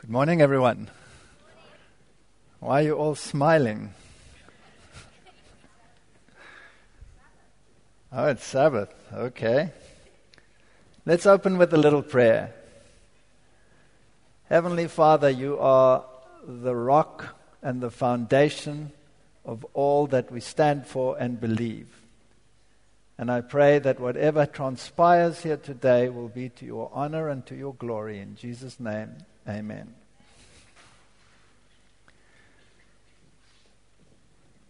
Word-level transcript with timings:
Good 0.00 0.08
morning, 0.08 0.40
everyone. 0.40 0.88
Why 2.58 2.80
are 2.80 2.84
you 2.84 2.94
all 2.94 3.14
smiling? 3.14 3.92
Oh, 8.10 8.28
it's 8.28 8.46
Sabbath. 8.46 8.94
Okay. 9.12 9.72
Let's 11.04 11.26
open 11.26 11.58
with 11.58 11.74
a 11.74 11.76
little 11.76 12.00
prayer. 12.00 12.54
Heavenly 14.48 14.88
Father, 14.88 15.28
you 15.28 15.58
are 15.58 16.06
the 16.46 16.74
rock 16.74 17.36
and 17.60 17.82
the 17.82 17.90
foundation 17.90 18.92
of 19.44 19.66
all 19.74 20.06
that 20.06 20.32
we 20.32 20.40
stand 20.40 20.86
for 20.86 21.18
and 21.18 21.38
believe. 21.38 21.88
And 23.18 23.30
I 23.30 23.42
pray 23.42 23.78
that 23.80 24.00
whatever 24.00 24.46
transpires 24.46 25.42
here 25.42 25.58
today 25.58 26.08
will 26.08 26.28
be 26.28 26.48
to 26.48 26.64
your 26.64 26.90
honor 26.94 27.28
and 27.28 27.44
to 27.44 27.54
your 27.54 27.74
glory. 27.74 28.18
In 28.18 28.34
Jesus' 28.34 28.80
name, 28.80 29.18
amen. 29.48 29.94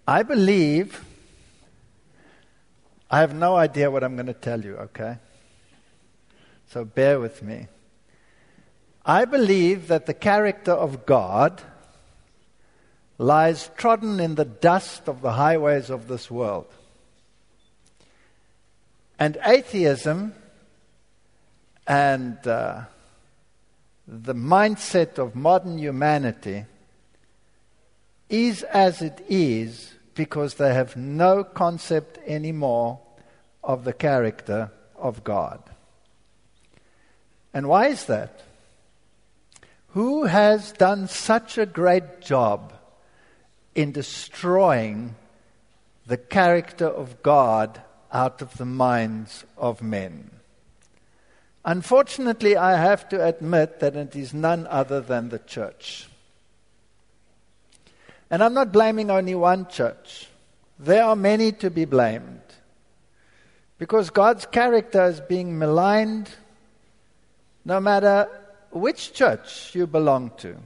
I 0.06 0.22
believe, 0.22 1.04
I 3.10 3.20
have 3.20 3.34
no 3.34 3.56
idea 3.56 3.90
what 3.90 4.02
I'm 4.02 4.16
going 4.16 4.26
to 4.26 4.32
tell 4.32 4.60
you, 4.60 4.76
okay? 4.76 5.18
So 6.68 6.84
bear 6.84 7.20
with 7.20 7.42
me. 7.42 7.68
I 9.04 9.24
believe 9.24 9.88
that 9.88 10.06
the 10.06 10.14
character 10.14 10.72
of 10.72 11.06
God 11.06 11.62
lies 13.18 13.70
trodden 13.76 14.18
in 14.18 14.34
the 14.34 14.44
dust 14.44 15.08
of 15.08 15.20
the 15.20 15.32
highways 15.32 15.90
of 15.90 16.08
this 16.08 16.30
world. 16.30 16.66
And 19.18 19.36
atheism 19.44 20.34
and 21.86 22.44
uh, 22.46 22.82
the 24.12 24.34
mindset 24.34 25.18
of 25.18 25.36
modern 25.36 25.78
humanity 25.78 26.64
is 28.28 28.64
as 28.64 29.02
it 29.02 29.24
is 29.28 29.94
because 30.14 30.54
they 30.54 30.74
have 30.74 30.96
no 30.96 31.44
concept 31.44 32.18
anymore 32.26 32.98
of 33.62 33.84
the 33.84 33.92
character 33.92 34.72
of 34.96 35.22
God. 35.22 35.62
And 37.54 37.68
why 37.68 37.86
is 37.86 38.06
that? 38.06 38.42
Who 39.90 40.24
has 40.24 40.72
done 40.72 41.06
such 41.06 41.56
a 41.56 41.64
great 41.64 42.20
job 42.20 42.72
in 43.76 43.92
destroying 43.92 45.14
the 46.06 46.16
character 46.16 46.88
of 46.88 47.22
God 47.22 47.80
out 48.12 48.42
of 48.42 48.58
the 48.58 48.64
minds 48.64 49.44
of 49.56 49.82
men. 49.82 50.39
Unfortunately, 51.64 52.56
I 52.56 52.76
have 52.76 53.08
to 53.10 53.24
admit 53.24 53.80
that 53.80 53.94
it 53.94 54.16
is 54.16 54.32
none 54.32 54.66
other 54.68 55.00
than 55.00 55.28
the 55.28 55.38
church. 55.38 56.08
And 58.30 58.42
I'm 58.42 58.54
not 58.54 58.72
blaming 58.72 59.10
only 59.10 59.34
one 59.34 59.66
church. 59.68 60.28
There 60.78 61.04
are 61.04 61.16
many 61.16 61.52
to 61.52 61.70
be 61.70 61.84
blamed. 61.84 62.40
Because 63.76 64.10
God's 64.10 64.46
character 64.46 65.04
is 65.04 65.20
being 65.20 65.58
maligned 65.58 66.30
no 67.64 67.80
matter 67.80 68.28
which 68.70 69.12
church 69.12 69.74
you 69.74 69.86
belong 69.86 70.32
to. 70.38 70.56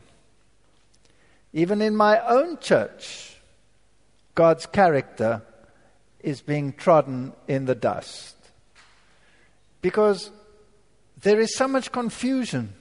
Even 1.52 1.80
in 1.80 1.96
my 1.96 2.20
own 2.20 2.58
church, 2.58 3.36
God's 4.34 4.66
character 4.66 5.42
is 6.20 6.40
being 6.40 6.72
trodden 6.72 7.32
in 7.48 7.64
the 7.64 7.74
dust. 7.74 8.36
Because 9.80 10.30
there 11.24 11.40
is 11.40 11.54
so 11.56 11.66
much 11.66 11.90
confusion 11.90 12.74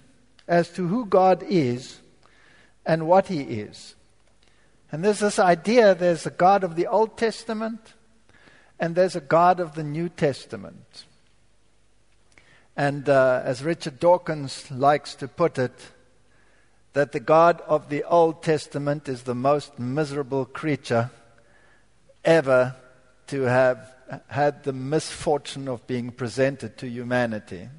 as 0.49 0.69
to 0.71 0.87
who 0.87 1.05
God 1.05 1.43
is 1.47 1.99
and 2.85 3.07
what 3.07 3.27
He 3.27 3.39
is. 3.41 3.95
And 4.91 5.03
there's 5.03 5.19
this 5.19 5.39
idea 5.39 5.95
there's 5.95 6.25
a 6.25 6.31
God 6.31 6.65
of 6.65 6.75
the 6.75 6.87
Old 6.87 7.17
Testament 7.17 7.93
and 8.79 8.95
there's 8.95 9.15
a 9.15 9.21
God 9.21 9.61
of 9.61 9.75
the 9.75 9.83
New 9.83 10.09
Testament. 10.09 11.05
And 12.75 13.07
uh, 13.07 13.41
as 13.45 13.63
Richard 13.63 14.01
Dawkins 14.01 14.69
likes 14.69 15.15
to 15.15 15.27
put 15.29 15.57
it, 15.57 15.91
that 16.91 17.13
the 17.13 17.21
God 17.21 17.61
of 17.61 17.87
the 17.87 18.03
Old 18.03 18.43
Testament 18.43 19.07
is 19.07 19.23
the 19.23 19.33
most 19.33 19.79
miserable 19.79 20.43
creature 20.43 21.11
ever 22.25 22.75
to 23.27 23.43
have 23.43 23.95
had 24.27 24.63
the 24.63 24.73
misfortune 24.73 25.69
of 25.69 25.87
being 25.87 26.11
presented 26.11 26.77
to 26.79 26.89
humanity. 26.89 27.69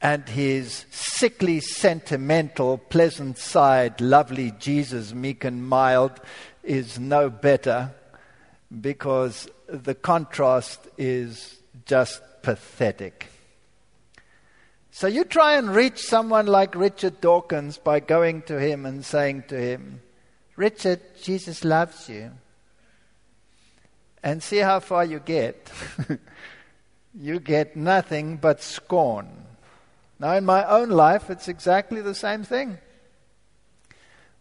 And 0.00 0.28
his 0.28 0.84
sickly, 0.90 1.60
sentimental, 1.60 2.78
pleasant 2.78 3.38
side, 3.38 4.00
lovely 4.00 4.52
Jesus, 4.58 5.12
meek 5.12 5.44
and 5.44 5.66
mild, 5.66 6.20
is 6.62 6.98
no 6.98 7.30
better 7.30 7.90
because 8.80 9.48
the 9.66 9.94
contrast 9.94 10.86
is 10.96 11.56
just 11.84 12.22
pathetic. 12.42 13.26
So 14.90 15.06
you 15.06 15.24
try 15.24 15.54
and 15.54 15.74
reach 15.74 16.00
someone 16.00 16.46
like 16.46 16.74
Richard 16.74 17.20
Dawkins 17.20 17.78
by 17.78 18.00
going 18.00 18.42
to 18.42 18.58
him 18.60 18.84
and 18.84 19.04
saying 19.04 19.44
to 19.48 19.56
him, 19.56 20.00
Richard, 20.56 21.00
Jesus 21.22 21.64
loves 21.64 22.08
you 22.08 22.32
and 24.22 24.42
see 24.42 24.58
how 24.58 24.80
far 24.80 25.04
you 25.04 25.20
get. 25.20 25.70
you 27.14 27.38
get 27.38 27.76
nothing 27.76 28.36
but 28.38 28.60
scorn. 28.60 29.28
Now, 30.20 30.34
in 30.34 30.44
my 30.44 30.64
own 30.64 30.90
life, 30.90 31.30
it's 31.30 31.48
exactly 31.48 32.00
the 32.00 32.14
same 32.14 32.42
thing. 32.42 32.78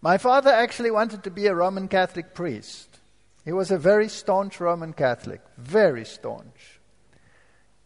My 0.02 0.18
father 0.18 0.52
actually 0.52 0.92
wanted 0.92 1.24
to 1.24 1.32
be 1.32 1.48
a 1.48 1.56
Roman 1.56 1.88
Catholic 1.88 2.34
priest. 2.34 3.00
He 3.46 3.52
was 3.52 3.72
a 3.72 3.78
very 3.78 4.10
staunch 4.10 4.60
Roman 4.60 4.94
Catholic, 4.94 5.42
very 5.58 6.06
staunch. 6.06 6.80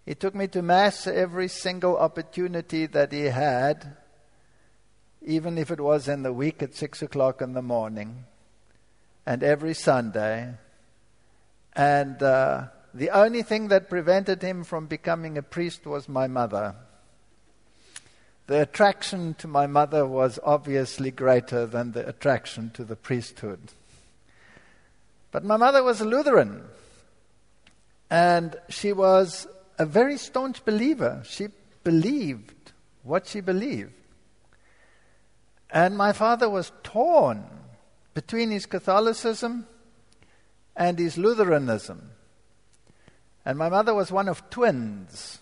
He 0.06 0.16
took 0.16 0.34
me 0.34 0.48
to 0.48 0.62
Mass 0.62 1.06
every 1.06 1.48
single 1.48 1.98
opportunity 1.98 2.86
that 2.88 3.12
he 3.12 3.26
had, 3.26 3.96
even 5.22 5.58
if 5.58 5.70
it 5.70 5.80
was 5.80 6.08
in 6.08 6.24
the 6.24 6.34
week 6.34 6.64
at 6.64 6.74
6 6.74 7.02
o'clock 7.02 7.42
in 7.42 7.54
the 7.54 7.62
morning, 7.62 8.26
and 9.26 9.44
every 9.44 9.74
Sunday. 9.74 10.56
And 11.74 12.22
uh, 12.24 12.68
the 12.94 13.12
only 13.12 13.44
thing 13.44 13.68
that 13.68 13.90
prevented 13.90 14.42
him 14.42 14.64
from 14.64 14.88
becoming 14.88 15.38
a 15.38 15.44
priest 15.44 15.86
was 15.86 16.10
my 16.10 16.28
mother. 16.28 16.76
The 18.48 18.62
attraction 18.62 19.34
to 19.36 19.48
my 19.48 19.68
mother 19.68 20.06
was 20.06 20.40
obviously 20.44 21.12
greater 21.12 21.66
than 21.66 21.92
the 21.92 22.08
attraction 22.08 22.72
to 22.72 22.84
the 22.84 22.96
priesthood. 22.96 23.60
But 25.32 25.46
my 25.46 25.58
mother 25.58 25.84
was 25.84 26.02
a 26.02 26.06
Lutheran, 26.06 26.64
and 28.10 28.56
she 28.68 28.92
was 28.92 29.48
a 29.78 29.86
very 29.86 30.18
staunch 30.18 30.66
believer. 30.66 31.24
She 31.26 31.48
believed 31.84 32.74
what 33.04 33.28
she 33.28 33.42
believed. 33.42 33.94
And 35.70 35.98
my 35.98 36.12
father 36.12 36.50
was 36.50 36.72
torn 36.84 37.46
between 38.14 38.52
his 38.52 38.66
Catholicism 38.66 39.68
and 40.76 41.00
his 41.00 41.18
Lutheranism. 41.18 42.12
And 43.46 43.58
my 43.58 43.70
mother 43.70 43.94
was 43.94 44.12
one 44.12 44.28
of 44.28 44.50
twins. 44.50 45.41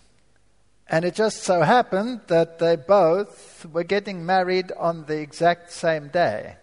And 0.90 1.04
it 1.04 1.14
just 1.14 1.44
so 1.44 1.62
happened 1.62 2.22
that 2.26 2.58
they 2.58 2.74
both 2.74 3.64
were 3.72 3.84
getting 3.84 4.26
married 4.26 4.72
on 4.76 5.04
the 5.06 5.20
exact 5.20 5.70
same 5.70 6.08
day. 6.08 6.56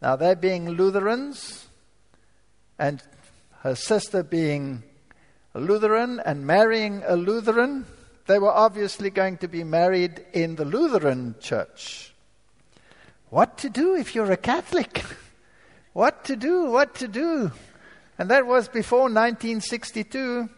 Now, 0.00 0.14
they 0.14 0.36
being 0.36 0.70
Lutherans, 0.70 1.66
and 2.78 3.02
her 3.62 3.74
sister 3.74 4.22
being 4.22 4.84
a 5.52 5.60
Lutheran 5.60 6.20
and 6.24 6.46
marrying 6.46 7.02
a 7.06 7.16
Lutheran, 7.16 7.86
they 8.26 8.38
were 8.38 8.52
obviously 8.52 9.10
going 9.10 9.38
to 9.38 9.48
be 9.48 9.64
married 9.64 10.24
in 10.32 10.54
the 10.54 10.64
Lutheran 10.64 11.34
church. 11.40 12.14
What 13.30 13.58
to 13.58 13.68
do 13.68 13.96
if 13.96 14.14
you're 14.14 14.32
a 14.32 14.36
Catholic? 14.36 15.04
What 15.92 16.24
to 16.26 16.36
do? 16.36 16.70
What 16.70 16.94
to 16.96 17.08
do? 17.08 17.50
And 18.16 18.30
that 18.30 18.46
was 18.46 18.68
before 18.68 19.10
1962. 19.10 20.48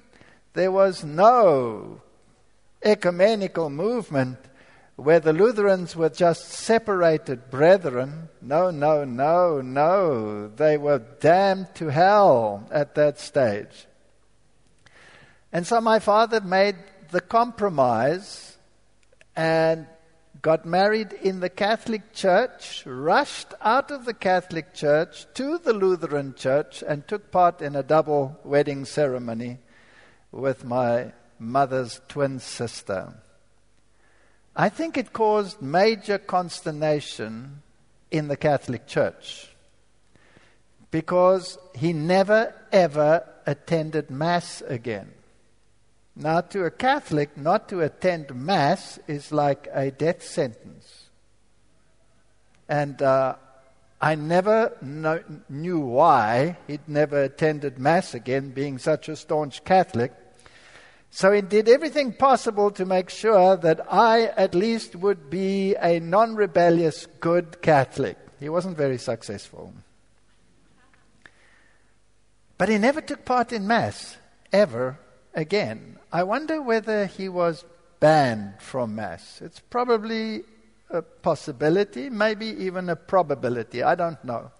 There 0.54 0.70
was 0.70 1.02
no 1.02 2.02
ecumenical 2.82 3.70
movement 3.70 4.38
where 4.96 5.20
the 5.20 5.32
Lutherans 5.32 5.96
were 5.96 6.10
just 6.10 6.48
separated 6.48 7.50
brethren. 7.50 8.28
No, 8.42 8.70
no, 8.70 9.04
no, 9.04 9.60
no. 9.62 10.48
They 10.48 10.76
were 10.76 10.98
damned 10.98 11.74
to 11.76 11.88
hell 11.88 12.68
at 12.70 12.94
that 12.96 13.18
stage. 13.18 13.86
And 15.52 15.66
so 15.66 15.80
my 15.80 15.98
father 15.98 16.40
made 16.40 16.76
the 17.10 17.20
compromise 17.20 18.56
and 19.34 19.86
got 20.42 20.66
married 20.66 21.12
in 21.12 21.40
the 21.40 21.48
Catholic 21.48 22.12
Church, 22.12 22.82
rushed 22.84 23.54
out 23.60 23.90
of 23.90 24.04
the 24.04 24.14
Catholic 24.14 24.74
Church 24.74 25.26
to 25.34 25.58
the 25.58 25.72
Lutheran 25.72 26.34
Church, 26.34 26.82
and 26.86 27.06
took 27.06 27.30
part 27.30 27.62
in 27.62 27.76
a 27.76 27.82
double 27.82 28.38
wedding 28.44 28.84
ceremony 28.84 29.58
with 30.32 30.64
my 30.64 31.12
mother's 31.38 32.00
twin 32.08 32.40
sister. 32.40 33.14
I 34.56 34.68
think 34.68 34.96
it 34.96 35.12
caused 35.12 35.62
major 35.62 36.18
consternation 36.18 37.62
in 38.10 38.28
the 38.28 38.36
Catholic 38.36 38.86
Church 38.86 39.48
because 40.90 41.58
he 41.74 41.92
never 41.92 42.54
ever 42.70 43.26
attended 43.46 44.10
Mass 44.10 44.62
again. 44.62 45.12
Now, 46.14 46.42
to 46.42 46.64
a 46.64 46.70
Catholic, 46.70 47.36
not 47.38 47.70
to 47.70 47.80
attend 47.80 48.34
Mass 48.34 48.98
is 49.08 49.32
like 49.32 49.68
a 49.72 49.90
death 49.90 50.22
sentence. 50.22 51.06
And 52.68 53.00
uh, 53.00 53.36
I 54.00 54.14
never 54.16 54.76
know, 54.82 55.22
knew 55.48 55.80
why 55.80 56.58
he'd 56.66 56.86
never 56.86 57.22
attended 57.22 57.78
Mass 57.78 58.12
again, 58.12 58.50
being 58.50 58.76
such 58.76 59.08
a 59.08 59.16
staunch 59.16 59.64
Catholic. 59.64 60.12
So 61.14 61.30
he 61.30 61.42
did 61.42 61.68
everything 61.68 62.14
possible 62.14 62.70
to 62.70 62.86
make 62.86 63.10
sure 63.10 63.54
that 63.58 63.80
I 63.92 64.28
at 64.28 64.54
least 64.54 64.96
would 64.96 65.28
be 65.28 65.76
a 65.76 66.00
non 66.00 66.34
rebellious, 66.34 67.06
good 67.20 67.60
Catholic. 67.60 68.16
He 68.40 68.48
wasn't 68.48 68.78
very 68.78 68.96
successful. 68.96 69.74
But 72.56 72.70
he 72.70 72.78
never 72.78 73.02
took 73.02 73.26
part 73.26 73.52
in 73.52 73.66
Mass, 73.66 74.16
ever 74.54 74.98
again. 75.34 75.98
I 76.10 76.22
wonder 76.22 76.62
whether 76.62 77.04
he 77.04 77.28
was 77.28 77.66
banned 78.00 78.54
from 78.62 78.94
Mass. 78.94 79.42
It's 79.42 79.60
probably 79.60 80.44
a 80.88 81.02
possibility, 81.02 82.08
maybe 82.08 82.46
even 82.46 82.88
a 82.88 82.96
probability. 82.96 83.82
I 83.82 83.96
don't 83.96 84.24
know. 84.24 84.50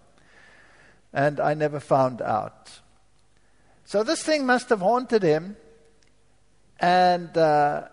And 1.14 1.40
I 1.40 1.54
never 1.54 1.80
found 1.80 2.20
out. 2.20 2.78
So 3.86 4.04
this 4.04 4.22
thing 4.22 4.44
must 4.44 4.68
have 4.68 4.80
haunted 4.80 5.22
him. 5.22 5.56
And 6.80 7.36
uh, 7.36 7.88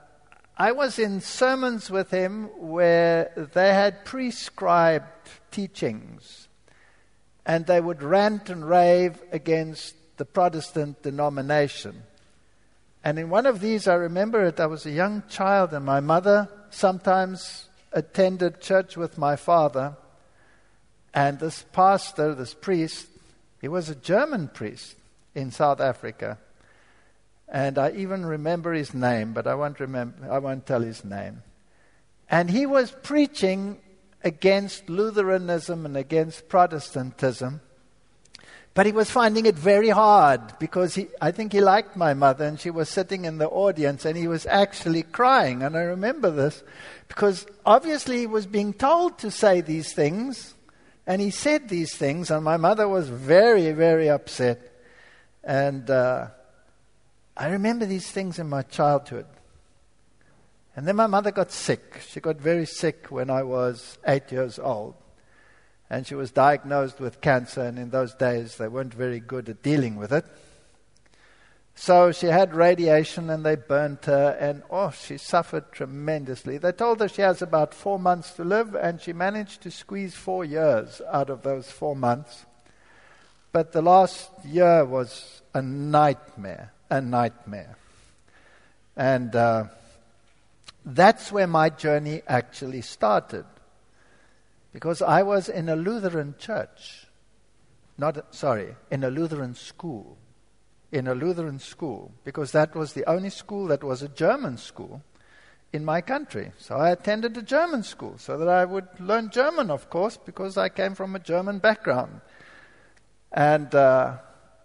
I 0.57 0.71
was 0.71 0.99
in 0.99 1.21
sermons 1.21 1.89
with 1.89 2.11
him 2.11 2.49
where 2.57 3.49
they 3.53 3.73
had 3.73 4.03
prescribed 4.05 5.29
teachings. 5.51 6.47
And 7.45 7.65
they 7.65 7.79
would 7.79 8.03
rant 8.03 8.49
and 8.49 8.67
rave 8.67 9.21
against 9.31 9.95
the 10.17 10.25
Protestant 10.25 11.01
denomination. 11.01 12.03
And 13.03 13.17
in 13.17 13.29
one 13.29 13.45
of 13.45 13.61
these, 13.61 13.87
I 13.87 13.93
remember 13.93 14.43
it, 14.45 14.59
I 14.59 14.65
was 14.65 14.85
a 14.85 14.91
young 14.91 15.23
child, 15.29 15.73
and 15.73 15.85
my 15.85 16.01
mother 16.01 16.49
sometimes 16.69 17.69
attended 17.93 18.61
church 18.61 18.97
with 18.97 19.17
my 19.17 19.35
father. 19.35 19.95
And 21.13 21.39
this 21.39 21.63
pastor, 21.71 22.35
this 22.35 22.53
priest, 22.53 23.07
he 23.61 23.67
was 23.67 23.89
a 23.89 23.95
German 23.95 24.49
priest 24.49 24.95
in 25.33 25.51
South 25.51 25.79
Africa. 25.79 26.37
And 27.51 27.79
I 27.79 27.91
even 27.91 28.25
remember 28.25 28.73
his 28.73 28.93
name, 28.93 29.33
but 29.33 29.47
I 29.47 29.55
won't, 29.55 29.79
remember, 29.79 30.31
I 30.31 30.37
won't 30.37 30.65
tell 30.65 30.81
his 30.81 31.03
name. 31.03 31.41
And 32.29 32.49
he 32.49 32.65
was 32.65 32.91
preaching 33.01 33.79
against 34.23 34.89
Lutheranism 34.89 35.85
and 35.85 35.97
against 35.97 36.47
Protestantism. 36.47 37.61
But 38.75 38.85
he 38.85 38.91
was 38.91 39.09
finding 39.09 39.47
it 39.47 39.55
very 39.55 39.89
hard 39.89 40.57
because 40.59 40.93
he, 40.95 41.07
I 41.19 41.31
think 41.31 41.51
he 41.51 41.59
liked 41.59 41.95
my 41.95 42.13
mother 42.13 42.45
and 42.45 42.59
she 42.59 42.69
was 42.69 42.87
sitting 42.87 43.25
in 43.25 43.39
the 43.39 43.49
audience 43.49 44.05
and 44.05 44.15
he 44.15 44.27
was 44.27 44.45
actually 44.45 45.03
crying. 45.03 45.63
And 45.63 45.75
I 45.75 45.81
remember 45.81 46.29
this 46.29 46.63
because 47.07 47.47
obviously 47.65 48.19
he 48.19 48.27
was 48.27 48.45
being 48.45 48.73
told 48.73 49.17
to 49.19 49.31
say 49.31 49.61
these 49.61 49.91
things 49.91 50.53
and 51.07 51.19
he 51.19 51.31
said 51.31 51.67
these 51.67 51.95
things 51.95 52.29
and 52.29 52.43
my 52.43 52.57
mother 52.57 52.87
was 52.87 53.09
very, 53.09 53.71
very 53.71 54.07
upset. 54.07 54.61
And 55.43 55.89
uh, 55.89 56.27
I 57.39 57.49
remember 57.49 57.87
these 57.87 58.11
things 58.11 58.37
in 58.37 58.47
my 58.47 58.61
childhood. 58.61 59.25
And 60.75 60.87
then 60.87 60.95
my 60.95 61.07
mother 61.07 61.31
got 61.31 61.51
sick. 61.51 62.01
She 62.07 62.19
got 62.19 62.37
very 62.37 62.67
sick 62.67 63.07
when 63.09 63.31
I 63.31 63.41
was 63.41 63.97
eight 64.05 64.31
years 64.31 64.59
old 64.59 64.93
and 65.89 66.05
she 66.05 66.15
was 66.15 66.31
diagnosed 66.31 66.99
with 66.99 67.21
cancer, 67.21 67.61
and 67.61 67.79
in 67.79 67.89
those 67.89 68.13
days 68.13 68.57
they 68.57 68.67
weren't 68.67 68.93
very 68.93 69.19
good 69.19 69.49
at 69.49 69.63
dealing 69.63 69.95
with 69.95 70.13
it. 70.13 70.23
So 71.73 72.11
she 72.11 72.27
had 72.27 72.53
radiation 72.53 73.29
and 73.29 73.43
they 73.43 73.55
burnt 73.55 74.05
her, 74.05 74.37
and 74.39 74.61
oh, 74.69 74.91
she 74.91 75.17
suffered 75.17 75.71
tremendously. 75.71 76.57
They 76.57 76.73
told 76.73 76.99
her 76.99 77.07
she 77.07 77.21
has 77.21 77.41
about 77.41 77.73
four 77.73 77.97
months 77.97 78.33
to 78.33 78.43
live, 78.43 78.75
and 78.75 79.01
she 79.01 79.13
managed 79.13 79.61
to 79.61 79.71
squeeze 79.71 80.13
four 80.13 80.45
years 80.45 81.01
out 81.11 81.29
of 81.29 81.41
those 81.41 81.71
four 81.71 81.95
months. 81.95 82.45
But 83.51 83.71
the 83.71 83.81
last 83.81 84.29
year 84.45 84.85
was 84.85 85.41
a 85.55 85.61
nightmare, 85.61 86.71
a 86.89 87.01
nightmare. 87.01 87.77
And 88.95 89.35
uh, 89.35 89.65
that's 90.85 91.31
where 91.31 91.47
my 91.47 91.69
journey 91.69 92.21
actually 92.27 92.81
started. 92.81 93.45
Because 94.73 95.01
I 95.01 95.23
was 95.23 95.49
in 95.49 95.69
a 95.69 95.75
Lutheran 95.75 96.35
church. 96.37 97.07
Not, 97.97 98.33
sorry, 98.33 98.75
in 98.91 99.03
a 99.03 99.09
Lutheran 99.09 99.55
school. 99.55 100.17
In 100.91 101.07
a 101.07 101.15
Lutheran 101.15 101.59
school. 101.59 102.11
Because 102.23 102.51
that 102.51 102.75
was 102.75 102.93
the 102.93 103.05
only 103.09 103.29
school 103.29 103.67
that 103.67 103.83
was 103.83 104.01
a 104.01 104.09
German 104.09 104.57
school 104.57 105.01
in 105.71 105.85
my 105.85 106.01
country. 106.01 106.51
So 106.57 106.75
I 106.75 106.91
attended 106.91 107.37
a 107.37 107.41
German 107.41 107.83
school 107.83 108.17
so 108.17 108.37
that 108.37 108.47
I 108.47 108.65
would 108.65 108.87
learn 108.99 109.29
German, 109.29 109.69
of 109.69 109.89
course, 109.89 110.17
because 110.17 110.57
I 110.57 110.69
came 110.69 110.95
from 110.95 111.15
a 111.15 111.19
German 111.19 111.59
background. 111.59 112.21
And 113.31 113.73
uh, 113.75 114.17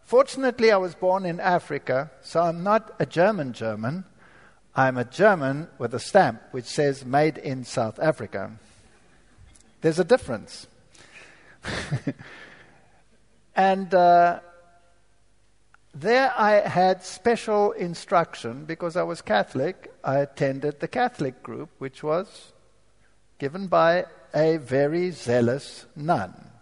fortunately, 0.04 0.70
I 0.70 0.76
was 0.76 0.94
born 0.94 1.26
in 1.26 1.40
Africa, 1.40 2.10
so 2.22 2.42
I'm 2.42 2.62
not 2.62 2.94
a 2.98 3.06
German 3.06 3.52
German. 3.52 4.04
I'm 4.74 4.96
a 4.96 5.04
German 5.04 5.68
with 5.78 5.94
a 5.94 6.00
stamp 6.00 6.42
which 6.50 6.64
says 6.64 7.04
made 7.04 7.38
in 7.38 7.64
South 7.64 7.98
Africa. 8.00 8.52
There's 9.82 9.98
a 9.98 10.04
difference. 10.04 10.66
and 13.56 13.94
uh, 13.94 14.40
there 15.94 16.32
I 16.36 16.66
had 16.68 17.04
special 17.04 17.72
instruction 17.72 18.64
because 18.64 18.96
I 18.96 19.04
was 19.04 19.22
Catholic. 19.22 19.92
I 20.02 20.18
attended 20.18 20.80
the 20.80 20.88
Catholic 20.88 21.42
group, 21.42 21.70
which 21.78 22.02
was 22.02 22.52
given 23.38 23.68
by 23.68 24.06
a 24.34 24.56
very 24.56 25.10
zealous 25.12 25.86
nun. 25.94 26.53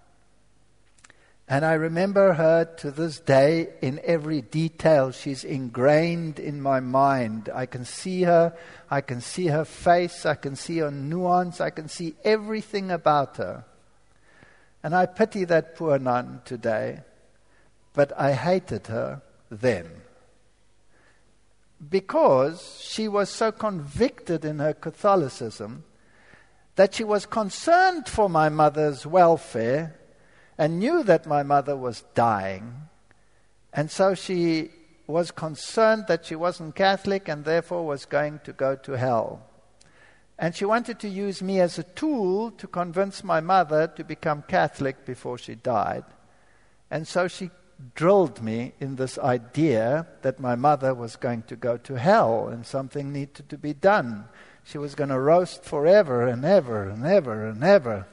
And 1.53 1.67
I 1.67 1.75
remember 1.75 2.33
her 2.33 2.65
to 2.79 2.91
this 2.91 3.21
day 3.21 3.75
in 3.83 4.01
every 4.05 4.41
detail. 4.41 5.11
She's 5.11 5.45
ingrained 5.45 6.39
in 6.39 6.63
my 6.63 6.81
mind. 6.81 7.51
I 7.55 7.67
can 7.67 7.85
see 7.85 8.23
her. 8.23 8.57
I 8.91 9.03
can 9.03 9.21
see 9.21 9.49
her 9.49 9.67
face. 9.67 10.25
I 10.25 10.35
can 10.35 10.57
see 10.57 10.79
her 10.79 10.91
nuance. 10.91 11.61
I 11.61 11.69
can 11.69 11.89
see 11.89 12.15
everything 12.25 12.91
about 12.91 13.37
her. 13.37 13.67
And 14.83 14.97
I 14.97 15.05
pity 15.05 15.45
that 15.45 15.77
poor 15.77 15.99
nun 15.99 16.41
today. 16.47 17.01
But 17.93 18.19
I 18.19 18.33
hated 18.33 18.87
her 18.87 19.21
then. 19.51 19.91
Because 21.87 22.81
she 22.81 23.09
was 23.09 23.29
so 23.29 23.53
convicted 23.53 24.47
in 24.47 24.59
her 24.59 24.73
Catholicism 24.73 25.85
that 26.77 26.95
she 26.95 27.05
was 27.05 27.27
concerned 27.27 28.09
for 28.09 28.31
my 28.31 28.49
mother's 28.49 29.05
welfare 29.05 29.99
and 30.59 30.79
knew 30.79 31.03
that 31.03 31.27
my 31.27 31.43
mother 31.43 31.77
was 31.77 32.05
dying. 32.15 32.89
And 33.73 33.91
so 33.91 34.15
she 34.15 34.71
was 35.07 35.31
concerned 35.31 36.07
that 36.09 36.27
she 36.27 36.37
wasn't 36.37 36.75
Catholic 36.75 37.29
and 37.29 37.45
therefore 37.45 37.87
was 37.87 38.05
going 38.05 38.41
to 38.45 38.53
go 38.53 38.77
to 38.77 38.93
hell. 38.93 39.47
And 40.39 40.55
she 40.55 40.65
wanted 40.65 40.99
to 41.01 41.09
use 41.09 41.43
me 41.43 41.61
as 41.61 41.79
a 41.79 41.85
tool 41.85 42.51
to 42.53 42.67
convince 42.67 43.23
my 43.23 43.41
mother 43.41 43.87
to 43.87 44.05
become 44.05 44.43
Catholic 44.49 45.05
before 45.05 45.39
she 45.39 45.55
died. 45.55 46.05
And 46.91 47.07
so 47.07 47.29
she 47.29 47.51
drilled 47.95 48.43
me 48.43 48.73
in 48.81 48.97
this 48.97 49.19
idea 49.19 50.07
that 50.23 50.41
my 50.41 50.55
mother 50.55 50.95
was 50.95 51.17
going 51.17 51.43
to 51.43 51.57
go 51.57 51.77
to 51.77 51.95
hell 51.95 52.49
and 52.49 52.67
something 52.67 53.13
needed 53.13 53.49
to 53.49 53.59
be 53.59 53.73
done. 53.73 54.25
She 54.65 54.79
was 54.79 54.95
going 54.95 55.11
to 55.11 55.19
roast 55.19 55.65
forever 55.65 56.27
and 56.27 56.45
ever 56.45 56.89
and 56.89 57.05
ever 57.05 57.47
and 57.47 57.63
ever. 57.65 58.07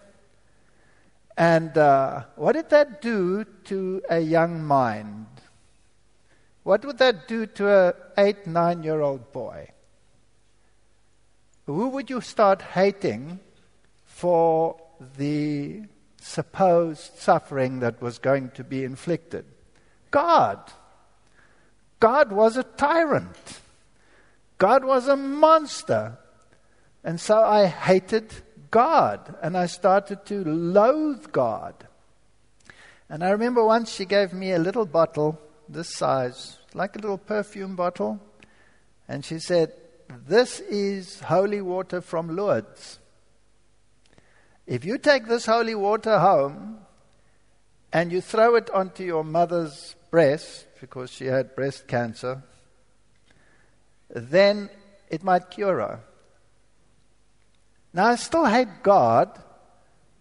And 1.40 1.78
uh, 1.78 2.24
what 2.36 2.52
did 2.52 2.70
that 2.72 3.02
do 3.02 3.46
to 3.64 4.02
a 4.10 4.20
young 4.20 4.62
mind? 4.62 5.28
What 6.64 6.84
would 6.84 6.98
that 6.98 7.30
do 7.30 7.46
to 7.46 7.88
an 7.88 7.94
eight, 8.18 8.46
nine 8.46 8.84
year 8.84 9.00
old 9.00 9.32
boy? 9.32 9.70
Who 11.66 11.88
would 11.90 12.10
you 12.10 12.20
start 12.20 12.62
hating 12.62 13.40
for 14.04 14.82
the 15.18 15.84
supposed 16.20 17.18
suffering 17.18 17.80
that 17.80 18.02
was 18.02 18.20
going 18.20 18.50
to 18.52 18.64
be 18.66 18.84
inflicted? 18.84 19.46
God. 20.12 20.60
God 22.02 22.34
was 22.34 22.58
a 22.58 22.64
tyrant. 22.64 23.62
God 24.58 24.84
was 24.84 25.08
a 25.08 25.16
monster. 25.16 26.18
And 27.02 27.18
so 27.18 27.42
I 27.42 27.68
hated 27.68 28.34
God, 28.72 29.36
and 29.42 29.58
I 29.58 29.66
started 29.66 30.26
to 30.28 30.44
loathe 30.44 31.32
God. 31.32 31.76
And 33.10 33.24
I 33.24 33.30
remember 33.32 33.64
once 33.66 33.92
she 33.92 34.06
gave 34.06 34.34
me 34.34 34.52
a 34.52 34.60
little 34.60 34.86
bottle 34.86 35.40
this 35.68 35.90
size, 35.90 36.60
like 36.74 36.96
a 36.96 37.00
little 37.00 37.18
perfume 37.18 37.76
bottle, 37.76 38.20
and 39.08 39.26
she 39.26 39.40
said, 39.40 39.74
this 40.28 40.60
is 40.60 41.20
holy 41.22 41.62
water 41.62 42.02
from 42.02 42.36
Lourdes. 42.36 43.00
If 44.68 44.86
you 44.86 44.98
take 44.98 45.28
this 45.28 45.48
holy 45.48 45.76
water 45.76 46.20
home 46.20 46.80
and 47.92 48.12
you 48.12 48.22
throw 48.22 48.56
it 48.56 48.70
onto 48.70 49.04
your 49.04 49.24
mother's 49.24 49.96
breast, 50.12 50.68
because 50.80 51.12
she 51.12 51.26
had 51.26 51.56
breast 51.56 51.88
cancer, 51.88 52.44
then 54.10 54.70
it 55.10 55.24
might 55.24 55.50
cure 55.50 55.80
her. 55.80 56.00
Now, 57.94 58.06
I 58.08 58.16
still 58.16 58.46
hate 58.46 58.84
God, 58.84 59.30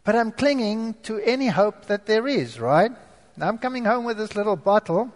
but 0.03 0.17
I'm 0.17 0.33
clinging 0.33 0.95
to 1.03 1.19
any 1.19 1.49
hope 1.49 1.87
that 1.87 2.07
there 2.07 2.27
is, 2.27 2.59
right? 2.59 2.93
Now, 3.37 3.49
I'm 3.49 3.59
coming 3.59 3.85
home 3.85 4.05
with 4.05 4.17
this 4.17 4.35
little 4.35 4.57
bottle, 4.57 5.13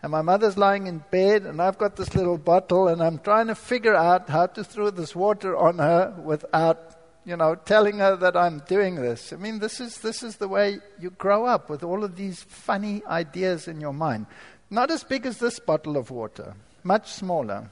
and 0.00 0.12
my 0.12 0.22
mother's 0.22 0.56
lying 0.56 0.86
in 0.86 1.04
bed, 1.10 1.42
and 1.42 1.60
I've 1.60 1.78
got 1.78 1.96
this 1.96 2.14
little 2.14 2.38
bottle, 2.38 2.86
and 2.86 3.02
I'm 3.02 3.18
trying 3.18 3.48
to 3.48 3.56
figure 3.56 3.96
out 3.96 4.30
how 4.30 4.46
to 4.46 4.62
throw 4.62 4.90
this 4.90 5.16
water 5.16 5.56
on 5.56 5.78
her 5.78 6.14
without, 6.24 6.96
you 7.24 7.36
know, 7.36 7.56
telling 7.56 7.98
her 7.98 8.14
that 8.14 8.36
I'm 8.36 8.60
doing 8.68 8.94
this. 8.94 9.32
I 9.32 9.36
mean, 9.36 9.58
this 9.58 9.80
is, 9.80 9.98
this 9.98 10.22
is 10.22 10.36
the 10.36 10.48
way 10.48 10.78
you 11.00 11.10
grow 11.10 11.46
up 11.46 11.68
with 11.68 11.82
all 11.82 12.04
of 12.04 12.14
these 12.14 12.44
funny 12.44 13.02
ideas 13.06 13.66
in 13.66 13.80
your 13.80 13.92
mind. 13.92 14.26
Not 14.70 14.92
as 14.92 15.02
big 15.02 15.26
as 15.26 15.38
this 15.38 15.58
bottle 15.58 15.96
of 15.96 16.12
water, 16.12 16.54
much 16.84 17.10
smaller. 17.10 17.68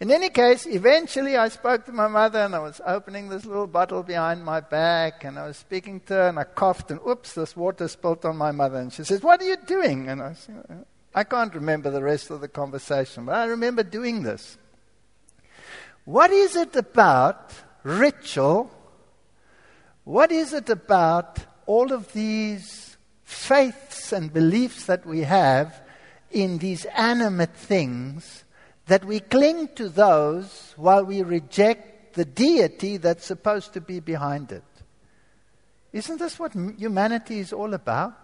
In 0.00 0.10
any 0.10 0.28
case, 0.28 0.66
eventually 0.66 1.36
I 1.36 1.48
spoke 1.48 1.86
to 1.86 1.92
my 1.92 2.08
mother 2.08 2.40
and 2.40 2.54
I 2.54 2.58
was 2.58 2.80
opening 2.84 3.28
this 3.28 3.44
little 3.44 3.68
bottle 3.68 4.02
behind 4.02 4.44
my 4.44 4.60
back 4.60 5.22
and 5.22 5.38
I 5.38 5.46
was 5.46 5.56
speaking 5.56 6.00
to 6.00 6.14
her 6.14 6.28
and 6.28 6.38
I 6.38 6.44
coughed 6.44 6.90
and 6.90 7.00
oops, 7.08 7.34
this 7.34 7.56
water 7.56 7.86
spilt 7.86 8.24
on 8.24 8.36
my 8.36 8.50
mother. 8.50 8.78
And 8.78 8.92
she 8.92 9.04
says, 9.04 9.22
What 9.22 9.40
are 9.40 9.44
you 9.44 9.56
doing? 9.66 10.08
And 10.08 10.20
I 10.20 10.32
said, 10.32 10.84
I 11.14 11.22
can't 11.22 11.54
remember 11.54 11.90
the 11.90 12.02
rest 12.02 12.30
of 12.30 12.40
the 12.40 12.48
conversation, 12.48 13.26
but 13.26 13.36
I 13.36 13.44
remember 13.44 13.84
doing 13.84 14.24
this. 14.24 14.58
What 16.04 16.32
is 16.32 16.56
it 16.56 16.74
about 16.74 17.52
ritual? 17.84 18.70
What 20.02 20.32
is 20.32 20.52
it 20.52 20.68
about 20.68 21.38
all 21.66 21.92
of 21.92 22.12
these 22.12 22.96
faiths 23.22 24.12
and 24.12 24.32
beliefs 24.32 24.86
that 24.86 25.06
we 25.06 25.20
have 25.20 25.80
in 26.30 26.58
these 26.58 26.84
animate 26.86 27.54
things? 27.54 28.43
That 28.86 29.04
we 29.04 29.20
cling 29.20 29.68
to 29.76 29.88
those 29.88 30.74
while 30.76 31.04
we 31.04 31.22
reject 31.22 32.14
the 32.14 32.24
deity 32.24 32.96
that's 32.96 33.24
supposed 33.24 33.72
to 33.72 33.80
be 33.80 34.00
behind 34.00 34.52
it. 34.52 34.64
Isn't 35.92 36.18
this 36.18 36.38
what 36.38 36.52
humanity 36.52 37.38
is 37.38 37.52
all 37.52 37.72
about? 37.74 38.14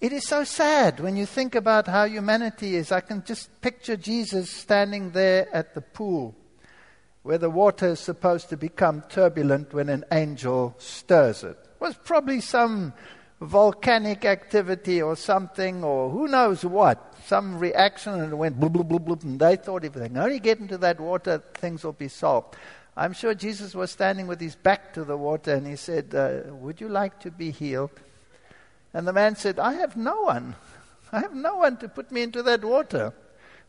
It 0.00 0.12
is 0.12 0.26
so 0.26 0.44
sad 0.44 1.00
when 1.00 1.16
you 1.16 1.26
think 1.26 1.54
about 1.54 1.86
how 1.88 2.04
humanity 2.04 2.76
is. 2.76 2.92
I 2.92 3.00
can 3.00 3.24
just 3.24 3.60
picture 3.60 3.96
Jesus 3.96 4.50
standing 4.50 5.10
there 5.10 5.48
at 5.52 5.74
the 5.74 5.80
pool 5.80 6.34
where 7.22 7.38
the 7.38 7.50
water 7.50 7.88
is 7.88 8.00
supposed 8.00 8.48
to 8.48 8.56
become 8.56 9.02
turbulent 9.08 9.74
when 9.74 9.88
an 9.88 10.04
angel 10.12 10.74
stirs 10.78 11.42
it. 11.42 11.58
It 11.62 11.80
was 11.80 11.96
probably 11.96 12.40
some 12.40 12.94
volcanic 13.40 14.24
activity 14.24 15.00
or 15.00 15.14
something, 15.16 15.84
or 15.84 16.10
who 16.10 16.26
knows 16.26 16.64
what, 16.64 17.14
some 17.24 17.58
reaction, 17.58 18.14
and 18.14 18.32
it 18.32 18.36
went 18.36 18.58
blub, 18.58 18.72
blub, 18.72 18.88
blub, 18.88 19.04
blub, 19.04 19.22
and 19.22 19.38
they 19.38 19.56
thought 19.56 19.84
if 19.84 19.92
they 19.92 20.08
can 20.08 20.16
only 20.16 20.40
get 20.40 20.58
into 20.58 20.78
that 20.78 20.98
water, 20.98 21.42
things 21.54 21.84
will 21.84 21.92
be 21.92 22.08
solved. 22.08 22.56
I'm 22.96 23.12
sure 23.12 23.34
Jesus 23.34 23.74
was 23.74 23.92
standing 23.92 24.26
with 24.26 24.40
his 24.40 24.56
back 24.56 24.92
to 24.94 25.04
the 25.04 25.16
water, 25.16 25.54
and 25.54 25.66
he 25.66 25.76
said, 25.76 26.14
uh, 26.14 26.52
Would 26.54 26.80
you 26.80 26.88
like 26.88 27.20
to 27.20 27.30
be 27.30 27.52
healed? 27.52 27.92
And 28.92 29.06
the 29.06 29.12
man 29.12 29.36
said, 29.36 29.58
I 29.60 29.74
have 29.74 29.96
no 29.96 30.22
one. 30.22 30.56
I 31.12 31.20
have 31.20 31.34
no 31.34 31.56
one 31.56 31.76
to 31.78 31.88
put 31.88 32.10
me 32.10 32.22
into 32.22 32.42
that 32.42 32.64
water. 32.64 33.12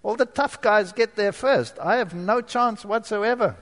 All 0.01 0.15
the 0.15 0.25
tough 0.25 0.61
guys 0.61 0.93
get 0.93 1.15
there 1.15 1.31
first. 1.31 1.77
I 1.79 1.97
have 1.97 2.15
no 2.15 2.41
chance 2.41 2.83
whatsoever. 2.83 3.55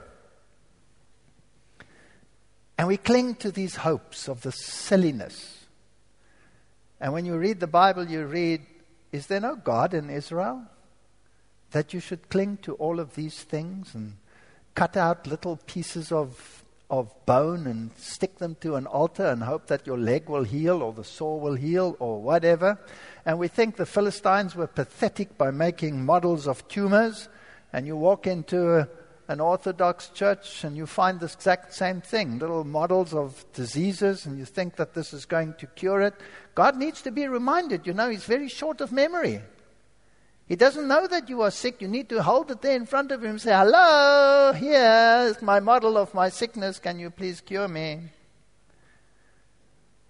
And 2.78 2.86
we 2.86 2.96
cling 2.96 3.34
to 3.36 3.50
these 3.50 3.76
hopes 3.76 4.28
of 4.28 4.42
the 4.42 4.52
silliness 4.52 5.57
and 7.00 7.12
when 7.12 7.24
you 7.24 7.36
read 7.36 7.60
the 7.60 7.66
Bible, 7.66 8.06
you 8.06 8.24
read, 8.24 8.62
Is 9.12 9.26
there 9.26 9.40
no 9.40 9.56
God 9.56 9.94
in 9.94 10.10
Israel? 10.10 10.62
That 11.70 11.92
you 11.94 12.00
should 12.00 12.28
cling 12.28 12.58
to 12.62 12.74
all 12.74 12.98
of 12.98 13.14
these 13.14 13.42
things 13.42 13.94
and 13.94 14.16
cut 14.74 14.96
out 14.96 15.26
little 15.26 15.56
pieces 15.66 16.10
of, 16.10 16.64
of 16.90 17.12
bone 17.26 17.66
and 17.66 17.90
stick 17.96 18.38
them 18.38 18.56
to 18.60 18.76
an 18.76 18.86
altar 18.86 19.26
and 19.26 19.42
hope 19.42 19.66
that 19.66 19.86
your 19.86 19.98
leg 19.98 20.28
will 20.28 20.44
heal 20.44 20.82
or 20.82 20.92
the 20.92 21.04
sore 21.04 21.38
will 21.40 21.54
heal 21.54 21.96
or 22.00 22.20
whatever. 22.20 22.78
And 23.24 23.38
we 23.38 23.48
think 23.48 23.76
the 23.76 23.86
Philistines 23.86 24.56
were 24.56 24.66
pathetic 24.66 25.36
by 25.36 25.50
making 25.50 26.04
models 26.04 26.48
of 26.48 26.66
tumors. 26.68 27.28
And 27.72 27.86
you 27.86 27.96
walk 27.96 28.26
into 28.26 28.78
a, 28.78 28.88
an 29.28 29.40
Orthodox 29.40 30.08
church 30.08 30.64
and 30.64 30.74
you 30.74 30.86
find 30.86 31.20
the 31.20 31.26
exact 31.26 31.74
same 31.74 32.00
thing 32.00 32.38
little 32.38 32.64
models 32.64 33.12
of 33.12 33.44
diseases, 33.52 34.24
and 34.24 34.38
you 34.38 34.46
think 34.46 34.76
that 34.76 34.94
this 34.94 35.12
is 35.12 35.26
going 35.26 35.54
to 35.58 35.66
cure 35.66 36.00
it. 36.00 36.14
God 36.54 36.76
needs 36.76 37.02
to 37.02 37.10
be 37.10 37.28
reminded, 37.28 37.86
you 37.86 37.92
know, 37.92 38.08
He's 38.08 38.24
very 38.24 38.48
short 38.48 38.80
of 38.80 38.90
memory. 38.90 39.42
He 40.46 40.56
doesn't 40.56 40.88
know 40.88 41.06
that 41.06 41.28
you 41.28 41.42
are 41.42 41.50
sick. 41.50 41.82
You 41.82 41.88
need 41.88 42.08
to 42.08 42.22
hold 42.22 42.50
it 42.50 42.62
there 42.62 42.74
in 42.74 42.86
front 42.86 43.12
of 43.12 43.22
Him 43.22 43.32
and 43.32 43.40
say, 43.40 43.52
Hello, 43.52 44.54
here 44.54 45.26
is 45.28 45.42
my 45.42 45.60
model 45.60 45.98
of 45.98 46.14
my 46.14 46.30
sickness. 46.30 46.78
Can 46.78 46.98
you 46.98 47.10
please 47.10 47.42
cure 47.42 47.68
me? 47.68 48.00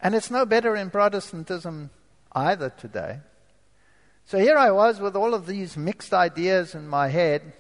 And 0.01 0.15
it's 0.15 0.31
no 0.31 0.47
better 0.47 0.77
in 0.77 0.91
Protestantism 0.91 1.91
either 2.31 2.71
today. 2.71 3.19
So 4.27 4.39
here 4.39 4.57
I 4.57 4.71
was 4.71 5.01
with 5.01 5.17
all 5.17 5.35
of 5.35 5.47
these 5.47 5.77
mixed 5.77 6.15
ideas 6.15 6.77
in 6.77 6.87
my 6.87 7.09
head 7.09 7.53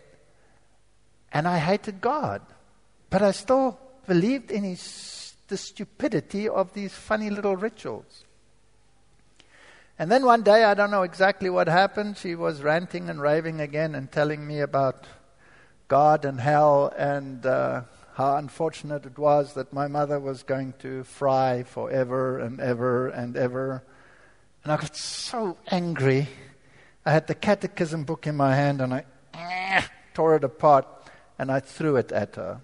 and 1.32 1.46
I 1.46 1.58
hated 1.58 2.00
God. 2.00 2.42
But 3.10 3.22
I 3.22 3.30
still 3.30 3.78
believed 4.06 4.50
in 4.50 4.64
his, 4.64 5.34
the 5.48 5.56
stupidity 5.56 6.48
of 6.48 6.72
these 6.72 6.92
funny 6.92 7.30
little 7.30 7.56
rituals. 7.56 8.24
And 9.98 10.12
then 10.12 10.24
one 10.24 10.42
day, 10.42 10.62
I 10.64 10.74
don't 10.74 10.92
know 10.92 11.02
exactly 11.02 11.50
what 11.50 11.66
happened, 11.66 12.18
she 12.18 12.36
was 12.36 12.62
ranting 12.62 13.10
and 13.10 13.20
raving 13.20 13.60
again 13.60 13.94
and 13.94 14.10
telling 14.10 14.46
me 14.46 14.60
about 14.60 15.06
God 15.88 16.24
and 16.24 16.38
hell 16.38 16.92
and 16.96 17.44
uh, 17.44 17.82
how 18.14 18.36
unfortunate 18.36 19.06
it 19.06 19.18
was 19.18 19.54
that 19.54 19.72
my 19.72 19.88
mother 19.88 20.20
was 20.20 20.42
going 20.42 20.74
to 20.80 21.02
fry 21.04 21.64
forever 21.64 22.38
and 22.38 22.60
ever 22.60 23.08
and 23.08 23.36
ever. 23.36 23.82
And 24.62 24.72
I 24.72 24.76
got 24.76 24.96
so 24.96 25.56
angry. 25.68 26.28
I 27.04 27.10
had 27.10 27.26
the 27.26 27.34
catechism 27.34 28.04
book 28.04 28.26
in 28.26 28.36
my 28.36 28.54
hand 28.54 28.80
and 28.80 28.94
I 28.94 29.04
eh, 29.34 29.82
tore 30.14 30.36
it 30.36 30.44
apart 30.44 30.86
and 31.38 31.50
I 31.50 31.60
threw 31.60 31.96
it 31.96 32.12
at 32.12 32.36
her. 32.36 32.60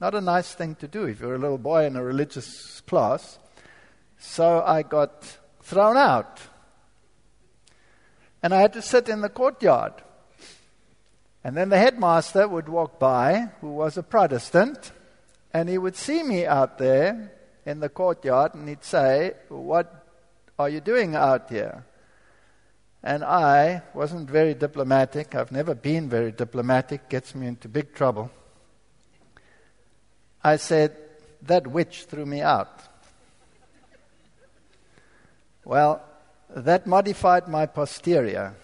Not 0.00 0.14
a 0.14 0.20
nice 0.20 0.54
thing 0.54 0.74
to 0.76 0.88
do 0.88 1.04
if 1.04 1.20
you're 1.20 1.34
a 1.34 1.38
little 1.38 1.58
boy 1.58 1.84
in 1.84 1.96
a 1.96 2.02
religious 2.02 2.80
class. 2.82 3.38
So 4.18 4.62
I 4.64 4.82
got 4.82 5.38
thrown 5.62 5.96
out. 5.96 6.40
And 8.42 8.54
I 8.54 8.60
had 8.60 8.72
to 8.74 8.82
sit 8.82 9.08
in 9.08 9.20
the 9.20 9.28
courtyard. 9.28 9.94
And 11.42 11.56
then 11.56 11.68
the 11.68 11.78
headmaster 11.78 12.46
would 12.46 12.68
walk 12.68 12.98
by, 12.98 13.50
who 13.60 13.70
was 13.70 13.96
a 13.96 14.02
Protestant, 14.02 14.92
and 15.52 15.68
he 15.68 15.78
would 15.78 15.96
see 15.96 16.22
me 16.22 16.46
out 16.46 16.78
there 16.78 17.32
in 17.64 17.80
the 17.80 17.88
courtyard 17.88 18.54
and 18.54 18.68
he'd 18.68 18.84
say, 18.84 19.32
What 19.48 20.06
are 20.58 20.68
you 20.68 20.80
doing 20.80 21.14
out 21.14 21.50
here? 21.50 21.84
And 23.02 23.22
I 23.22 23.82
wasn't 23.94 24.28
very 24.28 24.54
diplomatic. 24.54 25.34
I've 25.34 25.52
never 25.52 25.74
been 25.74 26.08
very 26.08 26.32
diplomatic, 26.32 27.08
gets 27.08 27.34
me 27.34 27.46
into 27.46 27.68
big 27.68 27.94
trouble. 27.94 28.30
I 30.42 30.56
said, 30.56 30.96
That 31.42 31.66
witch 31.66 32.04
threw 32.04 32.26
me 32.26 32.40
out. 32.42 32.82
Well, 35.64 36.02
that 36.50 36.86
modified 36.86 37.46
my 37.46 37.66
posterior 37.66 38.54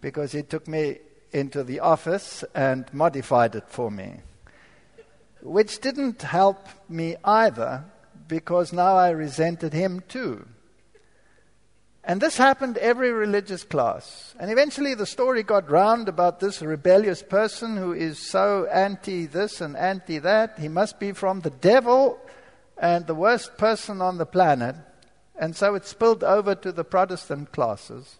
because 0.00 0.32
he 0.32 0.42
took 0.42 0.68
me 0.68 0.98
into 1.32 1.64
the 1.64 1.80
office 1.80 2.44
and 2.54 2.86
modified 2.92 3.54
it 3.54 3.68
for 3.68 3.90
me, 3.90 4.20
which 5.42 5.80
didn't 5.80 6.22
help 6.22 6.68
me 6.88 7.16
either 7.24 7.84
because 8.28 8.72
now 8.72 8.96
I 8.96 9.10
resented 9.10 9.72
him 9.72 10.02
too. 10.08 10.46
And 12.08 12.22
this 12.22 12.38
happened 12.38 12.78
every 12.78 13.12
religious 13.12 13.64
class. 13.64 14.34
And 14.40 14.50
eventually 14.50 14.94
the 14.94 15.04
story 15.04 15.42
got 15.42 15.70
round 15.70 16.08
about 16.08 16.40
this 16.40 16.62
rebellious 16.62 17.22
person 17.22 17.76
who 17.76 17.92
is 17.92 18.18
so 18.18 18.64
anti 18.72 19.26
this 19.26 19.60
and 19.60 19.76
anti 19.76 20.18
that. 20.20 20.58
He 20.58 20.68
must 20.68 20.98
be 20.98 21.12
from 21.12 21.40
the 21.40 21.50
devil 21.50 22.18
and 22.78 23.06
the 23.06 23.14
worst 23.14 23.58
person 23.58 24.00
on 24.00 24.16
the 24.16 24.24
planet. 24.24 24.74
And 25.38 25.54
so 25.54 25.74
it 25.74 25.84
spilled 25.84 26.24
over 26.24 26.54
to 26.54 26.72
the 26.72 26.82
Protestant 26.82 27.52
classes. 27.52 28.16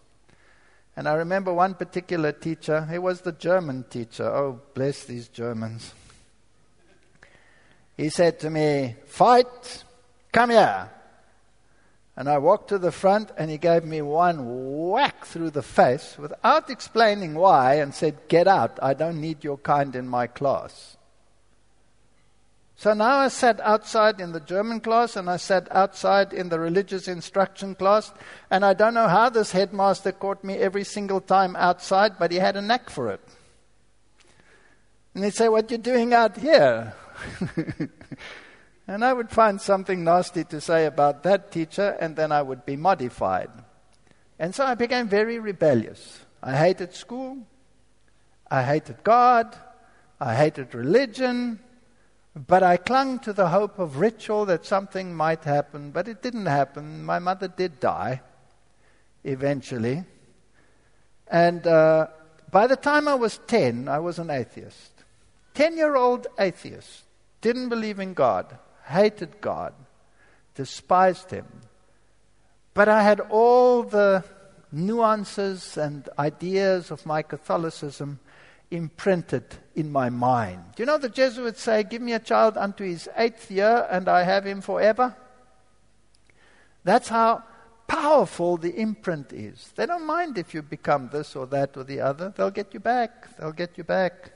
And 0.95 1.09
I 1.09 1.15
remember 1.15 1.51
one 1.51 1.73
particular 1.73 2.31
teacher, 2.31 2.85
he 2.91 2.99
was 2.99 3.21
the 3.21 3.31
German 3.31 3.85
teacher. 3.89 4.25
Oh, 4.25 4.61
bless 4.75 5.05
these 5.05 5.29
Germans. 5.29 5.95
He 7.97 8.09
said 8.09 8.39
to 8.41 8.51
me, 8.51 8.97
Veith, 9.07 9.83
come 10.31 10.51
here. 10.51 10.91
And 12.19 12.27
I 12.27 12.37
walked 12.37 12.67
to 12.67 12.77
the 12.77 12.91
front, 12.91 13.31
and 13.37 13.49
he 13.49 13.57
gave 13.57 13.85
me 13.85 14.01
one 14.01 14.89
whack 14.89 15.23
through 15.23 15.51
the 15.51 15.61
face 15.61 16.17
without 16.19 16.69
explaining 16.69 17.33
why 17.33 17.75
and 17.75 17.95
said, 17.95 18.27
Get 18.27 18.45
out. 18.45 18.77
I 18.81 18.93
don't 18.93 19.21
need 19.21 19.45
your 19.45 19.57
kind 19.57 19.95
in 19.95 20.05
my 20.05 20.27
class. 20.27 20.97
So 22.75 22.93
now 22.93 23.19
I 23.19 23.29
sat 23.29 23.61
outside 23.61 24.19
in 24.19 24.33
the 24.33 24.41
German 24.41 24.81
class 24.81 25.15
and 25.15 25.29
I 25.29 25.37
sat 25.37 25.69
outside 25.71 26.33
in 26.33 26.49
the 26.49 26.59
religious 26.59 27.07
instruction 27.07 27.73
class. 27.73 28.11
And 28.51 28.65
I 28.65 28.73
don't 28.73 28.95
know 28.95 29.07
how 29.07 29.29
this 29.29 29.53
headmaster 29.53 30.11
caught 30.11 30.43
me 30.43 30.55
every 30.55 30.83
single 30.83 31.21
time 31.21 31.55
outside, 31.55 32.19
but 32.19 32.33
he 32.33 32.37
had 32.39 32.57
a 32.57 32.61
knack 32.61 32.89
for 32.89 33.11
it. 33.11 33.21
And 35.15 35.23
he'd 35.23 35.35
say, 35.35 35.47
What 35.47 35.71
are 35.71 35.73
you 35.73 35.77
doing 35.77 36.13
out 36.13 36.35
here? 36.35 36.93
And 38.89 39.05
I 39.05 39.13
would 39.13 39.29
find 39.29 39.61
something 39.61 40.03
nasty 40.03 40.43
to 40.45 40.59
say 40.59 40.87
about 40.87 41.21
that 41.21 41.51
teacher, 41.51 41.95
and 42.01 42.15
then 42.15 42.31
I 42.31 42.41
would 42.41 42.65
be 42.65 42.75
modified. 42.75 43.51
And 44.39 44.55
so 44.55 44.65
I 44.65 44.73
became 44.73 45.07
very 45.07 45.37
rebellious. 45.37 46.21
I 46.41 46.55
hated 46.55 46.95
school. 46.95 47.37
I 48.49 48.63
hated 48.63 49.03
God. 49.03 49.55
I 50.19 50.33
hated 50.33 50.73
religion. 50.73 51.59
But 52.33 52.63
I 52.63 52.77
clung 52.77 53.19
to 53.19 53.31
the 53.31 53.49
hope 53.49 53.77
of 53.77 53.97
ritual 53.97 54.45
that 54.47 54.65
something 54.65 55.13
might 55.13 55.43
happen, 55.43 55.91
but 55.91 56.07
it 56.07 56.23
didn't 56.23 56.47
happen. 56.47 57.05
My 57.05 57.19
mother 57.19 57.47
did 57.47 57.79
die 57.79 58.21
eventually. 59.23 60.03
And 61.27 61.67
uh, 61.67 62.07
by 62.49 62.65
the 62.65 62.75
time 62.75 63.07
I 63.07 63.13
was 63.13 63.39
10, 63.45 63.87
I 63.87 63.99
was 63.99 64.17
an 64.17 64.31
atheist. 64.31 64.93
10 65.53 65.77
year 65.77 65.95
old 65.95 66.25
atheist. 66.39 67.03
Didn't 67.41 67.69
believe 67.69 67.99
in 67.99 68.15
God 68.15 68.57
hated 68.89 69.41
God, 69.41 69.73
despised 70.55 71.31
Him. 71.31 71.45
But 72.73 72.89
I 72.89 73.03
had 73.03 73.19
all 73.19 73.83
the 73.83 74.23
nuances 74.71 75.77
and 75.77 76.07
ideas 76.17 76.91
of 76.91 77.05
my 77.05 77.21
Catholicism 77.21 78.19
imprinted 78.71 79.43
in 79.75 79.91
my 79.91 80.09
mind. 80.09 80.63
You 80.77 80.85
know 80.85 80.97
the 80.97 81.09
Jesuits 81.09 81.61
say, 81.61 81.83
Give 81.83 82.01
me 82.01 82.13
a 82.13 82.19
child 82.19 82.57
unto 82.57 82.83
his 82.83 83.09
eighth 83.15 83.49
year 83.49 83.87
and 83.89 84.07
I 84.07 84.23
have 84.23 84.45
him 84.45 84.61
forever? 84.61 85.15
That's 86.83 87.09
how 87.09 87.43
powerful 87.87 88.57
the 88.57 88.73
imprint 88.75 89.33
is. 89.33 89.71
They 89.75 89.85
don't 89.85 90.05
mind 90.05 90.37
if 90.37 90.53
you 90.53 90.61
become 90.61 91.09
this 91.11 91.35
or 91.35 91.47
that 91.47 91.75
or 91.75 91.83
the 91.83 92.01
other, 92.01 92.33
they'll 92.35 92.51
get 92.51 92.73
you 92.73 92.79
back. 92.79 93.37
They'll 93.37 93.51
get 93.51 93.77
you 93.77 93.83
back. 93.83 94.31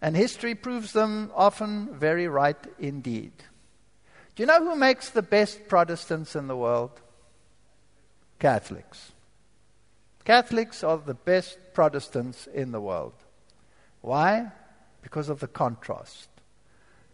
And 0.00 0.16
history 0.16 0.54
proves 0.54 0.92
them 0.92 1.30
often 1.34 1.94
very 1.94 2.28
right 2.28 2.58
indeed. 2.78 3.32
Do 4.34 4.42
you 4.42 4.46
know 4.46 4.62
who 4.62 4.76
makes 4.76 5.10
the 5.10 5.22
best 5.22 5.68
Protestants 5.68 6.36
in 6.36 6.46
the 6.46 6.56
world? 6.56 7.00
Catholics. 8.38 9.12
Catholics 10.24 10.84
are 10.84 10.98
the 10.98 11.14
best 11.14 11.58
Protestants 11.72 12.46
in 12.46 12.72
the 12.72 12.80
world. 12.80 13.14
Why? 14.02 14.52
Because 15.02 15.28
of 15.28 15.40
the 15.40 15.48
contrast. 15.48 16.28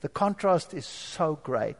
The 0.01 0.09
contrast 0.09 0.75
is 0.75 0.85
so 0.87 1.39
great. 1.43 1.77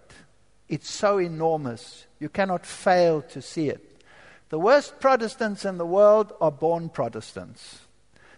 It's 0.69 0.91
so 0.91 1.19
enormous. 1.19 2.07
You 2.21 2.29
cannot 2.29 2.65
fail 2.65 3.23
to 3.23 3.43
see 3.43 3.69
it. 3.69 4.03
The 4.51 4.59
worst 4.59 5.01
Protestants 5.01 5.65
in 5.65 5.79
the 5.79 5.87
world 5.87 6.33
are 6.41 6.53
born 6.53 6.89
Protestants. 6.89 7.81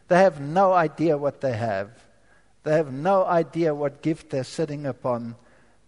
They 0.09 0.19
have 0.19 0.41
no 0.41 0.73
idea 0.73 1.19
what 1.19 1.41
they 1.41 1.53
have. 1.53 2.04
They 2.65 2.73
have 2.73 2.93
no 2.93 3.25
idea 3.25 3.75
what 3.75 4.03
gift 4.03 4.31
they're 4.31 4.43
sitting 4.43 4.87
upon, 4.87 5.37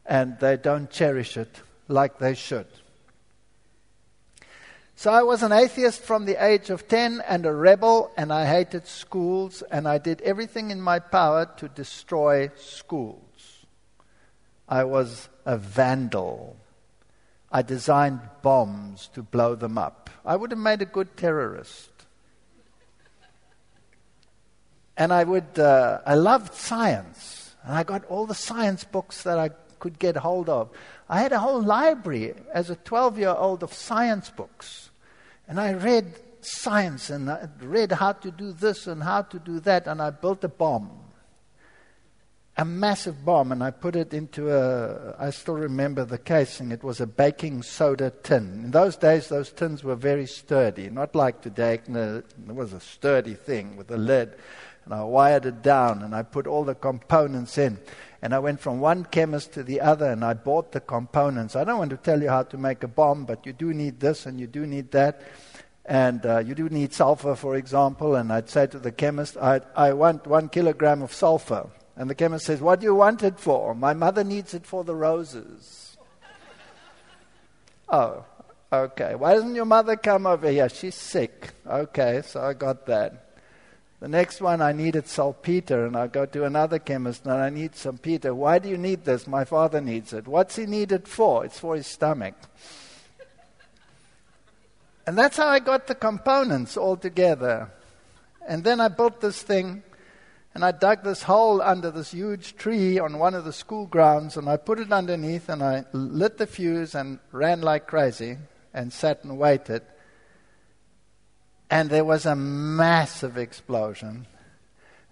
and 0.04 0.38
they 0.38 0.56
don't 0.56 0.90
cherish 0.90 1.36
it 1.36 1.62
like 1.88 2.18
they 2.18 2.34
should. 2.34 2.66
So 4.94 5.10
I 5.10 5.22
was 5.22 5.42
an 5.42 5.52
atheist 5.52 6.02
from 6.02 6.24
the 6.24 6.42
age 6.42 6.70
of 6.70 6.88
10 6.88 7.22
and 7.26 7.44
a 7.44 7.52
rebel, 7.52 8.12
and 8.16 8.32
I 8.32 8.46
hated 8.46 8.86
schools, 8.86 9.62
and 9.70 9.88
I 9.88 9.98
did 9.98 10.20
everything 10.22 10.70
in 10.70 10.80
my 10.80 10.98
power 11.00 11.46
to 11.58 11.68
destroy 11.68 12.50
schools. 12.56 13.66
I 14.68 14.84
was 14.84 15.28
a 15.44 15.58
vandal. 15.58 16.56
I 17.52 17.62
designed 17.62 18.20
bombs 18.42 19.08
to 19.14 19.22
blow 19.22 19.54
them 19.54 19.78
up. 19.78 20.10
I 20.24 20.36
would 20.36 20.50
have 20.50 20.60
made 20.60 20.82
a 20.82 20.86
good 20.86 21.16
terrorist. 21.16 21.90
And 24.96 25.12
I 25.12 25.24
would, 25.24 25.58
uh, 25.58 26.00
I 26.06 26.14
loved 26.14 26.54
science. 26.54 27.54
And 27.64 27.74
I 27.74 27.82
got 27.82 28.04
all 28.06 28.26
the 28.26 28.34
science 28.34 28.84
books 28.84 29.22
that 29.24 29.38
I 29.38 29.50
could 29.78 29.98
get 29.98 30.16
hold 30.16 30.48
of. 30.48 30.70
I 31.08 31.20
had 31.20 31.32
a 31.32 31.38
whole 31.38 31.62
library 31.62 32.34
as 32.52 32.70
a 32.70 32.76
12 32.76 33.18
year 33.18 33.34
old 33.36 33.62
of 33.62 33.72
science 33.72 34.30
books. 34.30 34.90
And 35.48 35.60
I 35.60 35.72
read 35.72 36.14
science 36.40 37.10
and 37.10 37.30
I 37.30 37.48
read 37.60 37.92
how 37.92 38.12
to 38.12 38.30
do 38.30 38.52
this 38.52 38.86
and 38.86 39.02
how 39.02 39.22
to 39.22 39.38
do 39.38 39.60
that. 39.60 39.86
And 39.86 40.00
I 40.00 40.10
built 40.10 40.44
a 40.44 40.48
bomb. 40.48 40.90
A 42.58 42.64
massive 42.64 43.22
bomb, 43.22 43.52
and 43.52 43.62
I 43.62 43.70
put 43.70 43.96
it 43.96 44.14
into 44.14 44.50
a. 44.50 45.14
I 45.18 45.28
still 45.28 45.56
remember 45.56 46.06
the 46.06 46.16
casing. 46.16 46.72
It 46.72 46.82
was 46.82 47.02
a 47.02 47.06
baking 47.06 47.62
soda 47.62 48.10
tin. 48.22 48.62
In 48.64 48.70
those 48.70 48.96
days, 48.96 49.28
those 49.28 49.52
tins 49.52 49.84
were 49.84 49.94
very 49.94 50.24
sturdy, 50.24 50.88
not 50.88 51.14
like 51.14 51.42
today. 51.42 51.82
It 51.86 52.24
was 52.46 52.72
a 52.72 52.80
sturdy 52.80 53.34
thing 53.34 53.76
with 53.76 53.90
a 53.90 53.98
lid 53.98 54.36
and 54.86 54.94
I 54.94 55.02
wired 55.02 55.46
it 55.46 55.62
down 55.62 56.02
and 56.02 56.14
I 56.14 56.22
put 56.22 56.46
all 56.46 56.64
the 56.64 56.76
components 56.76 57.58
in. 57.58 57.78
And 58.22 58.32
I 58.32 58.38
went 58.38 58.60
from 58.60 58.80
one 58.80 59.04
chemist 59.04 59.52
to 59.54 59.64
the 59.64 59.80
other 59.80 60.06
and 60.06 60.24
I 60.24 60.34
bought 60.34 60.70
the 60.70 60.80
components. 60.80 61.56
I 61.56 61.64
don't 61.64 61.78
want 61.78 61.90
to 61.90 61.96
tell 61.96 62.22
you 62.22 62.28
how 62.28 62.44
to 62.44 62.56
make 62.56 62.84
a 62.84 62.88
bomb, 62.88 63.24
but 63.24 63.44
you 63.44 63.52
do 63.52 63.74
need 63.74 63.98
this 63.98 64.26
and 64.26 64.40
you 64.40 64.46
do 64.46 64.64
need 64.64 64.92
that. 64.92 65.22
And 65.84 66.24
uh, 66.24 66.38
you 66.38 66.54
do 66.54 66.68
need 66.68 66.94
sulfur, 66.94 67.34
for 67.34 67.56
example. 67.56 68.14
And 68.14 68.32
I'd 68.32 68.48
say 68.48 68.68
to 68.68 68.78
the 68.78 68.92
chemist, 68.92 69.36
I, 69.36 69.60
I 69.74 69.92
want 69.92 70.26
one 70.26 70.48
kilogram 70.48 71.02
of 71.02 71.12
sulfur. 71.12 71.68
And 71.96 72.08
the 72.08 72.14
chemist 72.14 72.46
says, 72.46 72.60
What 72.60 72.80
do 72.80 72.84
you 72.84 72.94
want 72.94 73.24
it 73.24 73.40
for? 73.40 73.74
My 73.74 73.92
mother 73.92 74.22
needs 74.22 74.54
it 74.54 74.66
for 74.66 74.84
the 74.84 74.94
roses. 74.94 75.96
oh, 77.88 78.24
okay. 78.72 79.16
Why 79.16 79.34
doesn't 79.34 79.54
your 79.54 79.64
mother 79.64 79.96
come 79.96 80.26
over 80.26 80.48
here? 80.48 80.68
She's 80.68 80.94
sick. 80.94 81.50
Okay, 81.66 82.22
so 82.24 82.40
I 82.40 82.54
got 82.54 82.86
that. 82.86 83.25
The 83.98 84.08
next 84.08 84.42
one, 84.42 84.60
I 84.60 84.72
needed 84.72 85.08
saltpeter, 85.08 85.86
and 85.86 85.96
I 85.96 86.06
go 86.06 86.26
to 86.26 86.44
another 86.44 86.78
chemist 86.78 87.24
and 87.24 87.32
I 87.32 87.48
need 87.48 87.74
saltpeter. 87.74 88.34
Why 88.34 88.58
do 88.58 88.68
you 88.68 88.76
need 88.76 89.04
this? 89.04 89.26
My 89.26 89.44
father 89.44 89.80
needs 89.80 90.12
it. 90.12 90.28
What's 90.28 90.56
he 90.56 90.66
need 90.66 90.92
it 90.92 91.08
for? 91.08 91.46
It's 91.46 91.58
for 91.58 91.76
his 91.76 91.86
stomach. 91.86 92.34
and 95.06 95.16
that's 95.16 95.38
how 95.38 95.48
I 95.48 95.60
got 95.60 95.86
the 95.86 95.94
components 95.94 96.76
all 96.76 96.98
together. 96.98 97.70
And 98.46 98.62
then 98.64 98.80
I 98.80 98.88
built 98.88 99.22
this 99.22 99.40
thing, 99.42 99.82
and 100.54 100.62
I 100.62 100.72
dug 100.72 101.02
this 101.02 101.22
hole 101.22 101.62
under 101.62 101.90
this 101.90 102.10
huge 102.10 102.54
tree 102.56 102.98
on 102.98 103.18
one 103.18 103.34
of 103.34 103.46
the 103.46 103.52
school 103.52 103.86
grounds, 103.86 104.36
and 104.36 104.46
I 104.46 104.58
put 104.58 104.78
it 104.78 104.92
underneath, 104.92 105.48
and 105.48 105.62
I 105.62 105.86
lit 105.92 106.36
the 106.36 106.46
fuse 106.46 106.94
and 106.94 107.18
ran 107.32 107.62
like 107.62 107.86
crazy 107.86 108.36
and 108.74 108.92
sat 108.92 109.24
and 109.24 109.38
waited 109.38 109.82
and 111.70 111.90
there 111.90 112.04
was 112.04 112.26
a 112.26 112.36
massive 112.36 113.36
explosion, 113.36 114.26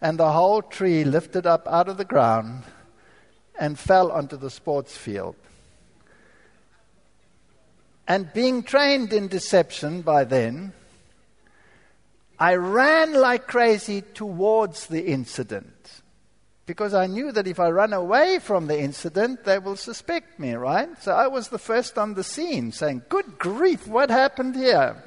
and 0.01 0.19
the 0.19 0.33
whole 0.33 0.62
tree 0.62 1.05
lifted 1.05 1.47
up 1.47 1.67
out 1.69 1.88
of 1.88 1.97
the 1.97 2.05
ground 2.05 2.64
and 3.59 3.79
fell 3.79 4.11
onto 4.11 4.37
the 4.37 4.51
sports 4.51 4.97
field. 4.97 5.37
And 8.07 8.33
being 8.33 8.62
trained 8.62 9.12
in 9.12 9.29
deception 9.29 10.03
by 10.03 10.25
then, 10.25 10.73
I 12.38 12.57
ran 12.57 13.14
like 13.14 13.47
crazy 13.47 14.03
towards 14.03 14.87
the 14.87 15.07
incident 15.07 16.03
because 16.67 16.95
I 16.95 17.07
knew 17.07 17.31
that 17.33 17.47
if 17.47 17.61
I 17.61 17.71
run 17.71 17.93
away 17.93 18.38
from 18.38 18.67
the 18.67 18.79
incident, 18.79 19.45
they 19.45 19.59
will 19.59 19.77
suspect 19.77 20.38
me, 20.38 20.55
right? 20.55 20.88
So 21.03 21.12
I 21.12 21.29
was 21.29 21.49
the 21.49 21.59
first 21.59 21.99
on 21.99 22.14
the 22.14 22.25
scene 22.25 22.73
saying, 22.73 23.03
Good 23.09 23.38
grief, 23.38 23.87
what 23.87 24.11
happened 24.11 24.57
here? 24.57 25.03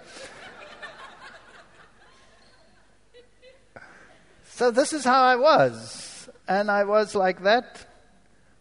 So 4.57 4.71
this 4.71 4.91
is 4.91 5.03
how 5.03 5.21
I 5.21 5.35
was. 5.35 6.27
And 6.47 6.71
I 6.71 6.83
was 6.83 7.13
like 7.13 7.43
that 7.43 7.85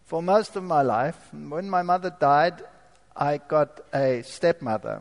for 0.05 0.23
most 0.23 0.55
of 0.55 0.63
my 0.63 0.83
life. 0.83 1.17
When 1.33 1.71
my 1.71 1.81
mother 1.81 2.15
died, 2.21 2.61
I 3.17 3.39
got 3.39 3.81
a 3.95 4.21
stepmother. 4.23 5.01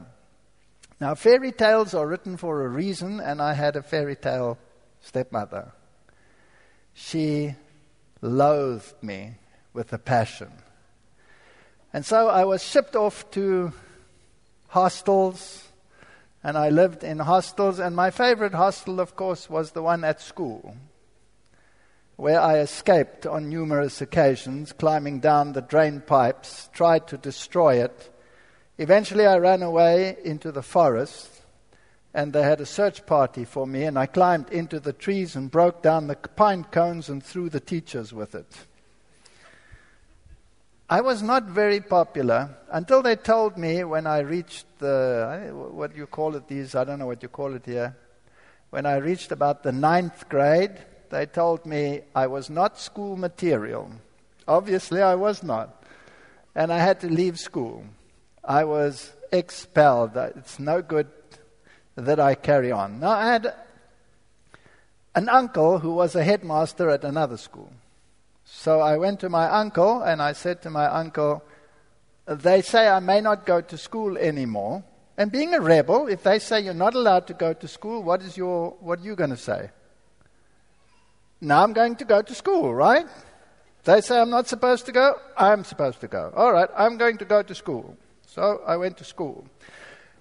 Now, 1.01 1.13
fairy 1.15 1.51
tales 1.51 1.93
are 1.93 2.07
written 2.07 2.37
for 2.37 2.63
a 2.63 2.69
reason, 2.69 3.19
and 3.19 3.41
I 3.41 3.55
had 3.55 3.75
a 3.75 3.83
fairy 3.83 4.15
tale 4.15 4.57
stepmother. 5.01 5.73
She 6.93 7.55
loathed 8.21 8.93
me 9.01 9.33
with 9.73 9.91
a 9.91 9.97
passion. 9.97 10.53
And 11.91 12.05
so 12.05 12.29
I 12.29 12.45
was 12.45 12.63
shipped 12.63 12.95
off 12.95 13.29
to 13.31 13.73
hostels, 14.69 15.67
and 16.45 16.57
I 16.57 16.69
lived 16.69 17.03
in 17.03 17.17
hostels. 17.19 17.79
And 17.79 17.95
my 17.95 18.11
favorite 18.11 18.53
hostel, 18.53 19.01
of 19.01 19.15
course, 19.15 19.49
was 19.49 19.71
the 19.71 19.81
one 19.81 20.03
at 20.03 20.21
school, 20.21 20.77
where 22.15 22.39
I 22.39 22.59
escaped 22.59 23.25
on 23.25 23.49
numerous 23.49 23.99
occasions, 23.99 24.71
climbing 24.71 25.19
down 25.19 25.53
the 25.53 25.61
drain 25.61 26.01
pipes, 26.05 26.69
tried 26.71 27.07
to 27.07 27.17
destroy 27.17 27.83
it, 27.83 28.11
Eventually, 28.77 29.25
I 29.25 29.37
ran 29.37 29.63
away 29.63 30.17
into 30.23 30.51
the 30.51 30.61
forest, 30.61 31.29
and 32.13 32.33
they 32.33 32.43
had 32.43 32.59
a 32.59 32.65
search 32.65 33.05
party 33.05 33.45
for 33.45 33.65
me, 33.65 33.83
and 33.83 33.97
I 33.97 34.05
climbed 34.05 34.49
into 34.49 34.81
the 34.81 34.91
trees 34.91 35.35
and 35.35 35.49
broke 35.49 35.81
down 35.81 36.07
the 36.07 36.15
pine 36.15 36.65
cones 36.65 37.07
and 37.07 37.23
threw 37.23 37.47
the 37.47 37.61
teachers 37.61 38.11
with 38.11 38.35
it. 38.35 38.67
I 40.87 41.01
was 41.01 41.23
not 41.23 41.45
very 41.45 41.81
popular 41.81 42.55
until 42.71 43.01
they 43.01 43.15
told 43.15 43.57
me 43.57 43.83
when 43.83 44.05
I 44.05 44.19
reached 44.19 44.67
the, 44.77 45.49
what 45.51 45.95
you 45.95 46.05
call 46.05 46.35
it 46.35 46.47
these, 46.47 46.75
I 46.75 46.83
don't 46.83 46.99
know 46.99 47.07
what 47.07 47.23
you 47.23 47.29
call 47.29 47.55
it 47.55 47.65
here. 47.65 47.95
When 48.69 48.85
I 48.85 48.97
reached 48.97 49.31
about 49.31 49.63
the 49.63 49.71
ninth 49.71 50.29
grade, 50.29 50.77
they 51.09 51.25
told 51.25 51.65
me 51.65 52.01
I 52.13 52.27
was 52.27 52.51
not 52.51 52.79
school 52.79 53.17
material. 53.17 53.89
Obviously, 54.47 55.01
I 55.01 55.15
was 55.15 55.41
not. 55.41 55.83
And 56.53 56.71
I 56.71 56.77
had 56.77 56.99
to 56.99 57.09
leave 57.09 57.39
school. 57.39 57.83
I 58.43 58.63
was 58.63 59.11
expelled. 59.31 60.15
It's 60.15 60.59
no 60.59 60.83
good 60.83 61.07
that 61.95 62.19
I 62.19 62.35
carry 62.35 62.71
on. 62.71 62.99
Now, 62.99 63.09
I 63.09 63.25
had 63.25 63.55
an 65.15 65.29
uncle 65.29 65.79
who 65.79 65.95
was 65.95 66.15
a 66.15 66.23
headmaster 66.23 66.91
at 66.91 67.03
another 67.03 67.37
school. 67.37 67.71
So 68.45 68.79
I 68.79 68.97
went 68.97 69.19
to 69.21 69.29
my 69.29 69.49
uncle 69.49 70.03
and 70.03 70.21
I 70.21 70.33
said 70.33 70.61
to 70.61 70.69
my 70.69 70.85
uncle, 70.85 71.43
They 72.27 72.61
say 72.61 72.87
I 72.87 72.99
may 72.99 73.19
not 73.19 73.45
go 73.45 73.59
to 73.59 73.77
school 73.77 74.17
anymore. 74.17 74.83
And 75.17 75.31
being 75.31 75.53
a 75.53 75.61
rebel, 75.61 76.07
if 76.07 76.23
they 76.23 76.39
say 76.39 76.61
you're 76.61 76.73
not 76.73 76.93
allowed 76.93 77.27
to 77.27 77.33
go 77.33 77.53
to 77.53 77.67
school, 77.67 78.03
what, 78.03 78.21
is 78.21 78.37
your, 78.37 78.75
what 78.79 78.99
are 78.99 79.03
you 79.03 79.15
going 79.15 79.29
to 79.29 79.37
say? 79.37 79.71
Now 81.41 81.63
I'm 81.63 81.73
going 81.73 81.95
to 81.97 82.05
go 82.05 82.21
to 82.21 82.35
school, 82.35 82.73
right? 82.73 83.05
They 83.83 84.01
say 84.01 84.19
I'm 84.19 84.29
not 84.29 84.47
supposed 84.47 84.85
to 84.87 84.91
go, 84.91 85.15
I'm 85.37 85.63
supposed 85.63 86.01
to 86.01 86.07
go. 86.07 86.33
All 86.35 86.51
right, 86.51 86.69
I'm 86.75 86.97
going 86.97 87.17
to 87.17 87.25
go 87.25 87.43
to 87.43 87.55
school. 87.55 87.97
So 88.25 88.61
I 88.65 88.77
went 88.77 88.97
to 88.97 89.03
school. 89.03 89.47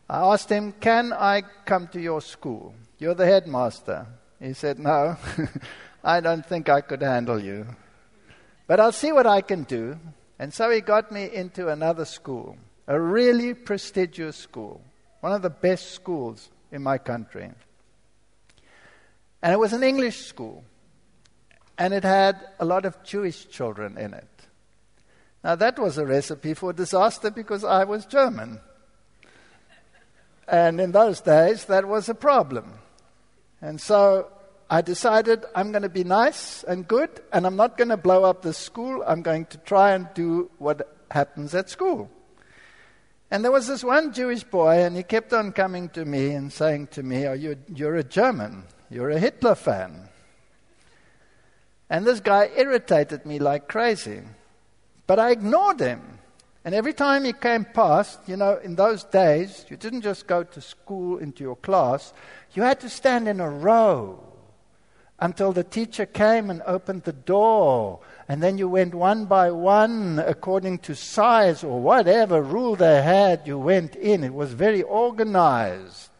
I 0.08 0.20
asked 0.32 0.50
him, 0.50 0.72
Can 0.72 1.12
I 1.12 1.42
come 1.64 1.88
to 1.88 2.00
your 2.00 2.20
school? 2.20 2.74
You're 2.98 3.14
the 3.14 3.26
headmaster. 3.26 4.06
He 4.40 4.52
said, 4.52 4.78
No, 4.78 5.16
I 6.04 6.20
don't 6.20 6.44
think 6.44 6.68
I 6.68 6.82
could 6.82 7.02
handle 7.02 7.42
you. 7.42 7.66
But 8.66 8.80
I'll 8.80 8.92
see 8.92 9.12
what 9.12 9.26
I 9.26 9.40
can 9.40 9.64
do. 9.64 9.98
And 10.38 10.52
so 10.52 10.70
he 10.70 10.80
got 10.80 11.12
me 11.12 11.30
into 11.32 11.68
another 11.68 12.04
school, 12.04 12.56
a 12.86 12.98
really 12.98 13.54
prestigious 13.54 14.36
school, 14.36 14.80
one 15.20 15.32
of 15.32 15.42
the 15.42 15.50
best 15.50 15.92
schools 15.92 16.50
in 16.72 16.82
my 16.82 16.98
country. 16.98 17.50
And 19.42 19.52
it 19.52 19.58
was 19.58 19.72
an 19.72 19.82
English 19.82 20.24
school, 20.24 20.64
and 21.78 21.92
it 21.92 22.02
had 22.02 22.40
a 22.58 22.64
lot 22.64 22.84
of 22.84 23.02
Jewish 23.04 23.48
children 23.48 23.98
in 23.98 24.14
it. 24.14 24.28
Now, 25.44 25.54
that 25.56 25.78
was 25.78 25.98
a 25.98 26.06
recipe 26.06 26.54
for 26.54 26.72
disaster 26.72 27.30
because 27.30 27.64
I 27.64 27.84
was 27.84 28.06
German. 28.06 28.60
And 30.48 30.80
in 30.80 30.92
those 30.92 31.20
days, 31.20 31.66
that 31.66 31.86
was 31.86 32.08
a 32.08 32.14
problem. 32.14 32.78
And 33.60 33.80
so 33.80 34.28
I 34.70 34.80
decided 34.80 35.44
I'm 35.54 35.72
going 35.72 35.82
to 35.82 35.88
be 35.88 36.04
nice 36.04 36.64
and 36.64 36.88
good, 36.88 37.10
and 37.32 37.46
I'm 37.46 37.56
not 37.56 37.76
going 37.76 37.90
to 37.90 37.96
blow 37.96 38.24
up 38.24 38.42
the 38.42 38.54
school. 38.54 39.04
I'm 39.06 39.22
going 39.22 39.46
to 39.46 39.58
try 39.58 39.92
and 39.92 40.08
do 40.14 40.50
what 40.58 40.96
happens 41.10 41.54
at 41.54 41.68
school. 41.68 42.10
And 43.30 43.44
there 43.44 43.52
was 43.52 43.66
this 43.66 43.84
one 43.84 44.12
Jewish 44.12 44.44
boy, 44.44 44.82
and 44.82 44.96
he 44.96 45.02
kept 45.02 45.32
on 45.32 45.52
coming 45.52 45.90
to 45.90 46.04
me 46.04 46.30
and 46.30 46.52
saying 46.52 46.88
to 46.88 47.02
me, 47.02 47.26
oh, 47.26 47.34
you, 47.34 47.56
You're 47.68 47.96
a 47.96 48.04
German. 48.04 48.64
You're 48.90 49.10
a 49.10 49.18
Hitler 49.18 49.54
fan. 49.54 50.08
And 51.90 52.06
this 52.06 52.20
guy 52.20 52.50
irritated 52.56 53.26
me 53.26 53.38
like 53.38 53.68
crazy. 53.68 54.22
But 55.06 55.18
I 55.18 55.32
ignored 55.32 55.80
him. 55.80 56.18
And 56.64 56.74
every 56.74 56.94
time 56.94 57.24
he 57.24 57.34
came 57.34 57.66
past, 57.66 58.20
you 58.26 58.36
know, 58.36 58.56
in 58.56 58.76
those 58.76 59.04
days, 59.04 59.66
you 59.68 59.76
didn't 59.76 60.00
just 60.00 60.26
go 60.26 60.44
to 60.44 60.60
school 60.62 61.18
into 61.18 61.44
your 61.44 61.56
class, 61.56 62.14
you 62.54 62.62
had 62.62 62.80
to 62.80 62.88
stand 62.88 63.28
in 63.28 63.38
a 63.40 63.50
row 63.50 64.23
until 65.20 65.52
the 65.52 65.64
teacher 65.64 66.06
came 66.06 66.50
and 66.50 66.62
opened 66.66 67.04
the 67.04 67.12
door. 67.12 68.00
And 68.28 68.42
then 68.42 68.58
you 68.58 68.68
went 68.68 68.94
one 68.94 69.26
by 69.26 69.50
one 69.50 70.18
according 70.18 70.78
to 70.80 70.94
size 70.94 71.62
or 71.62 71.80
whatever 71.80 72.42
rule 72.42 72.76
they 72.76 73.02
had, 73.02 73.46
you 73.46 73.58
went 73.58 73.96
in. 73.96 74.24
It 74.24 74.34
was 74.34 74.52
very 74.52 74.82
organized. 74.82 76.10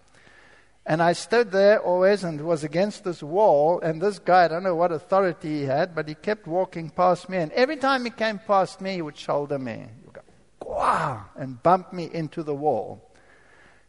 And 0.86 1.02
I 1.02 1.14
stood 1.14 1.50
there 1.50 1.80
always 1.80 2.24
and 2.24 2.40
was 2.42 2.62
against 2.62 3.04
this 3.04 3.22
wall. 3.22 3.80
And 3.80 4.02
this 4.02 4.18
guy, 4.18 4.44
I 4.44 4.48
don't 4.48 4.62
know 4.62 4.74
what 4.74 4.92
authority 4.92 5.60
he 5.60 5.64
had, 5.64 5.94
but 5.94 6.08
he 6.08 6.14
kept 6.14 6.46
walking 6.46 6.90
past 6.90 7.28
me. 7.28 7.38
And 7.38 7.50
every 7.52 7.76
time 7.76 8.04
he 8.04 8.10
came 8.10 8.38
past 8.38 8.82
me, 8.82 8.96
he 8.96 9.02
would 9.02 9.16
shoulder 9.16 9.58
me. 9.58 9.72
He 9.72 10.04
would 10.04 10.20
go, 10.60 11.20
and 11.36 11.62
bump 11.62 11.92
me 11.92 12.10
into 12.12 12.42
the 12.42 12.54
wall. 12.54 13.10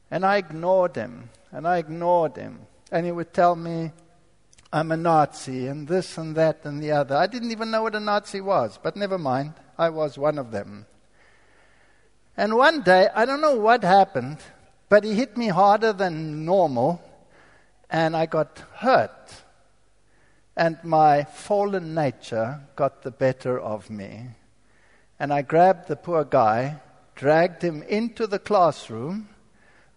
And 0.10 0.26
I 0.26 0.38
ignored 0.38 0.96
him. 0.96 1.30
And 1.52 1.68
I 1.68 1.80
ignored 1.80 2.38
him. 2.38 2.60
And 2.92 3.06
he 3.06 3.12
would 3.12 3.34
tell 3.34 3.58
me, 3.58 3.92
I'm 4.74 4.92
a 4.92 4.98
Nazi, 4.98 5.68
and 5.68 5.88
this 5.88 6.18
and 6.18 6.36
that 6.36 6.62
and 6.64 6.82
the 6.82 6.92
other. 6.92 7.16
I 7.16 7.28
didn't 7.28 7.52
even 7.52 7.72
know 7.72 7.84
what 7.84 7.96
a 7.96 8.00
Nazi 8.00 8.42
was, 8.42 8.80
but 8.82 8.96
never 8.96 9.18
mind. 9.18 9.54
I 9.78 9.90
was 9.90 10.18
one 10.18 10.38
of 10.38 10.52
them. 10.52 10.86
And 12.38 12.56
one 12.56 12.82
day, 12.82 13.08
I 13.16 13.26
don't 13.26 13.42
know 13.42 13.56
what 13.56 13.84
happened, 13.84 14.40
but 14.90 15.04
he 15.04 15.14
hit 15.14 15.38
me 15.38 15.48
harder 15.48 15.94
than 15.94 16.46
normal, 16.46 17.02
and 17.90 18.16
I 18.16 18.26
got 18.26 18.64
hurt. 18.76 19.44
And 20.58 20.78
my 20.84 21.24
fallen 21.24 21.94
nature 21.94 22.62
got 22.76 23.04
the 23.04 23.12
better 23.12 23.60
of 23.60 23.90
me. 23.90 24.28
And 25.20 25.32
I 25.32 25.42
grabbed 25.42 25.88
the 25.88 25.96
poor 25.96 26.26
guy, 26.26 26.82
dragged 27.16 27.62
him 27.62 27.84
into 27.84 28.28
the 28.28 28.40
classroom, 28.40 29.30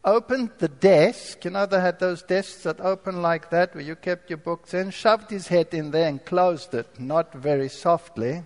opened 0.09 0.51
the 0.59 0.69
desk. 0.69 1.45
You 1.45 1.51
know, 1.53 1.67
they 1.67 1.81
had 1.81 1.99
those 1.99 2.23
desks 2.23 2.63
that 2.63 2.81
open 2.81 3.23
like 3.23 3.51
that 3.51 3.75
where 3.75 3.85
you 3.85 3.95
kept 3.95 4.31
your 4.31 4.39
books 4.39 4.75
in, 4.75 4.91
shoved 4.91 5.31
his 5.31 5.49
head 5.49 5.73
in 5.73 5.91
there 5.91 6.09
and 6.09 6.25
closed 6.25 6.75
it, 6.75 6.99
not 6.99 7.33
very 7.33 7.69
softly, 7.69 8.43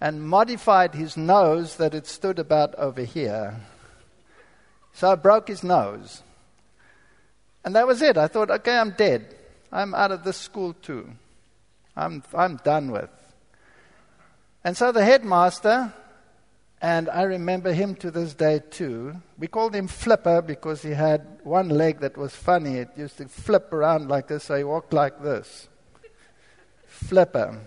and 0.00 0.28
modified 0.28 0.94
his 0.94 1.16
nose 1.16 1.76
that 1.76 1.94
it 1.94 2.06
stood 2.06 2.38
about 2.38 2.74
over 2.74 3.02
here. 3.02 3.60
So 4.92 5.10
I 5.10 5.14
broke 5.14 5.48
his 5.48 5.64
nose. 5.64 6.22
And 7.64 7.74
that 7.74 7.86
was 7.86 8.02
it. 8.02 8.16
I 8.16 8.28
thought, 8.28 8.50
okay, 8.50 8.76
I'm 8.76 8.90
dead. 8.90 9.34
I'm 9.72 9.94
out 9.94 10.12
of 10.12 10.22
this 10.22 10.36
school 10.36 10.74
too. 10.74 11.10
I'm, 11.96 12.22
I'm 12.34 12.56
done 12.58 12.90
with. 12.90 13.10
And 14.62 14.76
so 14.76 14.92
the 14.92 15.04
headmaster, 15.04 15.92
and 16.84 17.08
I 17.08 17.22
remember 17.22 17.72
him 17.72 17.94
to 17.94 18.10
this 18.10 18.34
day 18.34 18.60
too. 18.70 19.14
We 19.38 19.46
called 19.46 19.74
him 19.74 19.88
Flipper 19.88 20.42
because 20.42 20.82
he 20.82 20.90
had 20.90 21.40
one 21.42 21.70
leg 21.70 22.00
that 22.00 22.18
was 22.18 22.36
funny. 22.36 22.76
It 22.76 22.90
used 22.94 23.16
to 23.16 23.26
flip 23.26 23.72
around 23.72 24.10
like 24.10 24.28
this, 24.28 24.44
so 24.44 24.54
he 24.54 24.64
walked 24.64 24.92
like 24.92 25.22
this. 25.22 25.66
Flipper. 26.86 27.58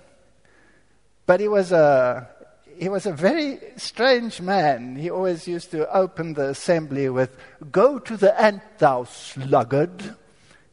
But 1.25 1.39
he 1.39 1.47
was 1.47 1.71
a 1.71 2.29
he 2.77 2.89
was 2.89 3.07
a 3.07 3.11
very 3.11 3.59
strange 3.77 4.39
man. 4.39 4.95
He 4.95 5.09
always 5.09 5.47
used 5.47 5.71
to 5.71 5.91
open 5.91 6.35
the 6.35 6.49
assembly 6.49 7.09
with, 7.09 7.35
Go 7.71 7.97
to 7.97 8.17
the 8.17 8.39
ant, 8.39 8.61
thou 8.77 9.05
sluggard, 9.05 10.15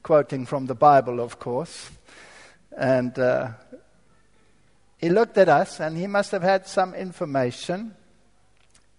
quoting 0.03 0.45
from 0.45 0.67
the 0.67 0.75
Bible, 0.75 1.19
of 1.19 1.39
course. 1.39 1.91
And 2.77 3.19
uh, 3.19 3.53
he 4.99 5.09
looked 5.09 5.39
at 5.39 5.49
us, 5.49 5.81
and 5.81 5.97
he 5.97 6.07
must 6.07 6.31
have 6.33 6.43
had 6.43 6.67
some 6.67 6.93
information. 6.95 7.95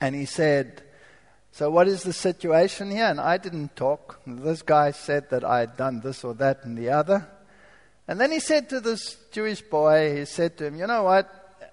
And 0.05 0.13
he 0.13 0.25
said, 0.25 0.83
So, 1.51 1.71
what 1.71 1.87
is 1.87 2.03
the 2.03 2.13
situation 2.13 2.91
here? 2.91 3.07
And 3.07 3.19
I 3.19 3.37
didn't 3.37 3.75
talk. 3.75 4.21
This 4.27 4.61
guy 4.61 4.91
said 4.91 5.31
that 5.31 5.43
I 5.43 5.61
had 5.61 5.77
done 5.77 6.01
this 6.01 6.23
or 6.23 6.35
that 6.35 6.63
and 6.63 6.77
the 6.77 6.89
other. 6.89 7.27
And 8.07 8.21
then 8.21 8.31
he 8.31 8.39
said 8.39 8.69
to 8.69 8.79
this 8.79 9.17
Jewish 9.31 9.63
boy, 9.63 10.15
he 10.15 10.25
said 10.25 10.57
to 10.57 10.67
him, 10.67 10.75
You 10.75 10.85
know 10.85 11.01
what? 11.01 11.27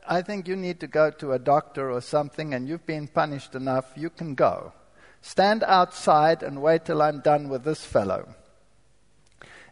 I 0.09 0.23
think 0.23 0.49
you 0.49 0.57
need 0.57 0.81
to 0.81 0.87
go 0.87 1.11
to 1.11 1.33
a 1.33 1.39
doctor 1.39 1.91
or 1.91 2.01
something, 2.01 2.55
and 2.55 2.67
you've 2.67 2.87
been 2.87 3.07
punished 3.07 3.55
enough, 3.55 3.93
you 3.97 4.09
can 4.09 4.35
go. 4.35 4.73
Stand 5.21 5.63
outside 5.63 6.43
and 6.43 6.63
wait 6.63 6.87
till 6.87 7.03
I'm 7.03 7.21
done 7.21 7.51
with 7.51 7.65
this 7.65 7.85
fellow. 7.85 8.35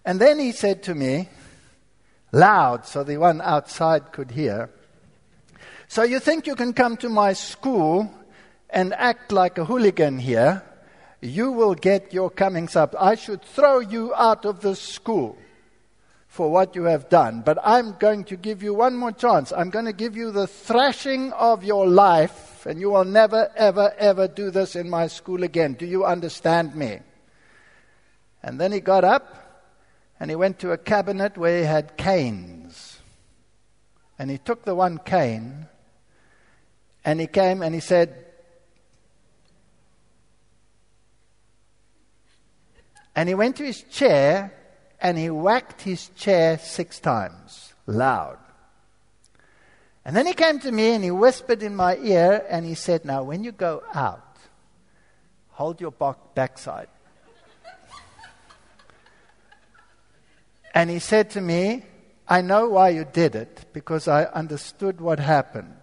And 0.05 0.21
then 0.21 0.39
he 0.39 0.53
said 0.53 0.83
to 0.83 0.95
me, 0.95 1.31
loud, 2.31 2.85
so 2.85 3.05
the 3.05 3.17
one 3.17 3.41
outside 3.41 4.13
could 4.13 4.33
hear, 4.33 4.69
So 5.89 6.03
you 6.03 6.21
think 6.21 6.47
you 6.47 6.57
can 6.57 6.75
come 6.75 6.99
to 6.99 7.09
my 7.09 7.33
school 7.33 8.20
and 8.73 8.95
act 8.95 9.33
like 9.33 9.59
a 9.59 9.65
hooligan 9.65 10.19
here? 10.19 10.63
You 11.21 11.53
will 11.53 11.75
get 11.75 12.15
your 12.15 12.31
comings 12.31 12.77
up. 12.77 12.95
I 12.99 13.15
should 13.15 13.43
throw 13.43 13.81
you 13.81 14.15
out 14.15 14.45
of 14.45 14.61
the 14.61 14.75
school 14.75 15.37
for 16.29 16.51
what 16.51 16.75
you 16.75 16.85
have 16.85 17.09
done, 17.09 17.43
but 17.45 17.59
I'm 17.63 17.97
going 17.99 18.25
to 18.25 18.37
give 18.37 18.63
you 18.63 18.73
one 18.73 18.97
more 18.97 19.13
chance. 19.13 19.53
I'm 19.53 19.71
going 19.71 19.87
to 19.87 19.93
give 19.93 20.17
you 20.17 20.31
the 20.31 20.47
thrashing 20.47 21.33
of 21.33 21.65
your 21.65 21.87
life, 21.87 22.65
and 22.67 22.81
you 22.81 22.91
will 22.91 23.05
never, 23.05 23.51
ever, 23.57 23.93
ever 23.99 24.29
do 24.29 24.51
this 24.51 24.77
in 24.77 24.89
my 24.89 25.09
school 25.09 25.43
again. 25.43 25.75
Do 25.75 25.87
you 25.87 26.05
understand 26.05 26.75
me? 26.75 27.01
And 28.43 28.61
then 28.61 28.73
he 28.73 28.81
got 28.81 29.05
up 29.05 29.37
and 30.19 30.31
he 30.31 30.37
went 30.37 30.59
to 30.61 30.73
a 30.73 30.79
cabinet 30.79 31.37
where 31.37 31.59
he 31.59 31.65
had 31.65 31.97
canes. 31.97 32.99
And 34.19 34.31
he 34.31 34.39
took 34.39 34.65
the 34.65 34.75
one 34.75 34.99
cane 34.99 35.67
and 37.05 37.21
he 37.21 37.27
came 37.27 37.63
and 37.63 37.75
he 37.75 37.81
said, 37.81 38.27
And 43.15 43.29
he 43.29 43.35
went 43.35 43.57
to 43.57 43.65
his 43.65 43.83
chair 43.83 44.53
and 45.01 45.19
he 45.19 45.31
whacked 45.31 45.83
his 45.83 46.09
chair 46.11 46.59
six 46.59 47.01
times, 47.01 47.75
loud. 47.87 48.39
And 50.05 50.17
then 50.17 50.27
he 50.27 50.33
came 50.33 50.59
to 50.61 50.73
me 50.73 50.95
and 50.95 51.05
he 51.05 51.11
whispered 51.11 51.63
in 51.63 51.77
my 51.77 51.97
ear 51.97 52.45
and 52.49 52.65
he 52.65 52.75
said, 52.75 53.05
Now, 53.05 53.23
when 53.23 53.45
you 53.45 53.53
go 53.53 53.83
out, 53.95 54.37
hold 55.51 55.81
your 55.81 55.93
backside. 56.35 56.89
and 60.75 60.89
he 60.89 60.99
said 60.99 61.31
to 61.31 61.41
me, 61.41 61.85
I 62.27 62.43
know 62.43 62.69
why 62.69 62.91
you 62.91 63.05
did 63.05 63.35
it 63.35 63.67
because 63.73 64.07
I 64.07 64.25
understood 64.25 65.01
what 65.01 65.19
happened. 65.19 65.77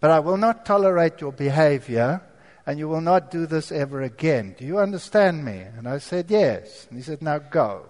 But 0.00 0.10
I 0.10 0.20
will 0.20 0.36
not 0.36 0.64
tolerate 0.64 1.20
your 1.20 1.32
behavior 1.32 2.22
and 2.68 2.78
you 2.78 2.86
will 2.86 3.00
not 3.00 3.30
do 3.30 3.46
this 3.46 3.72
ever 3.72 4.02
again. 4.02 4.54
Do 4.58 4.66
you 4.66 4.78
understand 4.78 5.42
me? 5.42 5.64
And 5.78 5.88
I 5.88 5.96
said, 5.96 6.30
Yes. 6.30 6.86
And 6.90 6.98
he 6.98 7.02
said, 7.02 7.22
Now 7.22 7.38
go. 7.38 7.86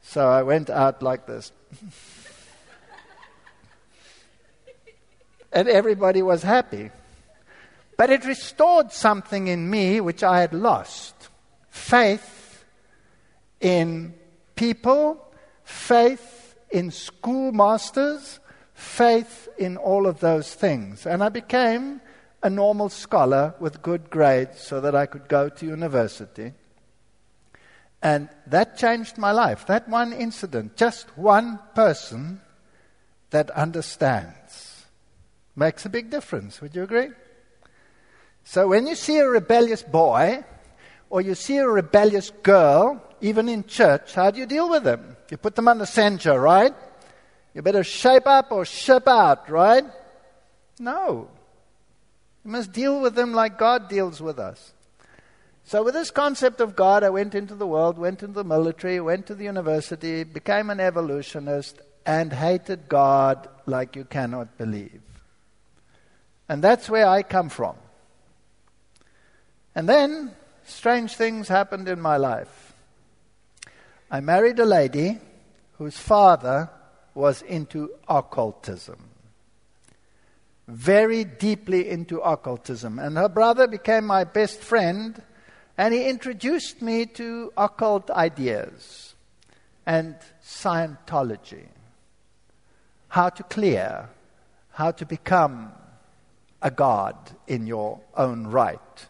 So 0.00 0.26
I 0.26 0.42
went 0.42 0.70
out 0.70 1.02
like 1.02 1.26
this. 1.26 1.52
and 5.52 5.68
everybody 5.68 6.22
was 6.22 6.42
happy. 6.42 6.90
But 7.98 8.08
it 8.08 8.24
restored 8.24 8.92
something 8.92 9.46
in 9.46 9.68
me 9.68 10.00
which 10.00 10.22
I 10.22 10.40
had 10.40 10.54
lost 10.54 11.28
faith 11.68 12.64
in 13.60 14.14
people, 14.56 15.22
faith 15.64 16.54
in 16.70 16.90
schoolmasters, 16.90 18.40
faith 18.72 19.50
in 19.58 19.76
all 19.76 20.06
of 20.06 20.20
those 20.20 20.54
things. 20.54 21.04
And 21.04 21.22
I 21.22 21.28
became 21.28 22.00
a 22.42 22.50
normal 22.50 22.88
scholar 22.88 23.54
with 23.60 23.82
good 23.82 24.10
grades 24.10 24.60
so 24.60 24.80
that 24.80 24.94
I 24.94 25.06
could 25.06 25.28
go 25.28 25.48
to 25.48 25.66
university. 25.66 26.52
And 28.02 28.28
that 28.48 28.76
changed 28.76 29.16
my 29.16 29.30
life. 29.30 29.66
That 29.66 29.88
one 29.88 30.12
incident, 30.12 30.76
just 30.76 31.06
one 31.16 31.60
person 31.74 32.40
that 33.30 33.50
understands, 33.50 34.84
makes 35.54 35.86
a 35.86 35.88
big 35.88 36.10
difference. 36.10 36.60
Would 36.60 36.74
you 36.74 36.82
agree? 36.82 37.10
So 38.44 38.68
when 38.68 38.88
you 38.88 38.96
see 38.96 39.18
a 39.18 39.28
rebellious 39.28 39.82
boy 39.84 40.42
or 41.10 41.20
you 41.20 41.36
see 41.36 41.58
a 41.58 41.68
rebellious 41.68 42.30
girl, 42.42 43.00
even 43.20 43.48
in 43.48 43.64
church, 43.64 44.14
how 44.14 44.32
do 44.32 44.40
you 44.40 44.46
deal 44.46 44.68
with 44.68 44.82
them? 44.82 45.16
You 45.30 45.36
put 45.36 45.54
them 45.54 45.68
on 45.68 45.78
the 45.78 45.86
censure, 45.86 46.40
right? 46.40 46.74
You 47.54 47.62
better 47.62 47.84
shape 47.84 48.26
up 48.26 48.50
or 48.50 48.64
ship 48.64 49.06
out, 49.06 49.48
right? 49.48 49.84
No. 50.80 51.28
You 52.44 52.50
must 52.50 52.72
deal 52.72 53.00
with 53.00 53.14
them 53.14 53.32
like 53.32 53.58
God 53.58 53.88
deals 53.88 54.20
with 54.20 54.38
us. 54.38 54.72
So, 55.64 55.84
with 55.84 55.94
this 55.94 56.10
concept 56.10 56.60
of 56.60 56.74
God, 56.74 57.04
I 57.04 57.10
went 57.10 57.34
into 57.36 57.54
the 57.54 57.66
world, 57.66 57.96
went 57.96 58.22
into 58.22 58.34
the 58.34 58.44
military, 58.44 59.00
went 59.00 59.26
to 59.26 59.34
the 59.34 59.44
university, 59.44 60.24
became 60.24 60.70
an 60.70 60.80
evolutionist, 60.80 61.80
and 62.04 62.32
hated 62.32 62.88
God 62.88 63.48
like 63.64 63.94
you 63.94 64.04
cannot 64.04 64.58
believe. 64.58 65.00
And 66.48 66.62
that's 66.62 66.90
where 66.90 67.06
I 67.06 67.22
come 67.22 67.48
from. 67.48 67.76
And 69.74 69.88
then, 69.88 70.32
strange 70.64 71.14
things 71.14 71.46
happened 71.46 71.86
in 71.86 72.00
my 72.00 72.16
life. 72.16 72.74
I 74.10 74.20
married 74.20 74.58
a 74.58 74.66
lady 74.66 75.20
whose 75.78 75.96
father 75.96 76.68
was 77.14 77.40
into 77.42 77.90
occultism 78.08 79.11
very 80.68 81.24
deeply 81.24 81.88
into 81.88 82.20
occultism. 82.20 82.98
And 82.98 83.16
her 83.16 83.28
brother 83.28 83.66
became 83.66 84.06
my 84.06 84.24
best 84.24 84.60
friend, 84.60 85.20
and 85.76 85.92
he 85.92 86.08
introduced 86.08 86.82
me 86.82 87.06
to 87.06 87.52
occult 87.56 88.10
ideas 88.10 89.14
and 89.86 90.16
Scientology. 90.44 91.66
How 93.08 93.28
to 93.28 93.42
clear, 93.42 94.08
how 94.70 94.92
to 94.92 95.04
become 95.04 95.72
a 96.62 96.70
god 96.70 97.16
in 97.46 97.66
your 97.66 98.00
own 98.16 98.46
right. 98.46 99.06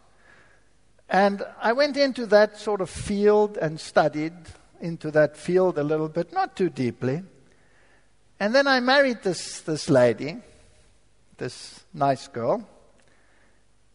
And 1.09 1.43
I 1.61 1.73
went 1.73 1.97
into 1.97 2.25
that 2.27 2.59
sort 2.59 2.81
of 2.81 2.89
field 2.89 3.59
and 3.59 3.79
studied 3.79 4.33
into 4.81 5.11
that 5.11 5.37
field 5.37 5.79
a 5.79 5.85
little 5.85 6.09
bit, 6.09 6.33
not 6.33 6.57
too 6.57 6.71
deeply. 6.71 7.23
And 8.41 8.55
then 8.55 8.67
I 8.67 8.81
married 8.81 9.23
this, 9.23 9.61
this 9.61 9.91
lady 9.91 10.39
this 11.43 11.85
nice 11.93 12.29
girl. 12.29 12.69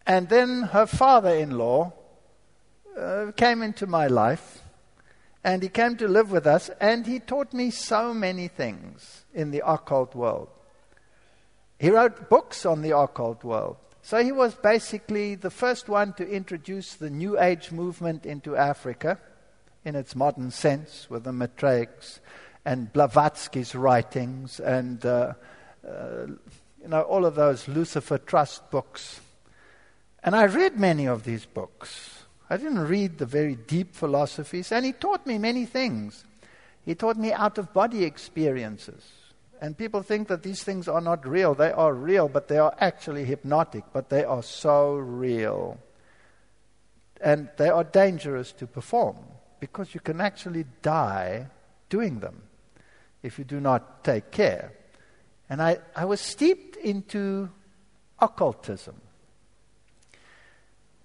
And 0.05 0.27
then 0.27 0.63
her 0.63 0.85
father 0.85 1.29
in 1.29 1.57
law 1.57 1.93
uh, 2.97 3.31
came 3.37 3.61
into 3.61 3.87
my 3.87 4.07
life, 4.07 4.61
and 5.45 5.63
he 5.63 5.69
came 5.69 5.95
to 5.95 6.09
live 6.09 6.29
with 6.29 6.45
us, 6.45 6.69
and 6.81 7.07
he 7.07 7.19
taught 7.19 7.53
me 7.53 7.71
so 7.71 8.13
many 8.13 8.49
things 8.49 9.23
in 9.33 9.51
the 9.51 9.63
occult 9.65 10.13
world. 10.13 10.49
He 11.79 11.89
wrote 11.89 12.29
books 12.29 12.65
on 12.65 12.81
the 12.81 12.97
occult 12.97 13.45
world. 13.45 13.77
So 14.01 14.21
he 14.21 14.33
was 14.33 14.53
basically 14.55 15.35
the 15.35 15.49
first 15.49 15.87
one 15.87 16.11
to 16.13 16.27
introduce 16.27 16.95
the 16.95 17.09
New 17.09 17.39
Age 17.39 17.71
movement 17.71 18.25
into 18.25 18.57
Africa 18.57 19.19
in 19.85 19.95
its 19.95 20.17
modern 20.17 20.51
sense 20.51 21.09
with 21.09 21.23
the 21.23 21.31
Maitreyiks 21.31 22.19
and 22.65 22.91
Blavatsky's 22.91 23.73
writings 23.73 24.59
and 24.59 25.05
uh, 25.05 25.33
uh, 25.87 26.27
you 26.87 26.91
know, 26.91 27.01
all 27.01 27.25
of 27.25 27.35
those 27.35 27.67
Lucifer 27.67 28.17
Trust 28.17 28.71
books. 28.71 29.19
And 30.23 30.33
I 30.33 30.45
read 30.45 30.79
many 30.79 31.05
of 31.05 31.25
these 31.25 31.45
books. 31.45 32.23
I 32.49 32.55
didn't 32.55 32.87
read 32.87 33.17
the 33.17 33.25
very 33.25 33.55
deep 33.55 33.93
philosophies, 33.93 34.71
and 34.71 34.85
he 34.85 34.93
taught 34.93 35.27
me 35.27 35.37
many 35.37 35.65
things. 35.65 36.23
He 36.85 36.95
taught 36.95 37.17
me 37.17 37.33
out 37.33 37.57
of 37.57 37.73
body 37.73 38.05
experiences. 38.05 39.03
And 39.59 39.77
people 39.77 40.01
think 40.01 40.29
that 40.29 40.43
these 40.43 40.63
things 40.63 40.87
are 40.87 41.01
not 41.01 41.27
real. 41.27 41.53
They 41.53 41.73
are 41.73 41.93
real, 41.93 42.29
but 42.29 42.47
they 42.47 42.57
are 42.57 42.73
actually 42.79 43.25
hypnotic, 43.25 43.83
but 43.91 44.09
they 44.09 44.23
are 44.23 44.41
so 44.41 44.95
real. 44.95 45.77
And 47.19 47.49
they 47.57 47.67
are 47.67 47.83
dangerous 47.83 48.53
to 48.53 48.65
perform 48.65 49.17
because 49.59 49.93
you 49.93 49.99
can 49.99 50.21
actually 50.21 50.63
die 50.81 51.47
doing 51.89 52.21
them 52.21 52.43
if 53.23 53.37
you 53.37 53.43
do 53.43 53.59
not 53.59 54.05
take 54.05 54.31
care. 54.31 54.71
And 55.49 55.61
I, 55.61 55.79
I 55.95 56.05
was 56.05 56.19
steeped 56.19 56.75
into 56.75 57.49
occultism. 58.19 58.95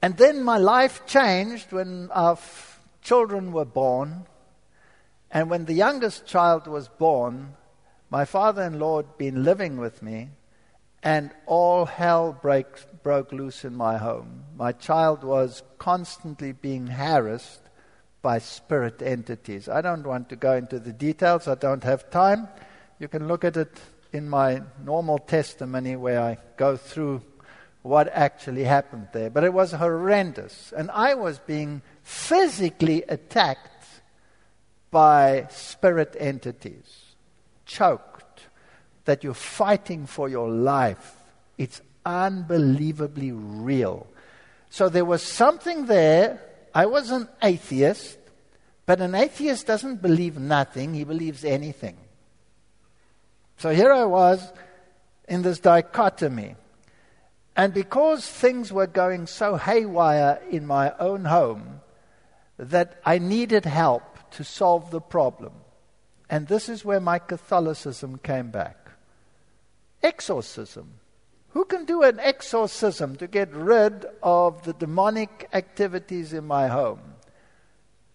And 0.01 0.17
then 0.17 0.43
my 0.43 0.59
life 0.59 1.07
changed 1.07 1.71
when 1.71 2.11
our 2.11 2.33
f- 2.33 2.81
children 3.03 3.53
were 3.53 3.65
born. 3.65 4.27
And 5.31 5.49
when 5.49 5.65
the 5.65 5.75
youngest 5.75 6.27
child 6.27 6.67
was 6.67 6.89
born, 6.89 7.55
my 8.11 8.25
father 8.25 8.63
in 8.63 8.79
law 8.79 8.99
had 8.99 9.17
been 9.17 9.45
living 9.45 9.79
with 9.79 10.03
me, 10.03 10.31
and 11.03 11.31
all 11.47 11.87
hell 11.87 12.37
break, 12.43 12.67
broke 13.03 13.33
loose 13.33 13.65
in 13.65 13.75
my 13.75 13.97
home. 13.97 14.45
My 14.57 14.73
child 14.73 15.25
was 15.25 15.63
constantly 15.79 16.53
being 16.53 16.89
harassed 16.89 17.63
by 18.21 18.39
spirit 18.39 19.01
entities. 19.03 19.69
I 19.69 19.81
don't 19.81 20.07
want 20.07 20.29
to 20.29 20.37
go 20.37 20.53
into 20.53 20.79
the 20.79 20.93
details, 20.93 21.49
I 21.49 21.55
don't 21.55 21.83
have 21.85 22.11
time. 22.11 22.49
You 22.99 23.09
can 23.09 23.27
look 23.27 23.45
at 23.45 23.57
it 23.57 23.81
in 24.13 24.29
my 24.29 24.63
normal 24.85 25.19
testimony 25.19 25.97
where 25.97 26.21
I 26.21 26.39
go 26.57 26.77
through 26.77 27.23
what 27.83 28.09
actually 28.13 28.65
happened 28.65 29.09
there. 29.13 29.31
But 29.31 29.45
it 29.45 29.53
was 29.53 29.73
horrendous. 29.73 30.73
And 30.77 30.91
I 30.91 31.15
was 31.15 31.39
being 31.41 31.83
physically 32.03 33.03
attacked 33.09 33.69
by 34.91 35.47
spirit 35.51 36.15
entities, 36.19 37.15
choked, 37.65 38.47
that 39.05 39.25
you're 39.25 39.35
fighting 39.35 40.07
for 40.07 40.29
your 40.29 40.49
life. 40.49 41.17
It's 41.59 41.81
unbelievably 42.05 43.33
real. 43.33 44.07
So 44.71 44.89
there 44.89 45.05
was 45.05 45.23
something 45.23 45.87
there. 45.87 46.41
I 46.75 46.87
was 46.87 47.11
an 47.11 47.29
atheist, 47.43 48.19
but 48.87 49.01
an 49.01 49.15
atheist 49.15 49.67
doesn't 49.67 50.03
believe 50.03 50.39
nothing, 50.39 50.95
he 50.95 51.05
believes 51.05 51.45
anything. 51.45 51.97
So 53.57 53.71
here 53.71 53.93
I 53.93 54.05
was 54.05 54.53
in 55.29 55.43
this 55.43 55.61
dichotomy. 55.61 56.57
And 57.55 57.75
because 57.75 58.27
things 58.27 58.73
were 58.73 58.87
going 58.87 59.27
so 59.27 59.57
haywire 59.57 60.41
in 60.51 60.67
my 60.67 60.93
own 60.99 61.27
home, 61.27 61.81
that 62.59 63.01
I 63.05 63.19
needed 63.19 63.65
help 63.65 64.31
to 64.33 64.45
solve 64.45 64.91
the 64.91 65.01
problem. 65.01 65.53
And 66.31 66.47
this 66.47 66.69
is 66.69 66.85
where 66.85 67.01
my 67.01 67.19
Catholicism 67.19 68.19
came 68.19 68.51
back. 68.51 68.91
Exorcism. 70.03 70.95
Who 71.51 71.65
can 71.67 71.85
do 71.85 72.03
an 72.03 72.19
exorcism 72.19 73.17
to 73.17 73.27
get 73.27 73.53
rid 73.53 74.07
of 74.23 74.63
the 74.63 74.73
demonic 74.73 75.49
activities 75.53 76.33
in 76.33 76.47
my 76.47 76.69
home? 76.69 77.01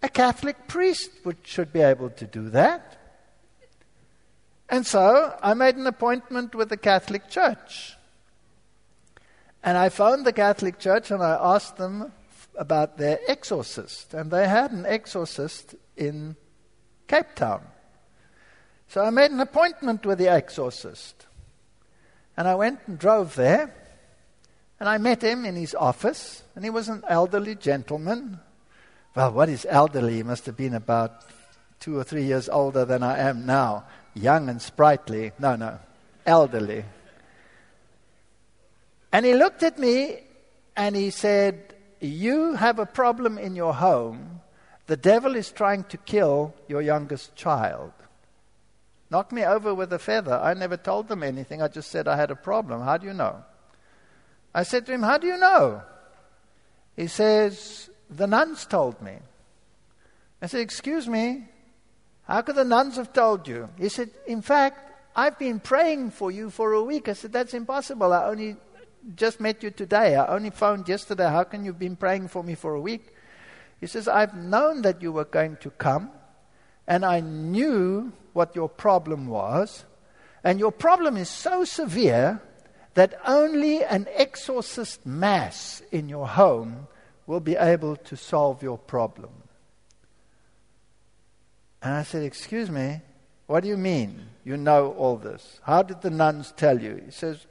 A 0.01 0.09
Catholic 0.09 0.67
priest 0.67 1.11
would, 1.23 1.37
should 1.43 1.71
be 1.71 1.81
able 1.81 2.09
to 2.11 2.25
do 2.25 2.49
that. 2.49 3.06
And 4.69 4.85
so 4.85 5.37
I 5.41 5.53
made 5.53 5.75
an 5.75 5.87
appointment 5.87 6.53
with 6.53 6.69
the 6.69 6.77
Catholic 6.77 7.29
Church. 7.29 7.95
And 9.63 9.77
I 9.77 9.89
phoned 9.89 10.25
the 10.25 10.33
Catholic 10.33 10.79
Church 10.79 11.11
and 11.11 11.21
I 11.23 11.37
asked 11.39 11.77
them 11.77 12.11
about 12.57 12.97
their 12.97 13.19
exorcist, 13.27 14.13
and 14.13 14.31
they 14.31 14.47
had 14.47 14.71
an 14.71 14.85
exorcist 14.85 15.75
in 15.95 16.35
Cape 17.07 17.35
Town. 17.35 17.61
So 18.89 19.03
I 19.03 19.11
made 19.11 19.31
an 19.31 19.39
appointment 19.39 20.05
with 20.05 20.17
the 20.17 20.27
exorcist. 20.27 21.27
And 22.35 22.47
I 22.47 22.55
went 22.55 22.79
and 22.87 22.97
drove 22.97 23.35
there, 23.35 23.73
and 24.79 24.89
I 24.89 24.97
met 24.97 25.23
him 25.23 25.45
in 25.45 25.55
his 25.55 25.75
office, 25.75 26.43
and 26.55 26.63
he 26.63 26.69
was 26.69 26.89
an 26.89 27.03
elderly 27.07 27.55
gentleman. 27.55 28.39
Well, 29.15 29.31
what 29.31 29.49
is 29.49 29.65
elderly? 29.69 30.15
He 30.15 30.23
must 30.23 30.45
have 30.45 30.57
been 30.57 30.75
about 30.75 31.23
two 31.79 31.97
or 31.97 32.03
three 32.03 32.23
years 32.23 32.49
older 32.49 32.85
than 32.85 33.03
I 33.03 33.19
am 33.19 33.45
now. 33.45 33.85
Young 34.17 34.49
and 34.49 34.61
sprightly. 34.61 35.31
No, 35.39 35.55
no, 35.55 35.79
elderly. 36.25 36.85
And 39.11 39.25
he 39.25 39.33
looked 39.33 39.63
at 39.63 39.79
me 39.79 40.19
and 40.75 40.95
he 40.95 41.09
said, 41.09 41.75
You 41.99 42.55
have 42.55 42.79
a 42.79 42.85
problem 42.85 43.37
in 43.37 43.55
your 43.55 43.73
home. 43.73 44.41
The 44.87 44.97
devil 44.97 45.35
is 45.35 45.51
trying 45.51 45.83
to 45.85 45.97
kill 45.97 46.53
your 46.67 46.81
youngest 46.81 47.35
child. 47.35 47.91
Knock 49.09 49.31
me 49.31 49.45
over 49.45 49.73
with 49.73 49.93
a 49.93 49.99
feather. 49.99 50.39
I 50.41 50.53
never 50.53 50.77
told 50.77 51.07
them 51.07 51.23
anything. 51.23 51.61
I 51.61 51.67
just 51.67 51.89
said 51.91 52.07
I 52.07 52.17
had 52.17 52.31
a 52.31 52.35
problem. 52.35 52.81
How 52.81 52.97
do 52.97 53.07
you 53.07 53.13
know? 53.13 53.43
I 54.53 54.63
said 54.63 54.85
to 54.87 54.93
him, 54.93 55.03
How 55.03 55.17
do 55.17 55.27
you 55.27 55.37
know? 55.37 55.81
He 56.95 57.07
says, 57.07 57.89
The 58.09 58.27
nuns 58.27 58.65
told 58.65 59.01
me. 59.01 59.17
I 60.41 60.47
said, 60.47 60.61
Excuse 60.61 61.07
me, 61.07 61.45
how 62.27 62.41
could 62.41 62.55
the 62.55 62.65
nuns 62.65 62.97
have 62.97 63.13
told 63.13 63.47
you? 63.47 63.69
He 63.77 63.89
said, 63.89 64.09
In 64.27 64.41
fact, 64.41 64.91
I've 65.15 65.39
been 65.39 65.59
praying 65.59 66.11
for 66.11 66.29
you 66.29 66.49
for 66.49 66.73
a 66.73 66.83
week. 66.83 67.07
I 67.07 67.13
said, 67.13 67.31
That's 67.31 67.53
impossible. 67.53 68.11
I 68.11 68.25
only 68.25 68.57
just 69.15 69.39
met 69.39 69.63
you 69.63 69.71
today. 69.71 70.15
I 70.15 70.27
only 70.27 70.49
phoned 70.49 70.89
yesterday. 70.89 71.29
How 71.29 71.45
can 71.45 71.63
you 71.63 71.71
have 71.71 71.79
been 71.79 71.95
praying 71.95 72.27
for 72.27 72.43
me 72.43 72.55
for 72.55 72.75
a 72.75 72.81
week? 72.81 73.13
He 73.79 73.87
says, 73.87 74.07
I've 74.07 74.35
known 74.35 74.81
that 74.81 75.01
you 75.01 75.11
were 75.11 75.25
going 75.25 75.57
to 75.57 75.69
come, 75.69 76.11
and 76.87 77.05
I 77.05 77.21
knew 77.21 78.11
what 78.33 78.55
your 78.55 78.67
problem 78.67 79.27
was. 79.27 79.85
And 80.43 80.59
your 80.59 80.71
problem 80.71 81.15
is 81.15 81.29
so 81.29 81.63
severe 81.63 82.41
that 82.95 83.19
only 83.25 83.83
an 83.83 84.07
exorcist 84.13 85.05
mass 85.05 85.81
in 85.91 86.09
your 86.09 86.27
home 86.27 86.87
will 87.25 87.39
be 87.39 87.55
able 87.55 87.95
to 87.95 88.17
solve 88.17 88.63
your 88.63 88.77
problem. 88.77 89.29
And 91.87 91.95
I 91.95 92.03
said, 92.03 92.23
Excuse 92.23 92.69
me, 92.69 92.99
what 93.45 93.63
do 93.63 93.69
you 93.69 93.77
mean 93.77 94.19
you 94.43 94.57
know 94.57 94.91
all 94.91 95.15
this? 95.15 95.61
How 95.63 95.83
did 95.83 96.01
the 96.01 96.09
nuns 96.09 96.51
tell 96.57 96.77
you? 96.77 97.01
He 97.05 97.11
says, 97.11 97.47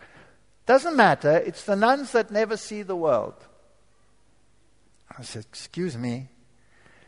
Doesn't 0.67 0.95
matter, 0.95 1.39
it's 1.39 1.65
the 1.65 1.75
nuns 1.75 2.13
that 2.13 2.31
never 2.31 2.59
see 2.59 2.83
the 2.83 2.95
world. 2.95 3.33
I 5.19 5.23
said, 5.23 5.47
Excuse 5.49 5.97
me. 5.97 6.29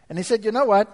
And 0.08 0.16
he 0.16 0.24
said, 0.24 0.42
You 0.42 0.52
know 0.52 0.64
what? 0.64 0.88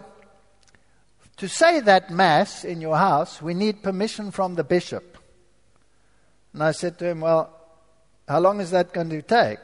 To 1.37 1.49
say 1.49 1.79
that 1.79 2.11
Mass 2.11 2.65
in 2.65 2.81
your 2.81 2.97
house, 2.97 3.41
we 3.41 3.55
need 3.55 3.85
permission 3.85 4.33
from 4.33 4.57
the 4.57 4.65
bishop. 4.65 5.17
And 6.53 6.65
I 6.65 6.73
said 6.73 6.99
to 6.99 7.07
him, 7.07 7.21
Well, 7.21 7.49
how 8.27 8.41
long 8.41 8.61
is 8.61 8.73
that 8.73 8.93
going 8.93 9.11
to 9.11 9.23
take? 9.23 9.61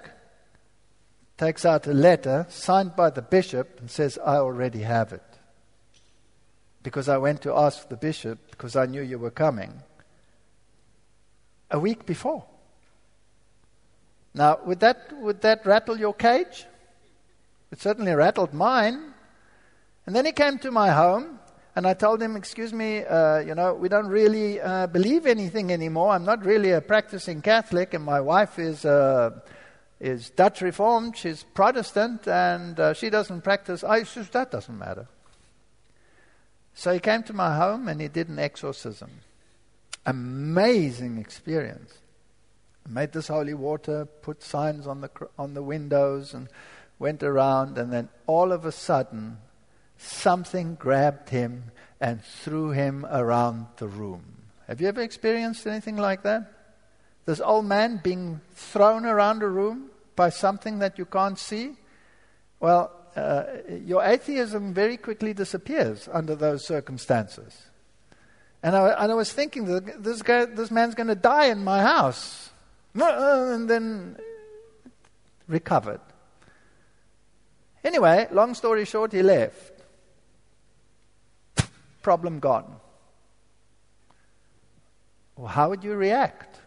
Takes 1.37 1.65
out 1.65 1.89
a 1.89 1.93
letter 1.93 2.47
signed 2.49 2.95
by 2.95 3.11
the 3.11 3.23
bishop 3.23 3.81
and 3.81 3.91
says, 3.91 4.21
I 4.25 4.37
already 4.37 4.83
have 4.83 5.13
it 5.13 5.30
because 6.83 7.09
I 7.09 7.19
went 7.19 7.43
to 7.43 7.55
ask 7.55 7.88
the 7.88 7.97
bishop 7.97 8.38
because 8.51 8.77
I 8.77 8.87
knew 8.87 9.03
you 9.03 9.19
were 9.19 9.31
coming 9.31 9.83
a 11.71 11.79
week 11.79 12.07
before. 12.07 12.45
Now, 14.35 14.59
would 14.64 14.81
that, 14.81 15.12
would 15.21 15.40
that 15.43 15.66
rattle 15.66 15.99
your 15.99 16.14
cage? 16.14 16.66
It 17.71 17.81
certainly 17.81 18.12
rattled 18.12 18.55
mine. 18.55 19.12
And 20.07 20.14
then 20.16 20.25
he 20.25 20.33
came 20.33 20.59
to 20.59 20.71
my 20.71 20.90
home, 20.90 21.38
and 21.77 21.87
I 21.87 21.95
told 21.95 22.23
him, 22.23 22.37
Excuse 22.37 22.73
me, 22.73 23.05
uh, 23.05 23.38
you 23.38 23.55
know, 23.55 23.75
we 23.75 23.88
don't 23.88 24.07
really 24.07 24.61
uh, 24.61 24.87
believe 24.87 25.27
anything 25.27 25.73
anymore. 25.73 26.11
I'm 26.11 26.25
not 26.25 26.45
really 26.45 26.71
a 26.73 26.81
practicing 26.81 27.43
Catholic, 27.43 27.95
and 27.95 28.05
my 28.05 28.21
wife 28.21 28.59
is, 28.59 28.85
uh, 28.85 29.40
is 30.01 30.31
Dutch 30.31 30.62
Reformed. 30.62 31.16
She's 31.16 31.45
Protestant, 31.55 32.27
and 32.27 32.79
uh, 32.81 32.95
she 32.95 33.11
doesn't 33.11 33.43
practice. 33.43 33.85
I 33.85 34.05
says, 34.05 34.31
That 34.31 34.51
doesn't 34.51 34.79
matter. 34.79 35.07
So 36.81 36.95
he 36.95 36.99
came 36.99 37.23
to 37.25 37.35
my 37.35 37.57
home 37.57 37.88
and 37.88 38.01
he 38.01 38.09
did 38.09 38.31
an 38.31 38.38
exorcism. 38.38 39.11
Amazing 40.07 41.19
experience. 41.19 41.99
Made 42.88 43.12
this 43.12 43.29
holy 43.29 43.53
water, 43.53 44.07
put 44.07 44.43
signs 44.43 44.87
on 44.87 45.03
the, 45.03 45.11
on 45.38 45.53
the 45.53 45.62
windows, 45.62 46.33
and 46.33 46.49
went 46.99 47.23
around. 47.23 47.77
And 47.77 47.93
then 47.93 48.09
all 48.27 48.51
of 48.51 48.64
a 48.64 48.73
sudden, 48.73 49.37
something 49.99 50.75
grabbed 50.77 51.29
him 51.29 51.64
and 52.01 52.25
threw 52.25 52.71
him 52.71 53.05
around 53.11 53.66
the 53.77 53.87
room. 53.87 54.25
Have 54.66 54.81
you 54.81 54.88
ever 54.88 55.03
experienced 55.03 55.66
anything 55.66 55.99
like 55.99 56.23
that? 56.23 56.51
This 57.27 57.43
old 57.43 57.66
man 57.66 58.01
being 58.03 58.40
thrown 58.55 59.05
around 59.05 59.43
a 59.43 59.49
room 59.49 59.90
by 60.16 60.31
something 60.31 60.79
that 60.79 60.97
you 60.97 61.05
can't 61.05 61.38
see? 61.38 61.77
Well, 62.59 62.90
uh, 63.16 63.44
your 63.85 64.03
atheism 64.05 64.73
very 64.73 64.96
quickly 64.96 65.33
disappears 65.33 66.09
under 66.12 66.35
those 66.35 66.66
circumstances. 66.66 67.66
And 68.62 68.77
I, 68.77 68.90
and 69.03 69.12
I 69.12 69.14
was 69.14 69.33
thinking, 69.33 69.64
this, 69.99 70.23
guy, 70.23 70.44
this 70.44 70.70
man's 70.70 70.94
going 70.94 71.09
to 71.09 71.14
die 71.14 71.46
in 71.46 71.64
my 71.64 71.83
house. 71.83 72.51
And 72.94 73.68
then 73.68 74.16
recovered. 75.49 76.01
Anyway, 77.83 78.29
long 78.31 78.55
story 78.55 78.85
short, 78.85 79.12
he 79.12 79.23
left. 79.23 79.73
Problem 82.03 82.38
gone. 82.38 82.77
Well, 85.37 85.49
how 85.49 85.70
would 85.70 85.83
you 85.83 85.94
react? 85.94 86.59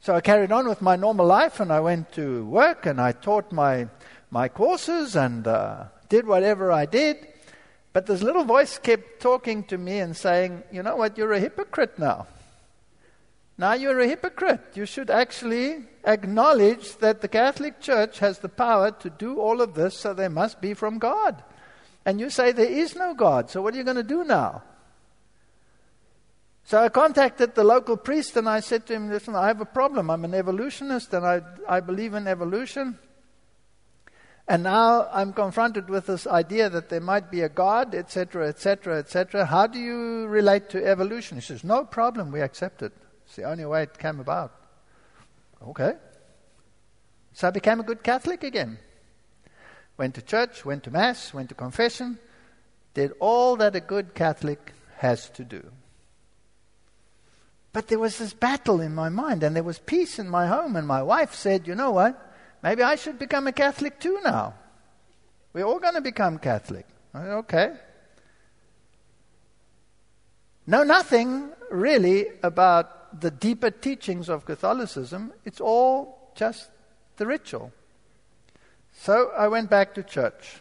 So 0.00 0.14
I 0.14 0.20
carried 0.20 0.50
on 0.50 0.66
with 0.66 0.82
my 0.82 0.96
normal 0.96 1.26
life 1.26 1.60
and 1.60 1.72
I 1.72 1.80
went 1.80 2.12
to 2.12 2.44
work 2.46 2.86
and 2.86 3.00
I 3.00 3.12
taught 3.12 3.52
my 3.52 3.88
my 4.30 4.48
courses 4.48 5.16
and 5.16 5.46
uh, 5.46 5.84
did 6.08 6.26
whatever 6.26 6.70
I 6.70 6.86
did. 6.86 7.26
But 7.92 8.06
this 8.06 8.22
little 8.22 8.44
voice 8.44 8.78
kept 8.78 9.20
talking 9.20 9.64
to 9.64 9.78
me 9.78 9.98
and 9.98 10.16
saying, 10.16 10.62
You 10.70 10.82
know 10.82 10.96
what? 10.96 11.18
You're 11.18 11.32
a 11.32 11.40
hypocrite 11.40 11.98
now. 11.98 12.26
Now 13.58 13.74
you're 13.74 14.00
a 14.00 14.06
hypocrite. 14.06 14.60
You 14.74 14.86
should 14.86 15.10
actually 15.10 15.84
acknowledge 16.04 16.96
that 16.98 17.20
the 17.20 17.28
Catholic 17.28 17.80
Church 17.80 18.20
has 18.20 18.38
the 18.38 18.48
power 18.48 18.90
to 18.90 19.10
do 19.10 19.38
all 19.38 19.60
of 19.60 19.74
this, 19.74 19.98
so 19.98 20.14
they 20.14 20.28
must 20.28 20.62
be 20.62 20.72
from 20.72 20.98
God. 20.98 21.42
And 22.06 22.18
you 22.18 22.30
say 22.30 22.52
there 22.52 22.64
is 22.64 22.96
no 22.96 23.12
God, 23.12 23.50
so 23.50 23.60
what 23.60 23.74
are 23.74 23.76
you 23.76 23.84
going 23.84 23.96
to 23.96 24.02
do 24.02 24.24
now? 24.24 24.62
So 26.64 26.78
I 26.78 26.88
contacted 26.88 27.54
the 27.54 27.64
local 27.64 27.96
priest 27.96 28.36
and 28.36 28.48
I 28.48 28.60
said 28.60 28.86
to 28.86 28.94
him, 28.94 29.10
Listen, 29.10 29.34
I 29.34 29.48
have 29.48 29.60
a 29.60 29.66
problem. 29.66 30.08
I'm 30.08 30.24
an 30.24 30.34
evolutionist 30.34 31.12
and 31.12 31.26
I, 31.26 31.42
I 31.68 31.80
believe 31.80 32.14
in 32.14 32.28
evolution. 32.28 32.96
And 34.50 34.64
now 34.64 35.08
I'm 35.12 35.32
confronted 35.32 35.88
with 35.88 36.06
this 36.06 36.26
idea 36.26 36.68
that 36.70 36.88
there 36.88 37.00
might 37.00 37.30
be 37.30 37.42
a 37.42 37.48
God, 37.48 37.94
etc., 37.94 38.48
etc., 38.48 38.98
etc. 38.98 39.46
How 39.46 39.68
do 39.68 39.78
you 39.78 40.26
relate 40.26 40.70
to 40.70 40.84
evolution? 40.84 41.36
He 41.36 41.40
says, 41.40 41.62
No 41.62 41.84
problem, 41.84 42.32
we 42.32 42.40
accept 42.40 42.82
it. 42.82 42.92
It's 43.24 43.36
the 43.36 43.44
only 43.44 43.64
way 43.64 43.84
it 43.84 43.96
came 43.96 44.18
about. 44.18 44.52
Okay. 45.68 45.92
So 47.32 47.46
I 47.46 47.52
became 47.52 47.78
a 47.78 47.84
good 47.84 48.02
Catholic 48.02 48.42
again. 48.42 48.78
Went 49.96 50.16
to 50.16 50.22
church, 50.22 50.64
went 50.64 50.82
to 50.82 50.90
Mass, 50.90 51.32
went 51.32 51.50
to 51.50 51.54
confession, 51.54 52.18
did 52.92 53.12
all 53.20 53.54
that 53.54 53.76
a 53.76 53.80
good 53.80 54.16
Catholic 54.16 54.72
has 54.96 55.30
to 55.30 55.44
do. 55.44 55.62
But 57.72 57.86
there 57.86 58.00
was 58.00 58.18
this 58.18 58.32
battle 58.32 58.80
in 58.80 58.96
my 58.96 59.10
mind, 59.10 59.44
and 59.44 59.54
there 59.54 59.62
was 59.62 59.78
peace 59.78 60.18
in 60.18 60.28
my 60.28 60.48
home, 60.48 60.74
and 60.74 60.88
my 60.88 61.04
wife 61.04 61.34
said, 61.34 61.68
You 61.68 61.76
know 61.76 61.92
what? 61.92 62.29
Maybe 62.62 62.82
I 62.82 62.96
should 62.96 63.18
become 63.18 63.46
a 63.46 63.52
Catholic 63.52 63.98
too 64.00 64.20
now. 64.22 64.54
We're 65.52 65.64
all 65.64 65.78
going 65.78 65.94
to 65.94 66.00
become 66.00 66.38
Catholic. 66.38 66.86
Okay. 67.14 67.72
Know 70.66 70.82
nothing 70.84 71.50
really 71.70 72.26
about 72.42 73.20
the 73.20 73.30
deeper 73.30 73.70
teachings 73.70 74.28
of 74.28 74.44
Catholicism. 74.44 75.32
It's 75.44 75.60
all 75.60 76.32
just 76.36 76.70
the 77.16 77.26
ritual. 77.26 77.72
So 78.92 79.32
I 79.36 79.48
went 79.48 79.70
back 79.70 79.94
to 79.94 80.02
church. 80.02 80.60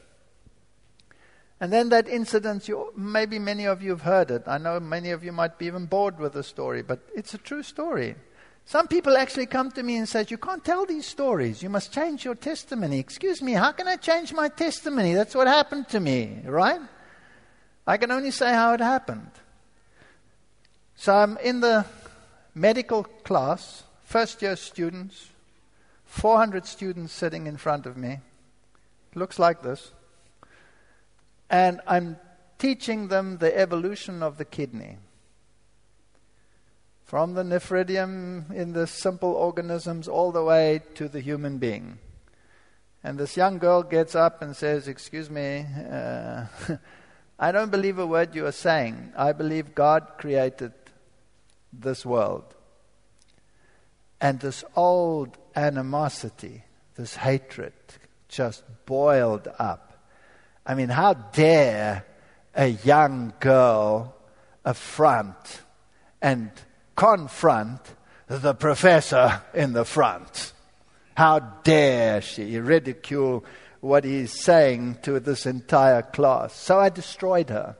And 1.61 1.73
then 1.73 1.89
that 1.89 2.07
incident, 2.07 2.67
you, 2.67 2.93
maybe 2.95 3.37
many 3.37 3.65
of 3.65 3.83
you 3.83 3.91
have 3.91 4.01
heard 4.01 4.31
it. 4.31 4.43
I 4.47 4.57
know 4.57 4.79
many 4.79 5.11
of 5.11 5.23
you 5.23 5.33
might 5.33 5.59
be 5.59 5.65
even 5.65 5.85
bored 5.85 6.17
with 6.17 6.33
the 6.33 6.43
story, 6.43 6.81
but 6.81 7.01
it's 7.13 7.33
a 7.33 7.37
true 7.37 7.63
story. 7.63 8.15
Some 8.69 8.87
people 8.87 9.17
actually 9.17 9.47
come 9.47 9.71
to 9.71 9.81
me 9.81 9.97
and 9.97 10.07
say, 10.07 10.27
You 10.29 10.37
can't 10.37 10.63
tell 10.63 10.85
these 10.85 11.07
stories. 11.07 11.63
You 11.63 11.71
must 11.71 11.91
change 11.91 12.23
your 12.23 12.35
testimony. 12.35 12.99
Excuse 12.99 13.41
me, 13.41 13.53
how 13.53 13.71
can 13.71 13.87
I 13.87 13.95
change 13.95 14.31
my 14.31 14.47
testimony? 14.47 15.15
That's 15.15 15.33
what 15.33 15.47
happened 15.47 15.89
to 15.89 15.99
me, 15.99 16.41
right? 16.45 16.79
I 17.87 17.97
can 17.97 18.11
only 18.11 18.29
say 18.29 18.53
how 18.53 18.75
it 18.75 18.79
happened. 18.79 19.31
So 20.93 21.15
I'm 21.15 21.37
in 21.37 21.61
the 21.61 21.83
medical 22.53 23.05
class, 23.05 23.85
first 24.03 24.39
year 24.43 24.55
students, 24.55 25.29
400 26.05 26.67
students 26.67 27.11
sitting 27.11 27.47
in 27.47 27.57
front 27.57 27.87
of 27.87 27.97
me. 27.97 28.19
looks 29.15 29.39
like 29.39 29.63
this. 29.63 29.91
And 31.49 31.81
I'm 31.87 32.17
teaching 32.59 33.07
them 33.07 33.39
the 33.39 33.57
evolution 33.57 34.21
of 34.21 34.37
the 34.37 34.45
kidney. 34.45 34.97
From 37.09 37.33
the 37.33 37.41
nephridium 37.41 38.53
in 38.53 38.73
the 38.73 38.85
simple 38.85 39.33
organisms 39.33 40.07
all 40.07 40.31
the 40.31 40.43
way 40.43 40.81
to 40.93 41.09
the 41.09 41.21
human 41.21 41.57
being. 41.57 41.97
And 43.03 43.17
this 43.17 43.35
young 43.35 43.57
girl 43.57 43.81
gets 43.81 44.13
up 44.13 44.43
and 44.43 44.55
says, 44.55 44.87
Excuse 44.87 45.27
me, 45.27 45.65
uh, 45.91 46.45
I 47.39 47.51
don't 47.51 47.71
believe 47.71 47.97
a 47.97 48.05
word 48.05 48.35
you 48.35 48.45
are 48.45 48.51
saying. 48.51 49.11
I 49.17 49.31
believe 49.31 49.73
God 49.73 50.19
created 50.19 50.71
this 51.73 52.05
world. 52.05 52.53
And 54.21 54.39
this 54.39 54.63
old 54.75 55.35
animosity, 55.55 56.63
this 56.93 57.15
hatred, 57.15 57.73
just 58.27 58.63
boiled 58.85 59.47
up. 59.57 60.05
I 60.63 60.75
mean, 60.75 60.89
how 60.89 61.13
dare 61.13 62.05
a 62.53 62.67
young 62.67 63.33
girl 63.39 64.15
affront 64.63 65.63
and 66.21 66.51
confront 66.99 67.79
the 68.27 68.53
professor 68.53 69.41
in 69.53 69.71
the 69.71 69.85
front? 69.85 70.51
How 71.15 71.39
dare 71.63 72.21
she 72.21 72.59
ridicule 72.59 73.45
what 73.79 74.03
he's 74.03 74.33
saying 74.33 74.97
to 75.03 75.21
this 75.21 75.45
entire 75.45 76.01
class? 76.01 76.53
So 76.53 76.77
I 76.77 76.89
destroyed 76.89 77.49
her 77.51 77.77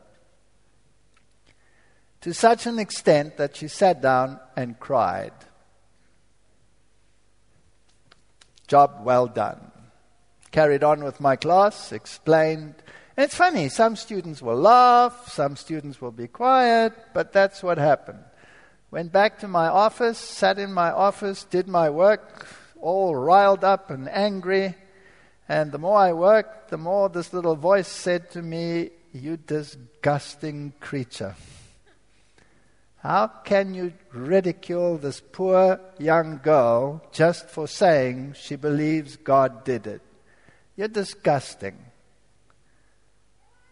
to 2.22 2.34
such 2.34 2.65
an 2.65 2.80
extent 2.80 3.36
that 3.36 3.57
she 3.57 3.67
sat 3.67 4.01
down 4.01 4.39
and 4.55 4.80
cried. 4.80 5.34
Job 8.67 9.01
well 9.03 9.28
done. 9.28 9.72
Carried 10.51 10.84
on 10.84 11.03
with 11.03 11.20
my 11.20 11.36
class, 11.36 11.91
explained. 11.91 12.76
It's 13.17 13.36
funny, 13.36 13.67
some 13.67 13.97
students 13.97 14.41
will 14.41 14.55
laugh, 14.55 15.30
some 15.30 15.57
students 15.57 15.99
will 15.99 16.13
be 16.13 16.28
quiet, 16.28 16.93
but 17.13 17.34
that's 17.34 17.61
what 17.61 17.78
happened. 17.78 18.24
Went 18.91 19.11
back 19.11 19.39
to 19.39 19.47
my 19.47 19.67
office, 19.67 20.17
sat 20.17 20.57
in 20.57 20.73
my 20.73 20.91
office, 20.91 21.43
did 21.43 21.67
my 21.67 21.89
work, 21.89 22.47
all 22.81 23.15
riled 23.15 23.63
up 23.63 23.91
and 23.91 24.09
angry. 24.09 24.75
And 25.47 25.71
the 25.71 25.77
more 25.77 25.99
I 25.99 26.13
worked, 26.13 26.69
the 26.69 26.77
more 26.77 27.09
this 27.09 27.31
little 27.31 27.55
voice 27.55 27.87
said 27.87 28.31
to 28.31 28.41
me, 28.41 28.89
You 29.13 29.37
disgusting 29.37 30.73
creature. 30.79 31.35
How 33.01 33.27
can 33.27 33.73
you 33.73 33.93
ridicule 34.11 34.97
this 34.97 35.21
poor 35.21 35.79
young 35.97 36.39
girl 36.43 37.01
just 37.13 37.49
for 37.49 37.67
saying 37.67 38.33
she 38.37 38.55
believes 38.55 39.15
God 39.15 39.63
did 39.63 39.87
it? 39.87 40.01
You're 40.75 40.89
disgusting. 40.89 41.77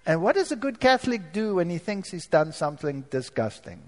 And 0.05 0.21
what 0.21 0.35
does 0.35 0.51
a 0.53 0.55
good 0.55 0.79
Catholic 0.79 1.33
do 1.33 1.55
when 1.55 1.69
he 1.69 1.77
thinks 1.77 2.11
he's 2.11 2.27
done 2.27 2.53
something 2.53 3.01
disgusting? 3.09 3.81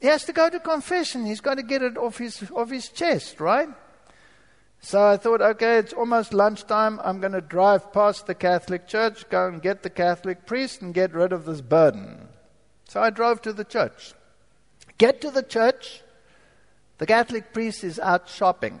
He 0.00 0.06
has 0.06 0.24
to 0.24 0.32
go 0.32 0.48
to 0.48 0.60
confession. 0.60 1.26
He's 1.26 1.40
got 1.40 1.54
to 1.54 1.62
get 1.62 1.82
it 1.82 1.96
off 1.96 2.18
his, 2.18 2.50
off 2.54 2.70
his 2.70 2.88
chest, 2.88 3.40
right? 3.40 3.68
So 4.80 5.04
I 5.04 5.16
thought, 5.16 5.40
okay, 5.40 5.78
it's 5.78 5.92
almost 5.92 6.32
lunchtime. 6.32 7.00
I'm 7.02 7.20
going 7.20 7.32
to 7.32 7.40
drive 7.40 7.92
past 7.92 8.26
the 8.26 8.34
Catholic 8.34 8.86
church, 8.86 9.28
go 9.28 9.48
and 9.48 9.60
get 9.60 9.82
the 9.82 9.90
Catholic 9.90 10.46
priest, 10.46 10.82
and 10.82 10.94
get 10.94 11.12
rid 11.14 11.32
of 11.32 11.44
this 11.44 11.60
burden. 11.60 12.28
So 12.86 13.02
I 13.02 13.10
drove 13.10 13.42
to 13.42 13.52
the 13.52 13.64
church. 13.64 14.14
Get 14.96 15.20
to 15.22 15.30
the 15.30 15.42
church. 15.42 16.02
The 16.98 17.06
Catholic 17.06 17.52
priest 17.52 17.82
is 17.82 17.98
out 17.98 18.28
shopping. 18.28 18.80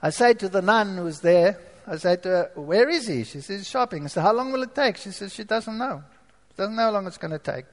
I 0.00 0.10
say 0.10 0.34
to 0.34 0.48
the 0.48 0.62
nun 0.62 0.96
who's 0.96 1.20
there, 1.20 1.58
I 1.86 1.96
say 1.96 2.16
to 2.16 2.28
her, 2.28 2.50
Where 2.54 2.88
is 2.88 3.08
he? 3.08 3.24
She 3.24 3.40
says, 3.40 3.58
he's 3.58 3.68
Shopping. 3.68 4.04
I 4.04 4.08
say, 4.08 4.20
How 4.20 4.32
long 4.32 4.52
will 4.52 4.62
it 4.62 4.74
take? 4.74 4.96
She 4.96 5.10
says, 5.10 5.34
She 5.34 5.44
doesn't 5.44 5.76
know. 5.76 6.02
She 6.50 6.56
doesn't 6.56 6.76
know 6.76 6.82
how 6.82 6.90
long 6.92 7.06
it's 7.06 7.18
going 7.18 7.32
to 7.32 7.38
take. 7.38 7.64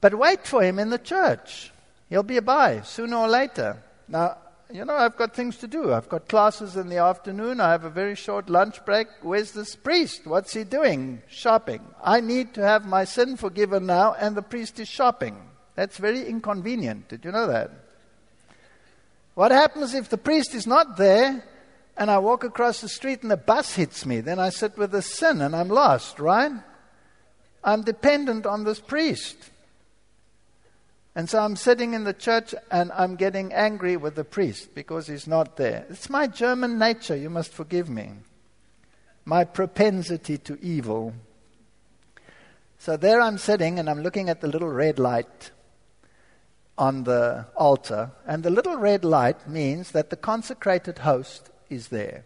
But 0.00 0.18
wait 0.18 0.46
for 0.46 0.62
him 0.62 0.78
in 0.78 0.90
the 0.90 0.98
church. 0.98 1.72
He'll 2.08 2.22
be 2.22 2.36
a 2.36 2.42
by 2.42 2.82
sooner 2.82 3.16
or 3.16 3.28
later. 3.28 3.82
Now, 4.08 4.38
you 4.72 4.84
know, 4.84 4.94
I've 4.94 5.16
got 5.16 5.34
things 5.34 5.56
to 5.58 5.68
do. 5.68 5.92
I've 5.92 6.08
got 6.08 6.28
classes 6.28 6.76
in 6.76 6.88
the 6.88 6.98
afternoon. 6.98 7.60
I 7.60 7.70
have 7.70 7.84
a 7.84 7.90
very 7.90 8.14
short 8.14 8.50
lunch 8.50 8.84
break. 8.84 9.06
Where's 9.22 9.52
this 9.52 9.76
priest? 9.76 10.26
What's 10.26 10.54
he 10.54 10.64
doing? 10.64 11.22
Shopping. 11.28 11.82
I 12.02 12.20
need 12.20 12.54
to 12.54 12.62
have 12.62 12.84
my 12.84 13.04
sin 13.04 13.36
forgiven 13.36 13.86
now, 13.86 14.14
and 14.14 14.36
the 14.36 14.42
priest 14.42 14.80
is 14.80 14.88
shopping. 14.88 15.36
That's 15.76 15.98
very 15.98 16.26
inconvenient. 16.26 17.08
Did 17.08 17.24
you 17.24 17.32
know 17.32 17.46
that? 17.46 17.70
What 19.34 19.50
happens 19.50 19.94
if 19.94 20.08
the 20.08 20.18
priest 20.18 20.54
is 20.54 20.66
not 20.66 20.96
there 20.96 21.44
and 21.96 22.10
I 22.10 22.18
walk 22.18 22.42
across 22.42 22.80
the 22.80 22.88
street 22.88 23.20
and 23.20 23.30
the 23.30 23.36
bus 23.36 23.74
hits 23.74 24.06
me? 24.06 24.20
Then 24.20 24.38
I 24.38 24.48
sit 24.48 24.78
with 24.78 24.92
the 24.92 25.02
sin 25.02 25.42
and 25.42 25.54
I'm 25.54 25.68
lost, 25.68 26.18
right? 26.18 26.52
I'm 27.62 27.82
dependent 27.82 28.46
on 28.46 28.64
this 28.64 28.80
priest. 28.80 29.36
And 31.16 31.30
so 31.30 31.38
I'm 31.38 31.56
sitting 31.56 31.94
in 31.94 32.04
the 32.04 32.12
church 32.12 32.54
and 32.70 32.92
I'm 32.92 33.16
getting 33.16 33.50
angry 33.50 33.96
with 33.96 34.16
the 34.16 34.22
priest 34.22 34.74
because 34.74 35.06
he's 35.06 35.26
not 35.26 35.56
there. 35.56 35.86
It's 35.88 36.10
my 36.10 36.26
German 36.26 36.78
nature, 36.78 37.16
you 37.16 37.30
must 37.30 37.54
forgive 37.54 37.88
me. 37.88 38.12
My 39.24 39.44
propensity 39.44 40.36
to 40.36 40.58
evil. 40.60 41.14
So 42.78 42.98
there 42.98 43.22
I'm 43.22 43.38
sitting 43.38 43.78
and 43.78 43.88
I'm 43.88 44.02
looking 44.02 44.28
at 44.28 44.42
the 44.42 44.46
little 44.46 44.68
red 44.68 44.98
light 44.98 45.52
on 46.76 47.04
the 47.04 47.46
altar. 47.56 48.10
And 48.26 48.42
the 48.42 48.50
little 48.50 48.76
red 48.76 49.02
light 49.02 49.48
means 49.48 49.92
that 49.92 50.10
the 50.10 50.16
consecrated 50.16 50.98
host 50.98 51.48
is 51.70 51.88
there. 51.88 52.24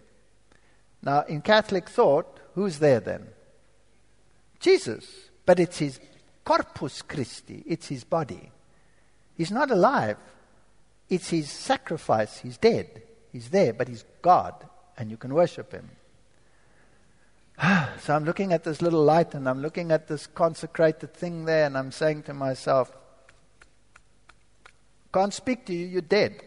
Now, 1.00 1.22
in 1.28 1.42
Catholic 1.42 1.88
thought, 1.88 2.40
who's 2.56 2.80
there 2.80 2.98
then? 2.98 3.28
Jesus. 4.58 5.06
But 5.46 5.60
it's 5.60 5.78
his 5.78 6.00
corpus 6.44 7.02
Christi, 7.02 7.62
it's 7.68 7.86
his 7.86 8.02
body. 8.02 8.50
He's 9.40 9.50
not 9.50 9.70
alive. 9.70 10.18
It's 11.08 11.30
his 11.30 11.48
sacrifice. 11.50 12.36
He's 12.36 12.58
dead. 12.58 13.00
He's 13.32 13.48
there, 13.48 13.72
but 13.72 13.88
he's 13.88 14.04
God, 14.20 14.52
and 14.98 15.10
you 15.10 15.16
can 15.16 15.32
worship 15.32 15.72
him. 15.72 15.88
so 18.02 18.14
I'm 18.14 18.26
looking 18.26 18.52
at 18.52 18.64
this 18.64 18.82
little 18.82 19.02
light 19.02 19.32
and 19.32 19.48
I'm 19.48 19.62
looking 19.62 19.92
at 19.92 20.08
this 20.08 20.26
consecrated 20.26 21.14
thing 21.14 21.46
there, 21.46 21.64
and 21.64 21.78
I'm 21.78 21.90
saying 21.90 22.24
to 22.24 22.34
myself, 22.34 22.92
Can't 25.10 25.32
speak 25.32 25.64
to 25.64 25.72
you, 25.72 25.86
you're 25.86 26.02
dead. 26.02 26.42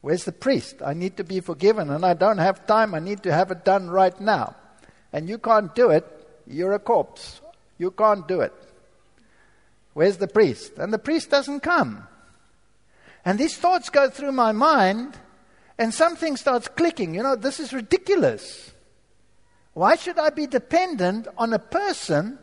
Where's 0.00 0.24
the 0.24 0.32
priest? 0.32 0.76
I 0.82 0.94
need 0.94 1.18
to 1.18 1.24
be 1.24 1.40
forgiven, 1.40 1.90
and 1.90 2.02
I 2.02 2.14
don't 2.14 2.38
have 2.38 2.66
time. 2.66 2.94
I 2.94 2.98
need 3.00 3.22
to 3.24 3.34
have 3.34 3.50
it 3.50 3.66
done 3.66 3.90
right 3.90 4.18
now. 4.18 4.56
And 5.12 5.28
you 5.28 5.36
can't 5.36 5.74
do 5.74 5.90
it. 5.90 6.06
You're 6.46 6.72
a 6.72 6.78
corpse. 6.78 7.42
You 7.76 7.90
can't 7.90 8.26
do 8.26 8.40
it. 8.40 8.54
Where's 9.98 10.18
the 10.18 10.28
priest? 10.28 10.78
And 10.78 10.92
the 10.92 10.98
priest 11.00 11.28
doesn't 11.28 11.58
come. 11.58 12.06
And 13.24 13.36
these 13.36 13.56
thoughts 13.56 13.90
go 13.90 14.08
through 14.08 14.30
my 14.30 14.52
mind, 14.52 15.18
and 15.76 15.92
something 15.92 16.36
starts 16.36 16.68
clicking. 16.68 17.16
You 17.16 17.24
know, 17.24 17.34
this 17.34 17.58
is 17.58 17.72
ridiculous. 17.72 18.70
Why 19.72 19.96
should 19.96 20.16
I 20.16 20.30
be 20.30 20.46
dependent 20.46 21.26
on 21.36 21.52
a 21.52 21.58
person 21.58 22.38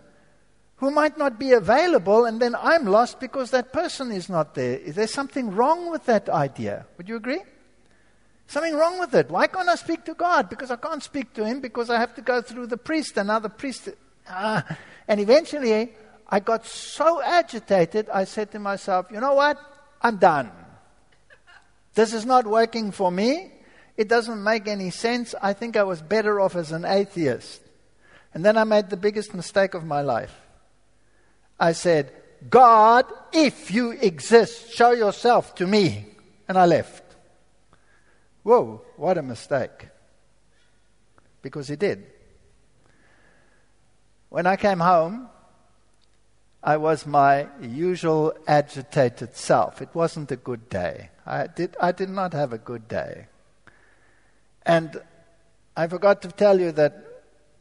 who 0.75 0.91
might 0.91 1.17
not 1.17 1.39
be 1.39 1.53
available, 1.53 2.25
and 2.25 2.41
then 2.41 2.55
I'm 2.55 2.87
lost 2.87 3.21
because 3.21 3.51
that 3.51 3.71
person 3.71 4.11
is 4.11 4.27
not 4.27 4.53
there? 4.55 4.77
Is 4.77 4.95
there 4.95 5.07
something 5.07 5.51
wrong 5.51 5.89
with 5.89 6.05
that 6.07 6.27
idea? 6.27 6.85
Would 6.97 7.07
you 7.07 7.15
agree? 7.15 7.41
Something 8.47 8.75
wrong 8.75 8.99
with 8.99 9.15
it. 9.15 9.29
Why 9.29 9.47
can't 9.47 9.69
I 9.69 9.75
speak 9.75 10.03
to 10.03 10.13
God? 10.13 10.49
Because 10.49 10.71
I 10.71 10.75
can't 10.75 11.01
speak 11.01 11.33
to 11.35 11.45
Him 11.45 11.61
because 11.61 11.89
I 11.89 12.01
have 12.01 12.15
to 12.15 12.21
go 12.21 12.41
through 12.41 12.67
the 12.67 12.75
priest, 12.75 13.15
the 13.15 13.53
priest. 13.57 13.87
Ah. 14.27 14.65
And 15.07 15.21
eventually, 15.21 15.93
I 16.27 16.39
got 16.39 16.65
so 16.65 17.21
agitated, 17.21 18.09
I 18.09 18.23
said 18.23 18.51
to 18.51 18.59
myself, 18.59 19.07
you 19.11 19.19
know 19.19 19.33
what? 19.33 19.57
I'm 20.01 20.17
done. 20.17 20.51
This 21.93 22.13
is 22.13 22.25
not 22.25 22.45
working 22.45 22.91
for 22.91 23.11
me. 23.11 23.51
It 23.95 24.09
doesn't 24.09 24.43
make 24.43 24.67
any 24.67 24.89
sense. 24.89 25.33
I 25.41 25.53
think 25.53 25.77
I 25.77 25.83
was 25.83 26.01
better 26.01 26.39
off 26.41 26.55
as 26.55 26.71
an 26.71 26.83
atheist. 26.83 27.61
And 28.33 28.43
then 28.43 28.57
I 28.57 28.65
made 28.65 28.89
the 28.89 28.97
biggest 28.97 29.33
mistake 29.33 29.73
of 29.73 29.85
my 29.85 30.01
life. 30.01 30.35
I 31.57 31.71
said, 31.71 32.11
God, 32.49 33.05
if 33.31 33.71
you 33.71 33.91
exist, 33.91 34.73
show 34.73 34.91
yourself 34.91 35.55
to 35.55 35.67
me. 35.67 36.07
And 36.47 36.57
I 36.57 36.65
left. 36.65 37.03
Whoa, 38.43 38.81
what 38.97 39.17
a 39.17 39.21
mistake. 39.21 39.87
Because 41.41 41.69
he 41.69 41.77
did. 41.77 42.05
When 44.29 44.45
I 44.45 44.57
came 44.57 44.79
home, 44.79 45.29
I 46.65 46.77
was 46.77 47.05
my 47.05 47.47
usual 47.61 48.33
agitated 48.47 49.35
self. 49.35 49.83
It 49.83 49.89
wasn't 49.93 50.31
a 50.31 50.35
good 50.35 50.67
day. 50.67 51.11
I 51.23 51.45
did, 51.45 51.77
I 51.79 51.91
did 51.91 52.09
not 52.09 52.33
have 52.33 52.53
a 52.53 52.57
good 52.57 52.87
day. 52.87 53.27
And 54.65 54.99
I 55.77 55.85
forgot 55.85 56.23
to 56.23 56.29
tell 56.29 56.59
you 56.59 56.71
that 56.71 57.05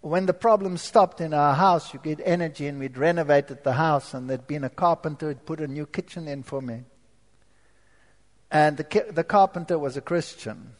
when 0.00 0.24
the 0.24 0.32
problem 0.32 0.78
stopped 0.78 1.20
in 1.20 1.34
our 1.34 1.54
house, 1.54 1.92
you 1.92 2.00
get 2.02 2.18
energy, 2.24 2.66
and 2.66 2.78
we'd 2.78 2.96
renovated 2.96 3.62
the 3.62 3.74
house, 3.74 4.14
and 4.14 4.28
there'd 4.28 4.46
been 4.46 4.64
a 4.64 4.70
carpenter 4.70 5.28
who'd 5.28 5.44
put 5.44 5.60
a 5.60 5.68
new 5.68 5.84
kitchen 5.84 6.26
in 6.26 6.42
for 6.42 6.62
me. 6.62 6.84
And 8.50 8.78
the, 8.78 9.04
the 9.10 9.24
carpenter 9.24 9.78
was 9.78 9.98
a 9.98 10.00
Christian. 10.00 10.72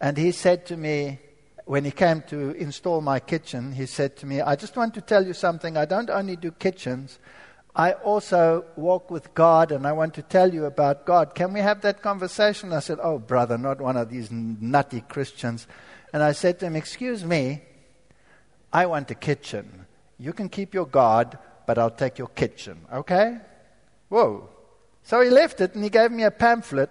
And 0.00 0.16
he 0.16 0.32
said 0.32 0.66
to 0.66 0.76
me, 0.76 1.20
when 1.68 1.84
he 1.84 1.90
came 1.90 2.22
to 2.22 2.52
install 2.52 3.02
my 3.02 3.20
kitchen, 3.20 3.72
he 3.72 3.84
said 3.84 4.16
to 4.16 4.24
me, 4.24 4.40
I 4.40 4.56
just 4.56 4.74
want 4.74 4.94
to 4.94 5.02
tell 5.02 5.26
you 5.26 5.34
something. 5.34 5.76
I 5.76 5.84
don't 5.84 6.08
only 6.08 6.34
do 6.34 6.50
kitchens, 6.50 7.18
I 7.76 7.92
also 7.92 8.64
walk 8.74 9.10
with 9.10 9.34
God 9.34 9.70
and 9.70 9.86
I 9.86 9.92
want 9.92 10.14
to 10.14 10.22
tell 10.22 10.52
you 10.52 10.64
about 10.64 11.04
God. 11.04 11.34
Can 11.34 11.52
we 11.52 11.60
have 11.60 11.82
that 11.82 12.00
conversation? 12.00 12.72
I 12.72 12.80
said, 12.80 12.98
Oh, 13.02 13.18
brother, 13.18 13.58
not 13.58 13.82
one 13.82 13.98
of 13.98 14.08
these 14.08 14.30
nutty 14.32 15.02
Christians. 15.02 15.66
And 16.10 16.22
I 16.22 16.32
said 16.32 16.58
to 16.60 16.66
him, 16.66 16.74
Excuse 16.74 17.22
me, 17.22 17.60
I 18.72 18.86
want 18.86 19.10
a 19.10 19.14
kitchen. 19.14 19.84
You 20.18 20.32
can 20.32 20.48
keep 20.48 20.72
your 20.72 20.86
God, 20.86 21.38
but 21.66 21.76
I'll 21.76 21.90
take 21.90 22.16
your 22.16 22.28
kitchen, 22.28 22.78
okay? 22.90 23.36
Whoa. 24.08 24.48
So 25.02 25.20
he 25.20 25.28
left 25.28 25.60
it 25.60 25.74
and 25.74 25.84
he 25.84 25.90
gave 25.90 26.12
me 26.12 26.22
a 26.22 26.30
pamphlet 26.30 26.90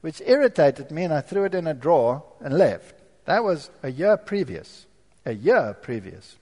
which 0.00 0.20
irritated 0.26 0.90
me, 0.90 1.04
and 1.04 1.14
I 1.14 1.20
threw 1.20 1.44
it 1.44 1.54
in 1.54 1.68
a 1.68 1.74
drawer 1.74 2.24
and 2.40 2.58
left. 2.58 2.97
That 3.28 3.44
was 3.44 3.68
a 3.82 3.90
year 3.90 4.16
previous. 4.16 4.86
A 5.26 5.34
year 5.34 5.76
previous. 5.82 6.36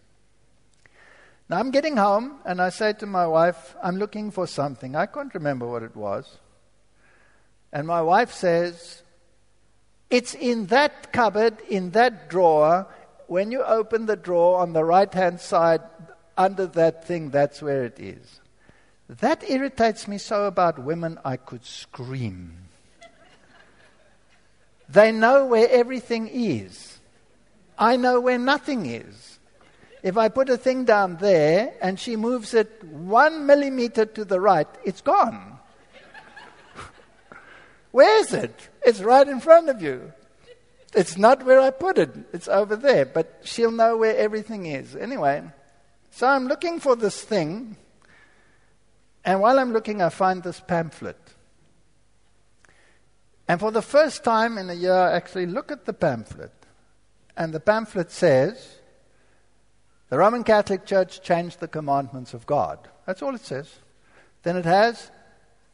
Now 1.48 1.58
I'm 1.58 1.72
getting 1.72 1.96
home, 1.96 2.38
and 2.44 2.62
I 2.62 2.68
say 2.68 2.92
to 2.92 3.06
my 3.06 3.26
wife, 3.26 3.74
I'm 3.82 3.96
looking 3.96 4.30
for 4.30 4.46
something. 4.46 4.94
I 4.94 5.06
can't 5.06 5.34
remember 5.34 5.66
what 5.66 5.82
it 5.82 5.96
was. 5.96 6.38
And 7.72 7.88
my 7.88 8.02
wife 8.02 8.32
says, 8.32 9.02
It's 10.10 10.34
in 10.34 10.66
that 10.66 11.12
cupboard, 11.12 11.58
in 11.68 11.90
that 11.90 12.30
drawer. 12.30 12.86
When 13.26 13.50
you 13.50 13.64
open 13.64 14.06
the 14.06 14.14
drawer 14.14 14.60
on 14.60 14.72
the 14.72 14.84
right 14.84 15.12
hand 15.12 15.40
side, 15.40 15.82
under 16.38 16.68
that 16.68 17.04
thing, 17.04 17.30
that's 17.30 17.60
where 17.60 17.84
it 17.84 17.98
is. 17.98 18.38
That 19.08 19.42
irritates 19.50 20.06
me 20.06 20.18
so 20.18 20.44
about 20.44 20.78
women, 20.78 21.18
I 21.24 21.36
could 21.36 21.64
scream. 21.64 22.65
They 24.88 25.12
know 25.12 25.46
where 25.46 25.68
everything 25.68 26.28
is. 26.32 26.98
I 27.78 27.96
know 27.96 28.20
where 28.20 28.38
nothing 28.38 28.86
is. 28.86 29.38
If 30.02 30.16
I 30.16 30.28
put 30.28 30.48
a 30.48 30.56
thing 30.56 30.84
down 30.84 31.16
there 31.16 31.74
and 31.80 31.98
she 31.98 32.16
moves 32.16 32.54
it 32.54 32.84
one 32.84 33.46
millimeter 33.46 34.06
to 34.06 34.24
the 34.24 34.40
right, 34.40 34.68
it's 34.84 35.00
gone. 35.00 35.58
where 37.90 38.20
is 38.20 38.32
it? 38.32 38.68
It's 38.84 39.00
right 39.00 39.26
in 39.26 39.40
front 39.40 39.68
of 39.68 39.82
you. 39.82 40.12
It's 40.94 41.18
not 41.18 41.44
where 41.44 41.60
I 41.60 41.70
put 41.70 41.98
it, 41.98 42.10
it's 42.32 42.48
over 42.48 42.74
there, 42.74 43.04
but 43.04 43.40
she'll 43.44 43.70
know 43.70 43.98
where 43.98 44.16
everything 44.16 44.64
is. 44.64 44.96
Anyway, 44.96 45.42
so 46.10 46.26
I'm 46.26 46.46
looking 46.46 46.80
for 46.80 46.96
this 46.96 47.20
thing, 47.20 47.76
and 49.22 49.40
while 49.40 49.58
I'm 49.58 49.74
looking, 49.74 50.00
I 50.00 50.08
find 50.08 50.42
this 50.42 50.58
pamphlet. 50.58 51.25
And 53.48 53.60
for 53.60 53.70
the 53.70 53.82
first 53.82 54.24
time 54.24 54.58
in 54.58 54.68
a 54.70 54.74
year, 54.74 54.92
I 54.92 55.12
actually 55.14 55.46
look 55.46 55.70
at 55.70 55.84
the 55.84 55.92
pamphlet. 55.92 56.52
And 57.36 57.52
the 57.52 57.60
pamphlet 57.60 58.10
says, 58.10 58.78
the 60.08 60.18
Roman 60.18 60.44
Catholic 60.44 60.86
Church 60.86 61.22
changed 61.22 61.60
the 61.60 61.68
commandments 61.68 62.34
of 62.34 62.46
God. 62.46 62.78
That's 63.06 63.22
all 63.22 63.34
it 63.34 63.44
says. 63.44 63.72
Then 64.42 64.56
it 64.56 64.64
has 64.64 65.10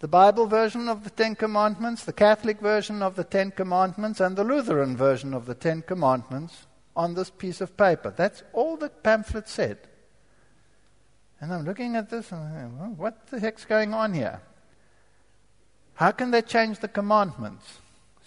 the 0.00 0.08
Bible 0.08 0.46
version 0.46 0.88
of 0.88 1.04
the 1.04 1.10
Ten 1.10 1.34
Commandments, 1.34 2.04
the 2.04 2.12
Catholic 2.12 2.58
version 2.60 3.02
of 3.02 3.14
the 3.14 3.24
Ten 3.24 3.50
Commandments, 3.50 4.20
and 4.20 4.36
the 4.36 4.44
Lutheran 4.44 4.96
version 4.96 5.32
of 5.32 5.46
the 5.46 5.54
Ten 5.54 5.82
Commandments 5.82 6.66
on 6.96 7.14
this 7.14 7.30
piece 7.30 7.60
of 7.60 7.76
paper. 7.76 8.12
That's 8.14 8.42
all 8.52 8.76
the 8.76 8.88
pamphlet 8.88 9.48
said. 9.48 9.78
And 11.40 11.52
I'm 11.52 11.64
looking 11.64 11.96
at 11.96 12.10
this 12.10 12.32
and 12.32 12.40
I'm 12.40 12.52
thinking, 12.52 12.78
well, 12.78 12.94
what 12.96 13.26
the 13.28 13.40
heck's 13.40 13.64
going 13.64 13.94
on 13.94 14.12
here? 14.12 14.40
How 15.94 16.10
can 16.10 16.30
they 16.30 16.42
change 16.42 16.78
the 16.78 16.88
commandments? 16.88 17.78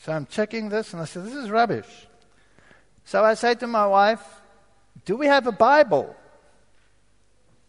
So 0.01 0.13
I'm 0.13 0.27
checking 0.27 0.69
this 0.69 0.93
and 0.93 1.01
I 1.01 1.05
said, 1.05 1.25
This 1.25 1.33
is 1.33 1.49
rubbish. 1.49 2.07
So 3.05 3.23
I 3.23 3.33
say 3.33 3.55
to 3.55 3.67
my 3.67 3.87
wife, 3.87 4.23
Do 5.05 5.17
we 5.17 5.27
have 5.27 5.47
a 5.47 5.51
Bible? 5.51 6.15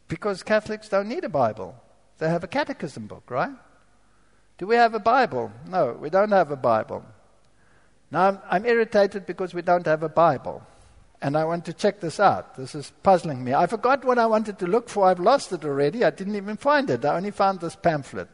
Because 0.08 0.42
Catholics 0.42 0.88
don't 0.88 1.08
need 1.08 1.24
a 1.24 1.28
Bible. 1.28 1.74
They 2.18 2.28
have 2.28 2.44
a 2.44 2.48
catechism 2.48 3.06
book, 3.06 3.30
right? 3.30 3.52
Do 4.58 4.66
we 4.66 4.76
have 4.76 4.94
a 4.94 5.00
Bible? 5.00 5.50
No, 5.68 5.92
we 5.92 6.10
don't 6.10 6.30
have 6.30 6.50
a 6.50 6.56
Bible. 6.56 7.04
Now 8.10 8.28
I'm, 8.28 8.38
I'm 8.50 8.66
irritated 8.66 9.26
because 9.26 9.52
we 9.52 9.62
don't 9.62 9.86
have 9.86 10.02
a 10.02 10.08
Bible. 10.08 10.62
And 11.20 11.36
I 11.36 11.44
want 11.44 11.64
to 11.64 11.72
check 11.72 12.00
this 12.00 12.20
out. 12.20 12.56
This 12.56 12.74
is 12.74 12.92
puzzling 13.02 13.42
me. 13.42 13.54
I 13.54 13.66
forgot 13.66 14.04
what 14.04 14.18
I 14.18 14.26
wanted 14.26 14.58
to 14.58 14.66
look 14.66 14.88
for. 14.88 15.06
I've 15.06 15.20
lost 15.20 15.52
it 15.52 15.64
already. 15.64 16.04
I 16.04 16.10
didn't 16.10 16.36
even 16.36 16.56
find 16.56 16.88
it. 16.90 17.04
I 17.04 17.16
only 17.16 17.30
found 17.30 17.60
this 17.60 17.74
pamphlet. 17.74 18.28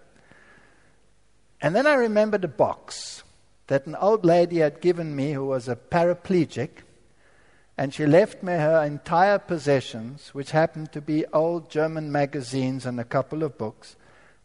And 1.63 1.77
then 1.77 1.87
I 1.87 1.95
remembered 1.95 2.43
a 2.43 2.49
box 2.49 3.23
that 3.69 3.87
an 3.87 3.95
old 3.95 4.25
lady 4.25 4.59
had 4.59 4.81
given 4.81 5.15
me 5.15 5.33
who 5.33 5.47
was 5.47 5.69
a 5.69 5.77
paraplegic, 5.77 6.83
and 7.79 7.95
she 7.95 8.05
left 8.05 8.43
me 8.43 8.53
her 8.53 8.83
entire 8.83 9.39
possessions, 9.39 10.31
which 10.35 10.51
happened 10.51 10.91
to 10.93 11.01
be 11.01 11.25
old 11.33 11.71
German 11.71 12.11
magazines 12.11 12.85
and 12.85 12.99
a 12.99 13.05
couple 13.05 13.45
of 13.45 13.57
books. 13.57 13.95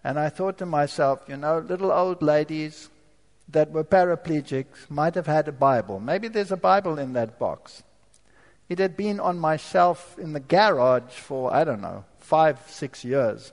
And 0.03 0.19
I 0.19 0.29
thought 0.29 0.59
to 0.59 0.67
myself, 0.67 1.21
you 1.27 1.37
know, 1.37 1.57
little 1.57 1.91
old 1.91 2.21
ladies 2.21 2.89
that 3.49 3.71
were 3.71 3.83
paraplegics 3.83 4.89
might 4.89 5.15
have 5.15 5.25
had 5.25 5.47
a 5.47 5.51
Bible. 5.51 5.99
Maybe 5.99 6.27
there's 6.27 6.51
a 6.51 6.57
Bible 6.57 6.99
in 6.99 7.13
that 7.13 7.39
box. 7.39 7.81
It 8.69 8.77
had 8.77 8.95
been 8.95 9.19
on 9.19 9.39
my 9.39 9.57
shelf 9.57 10.19
in 10.19 10.33
the 10.33 10.39
garage 10.39 11.13
for, 11.13 11.51
I 11.51 11.63
don't 11.63 11.81
know, 11.81 12.05
five, 12.19 12.59
six 12.67 13.03
years. 13.03 13.51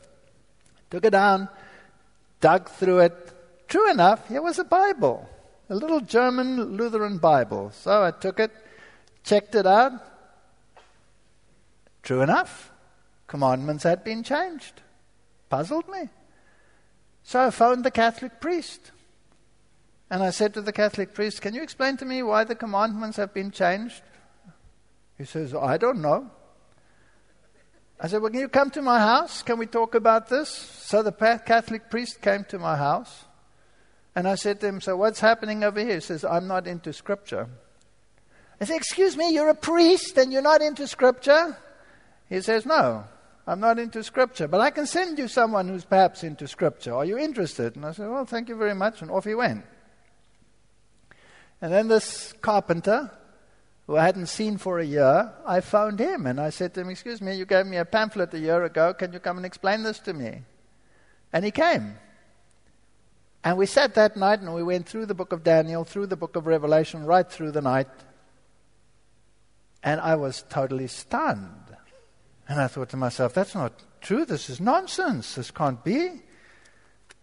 Took 0.91 1.07
it 1.07 1.11
down, 1.11 1.49
dug 2.41 2.69
through 2.69 2.99
it, 3.01 3.33
True 3.75 3.91
enough, 3.91 4.29
here 4.29 4.41
was 4.41 4.61
a 4.61 4.64
Bible, 4.64 5.29
a 5.68 5.75
little 5.75 5.99
German 5.99 6.77
Lutheran 6.77 7.18
Bible. 7.18 7.72
So 7.72 8.05
I 8.05 8.12
took 8.12 8.39
it, 8.39 8.53
checked 9.25 9.57
it 9.57 9.66
out. 9.66 9.95
True 12.05 12.20
enough, 12.20 12.70
commandments 13.27 13.83
had 13.83 14.05
been 14.05 14.22
changed. 14.22 14.81
Puzzled 15.49 15.89
me. 15.89 16.09
So 17.25 17.41
I 17.41 17.51
phoned 17.51 17.85
the 17.85 17.91
Catholic 17.91 18.41
priest. 18.41 18.93
And 20.09 20.22
I 20.22 20.31
said 20.31 20.55
to 20.55 20.61
the 20.61 20.72
Catholic 20.72 21.12
priest, 21.12 21.43
Can 21.43 21.53
you 21.53 21.62
explain 21.64 21.97
to 21.97 22.05
me 22.05 22.22
why 22.22 22.45
the 22.45 22.55
commandments 22.55 23.16
have 23.16 23.35
been 23.35 23.51
changed? 23.51 24.03
He 25.18 25.25
says, 25.25 25.53
I 25.53 25.79
don't 25.79 26.01
know. 26.01 26.31
I 27.99 28.07
said, 28.07 28.22
Well, 28.22 28.31
can 28.31 28.39
you 28.39 28.49
come 28.49 28.70
to 28.70 28.83
my 28.83 29.01
house? 29.01 29.43
Can 29.43 29.59
we 29.59 29.66
talk 29.66 29.97
about 29.97 30.29
this? 30.29 30.49
So 30.49 31.03
the 31.03 31.11
Catholic 31.11 31.91
priest 31.91 32.22
came 32.22 32.45
to 32.51 32.59
my 32.61 32.77
house. 32.77 33.25
And 34.17 34.29
I 34.29 34.37
said 34.37 34.61
to 34.61 34.69
him, 34.69 34.81
So 34.81 34.97
what's 34.97 35.21
happening 35.21 35.65
over 35.65 35.81
here? 35.81 35.95
He 35.95 36.01
says, 36.01 36.25
I'm 36.25 36.47
not 36.47 36.67
into 36.67 36.93
scripture. 36.93 37.49
I 38.61 38.65
said, 38.65 38.77
Excuse 38.77 39.17
me, 39.17 39.33
you're 39.33 39.49
a 39.49 39.55
priest 39.55 40.17
and 40.17 40.33
you're 40.33 40.43
not 40.43 40.62
into 40.62 40.87
scripture? 40.87 41.57
He 42.29 42.41
says, 42.41 42.65
No, 42.65 43.05
I'm 43.47 43.61
not 43.61 43.79
into 43.79 44.03
scripture, 44.05 44.47
but 44.47 44.61
I 44.61 44.71
can 44.71 44.87
send 44.87 45.19
you 45.19 45.27
someone 45.29 45.69
who's 45.69 45.85
perhaps 45.85 46.23
into 46.23 46.47
scripture. 46.47 46.95
Are 46.95 47.05
you 47.05 47.19
interested? 47.19 47.77
And 47.77 47.85
I 47.85 47.93
said, 47.93 48.09
Well, 48.09 48.25
thank 48.25 48.49
you 48.49 48.57
very 48.57 48.75
much. 48.75 49.03
And 49.03 49.11
off 49.11 49.25
he 49.25 49.35
went. 49.35 49.65
And 51.61 51.73
then 51.73 51.89
this 51.89 52.35
carpenter, 52.41 53.11
who 53.87 53.97
I 53.97 54.05
hadn't 54.05 54.27
seen 54.27 54.59
for 54.59 54.79
a 54.79 54.85
year, 54.85 55.33
I 55.45 55.61
found 55.61 55.99
him 55.99 56.27
and 56.27 56.41
I 56.41 56.51
said 56.51 56.73
to 56.75 56.83
him, 56.83 56.91
Excuse 56.91 57.21
me, 57.21 57.35
you 57.35 57.47
gave 57.47 57.67
me 57.67 57.79
a 57.79 57.85
pamphlet 57.85 58.33
a 58.35 58.39
year 58.39 58.62
ago. 58.62 58.95
Can 58.95 59.12
you 59.12 59.19
come 59.19 59.39
and 59.39 59.47
explain 59.47 59.83
this 59.83 59.99
to 60.01 60.15
me? 60.15 60.43
And 61.33 61.45
he 61.45 61.51
came. 61.51 61.97
And 63.45 63.59
we 63.59 63.66
sat 63.66 63.95
that 63.97 64.16
night 64.16 64.40
and 64.40 64.55
we 64.55 64.62
went 64.62 64.88
through 64.88 65.05
the 65.05 65.14
book 65.14 65.32
of 65.32 65.45
Daniel, 65.45 65.84
through 65.84 66.07
the 66.07 66.16
book 66.16 66.34
of 66.34 66.47
Revelation, 66.47 67.05
right 67.05 67.30
through 67.30 67.51
the 67.51 67.61
night. 67.61 67.88
And 69.82 70.01
I 70.01 70.16
was 70.16 70.47
totally 70.49 70.86
stunned. 70.86 71.76
And 72.49 72.59
I 72.59 72.68
thought 72.68 72.88
to 72.90 72.97
myself, 72.97 73.34
that's 73.34 73.55
not 73.55 73.74
true. 74.01 74.24
This 74.24 74.49
is 74.49 74.61
nonsense. 74.61 75.34
This 75.34 75.51
can't 75.51 75.84
be. 75.84 76.22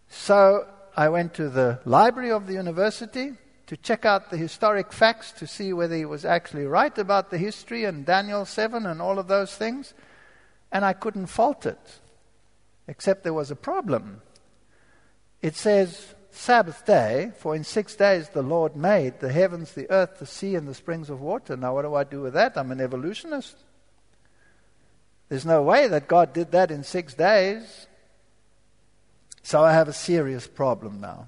So 0.09 0.67
I 0.95 1.09
went 1.09 1.33
to 1.35 1.49
the 1.49 1.79
library 1.85 2.31
of 2.31 2.45
the 2.45 2.53
university 2.53 3.33
to 3.65 3.77
check 3.77 4.05
out 4.05 4.29
the 4.29 4.37
historic 4.37 4.93
facts 4.93 5.31
to 5.31 5.47
see 5.47 5.73
whether 5.73 5.95
he 5.95 6.05
was 6.05 6.23
actually 6.23 6.65
right 6.65 6.95
about 6.99 7.31
the 7.31 7.39
history 7.39 7.85
and 7.85 8.05
Daniel 8.05 8.45
7 8.45 8.85
and 8.85 9.01
all 9.01 9.17
of 9.17 9.27
those 9.27 9.55
things. 9.55 9.95
And 10.71 10.85
I 10.85 10.93
couldn't 10.93 11.27
fault 11.27 11.65
it, 11.65 11.99
except 12.87 13.23
there 13.23 13.33
was 13.33 13.49
a 13.49 13.55
problem 13.55 14.21
it 15.41 15.55
says 15.55 16.13
Sabbath 16.31 16.85
day, 16.85 17.31
for 17.37 17.55
in 17.55 17.63
six 17.63 17.95
days 17.95 18.29
the 18.29 18.41
Lord 18.41 18.75
made 18.75 19.19
the 19.19 19.31
heavens, 19.31 19.73
the 19.73 19.89
earth, 19.91 20.19
the 20.19 20.25
sea, 20.25 20.55
and 20.55 20.67
the 20.67 20.73
springs 20.73 21.09
of 21.09 21.21
water. 21.21 21.57
Now, 21.57 21.75
what 21.75 21.81
do 21.81 21.95
I 21.95 22.03
do 22.03 22.21
with 22.21 22.33
that? 22.33 22.57
I'm 22.57 22.71
an 22.71 22.79
evolutionist. 22.79 23.57
There's 25.29 25.45
no 25.45 25.61
way 25.61 25.87
that 25.87 26.07
God 26.07 26.33
did 26.33 26.51
that 26.51 26.71
in 26.71 26.83
six 26.83 27.13
days. 27.13 27.87
So 29.43 29.63
I 29.63 29.73
have 29.73 29.87
a 29.87 29.93
serious 29.93 30.47
problem 30.47 31.01
now. 31.01 31.27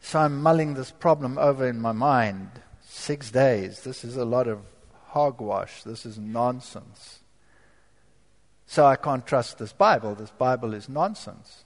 So 0.00 0.20
I'm 0.20 0.42
mulling 0.42 0.74
this 0.74 0.90
problem 0.90 1.38
over 1.38 1.68
in 1.68 1.80
my 1.80 1.92
mind. 1.92 2.50
Six 2.82 3.30
days. 3.30 3.82
This 3.82 4.04
is 4.04 4.16
a 4.16 4.24
lot 4.24 4.48
of 4.48 4.60
hogwash. 5.08 5.82
This 5.82 6.06
is 6.06 6.18
nonsense. 6.18 7.20
So 8.66 8.86
I 8.86 8.96
can't 8.96 9.26
trust 9.26 9.58
this 9.58 9.72
Bible. 9.72 10.14
This 10.14 10.30
Bible 10.30 10.74
is 10.74 10.88
nonsense. 10.88 11.64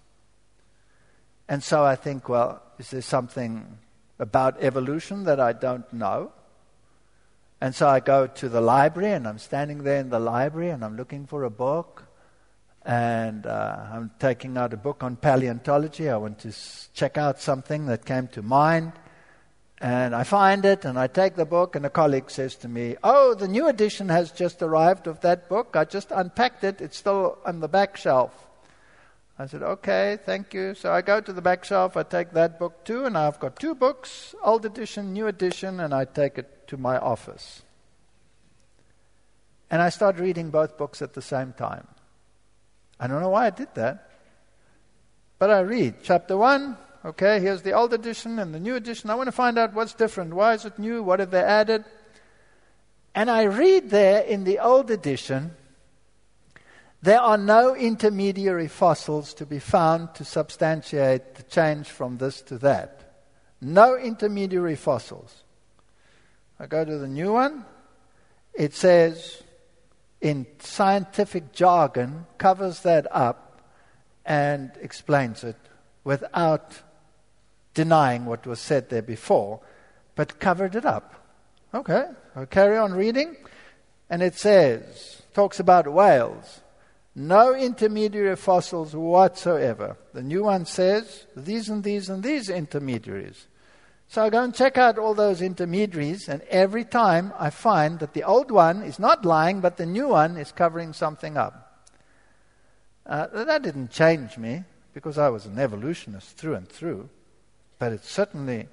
And 1.48 1.62
so 1.62 1.84
I 1.84 1.96
think, 1.96 2.28
well, 2.28 2.62
is 2.78 2.90
there 2.90 3.02
something 3.02 3.78
about 4.18 4.62
evolution 4.62 5.24
that 5.24 5.38
I 5.38 5.52
don't 5.52 5.90
know? 5.92 6.32
And 7.60 7.74
so 7.74 7.88
I 7.88 8.00
go 8.00 8.26
to 8.26 8.48
the 8.48 8.60
library, 8.60 9.12
and 9.12 9.26
I'm 9.26 9.38
standing 9.38 9.82
there 9.82 10.00
in 10.00 10.10
the 10.10 10.18
library, 10.18 10.70
and 10.70 10.84
I'm 10.84 10.96
looking 10.96 11.26
for 11.26 11.44
a 11.44 11.50
book. 11.50 12.04
And 12.84 13.46
uh, 13.46 13.86
I'm 13.92 14.10
taking 14.18 14.56
out 14.56 14.72
a 14.72 14.76
book 14.76 15.02
on 15.02 15.16
paleontology. 15.16 16.08
I 16.08 16.16
want 16.18 16.38
to 16.40 16.48
s- 16.48 16.88
check 16.94 17.18
out 17.18 17.40
something 17.40 17.86
that 17.86 18.04
came 18.04 18.28
to 18.28 18.42
mind. 18.42 18.92
And 19.78 20.14
I 20.14 20.22
find 20.22 20.64
it, 20.64 20.84
and 20.84 20.98
I 20.98 21.06
take 21.06 21.34
the 21.34 21.44
book, 21.44 21.74
and 21.74 21.84
a 21.84 21.90
colleague 21.90 22.30
says 22.30 22.54
to 22.56 22.68
me, 22.68 22.96
Oh, 23.02 23.34
the 23.34 23.48
new 23.48 23.68
edition 23.68 24.08
has 24.08 24.30
just 24.30 24.62
arrived 24.62 25.06
of 25.06 25.20
that 25.22 25.48
book. 25.48 25.74
I 25.74 25.84
just 25.84 26.10
unpacked 26.10 26.62
it, 26.64 26.80
it's 26.80 26.96
still 26.96 27.38
on 27.44 27.60
the 27.60 27.68
back 27.68 27.96
shelf. 27.96 28.45
I 29.38 29.46
said, 29.46 29.62
Okay, 29.62 30.18
thank 30.24 30.54
you. 30.54 30.74
So 30.74 30.92
I 30.92 31.02
go 31.02 31.20
to 31.20 31.32
the 31.32 31.42
back 31.42 31.64
shelf, 31.64 31.96
I 31.96 32.02
take 32.02 32.32
that 32.32 32.58
book 32.58 32.84
too, 32.84 33.04
and 33.04 33.16
I've 33.18 33.38
got 33.38 33.58
two 33.58 33.74
books 33.74 34.34
old 34.42 34.64
edition, 34.64 35.12
new 35.12 35.26
edition, 35.26 35.80
and 35.80 35.92
I 35.94 36.04
take 36.04 36.38
it 36.38 36.66
to 36.68 36.76
my 36.76 36.98
office. 36.98 37.62
And 39.70 39.82
I 39.82 39.90
start 39.90 40.18
reading 40.18 40.50
both 40.50 40.78
books 40.78 41.02
at 41.02 41.14
the 41.14 41.22
same 41.22 41.52
time. 41.52 41.86
I 42.98 43.06
don't 43.06 43.20
know 43.20 43.28
why 43.28 43.46
I 43.46 43.50
did 43.50 43.74
that, 43.74 44.10
but 45.38 45.50
I 45.50 45.60
read 45.60 45.96
chapter 46.02 46.36
one, 46.36 46.78
Okay, 47.06 47.38
here's 47.38 47.62
the 47.62 47.70
old 47.70 47.94
edition 47.94 48.40
and 48.40 48.52
the 48.52 48.58
new 48.58 48.74
edition. 48.74 49.10
I 49.10 49.14
want 49.14 49.28
to 49.28 49.32
find 49.32 49.58
out 49.58 49.74
what's 49.74 49.94
different. 49.94 50.34
Why 50.34 50.54
is 50.54 50.64
it 50.64 50.76
new? 50.76 51.04
What 51.04 51.20
have 51.20 51.30
they 51.30 51.40
added? 51.40 51.84
And 53.14 53.30
I 53.30 53.44
read 53.44 53.90
there 53.90 54.22
in 54.22 54.42
the 54.42 54.58
old 54.58 54.90
edition, 54.90 55.52
there 57.02 57.20
are 57.20 57.38
no 57.38 57.74
intermediary 57.74 58.68
fossils 58.68 59.34
to 59.34 59.46
be 59.46 59.58
found 59.58 60.14
to 60.14 60.24
substantiate 60.24 61.34
the 61.34 61.42
change 61.44 61.88
from 61.88 62.18
this 62.18 62.42
to 62.42 62.58
that. 62.58 63.24
No 63.60 63.96
intermediary 63.96 64.76
fossils. 64.76 65.44
I 66.58 66.66
go 66.66 66.84
to 66.84 66.98
the 66.98 67.08
new 67.08 67.32
one. 67.32 67.64
It 68.54 68.74
says, 68.74 69.42
in 70.20 70.46
scientific 70.58 71.52
jargon, 71.52 72.26
covers 72.38 72.80
that 72.80 73.06
up 73.10 73.60
and 74.24 74.72
explains 74.80 75.44
it 75.44 75.56
without 76.04 76.80
denying 77.74 78.24
what 78.24 78.46
was 78.46 78.58
said 78.58 78.88
there 78.88 79.02
before, 79.02 79.60
but 80.14 80.40
covered 80.40 80.74
it 80.74 80.86
up. 80.86 81.14
Okay, 81.74 82.06
I'll 82.34 82.46
carry 82.46 82.78
on 82.78 82.94
reading. 82.94 83.36
And 84.08 84.22
it 84.22 84.34
says, 84.34 85.22
talks 85.34 85.60
about 85.60 85.92
whales. 85.92 86.62
No 87.16 87.54
intermediary 87.54 88.36
fossils 88.36 88.94
whatsoever. 88.94 89.96
The 90.12 90.22
new 90.22 90.44
one 90.44 90.66
says 90.66 91.26
these 91.34 91.68
and 91.68 91.82
these 91.82 92.08
and 92.08 92.22
these 92.22 92.48
intermediaries. 92.48 93.48
So 94.06 94.22
I 94.22 94.30
go 94.30 94.44
and 94.44 94.54
check 94.54 94.78
out 94.78 94.98
all 94.98 95.14
those 95.14 95.42
intermediaries, 95.42 96.28
and 96.28 96.42
every 96.42 96.84
time 96.84 97.32
I 97.36 97.50
find 97.50 97.98
that 97.98 98.12
the 98.12 98.22
old 98.22 98.52
one 98.52 98.82
is 98.82 99.00
not 99.00 99.24
lying, 99.24 99.60
but 99.60 99.78
the 99.78 99.86
new 99.86 100.08
one 100.08 100.36
is 100.36 100.52
covering 100.52 100.92
something 100.92 101.36
up. 101.36 101.88
Uh, 103.04 103.26
that 103.44 103.62
didn't 103.62 103.90
change 103.90 104.38
me 104.38 104.62
because 104.94 105.18
I 105.18 105.28
was 105.30 105.46
an 105.46 105.58
evolutionist 105.58 106.36
through 106.36 106.54
and 106.54 106.68
through 106.68 107.08
but 107.78 107.92
it 107.92 108.04
certainly 108.04 108.68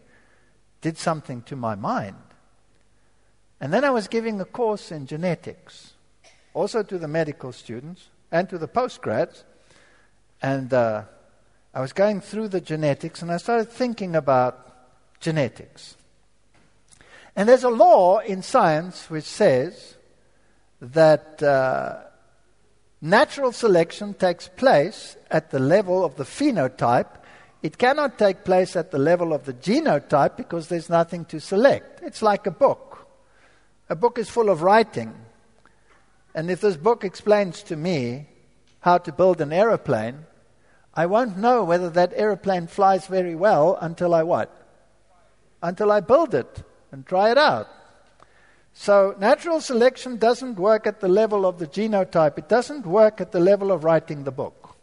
did 0.81 0.97
something 0.97 1.41
to 1.43 1.55
my 1.55 1.75
mind. 1.75 2.15
And 3.59 3.73
then 3.73 3.83
I 3.83 3.89
was 3.89 4.07
giving 4.07 4.39
a 4.41 4.45
course 4.45 4.91
in 4.91 5.07
genetics, 5.07 5.93
also 6.53 6.83
to 6.83 6.97
the 6.97 7.07
medical 7.07 7.51
students 7.51 8.09
and 8.33 8.49
to 8.49 8.57
the 8.57 8.67
postgrads. 8.67 9.43
And 10.41 10.73
uh, 10.73 11.03
I 11.73 11.79
was 11.79 11.93
going 11.93 12.19
through 12.19 12.49
the 12.49 12.59
genetics 12.59 13.21
and 13.21 13.31
I 13.31 13.37
started 13.37 13.69
thinking 13.69 14.17
about 14.17 14.59
genetics. 15.21 15.95
And 17.37 17.47
there's 17.47 17.63
a 17.63 17.69
law 17.69 18.19
in 18.19 18.41
science 18.41 19.09
which 19.09 19.23
says 19.23 19.95
that 20.81 21.41
uh, 21.41 22.01
natural 23.01 23.53
selection 23.53 24.13
takes 24.13 24.49
place 24.49 25.15
at 25.31 25.51
the 25.51 25.59
level 25.59 26.03
of 26.03 26.17
the 26.17 26.25
phenotype 26.25 27.23
it 27.63 27.77
cannot 27.77 28.19
take 28.19 28.43
place 28.43 28.75
at 28.75 28.91
the 28.91 28.99
level 28.99 29.31
of 29.31 29.45
the 29.45 29.53
genotype 29.53 30.35
because 30.35 30.67
there's 30.67 30.89
nothing 30.89 31.23
to 31.25 31.39
select. 31.39 32.01
It's 32.03 32.21
like 32.21 32.45
a 32.45 32.51
book. 32.51 33.07
A 33.89 33.95
book 33.95 34.19
is 34.19 34.29
full 34.29 34.49
of 34.49 34.61
writing. 34.61 35.15
And 36.35 36.49
if 36.49 36.61
this 36.61 36.77
book 36.77 37.03
explains 37.03 37.63
to 37.63 37.75
me 37.75 38.27
how 38.79 38.97
to 38.97 39.11
build 39.11 39.41
an 39.41 39.53
aeroplane, 39.53 40.25
I 40.93 41.05
won't 41.05 41.37
know 41.37 41.63
whether 41.63 41.89
that 41.91 42.13
aeroplane 42.15 42.67
flies 42.67 43.07
very 43.07 43.35
well 43.35 43.77
until 43.81 44.13
I 44.13 44.23
what? 44.23 44.49
Until 45.61 45.91
I 45.91 45.99
build 46.01 46.35
it 46.35 46.63
and 46.91 47.05
try 47.05 47.31
it 47.31 47.37
out. 47.37 47.67
So 48.73 49.15
natural 49.19 49.61
selection 49.61 50.17
doesn't 50.17 50.57
work 50.57 50.87
at 50.87 50.99
the 50.99 51.07
level 51.07 51.45
of 51.45 51.59
the 51.59 51.67
genotype. 51.67 52.37
It 52.37 52.49
doesn't 52.49 52.85
work 52.85 53.21
at 53.21 53.31
the 53.31 53.39
level 53.39 53.71
of 53.71 53.83
writing 53.83 54.23
the 54.23 54.31
book. 54.31 54.75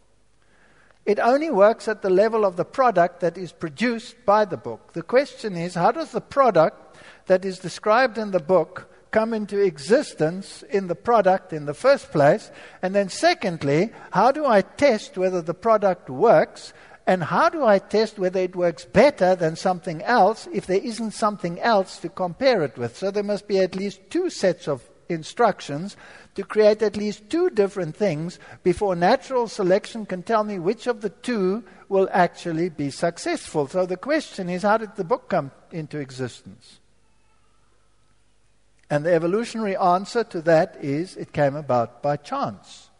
It 1.06 1.18
only 1.18 1.50
works 1.50 1.88
at 1.88 2.02
the 2.02 2.10
level 2.10 2.44
of 2.44 2.56
the 2.56 2.64
product 2.64 3.20
that 3.20 3.36
is 3.36 3.52
produced 3.52 4.14
by 4.24 4.44
the 4.44 4.56
book. 4.56 4.92
The 4.92 5.02
question 5.02 5.56
is 5.56 5.74
how 5.74 5.92
does 5.92 6.12
the 6.12 6.20
product 6.20 6.96
that 7.26 7.44
is 7.44 7.58
described 7.58 8.18
in 8.18 8.30
the 8.30 8.40
book 8.40 8.89
come 9.10 9.32
into 9.32 9.60
existence 9.60 10.62
in 10.70 10.86
the 10.86 10.94
product 10.94 11.52
in 11.52 11.66
the 11.66 11.74
first 11.74 12.10
place? 12.10 12.50
And 12.82 12.94
then, 12.94 13.08
secondly, 13.08 13.92
how 14.10 14.32
do 14.32 14.46
I 14.46 14.62
test 14.62 15.18
whether 15.18 15.42
the 15.42 15.54
product 15.54 16.10
works? 16.10 16.72
And 17.06 17.24
how 17.24 17.48
do 17.48 17.64
I 17.64 17.78
test 17.78 18.18
whether 18.18 18.40
it 18.40 18.54
works 18.54 18.84
better 18.84 19.34
than 19.34 19.56
something 19.56 20.02
else 20.02 20.46
if 20.52 20.66
there 20.66 20.80
isn't 20.80 21.12
something 21.12 21.58
else 21.60 21.98
to 21.98 22.08
compare 22.08 22.62
it 22.62 22.78
with? 22.78 22.96
So 22.96 23.10
there 23.10 23.22
must 23.22 23.48
be 23.48 23.58
at 23.58 23.74
least 23.74 24.00
two 24.10 24.30
sets 24.30 24.68
of 24.68 24.88
instructions 25.08 25.96
to 26.34 26.44
create 26.44 26.82
at 26.82 26.96
least 26.96 27.28
two 27.28 27.50
different 27.50 27.96
things 27.96 28.38
before 28.62 28.94
natural 28.94 29.48
selection 29.48 30.06
can 30.06 30.22
tell 30.22 30.44
me 30.44 30.58
which 30.58 30.86
of 30.86 31.00
the 31.00 31.10
two 31.10 31.64
will 31.88 32.08
actually 32.12 32.68
be 32.68 32.90
successful. 32.90 33.66
So 33.66 33.86
the 33.86 33.96
question 33.96 34.48
is 34.48 34.62
how 34.62 34.78
did 34.78 34.96
the 34.96 35.04
book 35.04 35.28
come 35.28 35.50
into 35.72 35.98
existence? 35.98 36.79
And 38.90 39.06
the 39.06 39.14
evolutionary 39.14 39.76
answer 39.76 40.24
to 40.24 40.42
that 40.42 40.76
is 40.82 41.16
it 41.16 41.32
came 41.32 41.54
about 41.54 42.02
by 42.02 42.16
chance. 42.16 42.90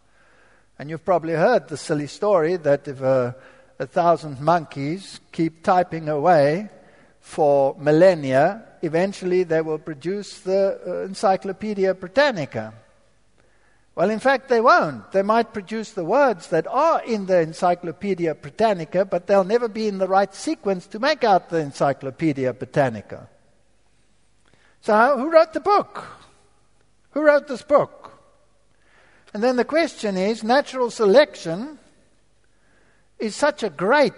And 0.78 0.88
you've 0.88 1.04
probably 1.04 1.34
heard 1.34 1.68
the 1.68 1.76
silly 1.76 2.06
story 2.06 2.56
that 2.56 2.86
if 2.86 3.00
a, 3.02 3.34
a 3.80 3.86
thousand 3.86 4.40
monkeys 4.40 5.18
keep 5.32 5.64
typing 5.64 6.08
away 6.08 6.70
for 7.18 7.74
millennia, 7.78 8.64
eventually 8.82 9.42
they 9.42 9.60
will 9.60 9.78
produce 9.78 10.38
the 10.40 10.80
uh, 10.86 11.06
Encyclopedia 11.06 11.92
Britannica. 11.92 12.72
Well, 13.96 14.10
in 14.10 14.20
fact, 14.20 14.48
they 14.48 14.60
won't. 14.60 15.10
They 15.10 15.22
might 15.22 15.52
produce 15.52 15.90
the 15.90 16.04
words 16.04 16.46
that 16.48 16.66
are 16.68 17.02
in 17.02 17.26
the 17.26 17.40
Encyclopedia 17.40 18.36
Britannica, 18.36 19.04
but 19.04 19.26
they'll 19.26 19.44
never 19.44 19.68
be 19.68 19.88
in 19.88 19.98
the 19.98 20.08
right 20.08 20.32
sequence 20.32 20.86
to 20.86 21.00
make 21.00 21.24
out 21.24 21.50
the 21.50 21.58
Encyclopedia 21.58 22.54
Britannica. 22.54 23.28
So, 24.82 25.18
who 25.18 25.30
wrote 25.30 25.52
the 25.52 25.60
book? 25.60 26.06
Who 27.10 27.22
wrote 27.22 27.48
this 27.48 27.62
book? 27.62 28.12
And 29.34 29.42
then 29.42 29.56
the 29.56 29.64
question 29.64 30.16
is 30.16 30.42
natural 30.42 30.90
selection 30.90 31.78
is 33.18 33.36
such 33.36 33.62
a 33.62 33.70
great 33.70 34.12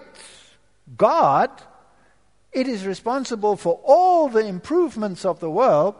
God 0.97 1.51
it 2.53 2.69
is 2.69 2.87
responsible 2.87 3.57
for 3.57 3.81
all 3.83 4.29
the 4.29 4.47
improvements 4.47 5.25
of 5.25 5.41
the 5.41 5.51
world, 5.51 5.95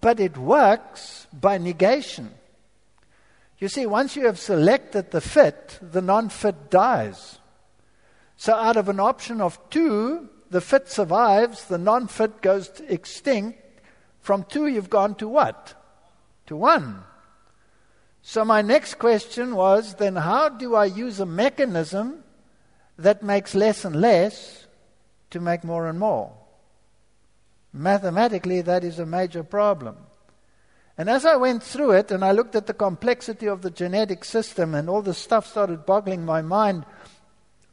but 0.00 0.18
it 0.18 0.36
works 0.36 1.28
by 1.32 1.56
negation. 1.56 2.32
You 3.58 3.68
see, 3.68 3.86
once 3.86 4.16
you 4.16 4.26
have 4.26 4.38
selected 4.38 5.12
the 5.12 5.20
fit, 5.20 5.78
the 5.80 6.02
non 6.02 6.28
fit 6.28 6.68
dies. 6.68 7.38
So, 8.36 8.54
out 8.54 8.76
of 8.76 8.88
an 8.88 8.98
option 8.98 9.40
of 9.40 9.58
two, 9.70 10.28
the 10.50 10.60
fit 10.60 10.90
survives, 10.90 11.66
the 11.66 11.78
non 11.78 12.08
fit 12.08 12.42
goes 12.42 12.70
extinct. 12.88 13.60
From 14.24 14.44
two, 14.44 14.66
you've 14.66 14.88
gone 14.88 15.14
to 15.16 15.28
what? 15.28 15.74
To 16.46 16.56
one. 16.56 17.04
So, 18.22 18.42
my 18.42 18.62
next 18.62 18.94
question 18.94 19.54
was 19.54 19.96
then, 19.96 20.16
how 20.16 20.48
do 20.48 20.74
I 20.74 20.86
use 20.86 21.20
a 21.20 21.26
mechanism 21.26 22.24
that 22.98 23.22
makes 23.22 23.54
less 23.54 23.84
and 23.84 24.00
less 24.00 24.66
to 25.30 25.40
make 25.40 25.64
more 25.64 25.88
and 25.88 25.98
more. 25.98 26.32
Mathematically, 27.72 28.60
that 28.62 28.84
is 28.84 28.98
a 28.98 29.06
major 29.06 29.42
problem. 29.42 29.96
And 30.96 31.10
as 31.10 31.26
I 31.26 31.34
went 31.36 31.62
through 31.62 31.92
it 31.92 32.12
and 32.12 32.24
I 32.24 32.30
looked 32.30 32.54
at 32.54 32.66
the 32.66 32.74
complexity 32.74 33.46
of 33.46 33.62
the 33.62 33.70
genetic 33.70 34.24
system, 34.24 34.74
and 34.74 34.88
all 34.88 35.02
the 35.02 35.12
stuff 35.12 35.46
started 35.46 35.84
boggling 35.84 36.24
my 36.24 36.40
mind, 36.40 36.86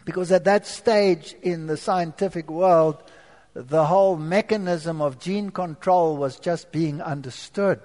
because 0.06 0.32
at 0.32 0.46
that 0.46 0.66
stage 0.66 1.36
in 1.44 1.68
the 1.68 1.78
scientific 1.78 2.50
world, 2.50 3.04
the 3.54 3.86
whole 3.86 4.18
mechanism 4.18 5.02
of 5.02 5.20
gene 5.20 5.50
control 5.50 6.18
was 6.18 6.40
just 6.40 6.72
being 6.72 7.02
understood, 7.02 7.80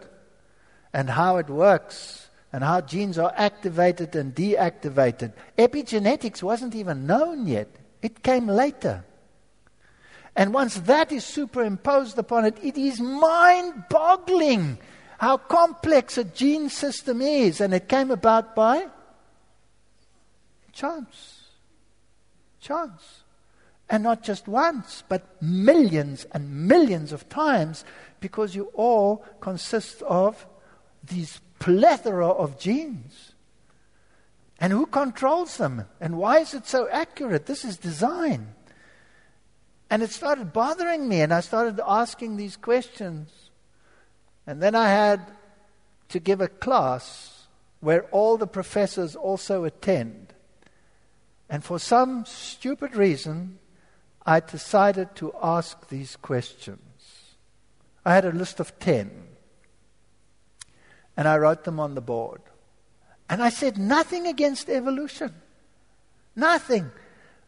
and 0.93 1.11
how 1.11 1.39
it 1.39 1.49
works, 1.49 2.29
and 2.53 2.63
how 2.63 2.81
genes 2.81 3.19
are 3.19 3.33
activated 3.37 4.15
and 4.15 4.35
deactivated. 4.35 5.33
Epigenetics 5.59 6.43
wasn't 6.43 6.75
even 6.75 7.07
known 7.07 7.47
yet. 7.47 7.69
It 8.03 8.23
came 8.23 8.47
later. 8.47 9.05
And 10.37 10.53
once 10.53 10.77
that 10.81 11.13
is 11.13 11.25
superimposed 11.25 12.19
upon 12.19 12.45
it, 12.45 12.59
it 12.63 12.77
is 12.77 13.01
mind 13.01 13.85
boggling 13.89 14.79
how 15.19 15.39
complex 15.39 16.19
a 16.19 16.25
gene 16.25 16.69
system 16.69 17.23
is. 17.23 17.61
And 17.61 17.73
it 17.73 17.89
came 17.89 18.11
about 18.11 18.55
by 18.55 18.87
chance. 20.73 21.43
Chance. 22.61 23.23
And 23.89 24.03
not 24.03 24.23
just 24.23 24.49
once, 24.49 25.05
but 25.09 25.41
millions 25.41 26.27
and 26.33 26.67
millions 26.67 27.13
of 27.13 27.29
times 27.29 27.85
because 28.21 28.55
you 28.55 28.71
all 28.75 29.25
consist 29.41 30.03
of 30.03 30.47
these 31.05 31.41
plethora 31.59 32.29
of 32.29 32.59
genes. 32.59 33.33
And 34.59 34.73
who 34.73 34.87
controls 34.87 35.59
them? 35.59 35.85
And 36.01 36.17
why 36.17 36.39
is 36.39 36.55
it 36.55 36.67
so 36.67 36.89
accurate? 36.89 37.47
This 37.47 37.65
is 37.65 37.77
design. 37.77 38.55
And 39.89 40.03
it 40.03 40.11
started 40.11 40.53
bothering 40.53 41.09
me, 41.09 41.21
and 41.21 41.33
I 41.33 41.41
started 41.41 41.81
asking 41.87 42.37
these 42.37 42.57
questions. 42.57 43.51
And 44.47 44.61
then 44.63 44.75
I 44.75 44.89
had 44.89 45.21
to 46.09 46.19
give 46.19 46.41
a 46.41 46.49
class 46.49 47.47
where 47.81 48.05
all 48.05 48.37
the 48.37 48.47
professors 48.47 49.15
also 49.15 49.65
attend. 49.65 50.35
And 51.49 51.63
for 51.63 51.79
some 51.79 52.25
stupid 52.25 52.97
reason, 52.97 53.59
I 54.27 54.41
decided 54.41 55.15
to 55.17 55.33
ask 55.41 55.89
these 55.89 56.17
questions. 56.17 56.81
I 58.05 58.13
had 58.15 58.25
a 58.25 58.33
list 58.33 58.59
of 58.59 58.77
10, 58.81 59.11
and 61.17 61.29
I 61.29 61.39
wrote 61.39 61.63
them 61.63 61.79
on 61.79 61.95
the 61.95 62.01
board. 62.01 62.43
And 63.31 63.43
I 63.43 63.51
said 63.51 63.79
nothing 63.79 64.27
against 64.27 64.69
evolution. 64.69 65.33
Nothing. 66.35 66.91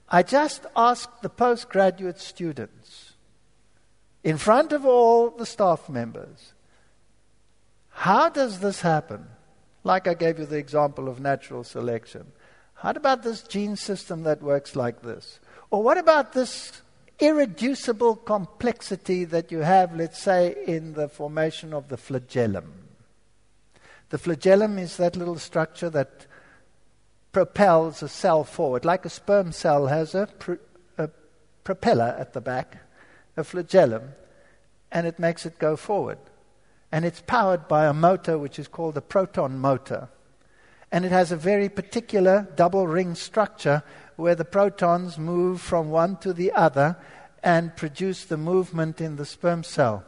I 0.09 0.23
just 0.23 0.67
asked 0.77 1.21
the 1.21 1.29
postgraduate 1.29 2.21
students, 2.21 3.13
in 4.25 4.39
front 4.39 4.73
of 4.73 4.87
all 4.87 5.31
the 5.31 5.47
staff 5.47 5.89
members, 5.89 6.55
how 7.91 8.29
does 8.29 8.61
this 8.61 8.81
happen? 8.81 9.27
Like 9.85 10.07
I 10.07 10.15
gave 10.15 10.39
you 10.39 10.47
the 10.47 10.57
example 10.57 11.09
of 11.09 11.21
natural 11.21 11.65
selection. 11.65 12.33
How 12.75 12.91
about 12.91 13.23
this 13.23 13.43
gene 13.43 13.77
system 13.77 14.23
that 14.23 14.43
works 14.43 14.77
like 14.77 15.03
this? 15.03 15.41
Or 15.71 15.83
what 15.83 15.99
about 15.99 16.33
this 16.33 16.83
irreducible 17.19 18.17
complexity 18.17 19.25
that 19.25 19.53
you 19.53 19.59
have, 19.59 19.95
let's 19.95 20.21
say, 20.21 20.57
in 20.67 20.95
the 20.95 21.09
formation 21.09 21.75
of 21.75 21.89
the 21.89 21.97
flagellum? 21.97 22.73
The 24.11 24.19
flagellum 24.19 24.79
is 24.79 24.97
that 24.97 25.17
little 25.17 25.39
structure 25.39 25.91
that 25.91 26.27
propels 27.33 28.03
a 28.03 28.09
cell 28.09 28.45
forward, 28.45 28.85
like 28.85 29.05
a 29.05 29.11
sperm 29.11 29.53
cell 29.53 29.87
has 29.89 30.15
a, 30.15 30.29
a 30.97 31.11
propeller 31.65 32.17
at 32.19 32.33
the 32.33 32.41
back, 32.41 32.79
a 33.37 33.45
flagellum, 33.45 34.15
and 34.91 35.07
it 35.07 35.19
makes 35.19 35.45
it 35.45 35.59
go 35.59 35.77
forward. 35.77 36.19
And 36.91 37.05
it's 37.05 37.21
powered 37.21 37.69
by 37.69 37.85
a 37.85 37.93
motor 37.93 38.39
which 38.39 38.59
is 38.59 38.67
called 38.67 38.97
a 38.97 39.03
proton 39.03 39.59
motor. 39.59 40.09
And 40.91 41.05
it 41.05 41.13
has 41.13 41.33
a 41.33 41.37
very 41.37 41.69
particular 41.69 42.49
double 42.57 42.87
ring 42.87 43.15
structure 43.15 43.83
where 44.17 44.35
the 44.35 44.45
protons 44.45 45.19
move 45.19 45.61
from 45.61 45.91
one 45.91 46.17
to 46.19 46.33
the 46.33 46.53
other 46.53 46.97
and 47.43 47.77
produce 47.77 48.25
the 48.25 48.37
movement 48.37 49.01
in 49.01 49.17
the 49.17 49.27
sperm 49.27 49.63
cell. 49.63 50.05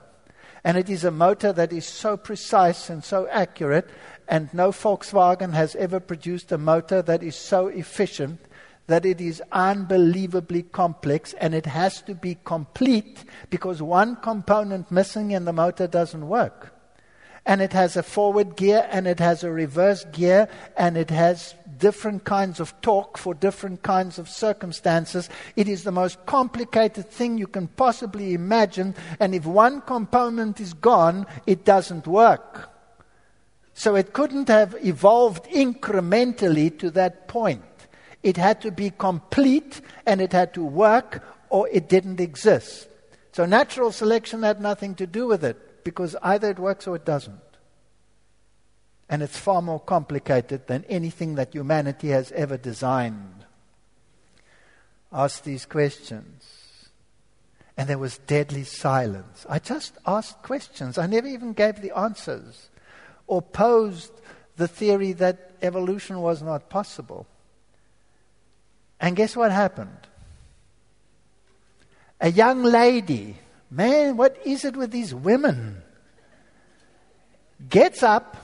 And 0.64 0.76
it 0.76 0.90
is 0.90 1.04
a 1.04 1.10
motor 1.10 1.52
that 1.52 1.72
is 1.72 1.86
so 1.86 2.16
precise 2.16 2.90
and 2.90 3.02
so 3.02 3.28
accurate, 3.28 3.88
and 4.28 4.52
no 4.52 4.70
Volkswagen 4.70 5.52
has 5.52 5.74
ever 5.76 6.00
produced 6.00 6.52
a 6.52 6.58
motor 6.58 7.02
that 7.02 7.22
is 7.22 7.36
so 7.36 7.68
efficient 7.68 8.40
that 8.86 9.06
it 9.06 9.20
is 9.20 9.42
unbelievably 9.52 10.64
complex 10.64 11.32
and 11.34 11.54
it 11.54 11.66
has 11.66 12.02
to 12.02 12.14
be 12.14 12.36
complete 12.44 13.24
because 13.48 13.80
one 13.80 14.16
component 14.16 14.90
missing 14.90 15.30
in 15.30 15.44
the 15.44 15.52
motor 15.52 15.86
doesn't 15.86 16.26
work. 16.26 16.74
And 17.46 17.62
it 17.62 17.72
has 17.72 17.96
a 17.96 18.02
forward 18.02 18.56
gear 18.56 18.86
and 18.90 19.06
it 19.06 19.18
has 19.18 19.42
a 19.42 19.50
reverse 19.50 20.04
gear 20.12 20.48
and 20.76 20.96
it 20.96 21.10
has 21.10 21.54
different 21.78 22.24
kinds 22.24 22.60
of 22.60 22.78
torque 22.82 23.18
for 23.18 23.34
different 23.34 23.82
kinds 23.82 24.18
of 24.18 24.28
circumstances. 24.28 25.28
It 25.56 25.68
is 25.68 25.82
the 25.82 25.92
most 25.92 26.24
complicated 26.26 27.08
thing 27.08 27.38
you 27.38 27.46
can 27.46 27.66
possibly 27.66 28.34
imagine. 28.34 28.94
And 29.18 29.34
if 29.34 29.46
one 29.46 29.80
component 29.80 30.60
is 30.60 30.74
gone, 30.74 31.26
it 31.46 31.64
doesn't 31.64 32.06
work. 32.06 32.70
So 33.72 33.96
it 33.96 34.12
couldn't 34.12 34.48
have 34.48 34.76
evolved 34.84 35.46
incrementally 35.46 36.78
to 36.78 36.90
that 36.92 37.28
point. 37.28 37.64
It 38.22 38.36
had 38.36 38.60
to 38.60 38.70
be 38.70 38.90
complete 38.90 39.80
and 40.04 40.20
it 40.20 40.32
had 40.32 40.52
to 40.54 40.62
work 40.62 41.24
or 41.48 41.66
it 41.68 41.88
didn't 41.88 42.20
exist. 42.20 42.88
So 43.32 43.46
natural 43.46 43.90
selection 43.90 44.42
had 44.42 44.60
nothing 44.60 44.94
to 44.96 45.06
do 45.06 45.26
with 45.26 45.42
it 45.42 45.69
because 45.84 46.16
either 46.22 46.50
it 46.50 46.58
works 46.58 46.86
or 46.86 46.96
it 46.96 47.04
doesn't. 47.04 47.40
And 49.08 49.22
it's 49.22 49.38
far 49.38 49.60
more 49.60 49.80
complicated 49.80 50.66
than 50.66 50.84
anything 50.88 51.34
that 51.34 51.54
humanity 51.54 52.08
has 52.08 52.30
ever 52.32 52.56
designed. 52.56 53.44
Ask 55.12 55.42
these 55.42 55.66
questions. 55.66 56.88
And 57.76 57.88
there 57.88 57.98
was 57.98 58.18
deadly 58.18 58.64
silence. 58.64 59.46
I 59.48 59.58
just 59.58 59.94
asked 60.06 60.42
questions. 60.42 60.98
I 60.98 61.06
never 61.06 61.26
even 61.26 61.54
gave 61.54 61.80
the 61.80 61.96
answers 61.96 62.68
or 63.26 63.42
posed 63.42 64.12
the 64.56 64.68
theory 64.68 65.12
that 65.14 65.52
evolution 65.62 66.20
was 66.20 66.42
not 66.42 66.68
possible. 66.68 67.26
And 69.00 69.16
guess 69.16 69.34
what 69.34 69.50
happened? 69.50 70.06
A 72.20 72.30
young 72.30 72.62
lady, 72.62 73.36
man, 73.70 74.16
what 74.16 74.36
is 74.44 74.64
it 74.64 74.76
with 74.76 74.90
these 74.90 75.14
women? 75.14 75.82
Gets 77.68 78.02
up 78.02 78.36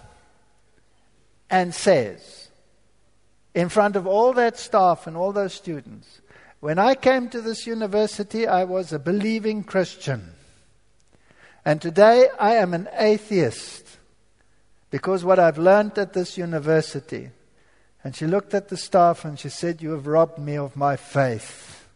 and 1.50 1.74
says, 1.74 2.48
in 3.54 3.68
front 3.68 3.96
of 3.96 4.06
all 4.06 4.32
that 4.34 4.58
staff 4.58 5.06
and 5.06 5.16
all 5.16 5.32
those 5.32 5.54
students, 5.54 6.20
when 6.60 6.78
I 6.78 6.94
came 6.94 7.28
to 7.30 7.40
this 7.40 7.66
university, 7.66 8.46
I 8.46 8.64
was 8.64 8.92
a 8.92 8.98
believing 8.98 9.64
Christian. 9.64 10.32
And 11.64 11.80
today 11.80 12.28
I 12.38 12.54
am 12.56 12.74
an 12.74 12.88
atheist 12.96 13.98
because 14.90 15.24
what 15.24 15.38
I've 15.38 15.58
learned 15.58 15.98
at 15.98 16.12
this 16.12 16.38
university. 16.38 17.30
And 18.04 18.14
she 18.14 18.26
looked 18.26 18.54
at 18.54 18.68
the 18.68 18.76
staff 18.76 19.24
and 19.24 19.38
she 19.38 19.48
said, 19.48 19.82
You 19.82 19.90
have 19.92 20.06
robbed 20.06 20.38
me 20.38 20.56
of 20.56 20.76
my 20.76 20.96
faith. 20.96 21.88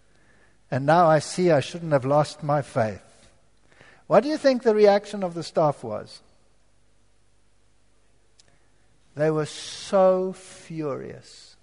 And 0.70 0.86
now 0.86 1.06
I 1.06 1.18
see 1.18 1.50
I 1.50 1.60
shouldn't 1.60 1.92
have 1.92 2.04
lost 2.04 2.42
my 2.42 2.62
faith. 2.62 3.09
What 4.10 4.24
do 4.24 4.28
you 4.28 4.38
think 4.38 4.64
the 4.64 4.74
reaction 4.74 5.22
of 5.22 5.34
the 5.34 5.44
staff 5.44 5.84
was? 5.84 6.20
They 9.14 9.30
were 9.30 9.46
so 9.46 10.32
furious. 10.32 11.54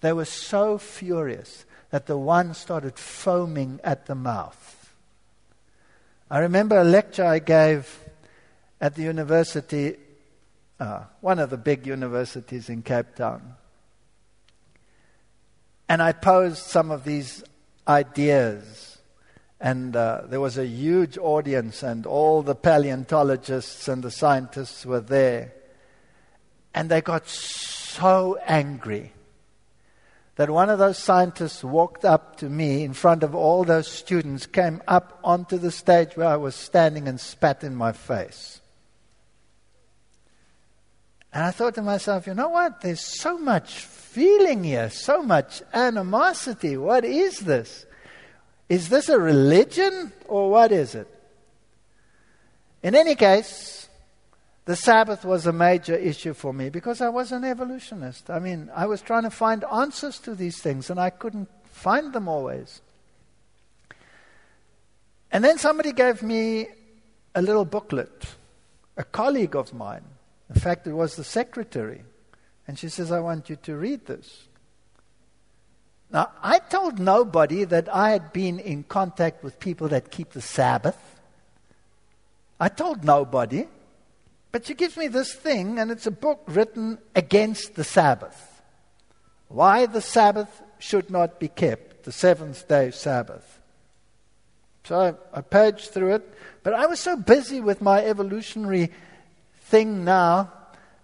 They 0.00 0.12
were 0.12 0.24
so 0.24 0.78
furious 0.78 1.64
that 1.90 2.06
the 2.06 2.18
one 2.18 2.54
started 2.54 2.98
foaming 2.98 3.78
at 3.84 4.06
the 4.06 4.16
mouth. 4.16 4.92
I 6.28 6.40
remember 6.40 6.76
a 6.76 6.82
lecture 6.82 7.24
I 7.24 7.38
gave 7.38 7.96
at 8.80 8.96
the 8.96 9.02
university, 9.04 9.98
uh, 10.80 11.04
one 11.20 11.38
of 11.38 11.50
the 11.50 11.56
big 11.56 11.86
universities 11.86 12.68
in 12.68 12.82
Cape 12.82 13.14
Town. 13.14 13.54
And 15.88 16.02
I 16.02 16.10
posed 16.10 16.64
some 16.64 16.90
of 16.90 17.04
these 17.04 17.44
ideas. 17.86 18.97
And 19.60 19.96
uh, 19.96 20.22
there 20.26 20.40
was 20.40 20.56
a 20.56 20.66
huge 20.66 21.18
audience, 21.18 21.82
and 21.82 22.06
all 22.06 22.42
the 22.42 22.54
paleontologists 22.54 23.88
and 23.88 24.02
the 24.02 24.10
scientists 24.10 24.86
were 24.86 25.00
there. 25.00 25.52
And 26.74 26.88
they 26.88 27.00
got 27.00 27.26
so 27.26 28.38
angry 28.46 29.12
that 30.36 30.48
one 30.48 30.70
of 30.70 30.78
those 30.78 30.96
scientists 30.96 31.64
walked 31.64 32.04
up 32.04 32.36
to 32.36 32.48
me 32.48 32.84
in 32.84 32.92
front 32.92 33.24
of 33.24 33.34
all 33.34 33.64
those 33.64 33.88
students, 33.88 34.46
came 34.46 34.80
up 34.86 35.18
onto 35.24 35.58
the 35.58 35.72
stage 35.72 36.16
where 36.16 36.28
I 36.28 36.36
was 36.36 36.54
standing 36.54 37.08
and 37.08 37.18
spat 37.18 37.64
in 37.64 37.74
my 37.74 37.90
face. 37.90 38.60
And 41.32 41.42
I 41.44 41.50
thought 41.50 41.74
to 41.74 41.82
myself, 41.82 42.28
you 42.28 42.34
know 42.34 42.50
what? 42.50 42.80
There's 42.80 43.00
so 43.00 43.36
much 43.36 43.80
feeling 43.80 44.62
here, 44.62 44.90
so 44.90 45.24
much 45.24 45.60
animosity. 45.74 46.76
What 46.76 47.04
is 47.04 47.40
this? 47.40 47.84
Is 48.68 48.88
this 48.88 49.08
a 49.08 49.18
religion 49.18 50.12
or 50.26 50.50
what 50.50 50.72
is 50.72 50.94
it? 50.94 51.08
In 52.82 52.94
any 52.94 53.14
case, 53.14 53.88
the 54.66 54.76
Sabbath 54.76 55.24
was 55.24 55.46
a 55.46 55.52
major 55.52 55.94
issue 55.94 56.34
for 56.34 56.52
me 56.52 56.68
because 56.68 57.00
I 57.00 57.08
was 57.08 57.32
an 57.32 57.44
evolutionist. 57.44 58.28
I 58.28 58.38
mean, 58.38 58.70
I 58.74 58.86
was 58.86 59.00
trying 59.00 59.22
to 59.22 59.30
find 59.30 59.64
answers 59.64 60.18
to 60.20 60.34
these 60.34 60.60
things 60.60 60.90
and 60.90 61.00
I 61.00 61.10
couldn't 61.10 61.48
find 61.72 62.12
them 62.12 62.28
always. 62.28 62.82
And 65.32 65.42
then 65.42 65.58
somebody 65.58 65.92
gave 65.92 66.22
me 66.22 66.68
a 67.34 67.42
little 67.42 67.64
booklet, 67.64 68.26
a 68.96 69.04
colleague 69.04 69.56
of 69.56 69.72
mine. 69.72 70.04
In 70.52 70.60
fact, 70.60 70.86
it 70.86 70.92
was 70.92 71.16
the 71.16 71.24
secretary. 71.24 72.02
And 72.66 72.78
she 72.78 72.88
says, 72.88 73.10
I 73.12 73.20
want 73.20 73.48
you 73.48 73.56
to 73.56 73.76
read 73.76 74.06
this. 74.06 74.47
Now, 76.10 76.30
I 76.42 76.58
told 76.58 76.98
nobody 76.98 77.64
that 77.64 77.94
I 77.94 78.10
had 78.10 78.32
been 78.32 78.58
in 78.58 78.84
contact 78.84 79.44
with 79.44 79.60
people 79.60 79.88
that 79.88 80.10
keep 80.10 80.30
the 80.30 80.40
Sabbath. 80.40 80.96
I 82.58 82.68
told 82.68 83.04
nobody. 83.04 83.66
But 84.50 84.66
she 84.66 84.74
gives 84.74 84.96
me 84.96 85.08
this 85.08 85.34
thing, 85.34 85.78
and 85.78 85.90
it's 85.90 86.06
a 86.06 86.10
book 86.10 86.42
written 86.46 86.98
against 87.14 87.74
the 87.74 87.84
Sabbath. 87.84 88.62
Why 89.48 89.86
the 89.86 90.00
Sabbath 90.00 90.62
should 90.78 91.10
not 91.10 91.38
be 91.38 91.48
kept, 91.48 92.04
the 92.04 92.12
seventh 92.12 92.66
day 92.66 92.90
Sabbath. 92.90 93.60
So 94.84 95.18
I, 95.34 95.38
I 95.38 95.70
through 95.72 96.14
it, 96.14 96.34
but 96.62 96.72
I 96.72 96.86
was 96.86 97.00
so 97.00 97.16
busy 97.16 97.60
with 97.60 97.82
my 97.82 98.02
evolutionary 98.02 98.90
thing 99.68 100.04
now, 100.04 100.50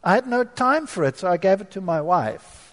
I 0.02 0.14
had 0.14 0.26
no 0.26 0.44
time 0.44 0.86
for 0.86 1.04
it, 1.04 1.18
so 1.18 1.28
I 1.28 1.36
gave 1.36 1.60
it 1.60 1.70
to 1.72 1.80
my 1.82 2.00
wife. 2.00 2.63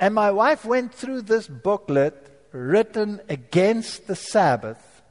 And 0.00 0.14
my 0.14 0.30
wife 0.30 0.64
went 0.64 0.94
through 0.94 1.22
this 1.22 1.46
booklet 1.46 2.26
written 2.52 3.20
against 3.28 4.06
the 4.06 4.16
Sabbath 4.16 5.02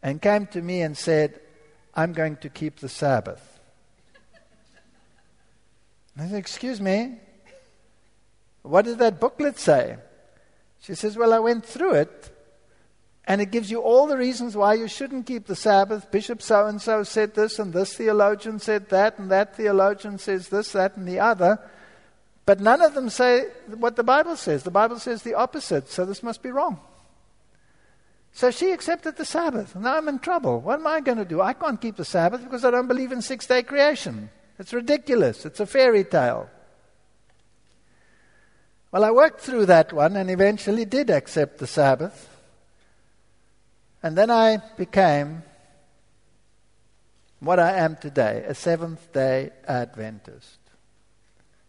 and 0.00 0.22
came 0.22 0.46
to 0.48 0.62
me 0.62 0.80
and 0.80 0.96
said, 0.96 1.40
I'm 1.92 2.12
going 2.12 2.36
to 2.36 2.48
keep 2.48 2.76
the 2.76 2.88
Sabbath. 2.88 3.42
I 6.16 6.28
said, 6.28 6.38
Excuse 6.38 6.80
me, 6.80 7.18
what 8.62 8.84
did 8.84 8.98
that 8.98 9.18
booklet 9.18 9.58
say? 9.58 9.96
She 10.80 10.94
says, 10.94 11.16
Well, 11.16 11.34
I 11.34 11.40
went 11.40 11.66
through 11.66 11.94
it, 11.94 12.30
and 13.24 13.40
it 13.40 13.50
gives 13.50 13.72
you 13.72 13.80
all 13.80 14.06
the 14.06 14.16
reasons 14.16 14.56
why 14.56 14.74
you 14.74 14.86
shouldn't 14.86 15.26
keep 15.26 15.46
the 15.46 15.56
Sabbath. 15.56 16.12
Bishop 16.12 16.40
so 16.42 16.66
and 16.66 16.80
so 16.80 17.02
said 17.02 17.34
this, 17.34 17.58
and 17.58 17.72
this 17.72 17.94
theologian 17.94 18.60
said 18.60 18.90
that, 18.90 19.18
and 19.18 19.32
that 19.32 19.56
theologian 19.56 20.18
says 20.18 20.48
this, 20.48 20.70
that, 20.72 20.96
and 20.96 21.08
the 21.08 21.18
other. 21.18 21.58
But 22.46 22.60
none 22.60 22.82
of 22.82 22.94
them 22.94 23.08
say 23.08 23.48
what 23.66 23.96
the 23.96 24.04
Bible 24.04 24.36
says. 24.36 24.62
The 24.62 24.70
Bible 24.70 24.98
says 24.98 25.22
the 25.22 25.34
opposite, 25.34 25.88
so 25.88 26.04
this 26.04 26.22
must 26.22 26.42
be 26.42 26.50
wrong. 26.50 26.78
So 28.32 28.50
she 28.50 28.72
accepted 28.72 29.16
the 29.16 29.24
Sabbath. 29.24 29.76
Now 29.76 29.96
I'm 29.96 30.08
in 30.08 30.18
trouble. 30.18 30.60
What 30.60 30.80
am 30.80 30.86
I 30.86 31.00
going 31.00 31.18
to 31.18 31.24
do? 31.24 31.40
I 31.40 31.52
can't 31.52 31.80
keep 31.80 31.96
the 31.96 32.04
Sabbath 32.04 32.42
because 32.42 32.64
I 32.64 32.70
don't 32.70 32.88
believe 32.88 33.12
in 33.12 33.22
six 33.22 33.46
day 33.46 33.62
creation. 33.62 34.28
It's 34.58 34.72
ridiculous. 34.72 35.46
It's 35.46 35.60
a 35.60 35.66
fairy 35.66 36.04
tale. 36.04 36.50
Well, 38.90 39.04
I 39.04 39.10
worked 39.10 39.40
through 39.40 39.66
that 39.66 39.92
one 39.92 40.16
and 40.16 40.30
eventually 40.30 40.84
did 40.84 41.10
accept 41.10 41.58
the 41.58 41.66
Sabbath. 41.66 42.28
And 44.02 44.18
then 44.18 44.30
I 44.30 44.58
became 44.76 45.42
what 47.40 47.58
I 47.58 47.78
am 47.78 47.96
today 47.96 48.44
a 48.46 48.54
Seventh 48.54 49.12
day 49.12 49.50
Adventist. 49.66 50.58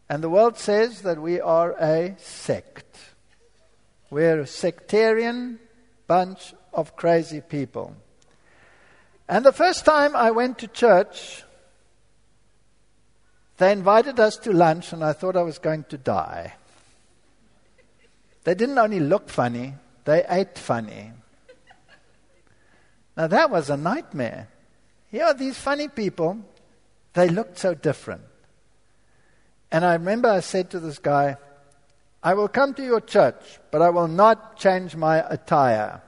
And 0.09 0.23
the 0.23 0.29
world 0.29 0.57
says 0.57 1.01
that 1.01 1.21
we 1.21 1.41
are 1.41 1.71
a 1.71 2.15
sect. 2.19 2.97
We're 4.09 4.41
a 4.41 4.47
sectarian 4.47 5.59
bunch 6.07 6.53
of 6.73 6.95
crazy 6.95 7.41
people. 7.41 7.95
And 9.27 9.43
the 9.43 9.51
first 9.51 9.85
time 9.85 10.15
I 10.15 10.29
went 10.31 10.59
to 10.59 10.67
church, 10.67 11.43
they 13.57 13.71
invited 13.71 14.19
us 14.19 14.37
to 14.37 14.53
lunch, 14.53 14.93
and 14.93 15.03
I 15.03 15.13
thought 15.13 15.35
I 15.35 15.41
was 15.41 15.57
going 15.57 15.85
to 15.85 15.97
die. 15.97 16.53
They 18.43 18.53
didn't 18.53 18.77
only 18.77 18.99
look 18.99 19.29
funny, 19.29 19.73
they 20.03 20.23
ate 20.29 20.59
funny. 20.59 21.11
Now, 23.17 23.27
that 23.27 23.49
was 23.49 23.69
a 23.69 23.77
nightmare. 23.77 24.49
Here 25.09 25.23
are 25.23 25.33
these 25.33 25.57
funny 25.57 25.87
people, 25.87 26.37
they 27.13 27.29
looked 27.29 27.57
so 27.57 27.73
different. 27.73 28.21
And 29.71 29.83
I 29.83 29.93
remember 29.93 30.29
I 30.29 30.39
said 30.39 30.69
to 30.71 30.79
this 30.79 30.99
guy, 30.99 31.37
I 32.23 32.33
will 32.33 32.47
come 32.47 32.73
to 32.75 32.83
your 32.83 33.01
church, 33.01 33.59
but 33.71 33.81
I 33.81 33.89
will 33.89 34.07
not 34.07 34.57
change 34.57 34.95
my 34.95 35.23
attire. 35.29 36.01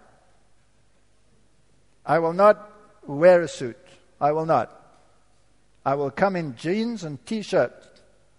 I 2.05 2.19
will 2.19 2.33
not 2.33 2.71
wear 3.05 3.41
a 3.41 3.47
suit. 3.47 3.77
I 4.19 4.31
will 4.31 4.45
not. 4.45 4.73
I 5.85 5.95
will 5.95 6.11
come 6.11 6.35
in 6.35 6.55
jeans 6.55 7.03
and 7.03 7.23
t 7.25 7.41
shirt 7.41 7.73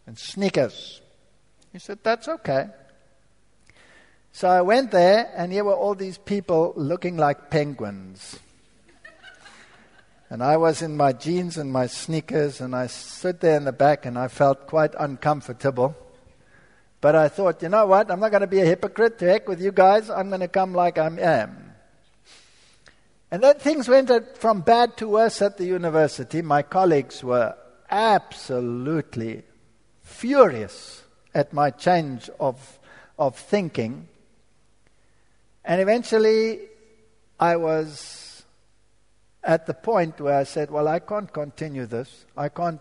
and 0.06 0.18
sneakers. 0.18 1.00
He 1.72 1.78
said, 1.78 1.98
That's 2.02 2.28
okay. 2.28 2.68
So 4.32 4.48
I 4.48 4.62
went 4.62 4.90
there, 4.90 5.32
and 5.36 5.52
here 5.52 5.64
were 5.64 5.74
all 5.74 5.94
these 5.94 6.18
people 6.18 6.72
looking 6.76 7.16
like 7.16 7.50
penguins. 7.50 8.38
And 10.30 10.42
I 10.42 10.58
was 10.58 10.82
in 10.82 10.96
my 10.96 11.12
jeans 11.12 11.56
and 11.56 11.72
my 11.72 11.86
sneakers, 11.86 12.60
and 12.60 12.76
I 12.76 12.86
stood 12.86 13.40
there 13.40 13.56
in 13.56 13.64
the 13.64 13.72
back, 13.72 14.04
and 14.04 14.18
I 14.18 14.28
felt 14.28 14.66
quite 14.66 14.94
uncomfortable. 14.98 15.96
But 17.00 17.14
I 17.14 17.28
thought, 17.28 17.62
you 17.62 17.68
know 17.68 17.86
what? 17.86 18.10
I'm 18.10 18.20
not 18.20 18.30
going 18.30 18.42
to 18.42 18.46
be 18.46 18.60
a 18.60 18.66
hypocrite. 18.66 19.18
To 19.20 19.26
heck 19.26 19.48
with 19.48 19.60
you 19.60 19.72
guys. 19.72 20.10
I'm 20.10 20.28
going 20.28 20.40
to 20.40 20.48
come 20.48 20.74
like 20.74 20.98
I 20.98 21.06
am. 21.06 21.72
And 23.30 23.42
then 23.42 23.56
things 23.58 23.88
went 23.88 24.10
from 24.36 24.62
bad 24.62 24.96
to 24.98 25.08
worse 25.08 25.40
at 25.42 25.58
the 25.58 25.66
university. 25.66 26.42
My 26.42 26.62
colleagues 26.62 27.22
were 27.22 27.54
absolutely 27.90 29.44
furious 30.02 31.02
at 31.34 31.52
my 31.52 31.70
change 31.70 32.30
of, 32.40 32.78
of 33.18 33.36
thinking. 33.36 34.08
And 35.64 35.80
eventually, 35.80 36.60
I 37.38 37.56
was 37.56 38.27
at 39.42 39.66
the 39.66 39.74
point 39.74 40.20
where 40.20 40.36
I 40.36 40.44
said, 40.44 40.70
Well, 40.70 40.88
I 40.88 40.98
can't 40.98 41.32
continue 41.32 41.86
this. 41.86 42.24
I 42.36 42.48
can't 42.48 42.80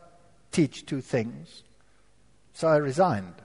teach 0.52 0.86
two 0.86 1.02
things. 1.02 1.64
So 2.54 2.68
I 2.68 2.78
resigned. 2.78 3.36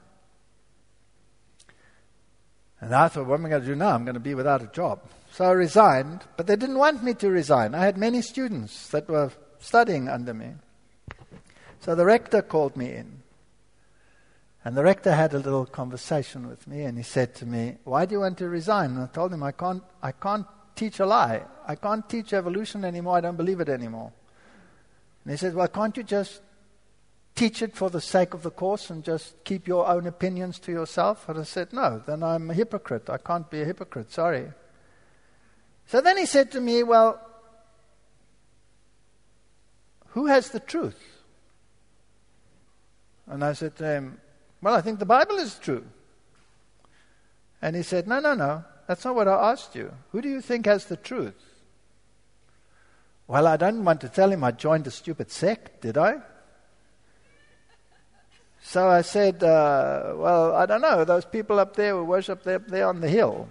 And 2.81 2.95
I 2.95 3.07
thought, 3.09 3.27
what 3.27 3.39
am 3.39 3.47
I 3.47 3.51
going 3.51 3.63
to 3.63 3.69
do 3.69 3.77
now? 3.77 3.95
I'm 3.95 4.05
going 4.05 4.15
to 4.15 4.21
be 4.21 4.35
without 4.35 4.61
a 4.61 4.67
job. 4.67 5.03
So 5.31 5.45
I 5.45 5.53
resigned, 5.53 6.25
but 6.37 6.49
they 6.49 6.57
didn't 6.57 6.79
want 6.79 7.05
me 7.05 7.15
to 7.15 7.31
resign. 7.31 7.77
I 7.77 7.85
had 7.85 7.97
many 7.97 8.23
students 8.23 8.89
that 8.89 9.09
were 9.09 9.31
studying 9.61 10.09
under 10.09 10.35
me. 10.35 10.55
So 11.81 11.95
the 11.95 12.05
rector 12.05 12.43
called 12.43 12.77
me 12.77 12.93
in. 12.93 13.23
And 14.65 14.77
the 14.77 14.83
rector 14.83 15.13
had 15.13 15.33
a 15.33 15.39
little 15.39 15.67
conversation 15.67 16.49
with 16.49 16.67
me, 16.67 16.83
and 16.83 16.97
he 16.97 17.05
said 17.05 17.35
to 17.37 17.47
me, 17.47 17.77
Why 17.85 18.05
do 18.05 18.15
you 18.15 18.21
want 18.21 18.39
to 18.39 18.49
resign? 18.49 18.91
And 18.91 19.03
I 19.03 19.07
told 19.07 19.33
him, 19.33 19.43
I 19.43 19.53
can't, 19.53 19.83
I 20.03 20.13
can't 20.13 20.47
teach 20.75 21.01
a 21.01 21.07
lie. 21.07 21.43
I 21.66 21.75
can't 21.75 22.09
teach 22.09 22.33
evolution 22.33 22.85
anymore. 22.85 23.16
I 23.16 23.20
don't 23.20 23.37
believe 23.37 23.61
it 23.61 23.68
anymore. 23.68 24.12
And 25.25 25.31
he 25.33 25.37
said, 25.37 25.55
Well, 25.55 25.68
can't 25.68 25.97
you 25.97 26.03
just 26.03 26.43
teach 27.35 27.62
it 27.62 27.75
for 27.75 27.91
the 27.91 28.01
sake 28.01 28.35
of 28.35 28.43
the 28.43 28.51
course 28.51 28.91
and 28.91 29.05
just 29.05 29.43
keep 29.45 29.66
your 29.66 29.87
own 29.87 30.07
opinions 30.07 30.59
to 30.61 30.73
yourself? 30.73 31.29
And 31.29 31.39
I 31.39 31.45
said, 31.45 31.73
No, 31.73 32.03
then 32.05 32.23
I'm 32.23 32.51
a 32.51 32.55
hypocrite. 32.55 33.09
I 33.09 33.18
can't 33.18 33.49
be 33.51 33.62
a 33.62 33.64
hypocrite. 33.64 34.12
Sorry. 34.12 34.49
So 35.87 36.01
then 36.01 36.16
he 36.16 36.27
said 36.27 36.51
to 36.53 36.61
me, 36.61 36.83
Well, 36.83 37.20
who 40.09 40.27
has 40.27 40.51
the 40.51 40.61
truth? 40.61 41.01
And 43.27 43.45
I 43.45 43.53
said 43.53 43.77
to 43.77 43.85
him, 43.85 44.20
Well, 44.61 44.75
I 44.75 44.81
think 44.81 44.99
the 44.99 45.07
Bible 45.07 45.37
is 45.37 45.59
true. 45.59 45.85
And 47.61 47.77
he 47.77 47.83
said, 47.83 48.09
No, 48.09 48.18
no, 48.20 48.35
no. 48.35 48.64
That's 48.93 49.07
not 49.07 49.14
what 49.14 49.26
I 49.26 49.53
asked 49.53 49.74
you. 49.74 49.90
Who 50.11 50.20
do 50.20 50.28
you 50.28 50.43
think 50.43 50.66
has 50.66 50.84
the 50.84 50.99
truth? 50.99 51.43
Well, 53.26 53.47
I 53.47 53.57
don't 53.57 53.86
want 53.86 54.03
to 54.03 54.09
tell 54.11 54.30
him 54.30 54.45
I 54.45 54.51
joined 54.51 54.86
a 54.86 54.90
stupid 54.90 55.30
sect, 55.30 55.80
did 55.80 55.97
I? 55.97 56.20
So 58.62 58.86
I 58.86 59.01
said, 59.01 59.43
uh, 59.43 60.12
Well, 60.14 60.55
I 60.55 60.66
don't 60.66 60.82
know. 60.82 61.07
Those 61.07 61.24
people 61.24 61.59
up 61.59 61.74
there 61.74 61.97
who 61.97 62.05
worship 62.05 62.43
there, 62.43 62.59
there 62.59 62.86
on 62.86 63.01
the 63.01 63.09
hill. 63.09 63.49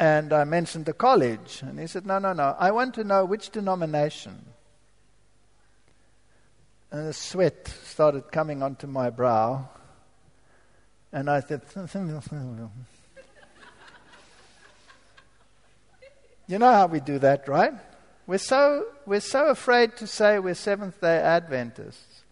And 0.00 0.32
I 0.32 0.44
mentioned 0.44 0.86
the 0.86 0.94
college. 0.94 1.60
And 1.60 1.78
he 1.78 1.86
said, 1.86 2.06
No, 2.06 2.18
no, 2.18 2.32
no. 2.32 2.56
I 2.58 2.70
want 2.70 2.94
to 2.94 3.04
know 3.04 3.26
which 3.26 3.50
denomination. 3.50 4.46
And 6.90 7.08
the 7.08 7.12
sweat 7.12 7.68
started 7.84 8.32
coming 8.32 8.62
onto 8.62 8.86
my 8.86 9.10
brow. 9.10 9.68
And 11.12 11.28
I 11.28 11.40
said, 11.40 11.60
hmm, 11.74 11.84
hmm, 11.84 12.16
hmm, 12.16 12.66
You 16.48 16.58
know 16.58 16.72
how 16.72 16.86
we 16.86 17.00
do 17.00 17.18
that, 17.18 17.46
right? 17.46 17.74
We're 18.26 18.38
so, 18.38 18.86
we're 19.06 19.20
so 19.20 19.48
afraid 19.48 19.96
to 19.98 20.06
say 20.06 20.38
we're 20.38 20.54
Seventh 20.54 21.00
day 21.00 21.18
Adventists. 21.18 22.22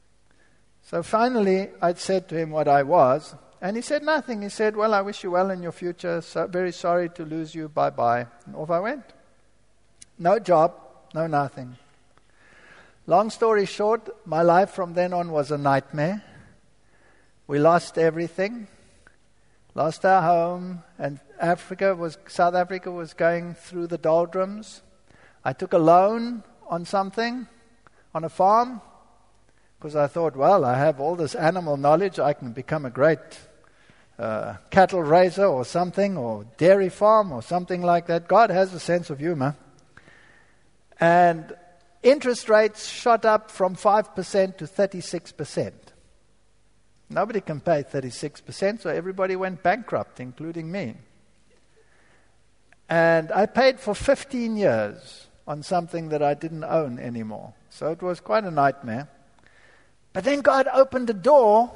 So 0.83 1.03
finally, 1.03 1.69
I'd 1.83 1.99
said 1.99 2.29
to 2.31 2.39
him 2.39 2.51
what 2.51 2.67
I 2.67 2.83
was, 2.83 3.35
and 3.61 3.77
he 3.77 3.83
said 3.83 4.03
nothing. 4.03 4.41
He 4.41 4.49
said, 4.49 4.75
Well, 4.75 4.95
I 4.95 5.03
wish 5.03 5.23
you 5.23 5.33
well 5.33 5.51
in 5.51 5.63
your 5.63 5.73
future. 5.73 6.21
So, 6.23 6.47
very 6.47 6.73
sorry 6.73 7.11
to 7.11 7.25
lose 7.25 7.55
you. 7.55 7.69
Bye 7.69 7.91
bye. 7.91 8.27
And 8.47 8.57
off 8.57 8.71
I 8.71 8.81
went. 8.81 9.05
No 10.19 10.39
job, 10.39 10.75
no 11.15 11.27
nothing. 11.27 11.77
Long 13.07 13.31
story 13.31 13.67
short, 13.67 14.09
my 14.27 14.43
life 14.43 14.71
from 14.71 14.95
then 14.95 15.13
on 15.13 15.31
was 15.31 15.51
a 15.51 15.59
nightmare. 15.59 16.23
We 17.47 17.59
lost 17.59 17.99
everything, 17.99 18.67
lost 19.75 20.05
our 20.05 20.23
home, 20.23 20.83
and 20.99 21.21
Africa 21.41 21.95
was, 21.95 22.19
South 22.29 22.55
Africa 22.55 22.91
was 22.91 23.15
going 23.15 23.55
through 23.55 23.87
the 23.89 23.99
doldrums. 23.99 24.83
I 25.45 25.53
took 25.53 25.73
a 25.73 25.79
loan 25.79 26.43
on 26.69 26.85
something, 26.85 27.47
on 28.15 28.25
a 28.25 28.29
farm, 28.29 28.81
because 29.79 29.95
I 29.95 30.07
thought, 30.07 30.37
well, 30.37 30.65
I 30.65 30.79
have 30.79 31.01
all 31.01 31.17
this 31.17 31.35
animal 31.35 31.77
knowledge, 31.77 32.19
I 32.19 32.33
can 32.33 32.53
become 32.53 32.85
a 32.85 32.91
great 32.91 33.19
uh, 34.19 34.55
cattle 34.71 35.03
raiser 35.03 35.45
or 35.45 35.65
something, 35.65 36.17
or 36.17 36.47
dairy 36.57 36.89
farm 36.89 37.33
or 37.33 37.43
something 37.43 37.83
like 37.83 38.07
that. 38.07 38.27
God 38.27 38.51
has 38.51 38.73
a 38.73 38.81
sense 38.81 39.11
of 39.11 39.19
humor. 39.19 39.57
And 40.99 41.55
interest 42.03 42.49
rates 42.49 42.89
shot 42.89 43.25
up 43.25 43.51
from 43.51 43.77
5% 43.77 44.57
to 44.57 44.65
36%. 44.65 45.73
Nobody 47.09 47.41
can 47.41 47.61
pay 47.61 47.85
36%, 47.85 48.81
so 48.81 48.91
everybody 48.91 49.37
went 49.37 49.63
bankrupt, 49.63 50.19
including 50.19 50.73
me. 50.73 50.95
And 52.89 53.33
I 53.33 53.47
paid 53.47 53.81
for 53.81 53.95
15 53.95 54.57
years 54.57 55.27
on 55.47 55.63
something 55.63 56.09
that 56.11 56.23
I 56.23 56.35
didn't 56.35 56.65
own 56.65 56.99
anymore. 56.99 57.55
So 57.71 57.91
it 57.91 58.03
was 58.03 58.21
quite 58.21 58.45
a 58.45 58.51
nightmare. 58.51 59.09
But 60.13 60.25
then 60.25 60.41
God 60.41 60.67
opened 60.73 61.11
a 61.11 61.15
door, 61.15 61.71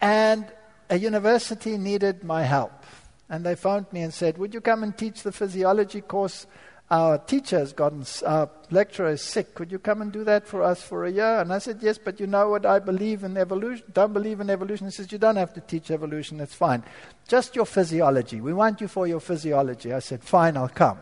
and 0.00 0.46
a 0.88 0.98
university 0.98 1.76
needed 1.76 2.24
my 2.24 2.42
help. 2.42 2.84
And 3.28 3.44
they 3.44 3.54
phoned 3.54 3.92
me 3.92 4.02
and 4.02 4.14
said, 4.14 4.38
Would 4.38 4.54
you 4.54 4.60
come 4.60 4.82
and 4.82 4.96
teach 4.96 5.22
the 5.22 5.32
physiology 5.32 6.00
course 6.00 6.46
our 6.88 7.18
teacher 7.18 7.58
has 7.58 7.72
gotten, 7.72 8.04
our 8.24 8.48
lecturer 8.70 9.10
is 9.10 9.20
sick. 9.20 9.54
Could 9.54 9.72
you 9.72 9.78
come 9.78 10.02
and 10.02 10.12
do 10.12 10.22
that 10.24 10.46
for 10.46 10.62
us 10.62 10.80
for 10.82 11.04
a 11.04 11.10
year? 11.10 11.40
And 11.40 11.52
I 11.52 11.58
said, 11.58 11.78
yes, 11.80 11.98
but 11.98 12.20
you 12.20 12.28
know 12.28 12.50
what? 12.50 12.64
I 12.64 12.78
believe 12.78 13.24
in 13.24 13.36
evolution. 13.36 13.84
Don't 13.92 14.12
believe 14.12 14.40
in 14.40 14.50
evolution. 14.50 14.86
He 14.86 14.92
says, 14.92 15.10
you 15.10 15.18
don't 15.18 15.36
have 15.36 15.52
to 15.54 15.60
teach 15.60 15.90
evolution. 15.90 16.38
It's 16.40 16.54
fine. 16.54 16.84
Just 17.26 17.56
your 17.56 17.66
physiology. 17.66 18.40
We 18.40 18.52
want 18.52 18.80
you 18.80 18.86
for 18.86 19.08
your 19.08 19.18
physiology. 19.18 19.92
I 19.92 19.98
said, 19.98 20.22
fine, 20.22 20.56
I'll 20.56 20.68
come. 20.68 20.98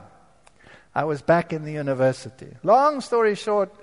I 0.94 1.04
was 1.04 1.20
back 1.20 1.52
in 1.52 1.64
the 1.64 1.72
university. 1.72 2.56
Long 2.62 3.02
story 3.02 3.34
short, 3.34 3.74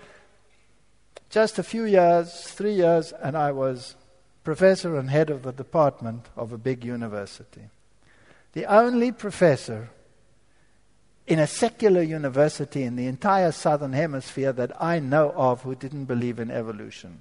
just 1.29 1.59
a 1.59 1.63
few 1.63 1.83
years, 1.83 2.33
three 2.43 2.73
years, 2.73 3.13
and 3.21 3.37
I 3.37 3.51
was 3.51 3.95
professor 4.43 4.97
and 4.97 5.09
head 5.09 5.29
of 5.29 5.43
the 5.43 5.51
department 5.51 6.25
of 6.35 6.51
a 6.51 6.57
big 6.57 6.83
university. 6.83 7.69
The 8.53 8.65
only 8.65 9.11
professor 9.11 9.91
in 11.27 11.39
a 11.39 11.47
secular 11.47 12.01
university 12.01 12.83
in 12.83 12.95
the 12.95 13.07
entire 13.07 13.51
southern 13.51 13.93
hemisphere 13.93 14.51
that 14.53 14.81
I 14.81 14.99
know 14.99 15.31
of 15.31 15.61
who 15.61 15.75
didn't 15.75 16.05
believe 16.05 16.39
in 16.39 16.51
evolution. 16.51 17.19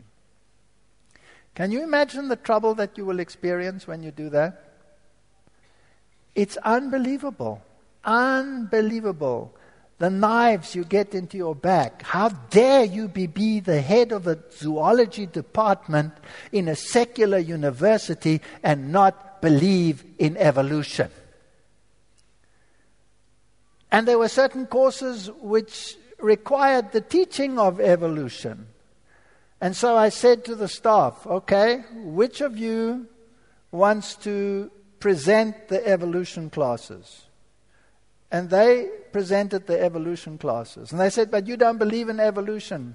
Can 1.55 1.70
you 1.70 1.82
imagine 1.82 2.28
the 2.28 2.36
trouble 2.36 2.74
that 2.76 2.96
you 2.96 3.05
will 3.05 3.20
experience 3.20 3.86
when 3.86 4.03
you 4.03 4.11
do 4.11 4.30
that? 4.30 4.64
It's 6.34 6.57
unbelievable. 6.59 7.62
Unbelievable. 8.05 9.55
The 9.98 10.11
knives 10.11 10.74
you 10.74 10.84
get 10.84 11.14
into 11.14 11.36
your 11.36 11.55
back. 11.55 12.03
How 12.03 12.30
dare 12.30 12.84
you 12.84 13.09
be, 13.09 13.26
be 13.26 13.61
the 13.61 13.82
head 13.82 14.12
of 14.12 14.26
a 14.26 14.38
zoology 14.51 15.26
department 15.26 16.14
in 16.53 16.68
a 16.68 16.76
secular 16.76 17.38
university 17.38 18.40
and 18.62 18.90
not 18.92 19.42
believe 19.42 20.05
in 20.18 20.38
evolution? 20.38 21.11
And 23.93 24.07
there 24.07 24.18
were 24.18 24.28
certain 24.28 24.66
courses 24.66 25.30
which 25.41 25.97
required 26.18 26.93
the 26.93 27.01
teaching 27.01 27.59
of 27.59 27.80
evolution. 27.80 28.66
And 29.61 29.76
so 29.76 29.97
I 29.97 30.09
said 30.09 30.45
to 30.45 30.55
the 30.55 30.68
staff, 30.68 31.26
okay, 31.26 31.84
which 31.95 32.41
of 32.41 32.57
you 32.57 33.07
wants 33.70 34.14
to 34.16 34.70
present 35.01 35.68
the 35.68 35.86
evolution 35.86 36.51
classes? 36.51 37.26
And 38.30 38.49
they 38.49 38.88
presented 39.12 39.66
the 39.66 39.82
evolution 39.82 40.38
classes. 40.38 40.93
And 40.93 41.01
they 41.01 41.11
said, 41.11 41.30
but 41.30 41.47
you 41.47 41.57
don't 41.57 41.78
believe 41.78 42.09
in 42.09 42.20
evolution. 42.20 42.95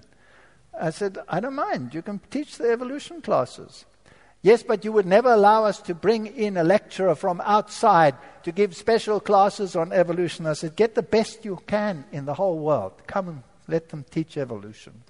I 0.80 0.92
said, 0.92 1.18
I 1.28 1.40
don't 1.40 1.56
mind. 1.56 1.94
You 1.94 2.02
can 2.02 2.20
teach 2.30 2.58
the 2.58 2.72
evolution 2.72 3.22
classes. 3.22 3.86
Yes, 4.46 4.62
but 4.62 4.86
you 4.86 4.92
would 4.92 5.08
never 5.08 5.34
allow 5.34 5.66
us 5.66 5.82
to 5.82 5.96
bring 5.96 6.28
in 6.28 6.56
a 6.56 6.64
lecturer 6.64 7.16
from 7.16 7.42
outside 7.42 8.14
to 8.44 8.52
give 8.52 8.76
special 8.76 9.20
classes 9.20 9.76
on 9.76 9.92
evolution. 9.92 10.46
I 10.46 10.54
said, 10.54 10.76
get 10.76 10.94
the 10.94 11.02
best 11.02 11.44
you 11.44 11.58
can 11.66 12.06
in 12.12 12.26
the 12.26 12.36
whole 12.36 12.60
world. 12.60 12.94
Come 13.08 13.28
and 13.28 13.44
let 13.68 13.90
them 13.90 14.06
teach 14.12 14.38
evolution. 14.38 15.02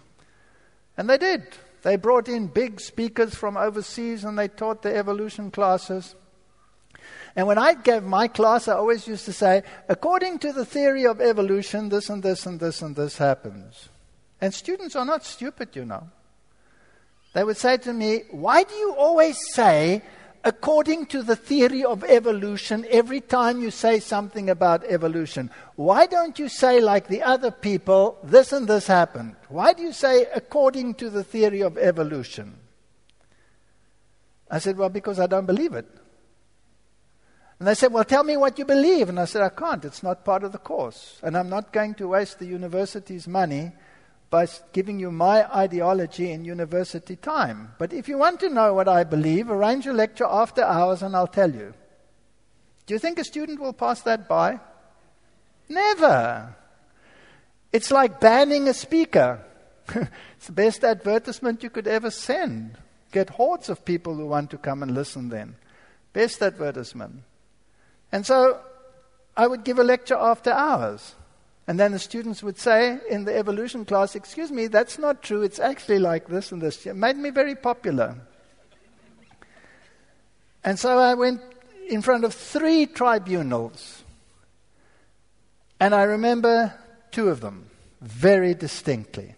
And 0.95 1.09
they 1.09 1.17
did. 1.17 1.47
They 1.81 1.97
brought 1.97 2.29
in 2.29 2.47
big 2.47 2.79
speakers 2.79 3.35
from 3.35 3.57
overseas 3.57 4.23
and 4.23 4.39
they 4.39 4.47
taught 4.47 4.83
the 4.83 4.95
evolution 4.95 5.51
classes. 5.51 6.15
And 7.35 7.45
when 7.45 7.57
I 7.57 7.73
gave 7.73 8.03
my 8.03 8.29
class, 8.29 8.69
I 8.69 8.75
always 8.75 9.05
used 9.05 9.25
to 9.25 9.33
say, 9.33 9.63
according 9.89 10.39
to 10.39 10.53
the 10.53 10.63
theory 10.63 11.05
of 11.05 11.19
evolution, 11.19 11.89
this 11.89 12.09
and 12.09 12.23
this 12.23 12.45
and 12.45 12.57
this 12.57 12.81
and 12.81 12.95
this 12.95 13.17
happens. 13.17 13.89
And 14.39 14.53
students 14.53 14.95
are 14.95 15.03
not 15.03 15.25
stupid, 15.25 15.75
you 15.75 15.83
know. 15.83 16.07
They 17.35 17.43
would 17.43 17.57
say 17.57 17.75
to 17.75 17.91
me, 17.91 18.23
Why 18.31 18.63
do 18.63 18.73
you 18.75 18.93
always 18.93 19.37
say, 19.51 20.01
according 20.45 21.07
to 21.07 21.21
the 21.21 21.35
theory 21.35 21.83
of 21.83 22.05
evolution, 22.05 22.85
every 22.89 23.19
time 23.19 23.61
you 23.61 23.71
say 23.71 23.99
something 23.99 24.49
about 24.49 24.85
evolution? 24.85 25.51
Why 25.75 26.05
don't 26.05 26.39
you 26.39 26.47
say, 26.47 26.79
like 26.79 27.09
the 27.09 27.23
other 27.23 27.51
people, 27.51 28.17
this 28.23 28.53
and 28.53 28.69
this 28.69 28.87
happened? 28.87 29.35
Why 29.49 29.73
do 29.73 29.83
you 29.83 29.91
say, 29.91 30.27
according 30.33 30.93
to 30.95 31.09
the 31.09 31.25
theory 31.25 31.59
of 31.59 31.77
evolution? 31.77 32.55
I 34.49 34.59
said, 34.59 34.77
Well, 34.77 34.87
because 34.87 35.19
I 35.19 35.27
don't 35.27 35.45
believe 35.45 35.73
it. 35.73 35.89
And 37.59 37.67
they 37.67 37.75
said, 37.75 37.91
Well, 37.91 38.05
tell 38.05 38.23
me 38.23 38.37
what 38.37 38.57
you 38.57 38.63
believe. 38.63 39.09
And 39.09 39.19
I 39.19 39.25
said, 39.25 39.41
I 39.41 39.49
can't. 39.49 39.83
It's 39.83 40.03
not 40.03 40.23
part 40.23 40.45
of 40.45 40.53
the 40.53 40.57
course. 40.57 41.19
And 41.21 41.35
I'm 41.35 41.49
not 41.49 41.73
going 41.73 41.95
to 41.95 42.07
waste 42.07 42.39
the 42.39 42.45
university's 42.45 43.27
money 43.27 43.73
by 44.29 44.47
giving 44.73 44.99
you 44.99 45.11
my 45.11 45.45
ideology 45.55 46.31
in 46.31 46.45
university 46.45 47.15
time. 47.15 47.73
But 47.77 47.93
if 47.93 48.07
you 48.07 48.17
want 48.17 48.39
to 48.41 48.49
know 48.49 48.73
what 48.73 48.87
I 48.87 49.03
believe, 49.03 49.49
arrange 49.49 49.87
a 49.87 49.93
lecture 49.93 50.27
after 50.27 50.63
hours 50.63 51.03
and 51.03 51.15
I'll 51.15 51.27
tell 51.27 51.53
you. 51.53 51.73
Do 52.85 52.93
you 52.93 52.99
think 52.99 53.19
a 53.19 53.23
student 53.23 53.59
will 53.59 53.73
pass 53.73 54.01
that 54.01 54.27
by? 54.27 54.59
Never. 55.69 56.55
It's 57.71 57.91
like 57.91 58.19
banning 58.19 58.67
a 58.67 58.73
speaker. 58.73 59.39
it's 59.89 60.47
the 60.47 60.51
best 60.51 60.83
advertisement 60.83 61.63
you 61.63 61.69
could 61.69 61.87
ever 61.87 62.11
send. 62.11 62.77
Get 63.11 63.29
hordes 63.31 63.69
of 63.69 63.85
people 63.85 64.15
who 64.15 64.27
want 64.27 64.51
to 64.51 64.57
come 64.57 64.83
and 64.83 64.93
listen 64.93 65.29
then. 65.29 65.55
Best 66.13 66.41
advertisement. 66.41 67.23
And 68.11 68.25
so 68.25 68.59
I 69.35 69.47
would 69.47 69.63
give 69.63 69.79
a 69.79 69.83
lecture 69.83 70.15
after 70.15 70.51
hours. 70.51 71.15
And 71.67 71.79
then 71.79 71.91
the 71.91 71.99
students 71.99 72.43
would 72.43 72.59
say 72.59 72.99
in 73.09 73.25
the 73.25 73.35
evolution 73.35 73.85
class, 73.85 74.15
Excuse 74.15 74.51
me, 74.51 74.67
that's 74.67 74.99
not 74.99 75.23
true. 75.23 75.41
It's 75.41 75.59
actually 75.59 75.99
like 75.99 76.27
this 76.27 76.51
and 76.51 76.61
this. 76.61 76.85
It 76.85 76.95
made 76.95 77.17
me 77.17 77.31
very 77.31 77.55
popular. 77.55 78.15
And 80.63 80.77
so 80.77 80.97
I 80.97 81.13
went 81.13 81.41
in 81.89 82.01
front 82.01 82.23
of 82.23 82.33
three 82.33 82.85
tribunals. 82.85 84.03
And 85.79 85.93
I 85.93 86.03
remember 86.03 86.73
two 87.11 87.29
of 87.29 87.41
them 87.41 87.69
very 88.01 88.53
distinctly 88.53 89.35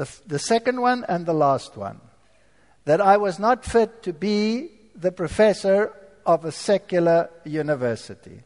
the, 0.00 0.08
the 0.26 0.38
second 0.38 0.80
one 0.80 1.04
and 1.10 1.26
the 1.26 1.34
last 1.34 1.76
one. 1.76 2.00
That 2.86 3.02
I 3.02 3.18
was 3.18 3.38
not 3.38 3.66
fit 3.66 4.02
to 4.04 4.14
be 4.14 4.70
the 4.94 5.12
professor 5.12 5.92
of 6.24 6.46
a 6.46 6.52
secular 6.52 7.28
university. 7.44 8.40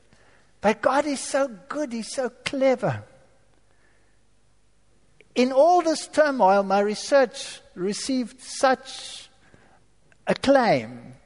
But 0.65 0.81
God 0.81 1.05
is 1.05 1.21
so 1.21 1.49
good, 1.69 1.93
He's 1.93 2.11
so 2.11 2.31
clever. 2.31 3.05
In 5.35 5.53
all 5.53 5.83
this 5.83 6.09
turmoil, 6.09 6.63
my 6.63 6.81
research 6.81 7.61
received 7.75 8.41
such 8.41 9.29
acclaim 10.27 11.17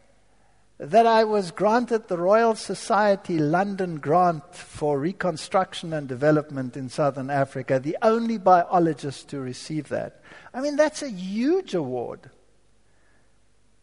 that 0.79 1.07
I 1.07 1.23
was 1.23 1.53
granted 1.53 2.09
the 2.09 2.19
Royal 2.19 2.57
Society 2.57 3.39
London 3.39 4.01
grant 4.01 4.57
for 4.57 4.99
reconstruction 4.99 5.93
and 5.93 6.09
development 6.09 6.77
in 6.77 6.89
southern 6.89 7.31
Africa, 7.31 7.79
the 7.79 7.97
only 8.03 8.39
biologist 8.39 9.29
to 9.29 9.39
receive 9.39 9.89
that. 9.91 10.21
I 10.53 10.61
mean, 10.61 10.75
that's 10.75 11.03
a 11.03 11.11
huge 11.11 11.75
award. 11.75 12.29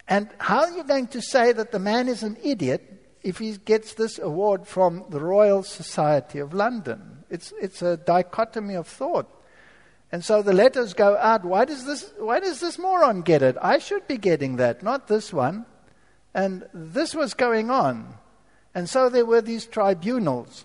And 0.06 0.28
how 0.38 0.64
are 0.64 0.76
you 0.76 0.84
going 0.84 1.08
to 1.08 1.22
say 1.22 1.54
that 1.54 1.72
the 1.72 1.80
man 1.80 2.10
is 2.10 2.24
an 2.24 2.36
idiot 2.44 3.05
if 3.26 3.40
he 3.40 3.58
gets 3.58 3.96
this 3.96 4.20
award 4.20 4.68
from 4.68 5.04
the 5.10 5.20
Royal 5.20 5.64
Society 5.64 6.38
of 6.38 6.54
London. 6.54 7.24
It's, 7.28 7.52
it's 7.60 7.82
a 7.82 7.98
dichotomy 7.98 8.76
of 8.76 8.88
thought. 8.88 9.28
And 10.12 10.24
so 10.24 10.44
the 10.44 10.54
letters 10.54 10.94
go 10.94 11.18
out. 11.18 11.44
Why 11.44 11.66
does, 11.66 11.86
this, 11.86 12.14
why 12.20 12.40
does 12.40 12.60
this 12.60 12.78
moron 12.78 13.24
get 13.24 13.42
it? 13.42 13.58
I 13.60 13.80
should 13.80 14.08
be 14.08 14.18
getting 14.18 14.58
that, 14.58 14.84
not 14.84 15.08
this 15.08 15.34
one. 15.34 15.66
And 16.36 16.70
this 16.72 17.16
was 17.16 17.34
going 17.34 17.72
on. 17.72 18.14
And 18.76 18.88
so 18.88 19.10
there 19.10 19.26
were 19.26 19.42
these 19.42 19.66
tribunals. 19.66 20.64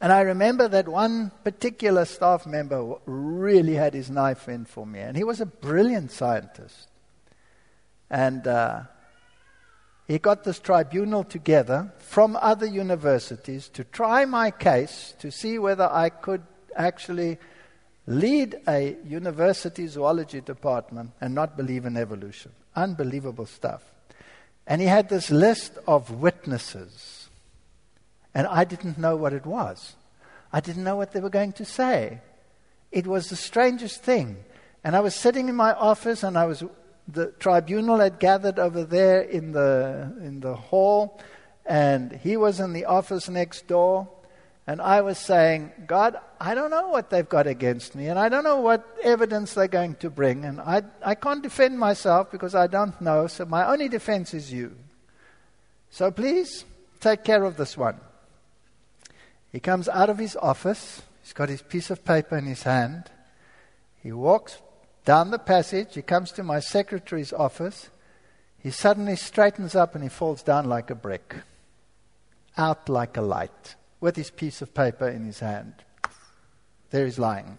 And 0.00 0.14
I 0.14 0.22
remember 0.22 0.68
that 0.68 0.88
one 0.88 1.32
particular 1.44 2.06
staff 2.06 2.46
member 2.46 2.94
really 3.04 3.74
had 3.74 3.92
his 3.92 4.10
knife 4.10 4.48
in 4.48 4.64
for 4.64 4.86
me. 4.86 5.00
And 5.00 5.18
he 5.18 5.24
was 5.24 5.42
a 5.42 5.46
brilliant 5.46 6.12
scientist. 6.12 6.88
And 8.08 8.46
uh, 8.46 8.84
he 10.06 10.18
got 10.18 10.44
this 10.44 10.60
tribunal 10.60 11.24
together 11.24 11.92
from 11.98 12.36
other 12.40 12.66
universities 12.66 13.68
to 13.70 13.82
try 13.84 14.24
my 14.24 14.50
case 14.50 15.14
to 15.18 15.32
see 15.32 15.58
whether 15.58 15.88
I 15.90 16.10
could 16.10 16.42
actually 16.76 17.38
lead 18.06 18.56
a 18.68 18.96
university 19.04 19.86
zoology 19.88 20.40
department 20.40 21.10
and 21.20 21.34
not 21.34 21.56
believe 21.56 21.84
in 21.86 21.96
evolution. 21.96 22.52
Unbelievable 22.76 23.46
stuff. 23.46 23.82
And 24.66 24.80
he 24.80 24.86
had 24.86 25.08
this 25.08 25.30
list 25.30 25.72
of 25.88 26.10
witnesses. 26.10 27.28
And 28.32 28.46
I 28.46 28.64
didn't 28.64 28.98
know 28.98 29.16
what 29.16 29.32
it 29.32 29.46
was. 29.46 29.94
I 30.52 30.60
didn't 30.60 30.84
know 30.84 30.96
what 30.96 31.12
they 31.12 31.20
were 31.20 31.30
going 31.30 31.52
to 31.54 31.64
say. 31.64 32.20
It 32.92 33.06
was 33.06 33.28
the 33.28 33.36
strangest 33.36 34.02
thing. 34.02 34.36
And 34.84 34.94
I 34.94 35.00
was 35.00 35.14
sitting 35.14 35.48
in 35.48 35.56
my 35.56 35.72
office, 35.72 36.22
and 36.22 36.38
I 36.38 36.46
was 36.46 36.62
the 37.08 37.26
tribunal 37.38 37.98
had 37.98 38.18
gathered 38.18 38.58
over 38.58 38.84
there 38.84 39.20
in 39.20 39.52
the 39.52 40.12
in 40.20 40.40
the 40.40 40.54
hall, 40.54 41.20
and 41.64 42.12
he 42.12 42.36
was 42.36 42.60
in 42.60 42.72
the 42.72 42.84
office 42.84 43.28
next 43.28 43.66
door. 43.66 44.08
And 44.68 44.80
I 44.80 45.00
was 45.00 45.16
saying, 45.16 45.70
God, 45.86 46.18
I 46.40 46.56
don't 46.56 46.70
know 46.70 46.88
what 46.88 47.08
they've 47.08 47.28
got 47.28 47.46
against 47.46 47.94
me, 47.94 48.08
and 48.08 48.18
I 48.18 48.28
don't 48.28 48.42
know 48.42 48.60
what 48.60 48.84
evidence 49.04 49.54
they're 49.54 49.68
going 49.68 49.94
to 49.96 50.10
bring, 50.10 50.44
and 50.44 50.60
I, 50.60 50.82
I 51.04 51.14
can't 51.14 51.40
defend 51.40 51.78
myself 51.78 52.32
because 52.32 52.56
I 52.56 52.66
don't 52.66 53.00
know, 53.00 53.28
so 53.28 53.44
my 53.44 53.64
only 53.64 53.88
defense 53.88 54.34
is 54.34 54.52
you. 54.52 54.74
So 55.90 56.10
please 56.10 56.64
take 56.98 57.22
care 57.22 57.44
of 57.44 57.56
this 57.56 57.76
one. 57.76 58.00
He 59.52 59.60
comes 59.60 59.88
out 59.88 60.10
of 60.10 60.18
his 60.18 60.34
office, 60.34 61.02
he's 61.22 61.32
got 61.32 61.48
his 61.48 61.62
piece 61.62 61.90
of 61.90 62.04
paper 62.04 62.36
in 62.36 62.46
his 62.46 62.64
hand. 62.64 63.04
He 64.02 64.10
walks 64.10 64.58
down 65.06 65.30
the 65.30 65.38
passage, 65.38 65.94
he 65.94 66.02
comes 66.02 66.32
to 66.32 66.42
my 66.42 66.58
secretary's 66.58 67.32
office. 67.32 67.90
He 68.58 68.72
suddenly 68.72 69.14
straightens 69.14 69.76
up 69.76 69.94
and 69.94 70.02
he 70.02 70.10
falls 70.10 70.42
down 70.42 70.68
like 70.68 70.90
a 70.90 70.96
brick, 70.96 71.36
out 72.58 72.88
like 72.88 73.16
a 73.16 73.22
light 73.22 73.76
with 74.00 74.16
his 74.16 74.30
piece 74.30 74.60
of 74.60 74.74
paper 74.74 75.08
in 75.08 75.24
his 75.24 75.38
hand. 75.38 75.74
There 76.90 77.04
he's 77.04 77.20
lying. 77.20 77.58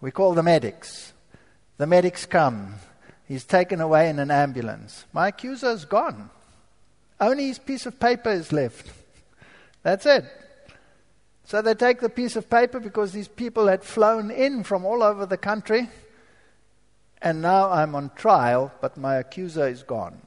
We 0.00 0.10
call 0.10 0.32
the 0.32 0.42
medics. 0.42 1.12
The 1.76 1.86
medics 1.86 2.24
come. 2.24 2.76
He's 3.28 3.44
taken 3.44 3.82
away 3.82 4.08
in 4.08 4.18
an 4.18 4.30
ambulance. 4.30 5.04
My 5.12 5.28
accuser's 5.28 5.84
gone. 5.84 6.30
Only 7.20 7.48
his 7.48 7.58
piece 7.58 7.84
of 7.84 8.00
paper 8.00 8.30
is 8.30 8.50
left. 8.50 8.90
That's 9.82 10.06
it. 10.06 10.24
So 11.44 11.60
they 11.60 11.74
take 11.74 12.00
the 12.00 12.08
piece 12.08 12.34
of 12.36 12.48
paper 12.48 12.80
because 12.80 13.12
these 13.12 13.28
people 13.28 13.66
had 13.66 13.84
flown 13.84 14.30
in 14.30 14.64
from 14.64 14.86
all 14.86 15.02
over 15.02 15.26
the 15.26 15.36
country. 15.36 15.90
And 17.22 17.42
now 17.42 17.70
I'm 17.70 17.94
on 17.94 18.10
trial, 18.16 18.72
but 18.80 18.96
my 18.96 19.16
accuser 19.16 19.68
is 19.68 19.82
gone. 19.82 20.18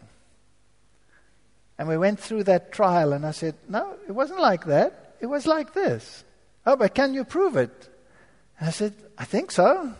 And 1.77 1.87
we 1.87 1.97
went 1.97 2.19
through 2.19 2.43
that 2.45 2.71
trial, 2.71 3.13
and 3.13 3.25
I 3.25 3.31
said, 3.31 3.55
No, 3.67 3.95
it 4.07 4.11
wasn't 4.11 4.39
like 4.39 4.65
that. 4.65 5.15
It 5.19 5.25
was 5.25 5.47
like 5.47 5.73
this. 5.73 6.23
Oh, 6.65 6.75
but 6.75 6.93
can 6.93 7.13
you 7.13 7.23
prove 7.23 7.57
it? 7.57 7.89
And 8.59 8.69
I 8.69 8.71
said, 8.71 8.93
I 9.17 9.25
think 9.25 9.51
so. 9.51 9.93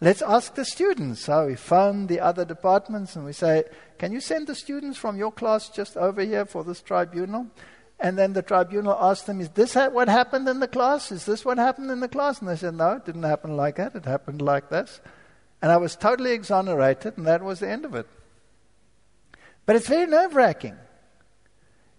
Let's 0.00 0.22
ask 0.22 0.54
the 0.54 0.64
students. 0.64 1.20
So 1.20 1.46
we 1.46 1.56
phoned 1.56 2.08
the 2.08 2.20
other 2.20 2.44
departments 2.44 3.16
and 3.16 3.24
we 3.24 3.32
say, 3.32 3.64
Can 3.98 4.12
you 4.12 4.20
send 4.20 4.46
the 4.46 4.54
students 4.54 4.96
from 4.96 5.18
your 5.18 5.32
class 5.32 5.68
just 5.68 5.96
over 5.96 6.22
here 6.22 6.46
for 6.46 6.64
this 6.64 6.80
tribunal? 6.80 7.48
And 8.00 8.16
then 8.16 8.32
the 8.32 8.42
tribunal 8.42 8.96
asked 8.98 9.26
them, 9.26 9.40
Is 9.40 9.50
this 9.50 9.74
what 9.74 10.08
happened 10.08 10.48
in 10.48 10.60
the 10.60 10.68
class? 10.68 11.10
Is 11.10 11.26
this 11.26 11.44
what 11.44 11.58
happened 11.58 11.90
in 11.90 12.00
the 12.00 12.08
class? 12.08 12.40
And 12.40 12.48
they 12.48 12.56
said, 12.56 12.74
No, 12.74 12.92
it 12.92 13.04
didn't 13.04 13.24
happen 13.24 13.56
like 13.56 13.76
that. 13.76 13.96
It 13.96 14.04
happened 14.04 14.40
like 14.40 14.70
this. 14.70 15.00
And 15.60 15.72
I 15.72 15.76
was 15.76 15.96
totally 15.96 16.32
exonerated, 16.32 17.16
and 17.16 17.26
that 17.26 17.42
was 17.42 17.60
the 17.60 17.68
end 17.68 17.84
of 17.84 17.94
it. 17.94 18.06
But 19.66 19.76
it's 19.76 19.88
very 19.88 20.06
nerve 20.06 20.34
wracking 20.34 20.76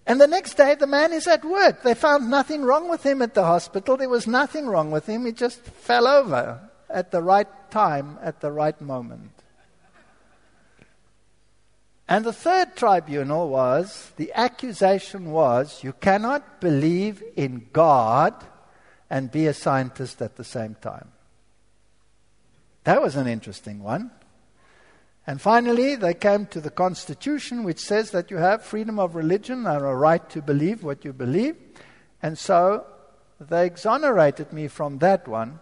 and 0.10 0.20
the 0.20 0.26
next 0.26 0.56
day, 0.56 0.74
the 0.74 0.88
man 0.88 1.14
is 1.14 1.28
at 1.28 1.46
work. 1.46 1.84
They 1.84 1.94
found 1.94 2.32
nothing 2.32 2.64
wrong 2.64 2.90
with 2.90 3.06
him 3.06 3.22
at 3.22 3.36
the 3.36 3.44
hospital. 3.44 3.96
There 3.96 4.10
was 4.10 4.26
nothing 4.26 4.66
wrong 4.66 4.90
with 4.90 5.06
him. 5.06 5.24
He 5.24 5.32
just 5.32 5.62
fell 5.62 6.08
over 6.08 6.68
at 6.90 7.12
the 7.12 7.22
right 7.22 7.48
time, 7.70 8.18
at 8.24 8.42
the 8.42 8.52
right 8.52 8.82
moment. 8.82 9.30
And 12.08 12.26
the 12.26 12.34
third 12.34 12.76
tribunal 12.76 13.50
was 13.50 14.12
the 14.16 14.34
accusation 14.34 15.30
was 15.30 15.84
you 15.84 15.94
cannot 15.94 16.60
believe 16.60 17.22
in 17.36 17.68
God 17.72 18.34
and 19.12 19.32
be 19.32 19.46
a 19.46 19.54
scientist 19.54 20.24
at 20.24 20.38
the 20.38 20.44
same 20.44 20.74
time. 20.82 21.10
That 22.84 23.02
was 23.02 23.16
an 23.16 23.28
interesting 23.28 23.84
one. 23.84 24.12
And 25.28 25.40
finally, 25.40 25.96
they 25.96 26.14
came 26.14 26.48
to 26.48 26.62
the 26.62 26.72
Constitution, 26.72 27.64
which 27.64 27.80
says 27.80 28.12
that 28.12 28.32
you 28.32 28.38
have 28.38 28.64
freedom 28.64 28.98
of 28.98 29.16
religion 29.16 29.68
and 29.68 29.86
a 29.86 29.94
right 29.94 30.28
to 30.32 30.42
believe 30.42 30.84
what 30.84 31.06
you 31.06 31.14
believe. 31.14 31.56
And 32.22 32.38
so 32.38 32.86
they 33.40 33.66
exonerated 33.66 34.52
me 34.52 34.68
from 34.68 34.98
that 35.00 35.28
one. 35.28 35.60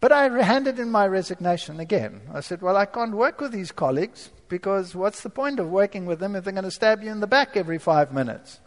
But 0.00 0.12
I 0.12 0.28
handed 0.42 0.78
in 0.78 0.90
my 0.90 1.06
resignation 1.06 1.80
again. 1.80 2.22
I 2.34 2.40
said, 2.40 2.60
Well, 2.60 2.76
I 2.76 2.86
can't 2.86 3.14
work 3.14 3.40
with 3.40 3.52
these 3.52 3.70
colleagues 3.70 4.30
because 4.48 4.94
what's 4.94 5.22
the 5.22 5.30
point 5.30 5.60
of 5.60 5.70
working 5.70 6.06
with 6.06 6.18
them 6.18 6.34
if 6.34 6.44
they're 6.44 6.52
going 6.52 6.64
to 6.64 6.70
stab 6.70 7.02
you 7.02 7.10
in 7.10 7.20
the 7.20 7.26
back 7.26 7.56
every 7.56 7.78
five 7.78 8.12
minutes? 8.12 8.58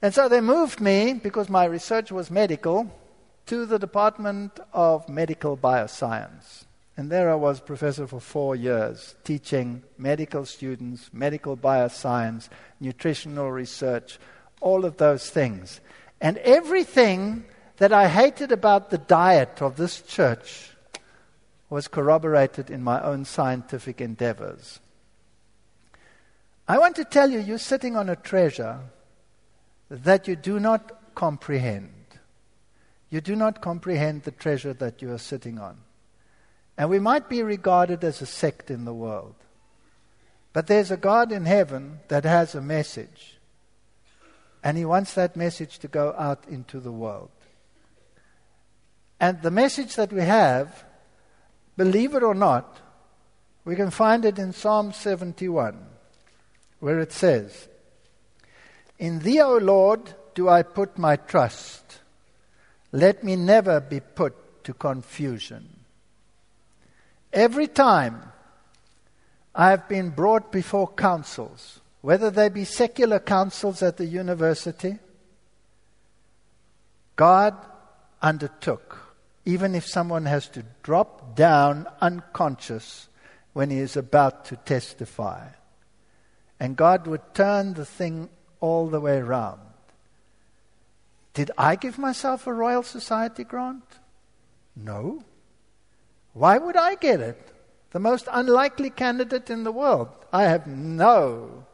And 0.00 0.12
so 0.12 0.28
they 0.28 0.40
moved 0.40 0.80
me, 0.80 1.12
because 1.14 1.48
my 1.48 1.64
research 1.64 2.10
was 2.10 2.30
medical, 2.30 2.90
to 3.46 3.66
the 3.66 3.78
Department 3.78 4.60
of 4.72 5.08
Medical 5.08 5.56
Bioscience. 5.56 6.64
And 6.96 7.10
there 7.10 7.30
I 7.30 7.34
was 7.34 7.60
professor 7.60 8.06
for 8.06 8.20
four 8.20 8.54
years, 8.54 9.14
teaching 9.24 9.82
medical 9.96 10.44
students, 10.44 11.10
medical 11.12 11.56
bioscience, 11.56 12.48
nutritional 12.80 13.50
research, 13.50 14.18
all 14.60 14.84
of 14.84 14.98
those 14.98 15.30
things. 15.30 15.80
And 16.20 16.38
everything 16.38 17.44
that 17.78 17.92
I 17.92 18.08
hated 18.08 18.52
about 18.52 18.90
the 18.90 18.98
diet 18.98 19.62
of 19.62 19.76
this 19.76 20.02
church 20.02 20.70
was 21.70 21.88
corroborated 21.88 22.70
in 22.70 22.82
my 22.82 23.02
own 23.02 23.24
scientific 23.24 24.00
endeavors. 24.00 24.78
I 26.68 26.78
want 26.78 26.96
to 26.96 27.04
tell 27.04 27.30
you, 27.30 27.40
you're 27.40 27.58
sitting 27.58 27.96
on 27.96 28.08
a 28.08 28.16
treasure 28.16 28.80
that 29.90 30.28
you 30.28 30.36
do 30.36 30.60
not 30.60 31.14
comprehend. 31.14 32.01
You 33.12 33.20
do 33.20 33.36
not 33.36 33.60
comprehend 33.60 34.22
the 34.22 34.30
treasure 34.30 34.72
that 34.72 35.02
you 35.02 35.12
are 35.12 35.18
sitting 35.18 35.58
on. 35.58 35.76
And 36.78 36.88
we 36.88 36.98
might 36.98 37.28
be 37.28 37.42
regarded 37.42 38.02
as 38.02 38.22
a 38.22 38.26
sect 38.26 38.70
in 38.70 38.86
the 38.86 38.94
world. 38.94 39.34
But 40.54 40.66
there's 40.66 40.90
a 40.90 40.96
God 40.96 41.30
in 41.30 41.44
heaven 41.44 42.00
that 42.08 42.24
has 42.24 42.54
a 42.54 42.62
message. 42.62 43.36
And 44.64 44.78
he 44.78 44.86
wants 44.86 45.12
that 45.12 45.36
message 45.36 45.78
to 45.80 45.88
go 45.88 46.14
out 46.18 46.46
into 46.48 46.80
the 46.80 46.90
world. 46.90 47.28
And 49.20 49.42
the 49.42 49.50
message 49.50 49.94
that 49.96 50.10
we 50.10 50.22
have, 50.22 50.82
believe 51.76 52.14
it 52.14 52.22
or 52.22 52.34
not, 52.34 52.80
we 53.66 53.76
can 53.76 53.90
find 53.90 54.24
it 54.24 54.38
in 54.38 54.54
Psalm 54.54 54.90
71, 54.90 55.76
where 56.80 56.98
it 56.98 57.12
says, 57.12 57.68
In 58.98 59.18
thee, 59.18 59.42
O 59.42 59.58
Lord, 59.58 60.14
do 60.34 60.48
I 60.48 60.62
put 60.62 60.96
my 60.96 61.16
trust. 61.16 61.81
Let 62.92 63.24
me 63.24 63.36
never 63.36 63.80
be 63.80 64.00
put 64.00 64.64
to 64.64 64.74
confusion. 64.74 65.80
Every 67.32 67.66
time 67.66 68.30
I 69.54 69.70
have 69.70 69.88
been 69.88 70.10
brought 70.10 70.52
before 70.52 70.88
councils, 70.88 71.80
whether 72.02 72.30
they 72.30 72.50
be 72.50 72.64
secular 72.64 73.18
councils 73.18 73.82
at 73.82 73.96
the 73.96 74.04
university, 74.04 74.98
God 77.16 77.56
undertook, 78.20 78.98
even 79.44 79.74
if 79.74 79.86
someone 79.86 80.26
has 80.26 80.48
to 80.48 80.64
drop 80.82 81.34
down 81.34 81.86
unconscious 82.00 83.08
when 83.52 83.70
he 83.70 83.78
is 83.78 83.96
about 83.96 84.44
to 84.46 84.56
testify. 84.56 85.48
And 86.60 86.76
God 86.76 87.06
would 87.06 87.34
turn 87.34 87.74
the 87.74 87.86
thing 87.86 88.28
all 88.60 88.88
the 88.88 89.00
way 89.00 89.16
around. 89.16 89.60
Did 91.34 91.50
I 91.56 91.76
give 91.76 91.98
myself 91.98 92.46
a 92.46 92.52
Royal 92.52 92.82
Society 92.82 93.44
grant? 93.44 93.84
No. 94.76 95.24
Why 96.32 96.58
would 96.58 96.76
I 96.76 96.94
get 96.94 97.20
it? 97.20 97.48
The 97.90 98.00
most 98.00 98.28
unlikely 98.30 98.90
candidate 98.90 99.50
in 99.50 99.64
the 99.64 99.72
world. 99.72 100.08
I 100.32 100.44
have 100.44 100.66
no, 100.66 101.66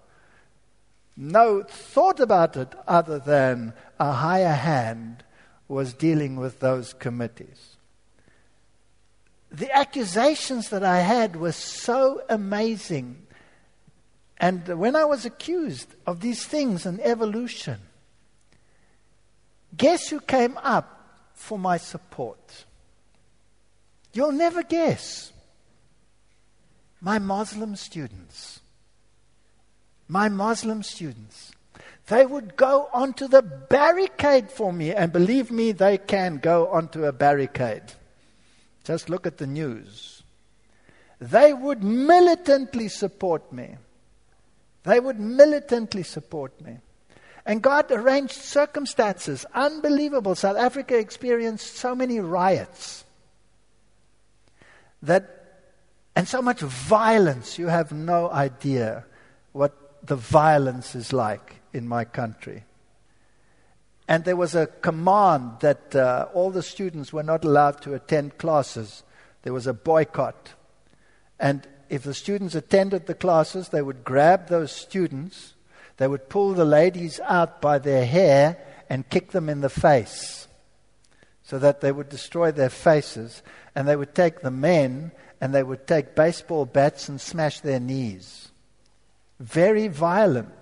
no 1.17 1.63
thought 1.63 2.19
about 2.21 2.57
it 2.57 2.75
other 2.87 3.19
than 3.19 3.73
a 4.01 4.13
higher 4.13 4.55
hand 4.55 5.25
was 5.69 5.93
dealing 5.93 6.37
with 6.37 6.61
those 6.61 6.93
committees. 6.93 7.77
The 9.51 9.75
accusations 9.77 10.71
that 10.71 10.83
I 10.83 11.01
had 11.01 11.37
were 11.37 11.53
so 11.53 12.23
amazing. 12.29 13.27
And 14.39 14.67
when 14.79 14.97
I 14.97 15.05
was 15.05 15.25
accused 15.25 15.95
of 16.07 16.21
these 16.21 16.45
things 16.45 16.85
and 16.85 17.01
evolution, 17.01 17.79
guess 19.77 20.09
who 20.09 20.21
came 20.21 20.59
up 20.59 21.21
for 21.35 21.59
my 21.59 21.77
support? 21.77 22.65
You'll 24.13 24.33
never 24.33 24.63
guess. 24.63 25.33
My 27.01 27.19
Muslim 27.19 27.77
students, 27.77 28.61
my 30.09 30.29
Muslim 30.29 30.83
students, 30.83 31.53
they 32.09 32.27
would 32.27 32.57
go 32.57 32.89
onto 32.93 33.29
the 33.29 33.43
barricade 33.43 34.51
for 34.51 34.73
me, 34.73 34.93
and 34.93 35.13
believe 35.13 35.51
me, 35.51 35.73
they 35.73 35.99
can 35.99 36.39
go 36.39 36.69
onto 36.69 37.05
a 37.05 37.13
barricade. 37.13 37.83
Just 38.83 39.11
look 39.11 39.27
at 39.27 39.37
the 39.37 39.47
news. 39.47 40.23
They 41.21 41.53
would 41.53 41.85
militantly 41.85 42.89
support 42.89 43.53
me. 43.53 43.77
They 44.85 44.99
would 44.99 45.21
militantly 45.21 46.03
support 46.03 46.59
me. 46.63 46.79
And 47.49 47.63
God 47.63 47.91
arranged 47.91 48.35
circumstances, 48.35 49.47
unbelievable. 49.55 50.35
South 50.35 50.59
Africa 50.59 50.99
experienced 50.99 51.77
so 51.77 51.95
many 51.95 52.21
riots 52.21 53.05
that 55.03 55.35
and 56.15 56.29
so 56.29 56.43
much 56.43 56.61
violence, 56.61 57.59
you 57.59 57.69
have 57.69 57.91
no 57.91 58.29
idea 58.31 59.05
what 59.53 60.05
the 60.05 60.17
violence 60.17 60.95
is 60.95 61.13
like 61.13 61.61
in 61.73 61.89
my 61.89 62.05
country. 62.05 62.65
And 64.09 64.25
there 64.25 64.37
was 64.37 64.55
a 64.55 64.67
command 64.67 65.61
that 65.61 65.95
uh, 65.95 66.27
all 66.35 66.51
the 66.51 66.63
students 66.63 67.13
were 67.13 67.23
not 67.23 67.45
allowed 67.45 67.81
to 67.83 67.95
attend 67.95 68.37
classes. 68.37 69.05
There 69.43 69.53
was 69.53 69.67
a 69.67 69.73
boycott. 69.73 70.55
And 71.39 71.67
if 71.89 72.03
the 72.03 72.15
students 72.15 72.55
attended 72.55 73.07
the 73.07 73.15
classes, 73.15 73.69
they 73.69 73.81
would 73.81 74.05
grab 74.05 74.49
those 74.49 74.73
students, 74.73 75.55
they 75.99 76.09
would 76.09 76.29
pull 76.29 76.55
the 76.55 76.65
ladies 76.65 77.21
out 77.25 77.61
by 77.61 77.79
their 77.79 78.07
hair 78.07 78.57
and 78.89 79.09
kick 79.09 79.33
them 79.33 79.49
in 79.49 79.61
the 79.61 79.69
face 79.69 80.49
so 81.43 81.59
that 81.59 81.81
they 81.81 81.93
would 81.93 82.09
destroy 82.09 82.53
their 82.53 82.71
faces. 82.71 83.43
And 83.75 83.87
they 83.87 83.97
would 83.97 84.15
take 84.15 84.41
the 84.41 84.51
men 84.51 85.13
and 85.41 85.55
they 85.55 85.63
would 85.63 85.87
take 85.87 86.15
baseball 86.15 86.65
bats 86.67 87.09
and 87.09 87.21
smash 87.21 87.61
their 87.61 87.81
knees. 87.81 88.49
Very 89.41 89.89
violent. 89.89 90.53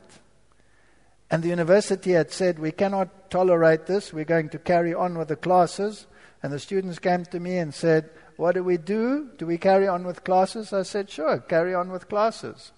And 1.31 1.43
the 1.43 1.49
university 1.49 2.13
had 2.13 2.31
said, 2.31 2.59
We 2.59 2.73
cannot 2.73 3.31
tolerate 3.31 3.87
this. 3.87 4.13
We're 4.13 4.25
going 4.25 4.49
to 4.51 4.59
carry 4.59 4.95
on 4.95 5.19
with 5.19 5.29
the 5.29 5.37
classes. 5.37 6.07
And 6.43 6.53
the 6.53 6.61
students 6.61 6.99
came 6.99 7.25
to 7.27 7.41
me 7.41 7.59
and 7.59 7.75
said, 7.75 8.09
What 8.37 8.55
do 8.55 8.63
we 8.63 8.77
do? 8.77 9.31
Do 9.37 9.47
we 9.47 9.59
carry 9.59 9.89
on 9.89 10.07
with 10.07 10.25
classes? 10.25 10.73
I 10.73 10.83
said, 10.83 11.11
Sure, 11.11 11.39
carry 11.39 11.75
on 11.75 11.91
with 11.91 12.09
classes. 12.09 12.71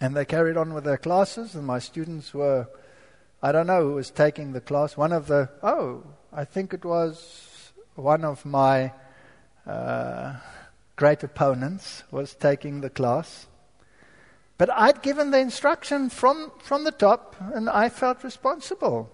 And 0.00 0.14
they 0.14 0.24
carried 0.24 0.56
on 0.56 0.74
with 0.74 0.84
their 0.84 0.96
classes, 0.96 1.54
and 1.54 1.66
my 1.66 1.78
students 1.78 2.32
were, 2.32 2.68
I 3.42 3.52
don't 3.52 3.66
know 3.66 3.82
who 3.82 3.94
was 3.94 4.10
taking 4.10 4.52
the 4.52 4.60
class. 4.60 4.96
One 4.96 5.12
of 5.12 5.26
the, 5.26 5.50
oh, 5.62 6.04
I 6.32 6.44
think 6.44 6.72
it 6.72 6.84
was 6.84 7.72
one 7.94 8.24
of 8.24 8.44
my. 8.44 8.92
Uh, 9.66 10.36
great 10.98 11.22
opponents 11.22 12.02
was 12.10 12.34
taking 12.34 12.80
the 12.80 12.90
class. 12.90 13.46
But 14.58 14.68
I'd 14.70 15.00
given 15.00 15.30
the 15.30 15.38
instruction 15.38 16.10
from, 16.10 16.50
from 16.58 16.82
the 16.82 16.90
top, 16.90 17.36
and 17.54 17.70
I 17.70 17.88
felt 17.88 18.24
responsible. 18.24 19.08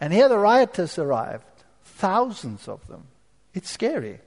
And 0.00 0.12
here 0.12 0.28
the 0.28 0.38
rioters 0.38 0.98
arrived, 0.98 1.44
thousands 1.84 2.66
of 2.66 2.86
them. 2.88 3.08
It's 3.52 3.70
scary 3.70 4.20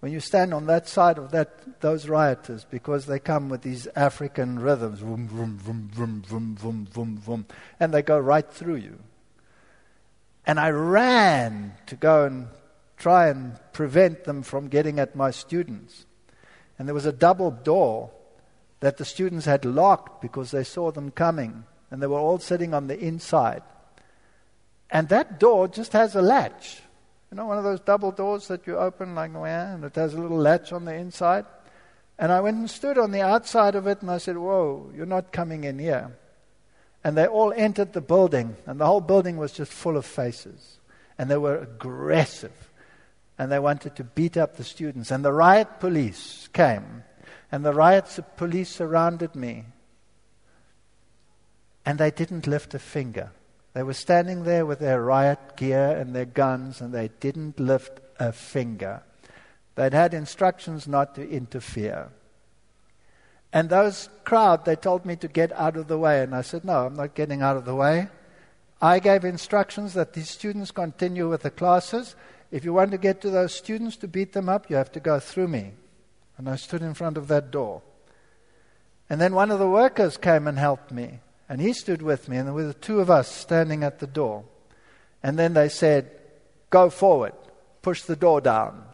when 0.00 0.12
you 0.12 0.20
stand 0.20 0.54
on 0.54 0.66
that 0.66 0.88
side 0.88 1.18
of 1.18 1.32
that, 1.32 1.80
those 1.80 2.08
rioters 2.08 2.64
because 2.64 3.06
they 3.06 3.18
come 3.18 3.48
with 3.48 3.62
these 3.62 3.88
African 3.96 4.58
rhythms, 4.58 5.00
vroom, 5.00 5.26
vroom, 5.26 5.58
vroom, 5.58 5.90
vroom, 5.92 6.22
vroom, 6.22 6.56
vroom, 6.56 6.86
vroom, 6.86 7.18
vroom, 7.18 7.46
and 7.80 7.92
they 7.92 8.02
go 8.02 8.18
right 8.18 8.48
through 8.48 8.76
you. 8.76 8.98
And 10.46 10.60
I 10.60 10.70
ran 10.70 11.74
to 11.86 11.96
go 11.96 12.24
and 12.24 12.48
try 12.96 13.28
and 13.28 13.58
prevent 13.72 14.24
them 14.24 14.42
from 14.42 14.68
getting 14.68 14.98
at 14.98 15.16
my 15.16 15.30
students. 15.30 16.06
And 16.78 16.86
there 16.86 16.94
was 16.94 17.06
a 17.06 17.12
double 17.12 17.50
door 17.50 18.10
that 18.80 18.96
the 18.96 19.04
students 19.04 19.46
had 19.46 19.64
locked 19.64 20.22
because 20.22 20.52
they 20.52 20.64
saw 20.64 20.92
them 20.92 21.10
coming, 21.10 21.64
and 21.90 22.00
they 22.00 22.06
were 22.06 22.18
all 22.18 22.38
sitting 22.38 22.72
on 22.72 22.86
the 22.86 22.98
inside. 22.98 23.62
And 24.90 25.08
that 25.08 25.40
door 25.40 25.68
just 25.68 25.92
has 25.92 26.14
a 26.14 26.22
latch. 26.22 26.80
You 27.30 27.36
know, 27.36 27.46
one 27.46 27.58
of 27.58 27.64
those 27.64 27.80
double 27.80 28.10
doors 28.10 28.48
that 28.48 28.66
you 28.66 28.76
open 28.76 29.14
like, 29.14 29.32
and 29.34 29.84
it 29.84 29.94
has 29.94 30.14
a 30.14 30.20
little 30.20 30.38
latch 30.38 30.72
on 30.72 30.84
the 30.84 30.94
inside. 30.94 31.44
And 32.18 32.32
I 32.32 32.40
went 32.40 32.56
and 32.56 32.70
stood 32.70 32.98
on 32.98 33.10
the 33.10 33.22
outside 33.22 33.74
of 33.74 33.86
it, 33.86 34.00
and 34.00 34.10
I 34.10 34.18
said, 34.18 34.36
Whoa, 34.36 34.90
you're 34.96 35.06
not 35.06 35.32
coming 35.32 35.64
in 35.64 35.78
here. 35.78 36.16
And 37.04 37.16
they 37.16 37.26
all 37.26 37.52
entered 37.52 37.92
the 37.92 38.00
building, 38.00 38.56
and 38.66 38.80
the 38.80 38.86
whole 38.86 39.00
building 39.00 39.36
was 39.36 39.52
just 39.52 39.72
full 39.72 39.96
of 39.96 40.04
faces. 40.04 40.78
And 41.18 41.30
they 41.30 41.36
were 41.36 41.58
aggressive 41.58 42.68
and 43.38 43.52
they 43.52 43.58
wanted 43.58 43.94
to 43.96 44.04
beat 44.04 44.36
up 44.36 44.56
the 44.56 44.64
students. 44.64 45.10
And 45.10 45.24
the 45.24 45.32
riot 45.32 45.78
police 45.78 46.48
came, 46.52 47.04
and 47.52 47.64
the 47.64 47.72
riot 47.72 48.18
police 48.36 48.68
surrounded 48.68 49.36
me. 49.36 49.66
And 51.86 51.98
they 51.98 52.10
didn't 52.10 52.46
lift 52.46 52.74
a 52.74 52.78
finger. 52.78 53.30
They 53.74 53.82
were 53.82 53.94
standing 53.94 54.44
there 54.44 54.66
with 54.66 54.80
their 54.80 55.02
riot 55.02 55.56
gear 55.56 55.96
and 55.96 56.14
their 56.14 56.24
guns, 56.24 56.80
and 56.80 56.92
they 56.92 57.10
didn't 57.20 57.60
lift 57.60 58.00
a 58.18 58.32
finger. 58.32 59.02
They'd 59.74 59.92
had 59.92 60.14
instructions 60.14 60.88
not 60.88 61.14
to 61.14 61.28
interfere. 61.28 62.08
And 63.52 63.70
those 63.70 64.08
crowd, 64.24 64.64
they 64.64 64.76
told 64.76 65.06
me 65.06 65.16
to 65.16 65.28
get 65.28 65.52
out 65.52 65.76
of 65.76 65.88
the 65.88 65.98
way. 65.98 66.22
And 66.22 66.34
I 66.34 66.42
said, 66.42 66.64
No, 66.64 66.86
I'm 66.86 66.96
not 66.96 67.14
getting 67.14 67.40
out 67.42 67.56
of 67.56 67.64
the 67.64 67.74
way. 67.74 68.08
I 68.80 68.98
gave 68.98 69.24
instructions 69.24 69.94
that 69.94 70.12
these 70.12 70.28
students 70.28 70.70
continue 70.70 71.28
with 71.28 71.42
the 71.42 71.50
classes 71.50 72.14
if 72.50 72.64
you 72.64 72.72
want 72.72 72.92
to 72.92 72.98
get 72.98 73.20
to 73.22 73.30
those 73.30 73.54
students 73.54 73.96
to 73.98 74.08
beat 74.08 74.32
them 74.32 74.48
up, 74.48 74.70
you 74.70 74.76
have 74.76 74.92
to 74.92 75.00
go 75.00 75.20
through 75.20 75.48
me. 75.48 75.72
And 76.38 76.48
I 76.48 76.56
stood 76.56 76.82
in 76.82 76.94
front 76.94 77.18
of 77.18 77.28
that 77.28 77.50
door. 77.50 77.82
And 79.10 79.20
then 79.20 79.34
one 79.34 79.50
of 79.50 79.58
the 79.58 79.68
workers 79.68 80.16
came 80.16 80.46
and 80.46 80.58
helped 80.58 80.90
me. 80.90 81.20
And 81.48 81.60
he 81.60 81.72
stood 81.72 82.02
with 82.02 82.28
me, 82.28 82.36
and 82.36 82.46
there 82.46 82.54
were 82.54 82.64
the 82.64 82.74
two 82.74 83.00
of 83.00 83.10
us 83.10 83.28
standing 83.28 83.82
at 83.82 84.00
the 84.00 84.06
door. 84.06 84.44
And 85.22 85.38
then 85.38 85.54
they 85.54 85.68
said, 85.68 86.10
Go 86.70 86.90
forward, 86.90 87.32
push 87.80 88.02
the 88.02 88.16
door 88.16 88.40
down. 88.40 88.84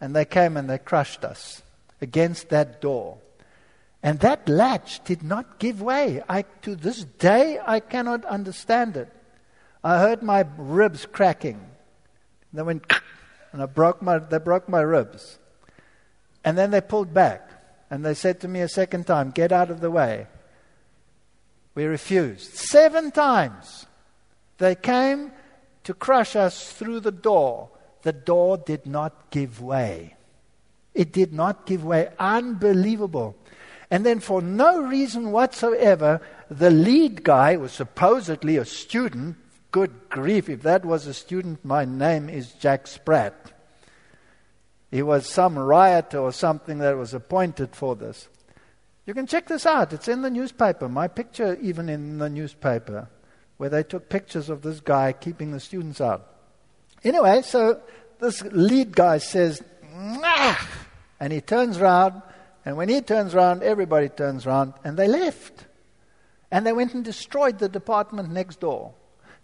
And 0.00 0.14
they 0.14 0.24
came 0.24 0.56
and 0.56 0.70
they 0.70 0.78
crushed 0.78 1.24
us 1.24 1.62
against 2.00 2.50
that 2.50 2.80
door. 2.80 3.18
And 4.02 4.20
that 4.20 4.48
latch 4.48 5.02
did 5.04 5.22
not 5.22 5.58
give 5.58 5.80
way. 5.80 6.22
I, 6.28 6.42
to 6.62 6.76
this 6.76 7.04
day, 7.04 7.58
I 7.66 7.80
cannot 7.80 8.24
understand 8.26 8.96
it. 8.96 9.10
I 9.82 9.98
heard 9.98 10.22
my 10.22 10.44
ribs 10.58 11.06
cracking. 11.06 11.60
They 12.52 12.62
went, 12.62 12.84
and 13.52 13.62
I 13.62 13.66
broke 13.66 14.02
my, 14.02 14.18
they 14.18 14.38
broke 14.38 14.68
my 14.68 14.82
ribs. 14.82 15.38
And 16.44 16.56
then 16.56 16.70
they 16.70 16.82
pulled 16.82 17.14
back. 17.14 17.50
And 17.90 18.04
they 18.04 18.14
said 18.14 18.40
to 18.40 18.48
me 18.48 18.60
a 18.60 18.68
second 18.68 19.06
time, 19.06 19.30
Get 19.30 19.52
out 19.52 19.70
of 19.70 19.80
the 19.80 19.90
way. 19.90 20.26
We 21.74 21.84
refused. 21.84 22.54
Seven 22.54 23.10
times 23.10 23.86
they 24.58 24.74
came 24.74 25.32
to 25.84 25.94
crush 25.94 26.36
us 26.36 26.72
through 26.72 27.00
the 27.00 27.12
door. 27.12 27.70
The 28.02 28.12
door 28.12 28.58
did 28.58 28.86
not 28.86 29.30
give 29.30 29.60
way. 29.60 30.16
It 30.94 31.12
did 31.12 31.32
not 31.32 31.66
give 31.66 31.84
way. 31.84 32.10
Unbelievable. 32.18 33.36
And 33.90 34.06
then, 34.06 34.20
for 34.20 34.40
no 34.40 34.80
reason 34.80 35.30
whatsoever, 35.30 36.20
the 36.50 36.70
lead 36.70 37.22
guy 37.22 37.56
was 37.56 37.72
supposedly 37.72 38.56
a 38.56 38.64
student 38.64 39.36
Good 39.74 40.08
grief, 40.08 40.48
if 40.48 40.62
that 40.62 40.84
was 40.84 41.08
a 41.08 41.12
student, 41.12 41.64
my 41.64 41.84
name 41.84 42.28
is 42.28 42.52
Jack 42.52 42.86
Spratt. 42.86 43.34
He 44.88 45.02
was 45.02 45.26
some 45.26 45.58
rioter 45.58 46.20
or 46.20 46.30
something 46.30 46.78
that 46.78 46.96
was 46.96 47.12
appointed 47.12 47.74
for 47.74 47.96
this. 47.96 48.28
You 49.06 49.12
can 49.12 49.26
check 49.26 49.46
this 49.46 49.66
out. 49.66 49.92
It's 49.92 50.08
in 50.08 50.22
the 50.22 50.30
newspaper. 50.30 50.88
My 50.88 51.08
picture, 51.08 51.58
even 51.60 51.88
in 51.88 52.18
the 52.18 52.30
newspaper, 52.30 53.08
where 53.58 53.68
they 53.68 53.82
took 53.82 54.08
pictures 54.08 54.48
of 54.48 54.62
this 54.62 54.80
guy 54.80 55.12
keeping 55.12 55.52
the 55.52 55.60
students 55.60 56.00
out. 56.00 56.26
Anyway, 57.02 57.42
so 57.42 57.80
this 58.18 58.42
lead 58.42 58.96
guy 58.96 59.18
says, 59.18 59.62
Mwah! 59.94 60.66
and 61.20 61.32
he 61.32 61.40
turns 61.40 61.78
around, 61.78 62.22
and 62.64 62.76
when 62.76 62.88
he 62.88 63.02
turns 63.02 63.34
around, 63.34 63.62
everybody 63.62 64.08
turns 64.08 64.46
around, 64.46 64.72
and 64.84 64.96
they 64.96 65.06
left. 65.06 65.66
And 66.50 66.66
they 66.66 66.72
went 66.72 66.94
and 66.94 67.04
destroyed 67.04 67.58
the 67.58 67.68
department 67.68 68.30
next 68.30 68.60
door. 68.60 68.94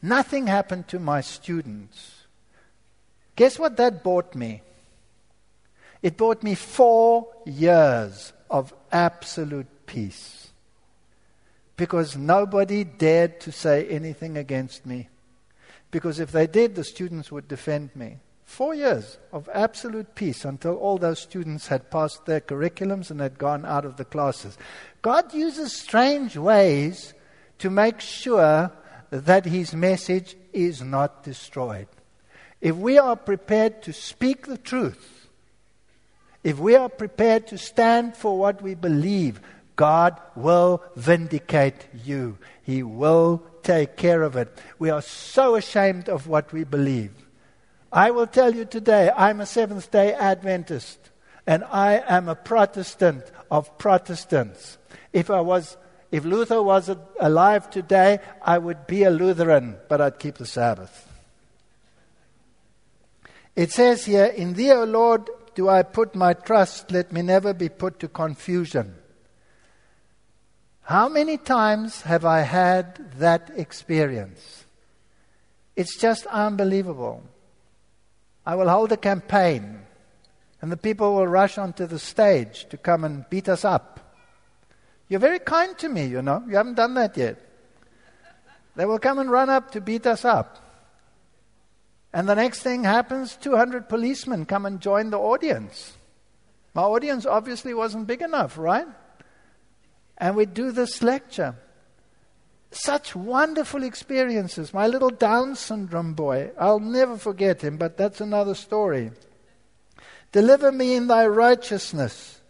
Nothing 0.01 0.47
happened 0.47 0.89
to 0.89 0.99
my 0.99 1.21
students. 1.21 2.25
Guess 3.37 3.59
what 3.59 3.77
that 3.77 4.03
bought 4.03 4.35
me? 4.35 4.63
It 6.03 6.17
bought 6.17 6.43
me 6.43 6.55
four 6.55 7.29
years 7.45 8.33
of 8.51 8.75
absolute 8.93 9.87
peace. 9.87 10.49
Because 11.77 12.17
nobody 12.17 12.85
dared 12.85 13.41
to 13.41 13.53
say 13.53 13.87
anything 13.89 14.37
against 14.37 14.85
me. 14.85 15.09
Because 15.91 16.21
if 16.21 16.31
they 16.33 16.47
did, 16.47 16.75
the 16.75 16.85
students 16.85 17.33
would 17.33 17.49
defend 17.49 17.95
me. 17.97 18.19
Four 18.45 18.75
years 18.75 19.17
of 19.33 19.49
absolute 19.55 20.15
peace 20.15 20.45
until 20.45 20.75
all 20.75 20.99
those 20.99 21.21
students 21.21 21.69
had 21.69 21.91
passed 21.91 22.27
their 22.27 22.41
curriculums 22.41 23.11
and 23.11 23.21
had 23.21 23.39
gone 23.39 23.65
out 23.65 23.85
of 23.85 23.97
the 23.97 24.05
classes. 24.05 24.59
God 25.03 25.33
uses 25.33 25.73
strange 25.73 26.37
ways 26.37 27.15
to 27.59 27.71
make 27.71 28.01
sure 28.01 28.73
that 29.11 29.45
his 29.45 29.75
message 29.75 30.37
is 30.53 30.83
not 30.83 31.23
destroyed. 31.23 31.87
If 32.61 32.77
we 32.77 32.99
are 32.99 33.17
prepared 33.17 33.83
to 33.83 33.93
speak 33.93 34.47
the 34.47 34.59
truth, 34.59 35.20
if 36.43 36.59
we 36.59 36.75
are 36.77 36.89
prepared 36.89 37.47
to 37.49 37.59
stand 37.59 38.17
for 38.17 38.39
what 38.39 38.63
we 38.63 38.75
believe, 38.75 39.41
God 39.77 40.21
will 40.35 40.83
vindicate 40.97 41.87
you. 42.05 42.39
He 42.63 42.83
will 42.83 43.43
take 43.63 43.97
care 43.97 44.23
of 44.23 44.37
it. 44.37 44.57
We 44.79 44.91
are 44.91 45.03
so 45.03 45.57
ashamed 45.57 46.09
of 46.09 46.27
what 46.27 46.53
we 46.53 46.65
believe. 46.65 47.13
I 47.93 48.11
will 48.11 48.27
tell 48.27 48.55
you 48.55 48.65
today, 48.65 49.11
I'm 49.17 49.41
a 49.41 49.47
Seventh 49.47 49.91
day 49.91 50.13
Adventist, 50.15 51.11
and 51.47 51.65
I 51.65 52.03
am 52.07 52.29
a 52.29 52.35
Protestant 52.35 53.25
of 53.51 53.77
Protestants. 53.79 54.79
If 55.13 55.31
I 55.31 55.41
was 55.41 55.77
If 56.11 56.25
Luther 56.25 56.63
was 56.63 56.91
alive 57.21 57.71
today, 57.71 58.19
I 58.43 58.59
would 58.59 58.87
be 58.87 59.05
a 59.05 59.11
Lutheran, 59.11 59.77
but 59.89 60.01
I'd 60.01 60.19
keep 60.19 60.39
the 60.39 60.47
Sabbath. 60.47 61.07
It 63.55 63.71
says 63.71 64.05
here, 64.07 64.25
In 64.25 64.55
thee, 64.55 64.73
O 64.73 64.85
Lord, 64.85 65.31
do 65.55 65.69
I 65.69 65.83
put 65.83 66.15
my 66.15 66.33
trust, 66.33 66.91
let 66.91 67.13
me 67.13 67.23
never 67.23 67.53
be 67.53 67.69
put 67.69 68.01
to 68.01 68.09
confusion. 68.09 68.95
How 70.83 71.09
many 71.09 71.37
times 71.37 72.03
have 72.03 72.25
I 72.25 72.41
had 72.41 73.19
that 73.19 73.51
experience? 73.57 74.65
It's 75.77 75.97
just 75.97 76.27
unbelievable. 76.27 77.23
I 78.45 78.55
will 78.57 78.69
hold 78.69 78.91
a 78.93 78.97
campaign, 78.97 79.81
and 80.61 80.73
the 80.73 80.77
people 80.77 81.15
will 81.15 81.29
rush 81.29 81.59
onto 81.59 81.87
the 81.87 81.99
stage 81.99 82.67
to 82.71 82.77
come 82.77 83.05
and 83.05 83.29
beat 83.31 83.49
us 83.49 83.65
up. 83.65 84.17
You're 85.09 85.21
very 85.21 85.39
kind 85.39 85.77
to 85.79 85.89
me, 85.89 86.07
you 86.07 86.23
know. 86.23 86.43
You 86.49 86.57
haven't 86.57 86.75
done 86.75 86.95
that 86.95 87.17
yet. 87.17 87.37
They 88.77 88.87
will 88.87 88.99
come 88.99 89.19
and 89.19 89.31
run 89.31 89.51
up 89.51 89.73
to 89.73 89.81
beat 89.81 90.07
us 90.07 90.25
up. 90.25 90.70
And 92.13 92.29
the 92.29 92.35
next 92.35 92.63
thing 92.63 92.85
happens 92.85 93.37
200 93.37 93.89
policemen 93.89 94.45
come 94.45 94.67
and 94.67 94.81
join 94.81 95.11
the 95.11 95.19
audience. 95.19 95.97
My 96.75 96.83
audience 96.83 97.27
obviously 97.27 97.75
wasn't 97.75 98.07
big 98.07 98.23
enough, 98.23 98.59
right? 98.59 98.87
And 100.19 100.37
we 100.37 100.47
do 100.47 100.73
this 100.73 101.03
lecture. 101.03 101.57
Such 102.73 103.17
wonderful 103.17 103.83
experiences. 103.83 104.73
My 104.73 104.87
little 104.87 105.11
Down 105.11 105.57
syndrome 105.57 106.15
boy, 106.15 106.51
I'll 106.59 106.79
never 106.79 107.17
forget 107.17 107.63
him, 107.63 107.77
but 107.77 107.97
that's 107.97 108.21
another 108.21 108.55
story. 108.55 109.11
Deliver 110.31 110.71
me 110.71 110.95
in 110.95 111.09
thy 111.09 111.27
righteousness. 111.27 112.41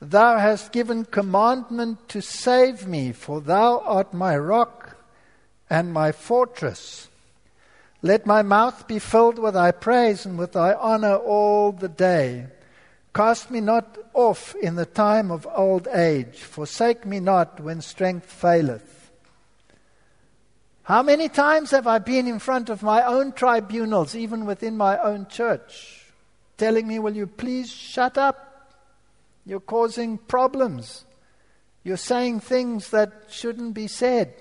Thou 0.00 0.38
hast 0.38 0.72
given 0.72 1.04
commandment 1.04 2.08
to 2.10 2.22
save 2.22 2.86
me, 2.86 3.12
for 3.12 3.40
thou 3.40 3.80
art 3.80 4.14
my 4.14 4.38
rock 4.38 4.96
and 5.68 5.92
my 5.92 6.12
fortress. 6.12 7.07
Let 8.02 8.26
my 8.26 8.42
mouth 8.42 8.86
be 8.86 8.98
filled 8.98 9.38
with 9.38 9.54
thy 9.54 9.72
praise 9.72 10.24
and 10.24 10.38
with 10.38 10.52
thy 10.52 10.74
honor 10.74 11.16
all 11.16 11.72
the 11.72 11.88
day. 11.88 12.46
Cast 13.12 13.50
me 13.50 13.60
not 13.60 13.98
off 14.14 14.54
in 14.54 14.76
the 14.76 14.86
time 14.86 15.32
of 15.32 15.46
old 15.52 15.88
age. 15.88 16.38
Forsake 16.38 17.04
me 17.04 17.18
not 17.18 17.58
when 17.58 17.80
strength 17.80 18.30
faileth. 18.30 19.10
How 20.84 21.02
many 21.02 21.28
times 21.28 21.72
have 21.72 21.86
I 21.86 21.98
been 21.98 22.26
in 22.26 22.38
front 22.38 22.70
of 22.70 22.82
my 22.82 23.02
own 23.02 23.32
tribunals, 23.32 24.14
even 24.14 24.46
within 24.46 24.76
my 24.76 24.96
own 24.98 25.26
church, 25.26 26.06
telling 26.56 26.86
me, 26.86 26.98
Will 26.98 27.16
you 27.16 27.26
please 27.26 27.70
shut 27.70 28.16
up? 28.16 28.72
You're 29.44 29.60
causing 29.60 30.18
problems. 30.18 31.04
You're 31.82 31.96
saying 31.96 32.40
things 32.40 32.90
that 32.90 33.12
shouldn't 33.28 33.74
be 33.74 33.86
said. 33.86 34.34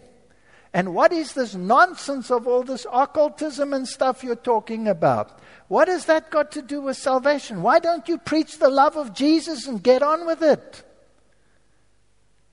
And 0.74 0.94
what 0.94 1.14
is 1.14 1.34
this 1.34 1.56
nonsense 1.56 2.30
of 2.30 2.48
all 2.48 2.64
this 2.64 2.86
occultism 2.92 3.74
and 3.74 3.88
stuff 3.88 4.24
you're 4.24 4.36
talking 4.36 4.88
about? 4.88 5.40
What 5.68 5.88
has 5.88 6.06
that 6.06 6.30
got 6.30 6.52
to 6.52 6.62
do 6.62 6.82
with 6.82 6.98
salvation? 6.98 7.62
Why 7.62 7.80
don't 7.80 8.08
you 8.08 8.18
preach 8.18 8.58
the 8.58 8.70
love 8.70 8.98
of 8.98 9.14
Jesus 9.14 9.68
and 9.68 9.82
get 9.82 10.04
on 10.04 10.26
with 10.26 10.42
it? 10.42 10.84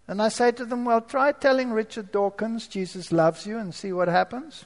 And 0.06 0.20
I 0.20 0.28
say 0.28 0.52
to 0.52 0.64
them, 0.64 0.84
Well, 0.84 1.00
try 1.00 1.32
telling 1.32 1.70
Richard 1.70 2.12
Dawkins 2.12 2.68
Jesus 2.68 3.10
loves 3.10 3.46
you 3.46 3.58
and 3.58 3.74
see 3.74 3.92
what 3.92 4.08
happens. 4.08 4.64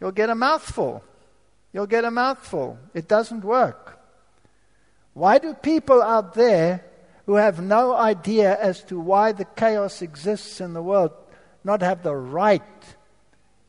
You'll 0.00 0.12
get 0.12 0.30
a 0.30 0.34
mouthful. 0.34 1.02
You'll 1.72 1.86
get 1.86 2.04
a 2.04 2.10
mouthful. 2.10 2.78
It 2.92 3.08
doesn't 3.08 3.44
work. 3.44 3.98
Why 5.14 5.38
do 5.38 5.54
people 5.54 6.02
out 6.02 6.34
there 6.34 6.84
who 7.26 7.34
have 7.34 7.60
no 7.60 7.94
idea 7.94 8.58
as 8.60 8.82
to 8.84 8.98
why 8.98 9.32
the 9.32 9.44
chaos 9.44 10.02
exists 10.02 10.60
in 10.60 10.72
the 10.72 10.82
world 10.82 11.12
not 11.64 11.82
have 11.82 12.02
the 12.02 12.14
right 12.14 12.62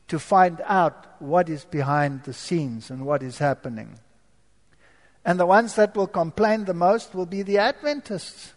to 0.08 0.18
find 0.18 0.60
out 0.64 1.20
what 1.20 1.48
is 1.48 1.64
behind 1.64 2.24
the 2.24 2.32
scenes 2.32 2.90
and 2.90 3.06
what 3.06 3.22
is 3.22 3.38
happening. 3.38 3.98
And 5.24 5.40
the 5.40 5.46
ones 5.46 5.74
that 5.76 5.96
will 5.96 6.06
complain 6.06 6.64
the 6.64 6.74
most 6.74 7.14
will 7.14 7.26
be 7.26 7.42
the 7.42 7.58
Adventists. 7.58 8.52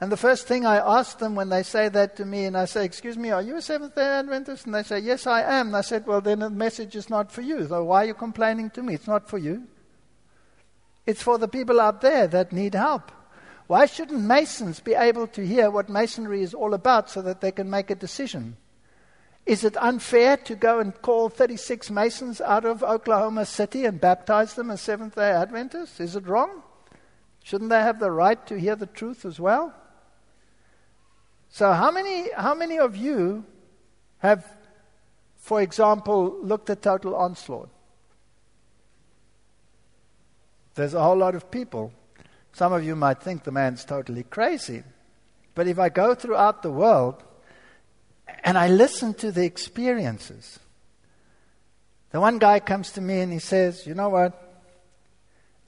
And 0.00 0.12
the 0.12 0.16
first 0.16 0.46
thing 0.46 0.64
I 0.64 0.76
ask 0.76 1.18
them 1.18 1.34
when 1.34 1.48
they 1.48 1.62
say 1.62 1.88
that 1.88 2.16
to 2.16 2.24
me, 2.24 2.44
and 2.44 2.56
I 2.56 2.66
say, 2.66 2.84
Excuse 2.84 3.16
me, 3.16 3.30
are 3.30 3.42
you 3.42 3.56
a 3.56 3.62
Seventh 3.62 3.94
day 3.94 4.06
Adventist? 4.06 4.66
And 4.66 4.74
they 4.74 4.82
say, 4.82 5.00
Yes, 5.00 5.26
I 5.26 5.42
am. 5.42 5.68
And 5.68 5.76
I 5.76 5.80
said, 5.80 6.06
Well, 6.06 6.20
then 6.20 6.40
the 6.40 6.50
message 6.50 6.94
is 6.94 7.10
not 7.10 7.32
for 7.32 7.42
you. 7.42 7.66
So 7.66 7.84
why 7.84 8.04
are 8.04 8.06
you 8.06 8.14
complaining 8.14 8.70
to 8.70 8.82
me? 8.82 8.94
It's 8.94 9.08
not 9.08 9.28
for 9.28 9.38
you. 9.38 9.64
It's 11.06 11.22
for 11.22 11.38
the 11.38 11.48
people 11.48 11.80
out 11.80 12.00
there 12.00 12.26
that 12.28 12.52
need 12.52 12.74
help. 12.74 13.10
Why 13.68 13.84
shouldn't 13.84 14.22
Masons 14.22 14.80
be 14.80 14.94
able 14.94 15.26
to 15.28 15.46
hear 15.46 15.70
what 15.70 15.90
Masonry 15.90 16.42
is 16.42 16.54
all 16.54 16.72
about 16.72 17.10
so 17.10 17.20
that 17.20 17.42
they 17.42 17.52
can 17.52 17.68
make 17.68 17.90
a 17.90 17.94
decision? 17.94 18.56
Is 19.44 19.62
it 19.62 19.76
unfair 19.76 20.38
to 20.38 20.54
go 20.54 20.80
and 20.80 21.00
call 21.02 21.28
36 21.28 21.90
Masons 21.90 22.40
out 22.40 22.64
of 22.64 22.82
Oklahoma 22.82 23.44
City 23.44 23.84
and 23.84 24.00
baptize 24.00 24.54
them 24.54 24.70
as 24.70 24.80
Seventh 24.80 25.16
day 25.16 25.30
Adventists? 25.30 26.00
Is 26.00 26.16
it 26.16 26.26
wrong? 26.26 26.62
Shouldn't 27.44 27.68
they 27.68 27.80
have 27.80 28.00
the 28.00 28.10
right 28.10 28.44
to 28.46 28.58
hear 28.58 28.74
the 28.74 28.86
truth 28.86 29.26
as 29.26 29.38
well? 29.38 29.74
So, 31.50 31.72
how 31.72 31.90
many, 31.90 32.30
how 32.32 32.54
many 32.54 32.78
of 32.78 32.96
you 32.96 33.44
have, 34.18 34.46
for 35.36 35.60
example, 35.60 36.38
looked 36.42 36.70
at 36.70 36.80
Total 36.80 37.14
Onslaught? 37.14 37.68
There's 40.74 40.94
a 40.94 41.02
whole 41.02 41.16
lot 41.16 41.34
of 41.34 41.50
people 41.50 41.92
some 42.52 42.72
of 42.72 42.84
you 42.84 42.96
might 42.96 43.22
think 43.22 43.44
the 43.44 43.52
man's 43.52 43.84
totally 43.84 44.24
crazy. 44.24 44.82
But 45.54 45.66
if 45.66 45.78
I 45.78 45.88
go 45.88 46.14
throughout 46.14 46.62
the 46.62 46.70
world 46.70 47.22
and 48.44 48.56
I 48.56 48.68
listen 48.68 49.14
to 49.14 49.32
the 49.32 49.44
experiences, 49.44 50.58
the 52.10 52.20
one 52.20 52.38
guy 52.38 52.60
comes 52.60 52.92
to 52.92 53.00
me 53.00 53.20
and 53.20 53.32
he 53.32 53.38
says, 53.38 53.86
You 53.86 53.94
know 53.94 54.08
what? 54.08 54.44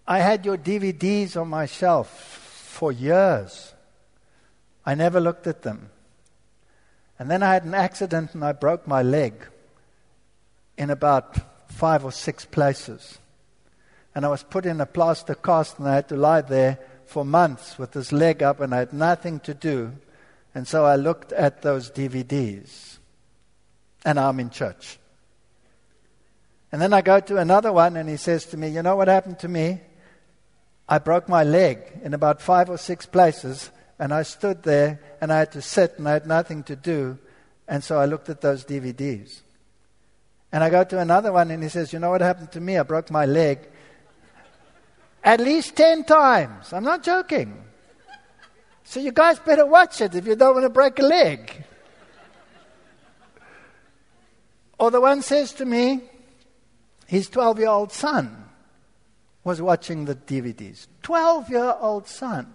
I 0.06 0.18
had 0.20 0.44
your 0.44 0.56
DVDs 0.56 1.40
on 1.40 1.48
my 1.48 1.66
shelf 1.66 2.08
for 2.10 2.90
years. 2.90 3.74
I 4.84 4.94
never 4.94 5.20
looked 5.20 5.46
at 5.46 5.62
them. 5.62 5.90
And 7.18 7.30
then 7.30 7.42
I 7.42 7.52
had 7.52 7.64
an 7.64 7.74
accident 7.74 8.34
and 8.34 8.44
I 8.44 8.52
broke 8.52 8.86
my 8.86 9.02
leg 9.02 9.34
in 10.78 10.88
about 10.88 11.36
five 11.68 12.04
or 12.04 12.12
six 12.12 12.44
places 12.44 13.18
and 14.14 14.24
I 14.24 14.28
was 14.28 14.42
put 14.42 14.66
in 14.66 14.80
a 14.80 14.86
plaster 14.86 15.34
cast, 15.34 15.78
and 15.78 15.88
I 15.88 15.94
had 15.94 16.08
to 16.08 16.16
lie 16.16 16.40
there 16.40 16.78
for 17.06 17.24
months 17.24 17.78
with 17.78 17.92
this 17.92 18.12
leg 18.12 18.42
up, 18.42 18.60
and 18.60 18.74
I 18.74 18.78
had 18.78 18.92
nothing 18.92 19.40
to 19.40 19.54
do. 19.54 19.92
And 20.54 20.66
so 20.66 20.84
I 20.84 20.96
looked 20.96 21.32
at 21.32 21.62
those 21.62 21.90
DVDs, 21.90 22.98
and 24.04 24.18
I'm 24.18 24.40
in 24.40 24.50
church. 24.50 24.98
And 26.72 26.80
then 26.80 26.92
I 26.92 27.00
go 27.00 27.20
to 27.20 27.36
another 27.36 27.72
one, 27.72 27.96
and 27.96 28.08
he 28.08 28.16
says 28.16 28.46
to 28.46 28.56
me, 28.56 28.68
You 28.68 28.82
know 28.82 28.96
what 28.96 29.08
happened 29.08 29.38
to 29.40 29.48
me? 29.48 29.80
I 30.88 30.98
broke 30.98 31.28
my 31.28 31.44
leg 31.44 32.00
in 32.02 32.14
about 32.14 32.42
five 32.42 32.68
or 32.68 32.78
six 32.78 33.06
places, 33.06 33.70
and 33.98 34.12
I 34.12 34.22
stood 34.22 34.64
there, 34.64 35.00
and 35.20 35.32
I 35.32 35.38
had 35.38 35.52
to 35.52 35.62
sit, 35.62 35.98
and 35.98 36.08
I 36.08 36.12
had 36.12 36.26
nothing 36.26 36.64
to 36.64 36.76
do. 36.76 37.18
And 37.68 37.84
so 37.84 37.98
I 37.98 38.06
looked 38.06 38.28
at 38.28 38.40
those 38.40 38.64
DVDs. 38.64 39.42
And 40.52 40.64
I 40.64 40.70
go 40.70 40.82
to 40.82 40.98
another 40.98 41.32
one, 41.32 41.52
and 41.52 41.62
he 41.62 41.68
says, 41.68 41.92
You 41.92 42.00
know 42.00 42.10
what 42.10 42.20
happened 42.20 42.50
to 42.52 42.60
me? 42.60 42.76
I 42.76 42.82
broke 42.82 43.10
my 43.10 43.24
leg 43.24 43.68
at 45.22 45.40
least 45.40 45.76
10 45.76 46.04
times. 46.04 46.72
I'm 46.72 46.84
not 46.84 47.02
joking. 47.02 47.64
So 48.84 49.00
you 49.00 49.12
guys 49.12 49.38
better 49.38 49.66
watch 49.66 50.00
it 50.00 50.14
if 50.14 50.26
you 50.26 50.34
don't 50.34 50.54
want 50.54 50.64
to 50.64 50.70
break 50.70 50.98
a 50.98 51.02
leg. 51.02 51.64
Or 54.78 54.90
the 54.90 55.00
one 55.00 55.22
says 55.22 55.52
to 55.54 55.64
me, 55.64 56.00
his 57.06 57.28
12 57.28 57.58
year 57.58 57.68
old 57.68 57.92
son 57.92 58.46
was 59.44 59.60
watching 59.60 60.06
the 60.06 60.14
DVDs. 60.14 60.86
12 61.02 61.50
year 61.50 61.76
old 61.78 62.08
son. 62.08 62.52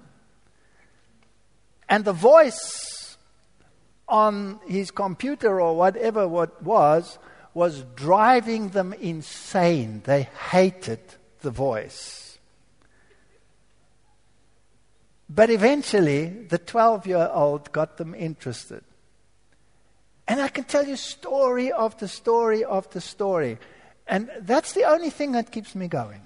And 1.87 2.03
the 2.03 2.13
voice 2.13 3.17
on 4.07 4.59
his 4.67 4.91
computer 4.91 5.61
or 5.61 5.75
whatever 5.75 6.27
what 6.27 6.61
was 6.63 7.17
was 7.53 7.83
driving 7.95 8.69
them 8.69 8.93
insane. 8.93 10.01
They 10.03 10.23
hated 10.49 10.99
the 11.41 11.51
voice. 11.51 12.24
But 15.29 15.49
eventually, 15.49 16.27
the 16.27 16.57
12 16.57 17.07
year 17.07 17.29
old 17.33 17.71
got 17.71 17.97
them 17.97 18.13
interested. 18.13 18.83
And 20.27 20.41
I 20.41 20.47
can 20.47 20.63
tell 20.63 20.85
you 20.85 20.95
story 20.95 21.71
after 21.71 22.07
story 22.07 22.65
after 22.65 22.99
story. 22.99 23.57
And 24.07 24.29
that's 24.41 24.73
the 24.73 24.83
only 24.83 25.09
thing 25.09 25.33
that 25.33 25.51
keeps 25.51 25.75
me 25.75 25.87
going. 25.87 26.21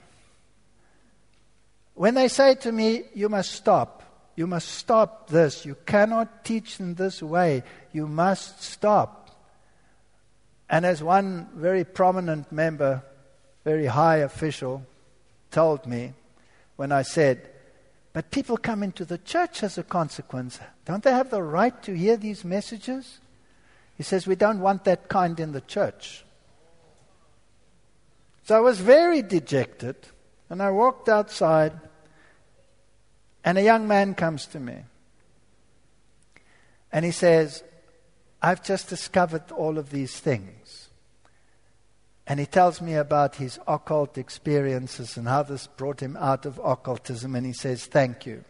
When 1.96 2.14
they 2.14 2.30
say 2.30 2.56
to 2.56 2.72
me, 2.72 3.04
you 3.14 3.28
must 3.28 3.52
stop, 3.52 4.04
you 4.36 4.48
must 4.48 4.70
stop 4.70 5.30
this, 5.30 5.66
you 5.66 5.76
cannot 5.86 6.46
teach 6.46 6.80
in 6.80 6.96
this 6.96 7.22
way, 7.22 7.64
you 7.92 8.08
must 8.08 8.64
stop. 8.64 9.30
And 10.70 10.86
as 10.86 11.04
one 11.04 11.50
very 11.56 11.84
prominent 11.84 12.52
member, 12.52 13.04
very 13.66 13.88
high 13.88 14.18
official, 14.18 14.86
told 15.52 15.86
me 15.88 16.14
when 16.78 16.92
I 16.94 17.02
said, 17.02 17.50
but 18.14 18.31
people 18.31 18.57
come 18.57 18.84
into 18.84 19.06
the 19.06 19.18
church 19.18 19.64
as 19.64 19.77
a 19.77 19.84
consequence. 19.84 20.60
Don't 20.86 21.03
they 21.03 21.11
have 21.11 21.30
the 21.30 21.44
right 21.44 21.81
to 21.84 21.95
hear 21.95 22.18
these 22.18 22.44
messages? 22.44 23.19
He 23.98 24.03
says, 24.03 24.26
We 24.26 24.36
don't 24.36 24.61
want 24.61 24.86
that 24.86 25.10
kind 25.10 25.40
in 25.40 25.52
the 25.52 25.61
church. 25.61 26.23
So 28.44 28.57
I 28.57 28.61
was 28.61 28.80
very 28.80 29.22
dejected, 29.22 29.95
and 30.49 30.61
I 30.61 30.72
walked 30.72 31.07
outside, 31.07 31.73
and 33.44 33.57
a 33.57 33.64
young 33.64 33.88
man 33.88 34.15
comes 34.15 34.48
to 34.48 34.60
me. 34.60 34.77
And 36.91 37.06
he 37.06 37.11
says, 37.11 37.64
I've 38.41 38.64
just 38.64 38.90
discovered 38.90 39.52
all 39.52 39.77
of 39.77 39.91
these 39.91 40.19
things. 40.19 40.89
And 42.30 42.40
he 42.40 42.46
tells 42.46 42.80
me 42.80 42.94
about 42.94 43.38
his 43.38 43.60
occult 43.68 44.20
experiences 44.20 45.18
and 45.18 45.28
how 45.28 45.42
this 45.42 45.66
brought 45.66 46.00
him 46.00 46.16
out 46.16 46.46
of 46.46 46.62
occultism. 46.64 47.36
And 47.36 47.44
he 47.44 47.54
says, 47.54 47.88
Thank 47.88 48.28
you. 48.28 48.44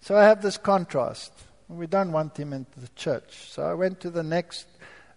So 0.00 0.16
I 0.16 0.24
have 0.24 0.42
this 0.42 0.56
contrast. 0.56 1.32
We 1.68 1.86
don't 1.86 2.10
want 2.10 2.36
him 2.36 2.52
into 2.52 2.80
the 2.80 2.88
church. 2.96 3.48
So 3.48 3.62
I 3.62 3.74
went 3.74 4.00
to 4.00 4.10
the 4.10 4.24
next 4.24 4.66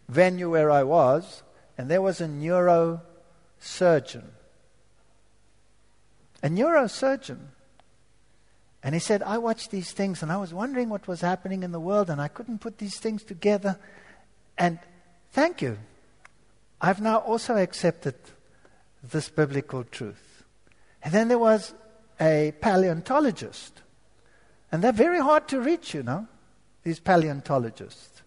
venue 0.07 0.51
where 0.51 0.69
I 0.69 0.83
was, 0.83 1.41
and 1.75 1.89
there 1.89 2.01
was 2.01 2.21
a 2.21 2.27
neurosurgeon. 2.27 3.01
A 6.43 6.49
neurosurgeon. 6.49 7.39
And 8.83 8.93
he 8.93 8.99
said, 8.99 9.23
I 9.23 9.39
watched 9.39 9.71
these 9.71 9.93
things 9.93 10.21
and 10.21 10.31
I 10.31 10.37
was 10.37 10.53
wondering 10.53 10.89
what 10.89 11.07
was 11.07 11.21
happening 11.21 11.63
in 11.63 11.71
the 11.71 11.79
world 11.79 12.11
and 12.11 12.21
I 12.21 12.27
couldn't 12.27 12.59
put 12.59 12.77
these 12.77 12.99
things 12.99 13.23
together. 13.23 13.79
And 14.57 14.77
thank 15.31 15.61
you. 15.61 15.79
I've 16.83 16.99
now 16.99 17.19
also 17.19 17.55
accepted 17.55 18.15
this 19.01 19.29
biblical 19.29 19.85
truth. 19.85 20.43
And 21.01 21.13
then 21.13 21.29
there 21.29 21.39
was 21.39 21.73
a 22.19 22.53
paleontologist. 22.59 23.81
And 24.69 24.83
they're 24.83 24.91
very 24.91 25.21
hard 25.21 25.47
to 25.47 25.61
reach, 25.61 25.93
you 25.93 26.03
know, 26.03 26.27
these 26.83 26.99
paleontologists. 26.99 28.21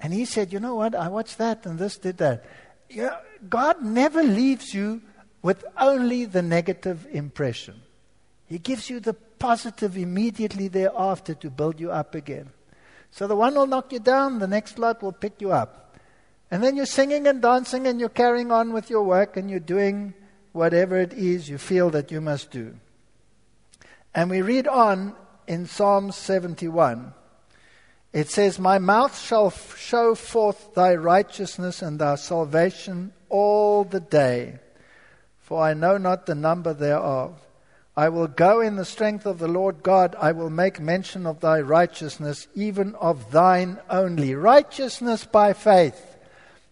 And 0.00 0.14
he 0.14 0.24
said, 0.24 0.54
You 0.54 0.60
know 0.60 0.74
what? 0.74 0.94
I 0.94 1.08
watched 1.08 1.36
that 1.36 1.66
and 1.66 1.78
this 1.78 1.98
did 1.98 2.16
that. 2.16 2.44
You 2.88 3.02
know, 3.02 3.16
God 3.46 3.82
never 3.82 4.22
leaves 4.22 4.72
you 4.72 5.02
with 5.42 5.62
only 5.78 6.24
the 6.24 6.42
negative 6.42 7.06
impression, 7.12 7.82
He 8.46 8.58
gives 8.58 8.88
you 8.88 9.00
the 9.00 9.12
positive 9.12 9.98
immediately 9.98 10.68
thereafter 10.68 11.34
to 11.34 11.50
build 11.50 11.78
you 11.78 11.92
up 11.92 12.14
again. 12.14 12.50
So 13.10 13.26
the 13.26 13.36
one 13.36 13.54
will 13.54 13.66
knock 13.66 13.92
you 13.92 14.00
down, 14.00 14.38
the 14.38 14.48
next 14.48 14.78
lot 14.78 15.02
will 15.02 15.12
pick 15.12 15.42
you 15.42 15.52
up. 15.52 15.85
And 16.50 16.62
then 16.62 16.76
you're 16.76 16.86
singing 16.86 17.26
and 17.26 17.42
dancing 17.42 17.86
and 17.86 17.98
you're 17.98 18.08
carrying 18.08 18.52
on 18.52 18.72
with 18.72 18.88
your 18.88 19.02
work 19.02 19.36
and 19.36 19.50
you're 19.50 19.58
doing 19.58 20.14
whatever 20.52 20.96
it 20.96 21.12
is 21.12 21.48
you 21.48 21.58
feel 21.58 21.90
that 21.90 22.10
you 22.10 22.20
must 22.20 22.50
do. 22.50 22.76
And 24.14 24.30
we 24.30 24.42
read 24.42 24.66
on 24.66 25.14
in 25.46 25.66
Psalm 25.66 26.12
71. 26.12 27.12
It 28.12 28.30
says, 28.30 28.58
My 28.58 28.78
mouth 28.78 29.20
shall 29.20 29.48
f- 29.48 29.76
show 29.76 30.14
forth 30.14 30.74
thy 30.74 30.94
righteousness 30.94 31.82
and 31.82 31.98
thy 31.98 32.14
salvation 32.14 33.12
all 33.28 33.84
the 33.84 34.00
day, 34.00 34.58
for 35.40 35.62
I 35.62 35.74
know 35.74 35.98
not 35.98 36.24
the 36.24 36.34
number 36.34 36.72
thereof. 36.72 37.38
I 37.94 38.08
will 38.08 38.26
go 38.26 38.60
in 38.60 38.76
the 38.76 38.84
strength 38.84 39.26
of 39.26 39.38
the 39.38 39.48
Lord 39.48 39.82
God. 39.82 40.14
I 40.18 40.32
will 40.32 40.50
make 40.50 40.80
mention 40.80 41.26
of 41.26 41.40
thy 41.40 41.60
righteousness, 41.60 42.46
even 42.54 42.94
of 42.94 43.32
thine 43.32 43.78
only. 43.90 44.34
Righteousness 44.34 45.24
by 45.26 45.52
faith 45.52 46.15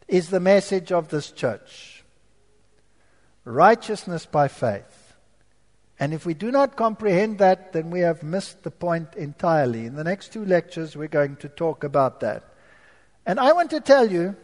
is 0.08 0.30
the 0.30 0.40
message 0.40 0.92
of 0.92 1.08
this 1.08 1.30
church. 1.30 2.04
Righteousness 3.44 4.26
by 4.26 4.48
faith. 4.48 5.04
And 5.98 6.12
if 6.12 6.26
we 6.26 6.34
do 6.34 6.50
not 6.50 6.76
comprehend 6.76 7.38
that, 7.38 7.72
then 7.72 7.90
we 7.90 8.00
have 8.00 8.22
missed 8.22 8.62
the 8.62 8.70
point 8.70 9.14
entirely. 9.14 9.86
In 9.86 9.94
the 9.94 10.04
next 10.04 10.32
two 10.32 10.44
lectures, 10.44 10.96
we're 10.96 11.08
going 11.08 11.36
to 11.36 11.48
talk 11.48 11.84
about 11.84 12.20
that. 12.20 12.42
And 13.24 13.38
I 13.38 13.52
want 13.52 13.70
to 13.70 13.80
tell 13.80 14.10
you 14.10 14.36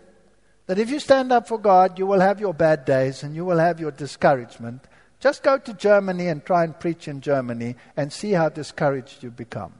that 0.66 0.78
if 0.78 0.90
you 0.90 1.00
stand 1.00 1.32
up 1.32 1.48
for 1.48 1.58
God, 1.58 1.98
you 1.98 2.06
will 2.06 2.20
have 2.20 2.40
your 2.40 2.54
bad 2.54 2.84
days 2.84 3.22
and 3.22 3.34
you 3.34 3.44
will 3.44 3.58
have 3.58 3.80
your 3.80 3.90
discouragement. 3.90 4.84
Just 5.18 5.42
go 5.42 5.58
to 5.58 5.74
Germany 5.74 6.28
and 6.28 6.44
try 6.44 6.64
and 6.64 6.78
preach 6.78 7.08
in 7.08 7.20
Germany 7.20 7.76
and 7.96 8.12
see 8.12 8.32
how 8.32 8.48
discouraged 8.48 9.22
you 9.22 9.30
become. 9.30 9.74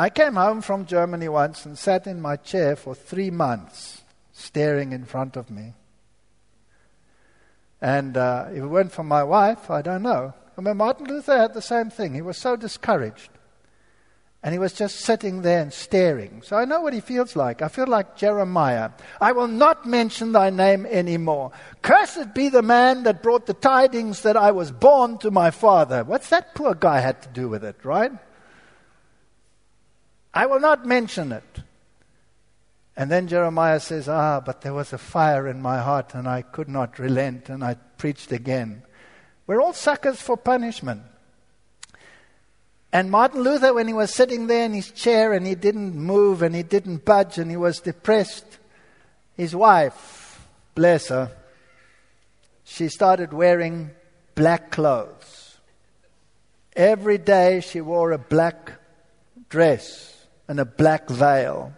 I 0.00 0.10
came 0.10 0.36
home 0.36 0.60
from 0.60 0.86
Germany 0.86 1.28
once 1.28 1.66
and 1.66 1.76
sat 1.76 2.06
in 2.06 2.20
my 2.20 2.36
chair 2.36 2.76
for 2.76 2.94
three 2.94 3.32
months, 3.32 4.02
staring 4.32 4.92
in 4.92 5.04
front 5.04 5.36
of 5.36 5.50
me. 5.50 5.74
And 7.80 8.16
uh, 8.16 8.46
if 8.52 8.58
it 8.58 8.66
weren't 8.66 8.92
for 8.92 9.02
my 9.02 9.24
wife, 9.24 9.72
I 9.72 9.82
don't 9.82 10.04
know. 10.04 10.34
I 10.56 10.60
mean, 10.60 10.76
Martin 10.76 11.08
Luther 11.08 11.36
had 11.36 11.52
the 11.52 11.60
same 11.60 11.90
thing. 11.90 12.14
He 12.14 12.22
was 12.22 12.36
so 12.36 12.54
discouraged. 12.54 13.30
And 14.40 14.52
he 14.52 14.60
was 14.60 14.72
just 14.72 15.00
sitting 15.00 15.42
there 15.42 15.62
and 15.62 15.72
staring. 15.72 16.42
So 16.42 16.56
I 16.56 16.64
know 16.64 16.80
what 16.80 16.92
he 16.92 17.00
feels 17.00 17.34
like. 17.34 17.60
I 17.60 17.66
feel 17.66 17.88
like 17.88 18.16
Jeremiah. 18.16 18.90
I 19.20 19.32
will 19.32 19.48
not 19.48 19.84
mention 19.84 20.30
thy 20.30 20.50
name 20.50 20.86
anymore. 20.86 21.50
Cursed 21.82 22.34
be 22.34 22.50
the 22.50 22.62
man 22.62 23.02
that 23.02 23.20
brought 23.20 23.46
the 23.46 23.54
tidings 23.54 24.22
that 24.22 24.36
I 24.36 24.52
was 24.52 24.70
born 24.70 25.18
to 25.18 25.32
my 25.32 25.50
father. 25.50 26.04
What's 26.04 26.28
that 26.28 26.54
poor 26.54 26.76
guy 26.76 27.00
had 27.00 27.20
to 27.22 27.28
do 27.30 27.48
with 27.48 27.64
it, 27.64 27.84
right? 27.84 28.12
I 30.38 30.46
will 30.46 30.60
not 30.60 30.86
mention 30.86 31.32
it. 31.32 31.62
And 32.96 33.10
then 33.10 33.26
Jeremiah 33.26 33.80
says, 33.80 34.08
Ah, 34.08 34.38
but 34.38 34.60
there 34.60 34.72
was 34.72 34.92
a 34.92 34.96
fire 34.96 35.48
in 35.48 35.60
my 35.60 35.80
heart 35.80 36.14
and 36.14 36.28
I 36.28 36.42
could 36.42 36.68
not 36.68 37.00
relent 37.00 37.48
and 37.48 37.64
I 37.64 37.74
preached 37.74 38.30
again. 38.30 38.84
We're 39.48 39.60
all 39.60 39.72
suckers 39.72 40.22
for 40.22 40.36
punishment. 40.36 41.02
And 42.92 43.10
Martin 43.10 43.40
Luther, 43.40 43.74
when 43.74 43.88
he 43.88 43.92
was 43.92 44.14
sitting 44.14 44.46
there 44.46 44.64
in 44.64 44.74
his 44.74 44.92
chair 44.92 45.32
and 45.32 45.44
he 45.44 45.56
didn't 45.56 45.96
move 45.96 46.42
and 46.42 46.54
he 46.54 46.62
didn't 46.62 47.04
budge 47.04 47.38
and 47.38 47.50
he 47.50 47.56
was 47.56 47.80
depressed, 47.80 48.46
his 49.36 49.56
wife, 49.56 50.46
bless 50.76 51.08
her, 51.08 51.32
she 52.62 52.88
started 52.88 53.32
wearing 53.32 53.90
black 54.36 54.70
clothes. 54.70 55.56
Every 56.76 57.18
day 57.18 57.58
she 57.58 57.80
wore 57.80 58.12
a 58.12 58.18
black 58.18 58.74
dress 59.48 60.14
and 60.48 60.58
a 60.58 60.64
black 60.64 61.08
veil. 61.08 61.72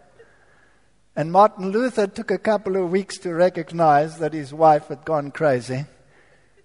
And 1.16 1.32
Martin 1.32 1.70
Luther 1.70 2.06
took 2.06 2.30
a 2.30 2.38
couple 2.38 2.76
of 2.76 2.90
weeks 2.90 3.18
to 3.18 3.34
recognize 3.34 4.18
that 4.18 4.32
his 4.32 4.54
wife 4.54 4.86
had 4.86 5.04
gone 5.04 5.32
crazy. 5.32 5.84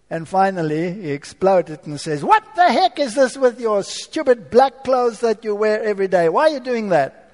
And 0.10 0.28
finally, 0.28 0.94
he 0.94 1.12
exploded 1.12 1.80
and 1.86 2.00
says, 2.00 2.24
What 2.24 2.44
the 2.56 2.72
heck 2.72 3.00
is 3.00 3.16
this 3.16 3.36
with 3.36 3.60
your 3.60 3.82
stupid 3.84 4.52
black 4.52 4.84
clothes 4.84 5.20
that 5.22 5.44
you 5.44 5.56
wear 5.56 5.84
every 5.84 6.08
day? 6.08 6.30
Why 6.30 6.44
are 6.44 6.54
you 6.54 6.60
doing 6.60 6.90
that? 6.90 7.34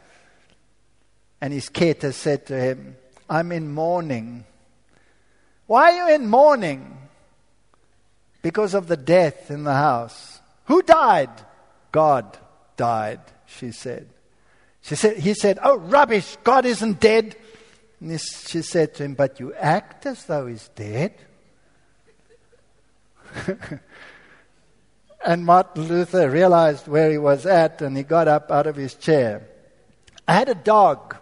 And 1.42 1.52
his 1.52 1.70
Käthe 1.70 2.14
said 2.14 2.46
to 2.48 2.60
him, 2.60 2.96
I'm 3.30 3.52
in 3.52 3.72
mourning. 3.74 4.46
Why 5.68 5.92
are 5.92 6.10
you 6.10 6.16
in 6.16 6.28
mourning? 6.28 6.98
Because 8.42 8.74
of 8.74 8.88
the 8.88 8.98
death 8.98 9.52
in 9.52 9.64
the 9.64 9.74
house. 9.74 10.40
Who 10.66 10.82
died? 10.82 11.30
God 11.92 12.38
died, 12.78 13.20
she 13.46 13.72
said. 13.72 14.08
She 14.82 14.96
said 14.96 15.18
he 15.18 15.34
said, 15.34 15.60
Oh, 15.62 15.78
rubbish, 15.78 16.38
God 16.44 16.66
isn't 16.66 17.00
dead. 17.00 17.36
And 18.00 18.20
she 18.20 18.62
said 18.62 18.96
to 18.96 19.04
him, 19.04 19.14
But 19.14 19.40
you 19.40 19.54
act 19.54 20.06
as 20.06 20.26
though 20.26 20.48
he's 20.48 20.68
dead. 20.70 21.14
and 25.26 25.46
Martin 25.46 25.88
Luther 25.88 26.30
realized 26.30 26.88
where 26.88 27.12
he 27.12 27.18
was 27.18 27.46
at 27.46 27.82
and 27.82 27.96
he 27.96 28.04
got 28.04 28.28
up 28.28 28.52
out 28.52 28.68
of 28.68 28.76
his 28.76 28.96
chair. 28.96 29.48
I 30.28 30.34
had 30.34 30.50
a 30.50 30.56
dog. 30.56 31.16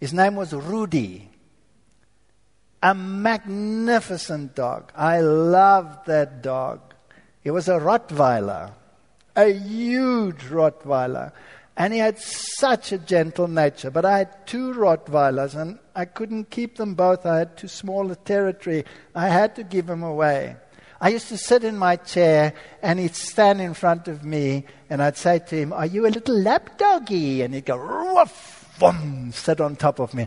His 0.00 0.12
name 0.12 0.36
was 0.36 0.52
Rudy. 0.52 1.28
A 2.82 2.94
magnificent 2.94 4.54
dog. 4.54 4.92
I 4.94 5.20
loved 5.20 6.06
that 6.06 6.42
dog. 6.42 6.80
He 7.42 7.50
was 7.50 7.68
a 7.68 7.78
Rottweiler, 7.78 8.72
a 9.34 9.52
huge 9.52 10.42
Rottweiler. 10.44 11.32
And 11.78 11.92
he 11.92 12.00
had 12.00 12.18
such 12.18 12.90
a 12.90 12.98
gentle 12.98 13.46
nature. 13.46 13.92
But 13.92 14.04
I 14.04 14.18
had 14.18 14.46
two 14.48 14.74
Rottweilers, 14.74 15.54
and 15.54 15.78
I 15.94 16.06
couldn't 16.06 16.50
keep 16.50 16.76
them 16.76 16.96
both. 16.96 17.24
I 17.24 17.38
had 17.38 17.56
too 17.56 17.68
small 17.68 18.10
a 18.10 18.16
territory. 18.16 18.84
I 19.14 19.28
had 19.28 19.54
to 19.56 19.62
give 19.62 19.86
them 19.86 20.02
away. 20.02 20.56
I 21.00 21.10
used 21.10 21.28
to 21.28 21.38
sit 21.38 21.62
in 21.62 21.78
my 21.78 21.94
chair 21.94 22.54
and 22.82 22.98
he'd 22.98 23.14
stand 23.14 23.60
in 23.60 23.74
front 23.74 24.08
of 24.08 24.24
me 24.24 24.64
and 24.90 25.00
I'd 25.00 25.16
say 25.16 25.38
to 25.38 25.56
him, 25.56 25.72
Are 25.72 25.86
you 25.86 26.08
a 26.08 26.10
little 26.10 26.36
lap 26.36 26.76
doggy? 26.76 27.42
And 27.42 27.54
he'd 27.54 27.66
go, 27.66 27.76
Ruff, 27.76 28.76
boom, 28.80 29.30
sit 29.32 29.60
on 29.60 29.76
top 29.76 30.00
of 30.00 30.12
me. 30.12 30.26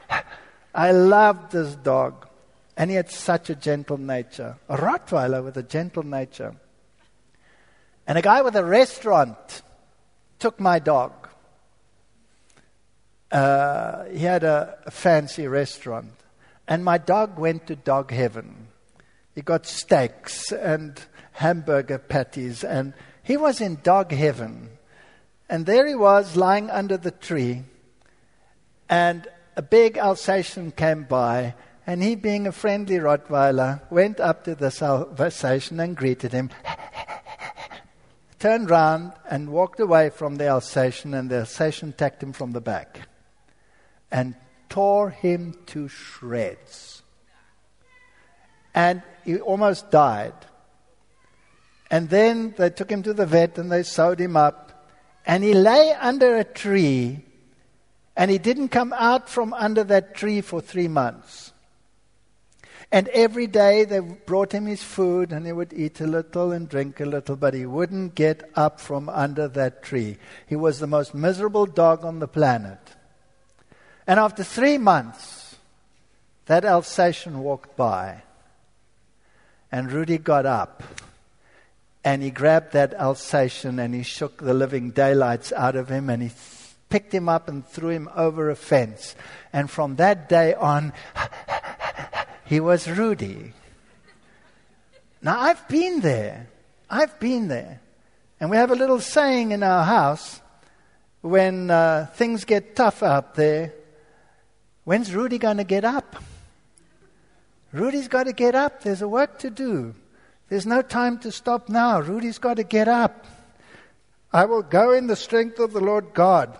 I 0.74 0.92
loved 0.92 1.50
this 1.50 1.74
dog. 1.74 2.28
And 2.76 2.90
he 2.90 2.96
had 2.96 3.10
such 3.10 3.50
a 3.50 3.56
gentle 3.56 3.98
nature. 3.98 4.56
A 4.68 4.76
Rottweiler 4.76 5.42
with 5.42 5.56
a 5.56 5.64
gentle 5.64 6.04
nature. 6.04 6.54
And 8.06 8.16
a 8.16 8.22
guy 8.22 8.42
with 8.42 8.54
a 8.54 8.64
restaurant 8.64 9.62
took 10.38 10.60
my 10.60 10.78
dog. 10.78 11.12
Uh, 13.30 14.04
he 14.04 14.20
had 14.20 14.44
a, 14.44 14.78
a 14.86 14.90
fancy 14.90 15.46
restaurant. 15.46 16.12
And 16.68 16.84
my 16.84 16.98
dog 16.98 17.38
went 17.38 17.66
to 17.68 17.76
dog 17.76 18.10
heaven. 18.10 18.68
He 19.34 19.42
got 19.42 19.66
steaks 19.66 20.52
and 20.52 21.00
hamburger 21.32 21.98
patties, 21.98 22.64
and 22.64 22.94
he 23.22 23.36
was 23.36 23.60
in 23.60 23.78
dog 23.82 24.10
heaven. 24.10 24.70
And 25.48 25.66
there 25.66 25.86
he 25.86 25.94
was 25.94 26.36
lying 26.36 26.70
under 26.70 26.96
the 26.96 27.10
tree, 27.10 27.62
and 28.88 29.28
a 29.56 29.62
big 29.62 29.98
Alsatian 29.98 30.72
came 30.72 31.04
by, 31.04 31.54
and 31.86 32.02
he, 32.02 32.14
being 32.14 32.46
a 32.46 32.52
friendly 32.52 32.96
Rottweiler, 32.96 33.80
went 33.90 34.18
up 34.18 34.44
to 34.44 34.54
the 34.54 34.72
Alsatian 35.20 35.78
and 35.78 35.96
greeted 35.96 36.32
him, 36.32 36.50
turned 38.38 38.70
round 38.70 39.12
and 39.28 39.50
walked 39.50 39.80
away 39.80 40.10
from 40.10 40.36
the 40.36 40.48
Alsatian, 40.48 41.14
and 41.14 41.30
the 41.30 41.40
Alsatian 41.40 41.90
attacked 41.90 42.22
him 42.22 42.32
from 42.32 42.52
the 42.52 42.60
back 42.60 43.08
and 44.10 44.34
tore 44.68 45.10
him 45.10 45.54
to 45.66 45.88
shreds. 45.88 47.02
And 48.74 49.02
he 49.24 49.38
almost 49.38 49.90
died. 49.90 50.34
And 51.90 52.10
then 52.10 52.54
they 52.58 52.70
took 52.70 52.90
him 52.90 53.02
to 53.04 53.14
the 53.14 53.26
vet 53.26 53.58
and 53.58 53.70
they 53.70 53.82
sewed 53.82 54.20
him 54.20 54.36
up. 54.36 54.90
And 55.24 55.42
he 55.42 55.54
lay 55.54 55.92
under 55.92 56.36
a 56.36 56.44
tree 56.44 57.24
and 58.16 58.30
he 58.30 58.38
didn't 58.38 58.68
come 58.68 58.92
out 58.96 59.28
from 59.28 59.52
under 59.54 59.84
that 59.84 60.14
tree 60.14 60.40
for 60.40 60.60
three 60.60 60.88
months. 60.88 61.52
And 62.92 63.08
every 63.08 63.46
day 63.46 63.84
they 63.84 64.00
brought 64.00 64.52
him 64.52 64.66
his 64.66 64.82
food 64.82 65.32
and 65.32 65.44
he 65.44 65.52
would 65.52 65.72
eat 65.72 66.00
a 66.00 66.06
little 66.06 66.52
and 66.52 66.68
drink 66.68 67.00
a 67.00 67.04
little, 67.04 67.36
but 67.36 67.54
he 67.54 67.66
wouldn't 67.66 68.14
get 68.14 68.48
up 68.54 68.80
from 68.80 69.08
under 69.08 69.48
that 69.48 69.82
tree. 69.82 70.18
He 70.46 70.56
was 70.56 70.78
the 70.78 70.86
most 70.86 71.14
miserable 71.14 71.66
dog 71.66 72.04
on 72.04 72.20
the 72.20 72.28
planet. 72.28 72.78
And 74.06 74.20
after 74.20 74.44
three 74.44 74.78
months, 74.78 75.56
that 76.46 76.64
Alsatian 76.64 77.40
walked 77.40 77.76
by 77.76 78.22
and 79.72 79.90
Rudy 79.90 80.18
got 80.18 80.46
up 80.46 80.82
and 82.04 82.22
he 82.22 82.30
grabbed 82.30 82.72
that 82.72 82.94
Alsatian 82.94 83.80
and 83.80 83.92
he 83.92 84.04
shook 84.04 84.38
the 84.38 84.54
living 84.54 84.90
daylights 84.92 85.52
out 85.52 85.74
of 85.74 85.88
him 85.88 86.08
and 86.08 86.22
he 86.22 86.30
picked 86.88 87.12
him 87.12 87.28
up 87.28 87.48
and 87.48 87.66
threw 87.66 87.88
him 87.88 88.08
over 88.14 88.48
a 88.48 88.54
fence. 88.54 89.16
And 89.52 89.68
from 89.68 89.96
that 89.96 90.28
day 90.28 90.54
on, 90.54 90.92
he 92.46 92.60
was 92.60 92.88
Rudy. 92.88 93.52
Now, 95.22 95.40
I've 95.40 95.66
been 95.68 96.00
there. 96.00 96.48
I've 96.88 97.18
been 97.20 97.48
there. 97.48 97.80
And 98.40 98.50
we 98.50 98.56
have 98.56 98.70
a 98.70 98.76
little 98.76 99.00
saying 99.00 99.50
in 99.50 99.62
our 99.62 99.84
house 99.84 100.40
when 101.20 101.70
uh, 101.70 102.06
things 102.14 102.44
get 102.44 102.76
tough 102.76 103.02
out 103.02 103.34
there 103.34 103.72
when's 104.86 105.12
Rudy 105.12 105.36
going 105.36 105.58
to 105.58 105.64
get 105.64 105.84
up? 105.84 106.16
Rudy's 107.72 108.08
got 108.08 108.24
to 108.24 108.32
get 108.32 108.54
up. 108.54 108.82
There's 108.82 109.02
a 109.02 109.08
work 109.08 109.38
to 109.40 109.50
do. 109.50 109.94
There's 110.48 110.64
no 110.64 110.80
time 110.80 111.18
to 111.18 111.32
stop 111.32 111.68
now. 111.68 112.00
Rudy's 112.00 112.38
got 112.38 112.56
to 112.56 112.64
get 112.64 112.88
up. 112.88 113.26
I 114.32 114.46
will 114.46 114.62
go 114.62 114.92
in 114.92 115.08
the 115.08 115.16
strength 115.16 115.58
of 115.58 115.72
the 115.72 115.80
Lord 115.80 116.14
God. 116.14 116.56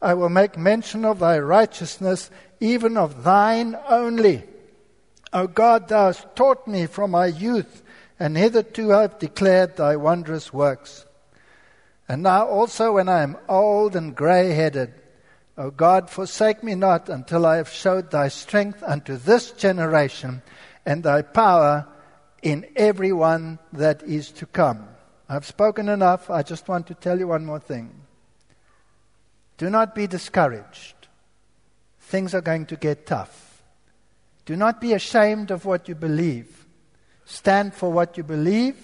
I 0.00 0.14
will 0.14 0.30
make 0.30 0.56
mention 0.56 1.04
of 1.04 1.18
thy 1.18 1.38
righteousness, 1.38 2.30
even 2.58 2.96
of 2.96 3.22
thine 3.22 3.76
only. 3.86 4.44
O 5.32 5.46
God, 5.46 5.88
thou 5.88 6.06
hast 6.06 6.34
taught 6.34 6.66
me 6.66 6.86
from 6.86 7.10
my 7.10 7.26
youth, 7.26 7.82
and 8.18 8.36
hitherto 8.36 8.92
I 8.92 9.02
have 9.02 9.18
declared 9.18 9.76
thy 9.76 9.96
wondrous 9.96 10.52
works. 10.52 11.06
And 12.08 12.22
now 12.22 12.46
also, 12.46 12.92
when 12.92 13.08
I 13.08 13.22
am 13.22 13.36
old 13.48 13.94
and 13.94 14.16
grey 14.16 14.52
headed, 14.52 14.94
O 15.58 15.70
God, 15.70 16.08
forsake 16.08 16.62
me 16.62 16.74
not 16.74 17.08
until 17.08 17.44
I 17.44 17.56
have 17.56 17.68
showed 17.68 18.10
thy 18.10 18.28
strength 18.28 18.82
unto 18.82 19.16
this 19.16 19.50
generation, 19.50 20.42
and 20.86 21.02
thy 21.02 21.22
power 21.22 21.86
in 22.42 22.66
everyone 22.76 23.58
that 23.72 24.02
is 24.04 24.30
to 24.30 24.46
come. 24.46 24.88
I've 25.28 25.44
spoken 25.44 25.88
enough. 25.88 26.30
I 26.30 26.42
just 26.42 26.68
want 26.68 26.86
to 26.86 26.94
tell 26.94 27.18
you 27.18 27.28
one 27.28 27.44
more 27.44 27.58
thing. 27.58 27.90
Do 29.58 29.68
not 29.68 29.94
be 29.94 30.06
discouraged. 30.06 30.94
Things 32.00 32.34
are 32.34 32.40
going 32.40 32.66
to 32.66 32.76
get 32.76 33.04
tough. 33.04 33.47
Do 34.48 34.56
not 34.56 34.80
be 34.80 34.94
ashamed 34.94 35.50
of 35.50 35.66
what 35.66 35.90
you 35.90 35.94
believe. 35.94 36.64
Stand 37.26 37.74
for 37.74 37.92
what 37.92 38.16
you 38.16 38.24
believe, 38.24 38.76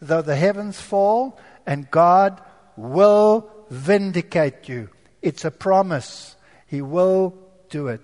though 0.00 0.22
the 0.22 0.34
heavens 0.34 0.80
fall, 0.80 1.38
and 1.66 1.90
God 1.90 2.40
will 2.74 3.50
vindicate 3.68 4.66
you. 4.66 4.88
It's 5.20 5.44
a 5.44 5.50
promise. 5.50 6.36
He 6.66 6.80
will 6.80 7.34
do 7.68 7.88
it. 7.88 8.00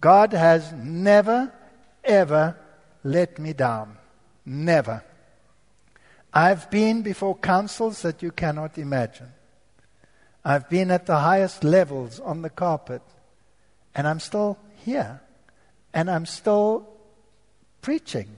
God 0.00 0.32
has 0.32 0.72
never, 0.72 1.52
ever 2.02 2.56
let 3.04 3.38
me 3.38 3.52
down. 3.52 3.96
Never. 4.44 5.04
I've 6.34 6.68
been 6.72 7.02
before 7.02 7.36
councils 7.38 8.02
that 8.02 8.20
you 8.20 8.32
cannot 8.32 8.78
imagine. 8.78 9.28
I've 10.44 10.68
been 10.68 10.90
at 10.90 11.06
the 11.06 11.20
highest 11.20 11.62
levels 11.62 12.18
on 12.18 12.42
the 12.42 12.50
carpet, 12.50 13.02
and 13.94 14.08
I'm 14.08 14.18
still 14.18 14.58
here, 14.84 15.20
and 15.92 16.10
I'm 16.10 16.26
still 16.26 16.88
preaching. 17.82 18.28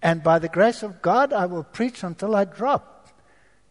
And 0.00 0.22
by 0.22 0.38
the 0.38 0.48
grace 0.48 0.82
of 0.82 1.02
God, 1.02 1.32
I 1.32 1.46
will 1.46 1.64
preach 1.64 2.02
until 2.02 2.36
I 2.36 2.44
drop, 2.44 3.08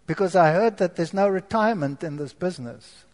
because 0.05 0.35
I 0.35 0.51
heard 0.51 0.77
that 0.77 0.95
there's 0.95 1.13
no 1.13 1.27
retirement 1.27 2.03
in 2.03 2.17
this 2.17 2.33
business. 2.33 3.05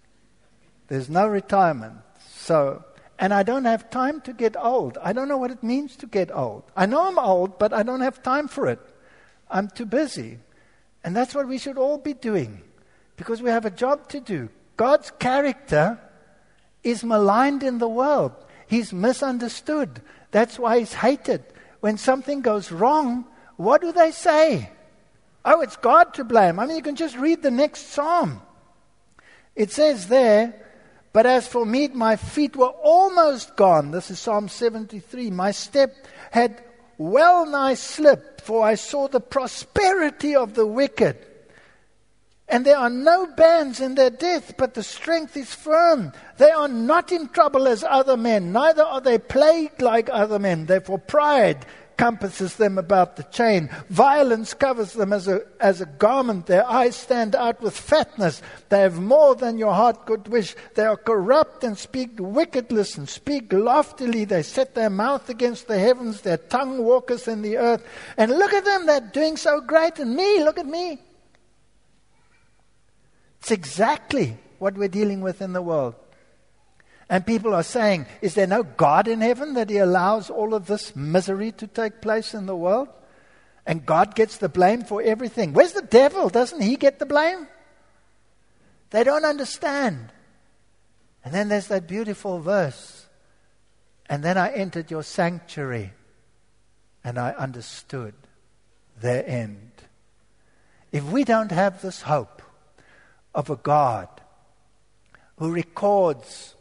There's 0.87 1.09
no 1.09 1.27
retirement. 1.27 1.97
So 2.35 2.83
and 3.19 3.33
I 3.33 3.43
don't 3.43 3.65
have 3.65 3.89
time 3.89 4.21
to 4.21 4.33
get 4.33 4.55
old. 4.57 4.97
I 5.01 5.13
don't 5.13 5.27
know 5.27 5.37
what 5.37 5.51
it 5.51 5.63
means 5.63 5.95
to 5.97 6.07
get 6.07 6.29
old. 6.35 6.63
I 6.75 6.85
know 6.85 7.07
I'm 7.07 7.19
old, 7.19 7.57
but 7.59 7.71
I 7.71 7.83
don't 7.83 8.01
have 8.01 8.23
time 8.23 8.47
for 8.47 8.67
it. 8.67 8.79
I'm 9.49 9.69
too 9.69 9.85
busy. 9.85 10.39
And 11.03 11.15
that's 11.15 11.35
what 11.35 11.47
we 11.47 11.57
should 11.57 11.77
all 11.77 11.97
be 11.97 12.13
doing 12.13 12.61
because 13.15 13.41
we 13.41 13.49
have 13.49 13.65
a 13.65 13.71
job 13.71 14.09
to 14.09 14.19
do. 14.19 14.49
God's 14.77 15.11
character 15.11 15.99
is 16.83 17.03
maligned 17.03 17.63
in 17.63 17.77
the 17.77 17.87
world, 17.87 18.33
He's 18.73 18.91
misunderstood. 18.91 20.01
That's 20.31 20.57
why 20.57 20.79
He's 20.79 20.95
hated. 20.95 21.43
When 21.79 21.99
something 21.99 22.41
goes 22.41 22.71
wrong, 22.71 23.25
what 23.55 23.81
do 23.81 23.91
they 23.91 24.09
say? 24.09 24.71
Oh, 25.45 25.61
it's 25.61 25.75
God 25.75 26.15
to 26.15 26.23
blame. 26.23 26.57
I 26.57 26.65
mean, 26.65 26.77
you 26.77 26.81
can 26.81 26.95
just 26.95 27.15
read 27.15 27.43
the 27.43 27.51
next 27.51 27.89
psalm. 27.89 28.41
It 29.55 29.71
says 29.71 30.07
there, 30.07 30.55
but 31.11 31.27
as 31.27 31.47
for 31.47 31.63
me, 31.63 31.89
my 31.89 32.15
feet 32.15 32.55
were 32.55 32.73
almost 32.81 33.55
gone. 33.55 33.91
This 33.91 34.09
is 34.09 34.17
Psalm 34.17 34.49
73. 34.49 35.29
My 35.29 35.51
step 35.51 35.93
had 36.31 36.63
well 36.97 37.45
nigh 37.45 37.75
slipped, 37.75 38.41
for 38.41 38.65
I 38.65 38.73
saw 38.73 39.07
the 39.07 39.19
prosperity 39.19 40.35
of 40.35 40.55
the 40.55 40.65
wicked. 40.65 41.17
And 42.53 42.63
there 42.63 42.77
are 42.77 42.89
no 42.91 43.25
bands 43.25 43.79
in 43.79 43.95
their 43.95 44.11
death, 44.11 44.53
but 44.57 44.75
the 44.75 44.83
strength 44.83 45.35
is 45.35 45.55
firm. 45.55 46.13
They 46.37 46.51
are 46.51 46.67
not 46.67 47.11
in 47.11 47.29
trouble 47.29 47.67
as 47.67 47.83
other 47.83 48.15
men, 48.15 48.51
neither 48.51 48.83
are 48.83 49.01
they 49.01 49.17
plagued 49.17 49.81
like 49.81 50.07
other 50.11 50.37
men. 50.37 50.67
Therefore, 50.67 50.99
pride 50.99 51.65
compasses 51.97 52.57
them 52.57 52.77
about 52.77 53.15
the 53.15 53.23
chain. 53.23 53.71
Violence 53.89 54.53
covers 54.53 54.93
them 54.93 55.13
as 55.13 55.27
a, 55.27 55.41
as 55.59 55.81
a 55.81 55.87
garment. 55.87 56.45
Their 56.45 56.63
eyes 56.69 56.95
stand 56.95 57.35
out 57.35 57.59
with 57.59 57.75
fatness. 57.75 58.43
They 58.69 58.81
have 58.81 58.99
more 58.99 59.33
than 59.33 59.57
your 59.57 59.73
heart 59.73 60.05
could 60.05 60.27
wish. 60.27 60.55
They 60.75 60.85
are 60.85 60.95
corrupt 60.95 61.63
and 61.63 61.75
speak 61.75 62.11
wickedness 62.19 62.99
and 62.99 63.09
speak 63.09 63.51
loftily. 63.51 64.25
They 64.25 64.43
set 64.43 64.75
their 64.75 64.91
mouth 64.91 65.27
against 65.27 65.67
the 65.67 65.79
heavens. 65.79 66.21
Their 66.21 66.37
tongue 66.37 66.83
walketh 66.83 67.27
in 67.27 67.41
the 67.41 67.57
earth. 67.57 67.83
And 68.15 68.29
look 68.29 68.53
at 68.53 68.63
them. 68.63 68.85
They're 68.85 69.01
doing 69.01 69.37
so 69.37 69.59
great. 69.59 69.97
And 69.97 70.15
me, 70.15 70.43
look 70.43 70.59
at 70.59 70.67
me. 70.67 70.99
It's 73.43 73.51
exactly 73.51 74.37
what 74.57 74.75
we're 74.75 74.87
dealing 74.87 75.19
with 75.19 75.41
in 75.41 75.51
the 75.51 75.61
world. 75.61 75.95
And 77.09 77.25
people 77.25 77.53
are 77.53 77.61
saying, 77.61 78.05
is 78.21 78.35
there 78.35 78.47
no 78.47 78.63
God 78.63 79.05
in 79.05 79.19
heaven 79.19 79.55
that 79.55 79.69
He 79.69 79.79
allows 79.79 80.29
all 80.29 80.53
of 80.53 80.65
this 80.65 80.95
misery 80.95 81.51
to 81.51 81.67
take 81.67 81.99
place 81.99 82.33
in 82.33 82.45
the 82.45 82.55
world? 82.55 82.87
And 83.65 83.85
God 83.85 84.15
gets 84.15 84.37
the 84.37 84.47
blame 84.47 84.83
for 84.83 85.01
everything. 85.01 85.51
Where's 85.51 85.73
the 85.73 85.81
devil? 85.81 86.29
Doesn't 86.29 86.61
he 86.61 86.77
get 86.77 86.99
the 86.99 87.05
blame? 87.05 87.49
They 88.91 89.03
don't 89.03 89.25
understand. 89.25 90.13
And 91.25 91.33
then 91.33 91.49
there's 91.49 91.67
that 91.67 91.85
beautiful 91.85 92.39
verse. 92.39 93.07
And 94.09 94.23
then 94.23 94.37
I 94.37 94.53
entered 94.53 94.89
your 94.89 95.03
sanctuary 95.03 95.91
and 97.03 97.17
I 97.17 97.31
understood 97.31 98.13
their 99.01 99.27
end. 99.27 99.71
If 100.93 101.03
we 101.03 101.25
don't 101.25 101.51
have 101.51 101.81
this 101.81 102.03
hope 102.03 102.41
of 103.33 103.49
a 103.49 103.55
God 103.55 104.07
who 105.37 105.51
records 105.51 106.55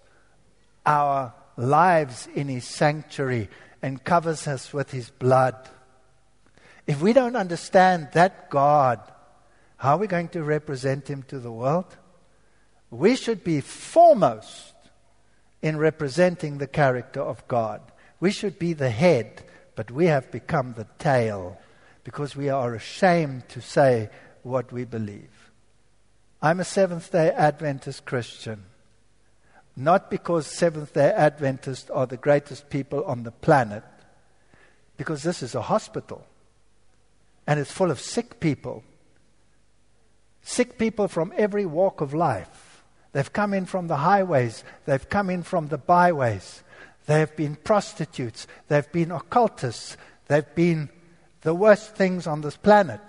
our 0.85 1.35
lives 1.57 2.28
in 2.35 2.49
His 2.49 2.65
sanctuary 2.65 3.49
and 3.82 4.03
covers 4.03 4.47
us 4.47 4.73
with 4.73 4.90
His 4.90 5.11
blood. 5.11 5.57
If 6.86 7.01
we 7.01 7.12
don't 7.12 7.36
understand 7.36 8.09
that 8.12 8.51
God, 8.51 9.01
how 9.77 9.97
are 9.97 9.99
we 9.99 10.07
going 10.07 10.28
to 10.28 10.43
represent 10.43 11.09
Him 11.09 11.23
to 11.24 11.39
the 11.39 11.53
world? 11.53 11.97
We 12.90 13.16
should 13.16 13.44
be 13.44 13.61
foremost 13.61 14.74
in 15.61 15.77
representing 15.77 16.59
the 16.59 16.66
character 16.66 17.20
of 17.20 17.47
God. 17.49 17.81
We 18.20 18.31
should 18.31 18.59
be 18.59 18.73
the 18.73 18.90
head, 18.90 19.43
but 19.77 19.90
we 19.90 20.07
have 20.07 20.31
become 20.31 20.74
the 20.74 20.86
tail. 20.99 21.59
because 22.05 22.35
we 22.35 22.49
are 22.49 22.74
ashamed 22.74 23.49
to 23.49 23.61
say 23.61 24.11
what 24.43 24.73
we 24.73 24.85
believe. 24.85 25.41
I'm 26.44 26.59
a 26.59 26.64
Seventh 26.64 27.12
day 27.12 27.31
Adventist 27.31 28.05
Christian. 28.05 28.64
Not 29.77 30.10
because 30.10 30.44
Seventh 30.48 30.93
day 30.93 31.12
Adventists 31.12 31.89
are 31.89 32.06
the 32.06 32.16
greatest 32.16 32.69
people 32.69 33.05
on 33.05 33.23
the 33.23 33.31
planet, 33.31 33.85
because 34.97 35.23
this 35.23 35.40
is 35.40 35.55
a 35.55 35.62
hospital 35.62 36.27
and 37.47 37.60
it's 37.60 37.70
full 37.70 37.93
of 37.93 38.01
sick 38.01 38.40
people. 38.40 38.82
Sick 40.43 40.78
people 40.78 41.06
from 41.06 41.32
every 41.36 41.64
walk 41.64 42.01
of 42.01 42.12
life. 42.12 42.82
They've 43.12 43.32
come 43.32 43.55
in 43.55 43.66
from 43.66 43.86
the 43.86 43.98
highways, 43.98 44.64
they've 44.85 45.09
come 45.09 45.31
in 45.31 45.44
from 45.44 45.69
the 45.69 45.78
byways. 45.78 46.64
They've 47.06 47.35
been 47.36 47.56
prostitutes, 47.56 48.48
they've 48.66 48.90
been 48.90 49.12
occultists, 49.12 49.97
they've 50.27 50.55
been 50.56 50.89
the 51.43 51.55
worst 51.55 51.94
things 51.94 52.27
on 52.27 52.40
this 52.40 52.56
planet. 52.56 53.01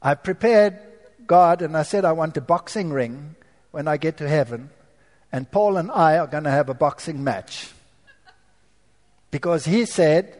I 0.00 0.14
prepared 0.14 0.78
God 1.26 1.62
and 1.62 1.76
I 1.76 1.82
said 1.82 2.04
I 2.04 2.12
want 2.12 2.36
a 2.36 2.40
boxing 2.40 2.92
ring 2.92 3.34
when 3.70 3.88
I 3.88 3.96
get 3.96 4.16
to 4.18 4.28
heaven, 4.28 4.70
and 5.32 5.50
Paul 5.50 5.76
and 5.76 5.90
I 5.90 6.18
are 6.18 6.26
going 6.26 6.44
to 6.44 6.50
have 6.50 6.68
a 6.68 6.74
boxing 6.74 7.22
match. 7.22 7.70
Because 9.30 9.64
he 9.66 9.84
said, 9.84 10.38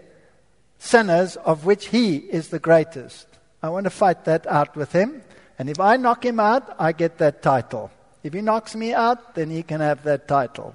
sinners 0.78 1.36
of 1.36 1.66
which 1.66 1.88
he 1.88 2.16
is 2.16 2.48
the 2.48 2.58
greatest. 2.58 3.26
I 3.62 3.68
want 3.68 3.84
to 3.84 3.90
fight 3.90 4.24
that 4.24 4.46
out 4.46 4.76
with 4.76 4.92
him. 4.92 5.22
And 5.58 5.68
if 5.68 5.80
I 5.80 5.96
knock 5.96 6.24
him 6.24 6.38
out, 6.40 6.74
I 6.78 6.92
get 6.92 7.18
that 7.18 7.42
title. 7.42 7.90
If 8.22 8.32
he 8.32 8.40
knocks 8.40 8.74
me 8.74 8.92
out, 8.92 9.34
then 9.34 9.50
he 9.50 9.62
can 9.62 9.80
have 9.80 10.02
that 10.04 10.28
title. 10.28 10.74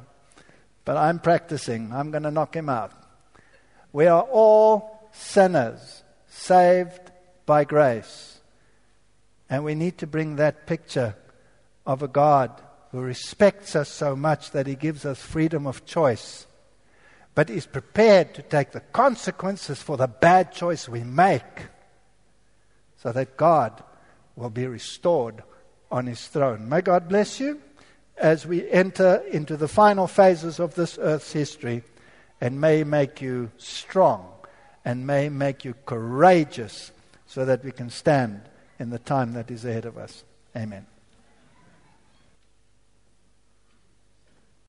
But 0.86 0.98
I'm 0.98 1.20
practicing. 1.20 1.92
I'm 1.94 2.12
going 2.12 2.24
to 2.24 2.32
knock 2.32 2.56
him 2.56 2.70
out. 2.70 2.92
We 3.94 4.08
are 4.08 4.22
all 4.22 5.10
sinners, 5.14 6.04
saved 6.28 7.12
by 7.46 7.64
grace. 7.64 8.31
And 9.52 9.66
we 9.66 9.76
need 9.76 9.98
to 9.98 10.08
bring 10.08 10.38
that 10.38 10.66
picture 10.66 11.14
of 11.86 12.02
a 12.02 12.08
God 12.08 12.62
who 12.92 13.02
respects 13.02 13.76
us 13.76 13.90
so 13.90 14.16
much 14.16 14.52
that 14.52 14.66
he 14.66 14.76
gives 14.76 15.06
us 15.06 15.22
freedom 15.22 15.68
of 15.68 15.86
choice 15.86 16.48
but 17.36 17.50
is 17.50 17.66
prepared 17.66 18.34
to 18.34 18.42
take 18.42 18.72
the 18.72 18.80
consequences 18.80 19.82
for 19.82 19.98
the 19.98 20.08
bad 20.08 20.52
choice 20.52 20.88
we 20.88 21.04
make 21.04 21.68
so 22.98 23.12
that 23.12 23.38
God 23.38 23.84
will 24.36 24.50
be 24.50 24.68
restored 24.68 25.44
on 25.92 26.08
his 26.08 26.28
throne. 26.28 26.68
May 26.68 26.82
God 26.82 27.08
bless 27.10 27.40
you 27.40 27.62
as 28.18 28.46
we 28.46 28.70
enter 28.70 29.24
into 29.32 29.58
the 29.58 29.68
final 29.68 30.08
phases 30.08 30.60
of 30.60 30.76
this 30.76 30.98
earth's 31.02 31.32
history 31.32 31.84
and 32.40 32.60
may 32.60 32.84
make 32.84 33.22
you 33.22 33.52
strong 33.58 34.30
and 34.84 35.08
may 35.08 35.30
make 35.30 35.66
you 35.66 35.74
courageous 35.86 36.92
so 37.28 37.46
that 37.46 37.64
we 37.64 37.72
can 37.72 37.90
stand 37.90 38.42
in 38.82 38.90
the 38.90 39.00
time 39.00 39.34
that 39.34 39.52
is 39.52 39.64
ahead 39.64 39.86
of 39.86 39.98
us. 39.98 40.24
Amen. 40.58 40.86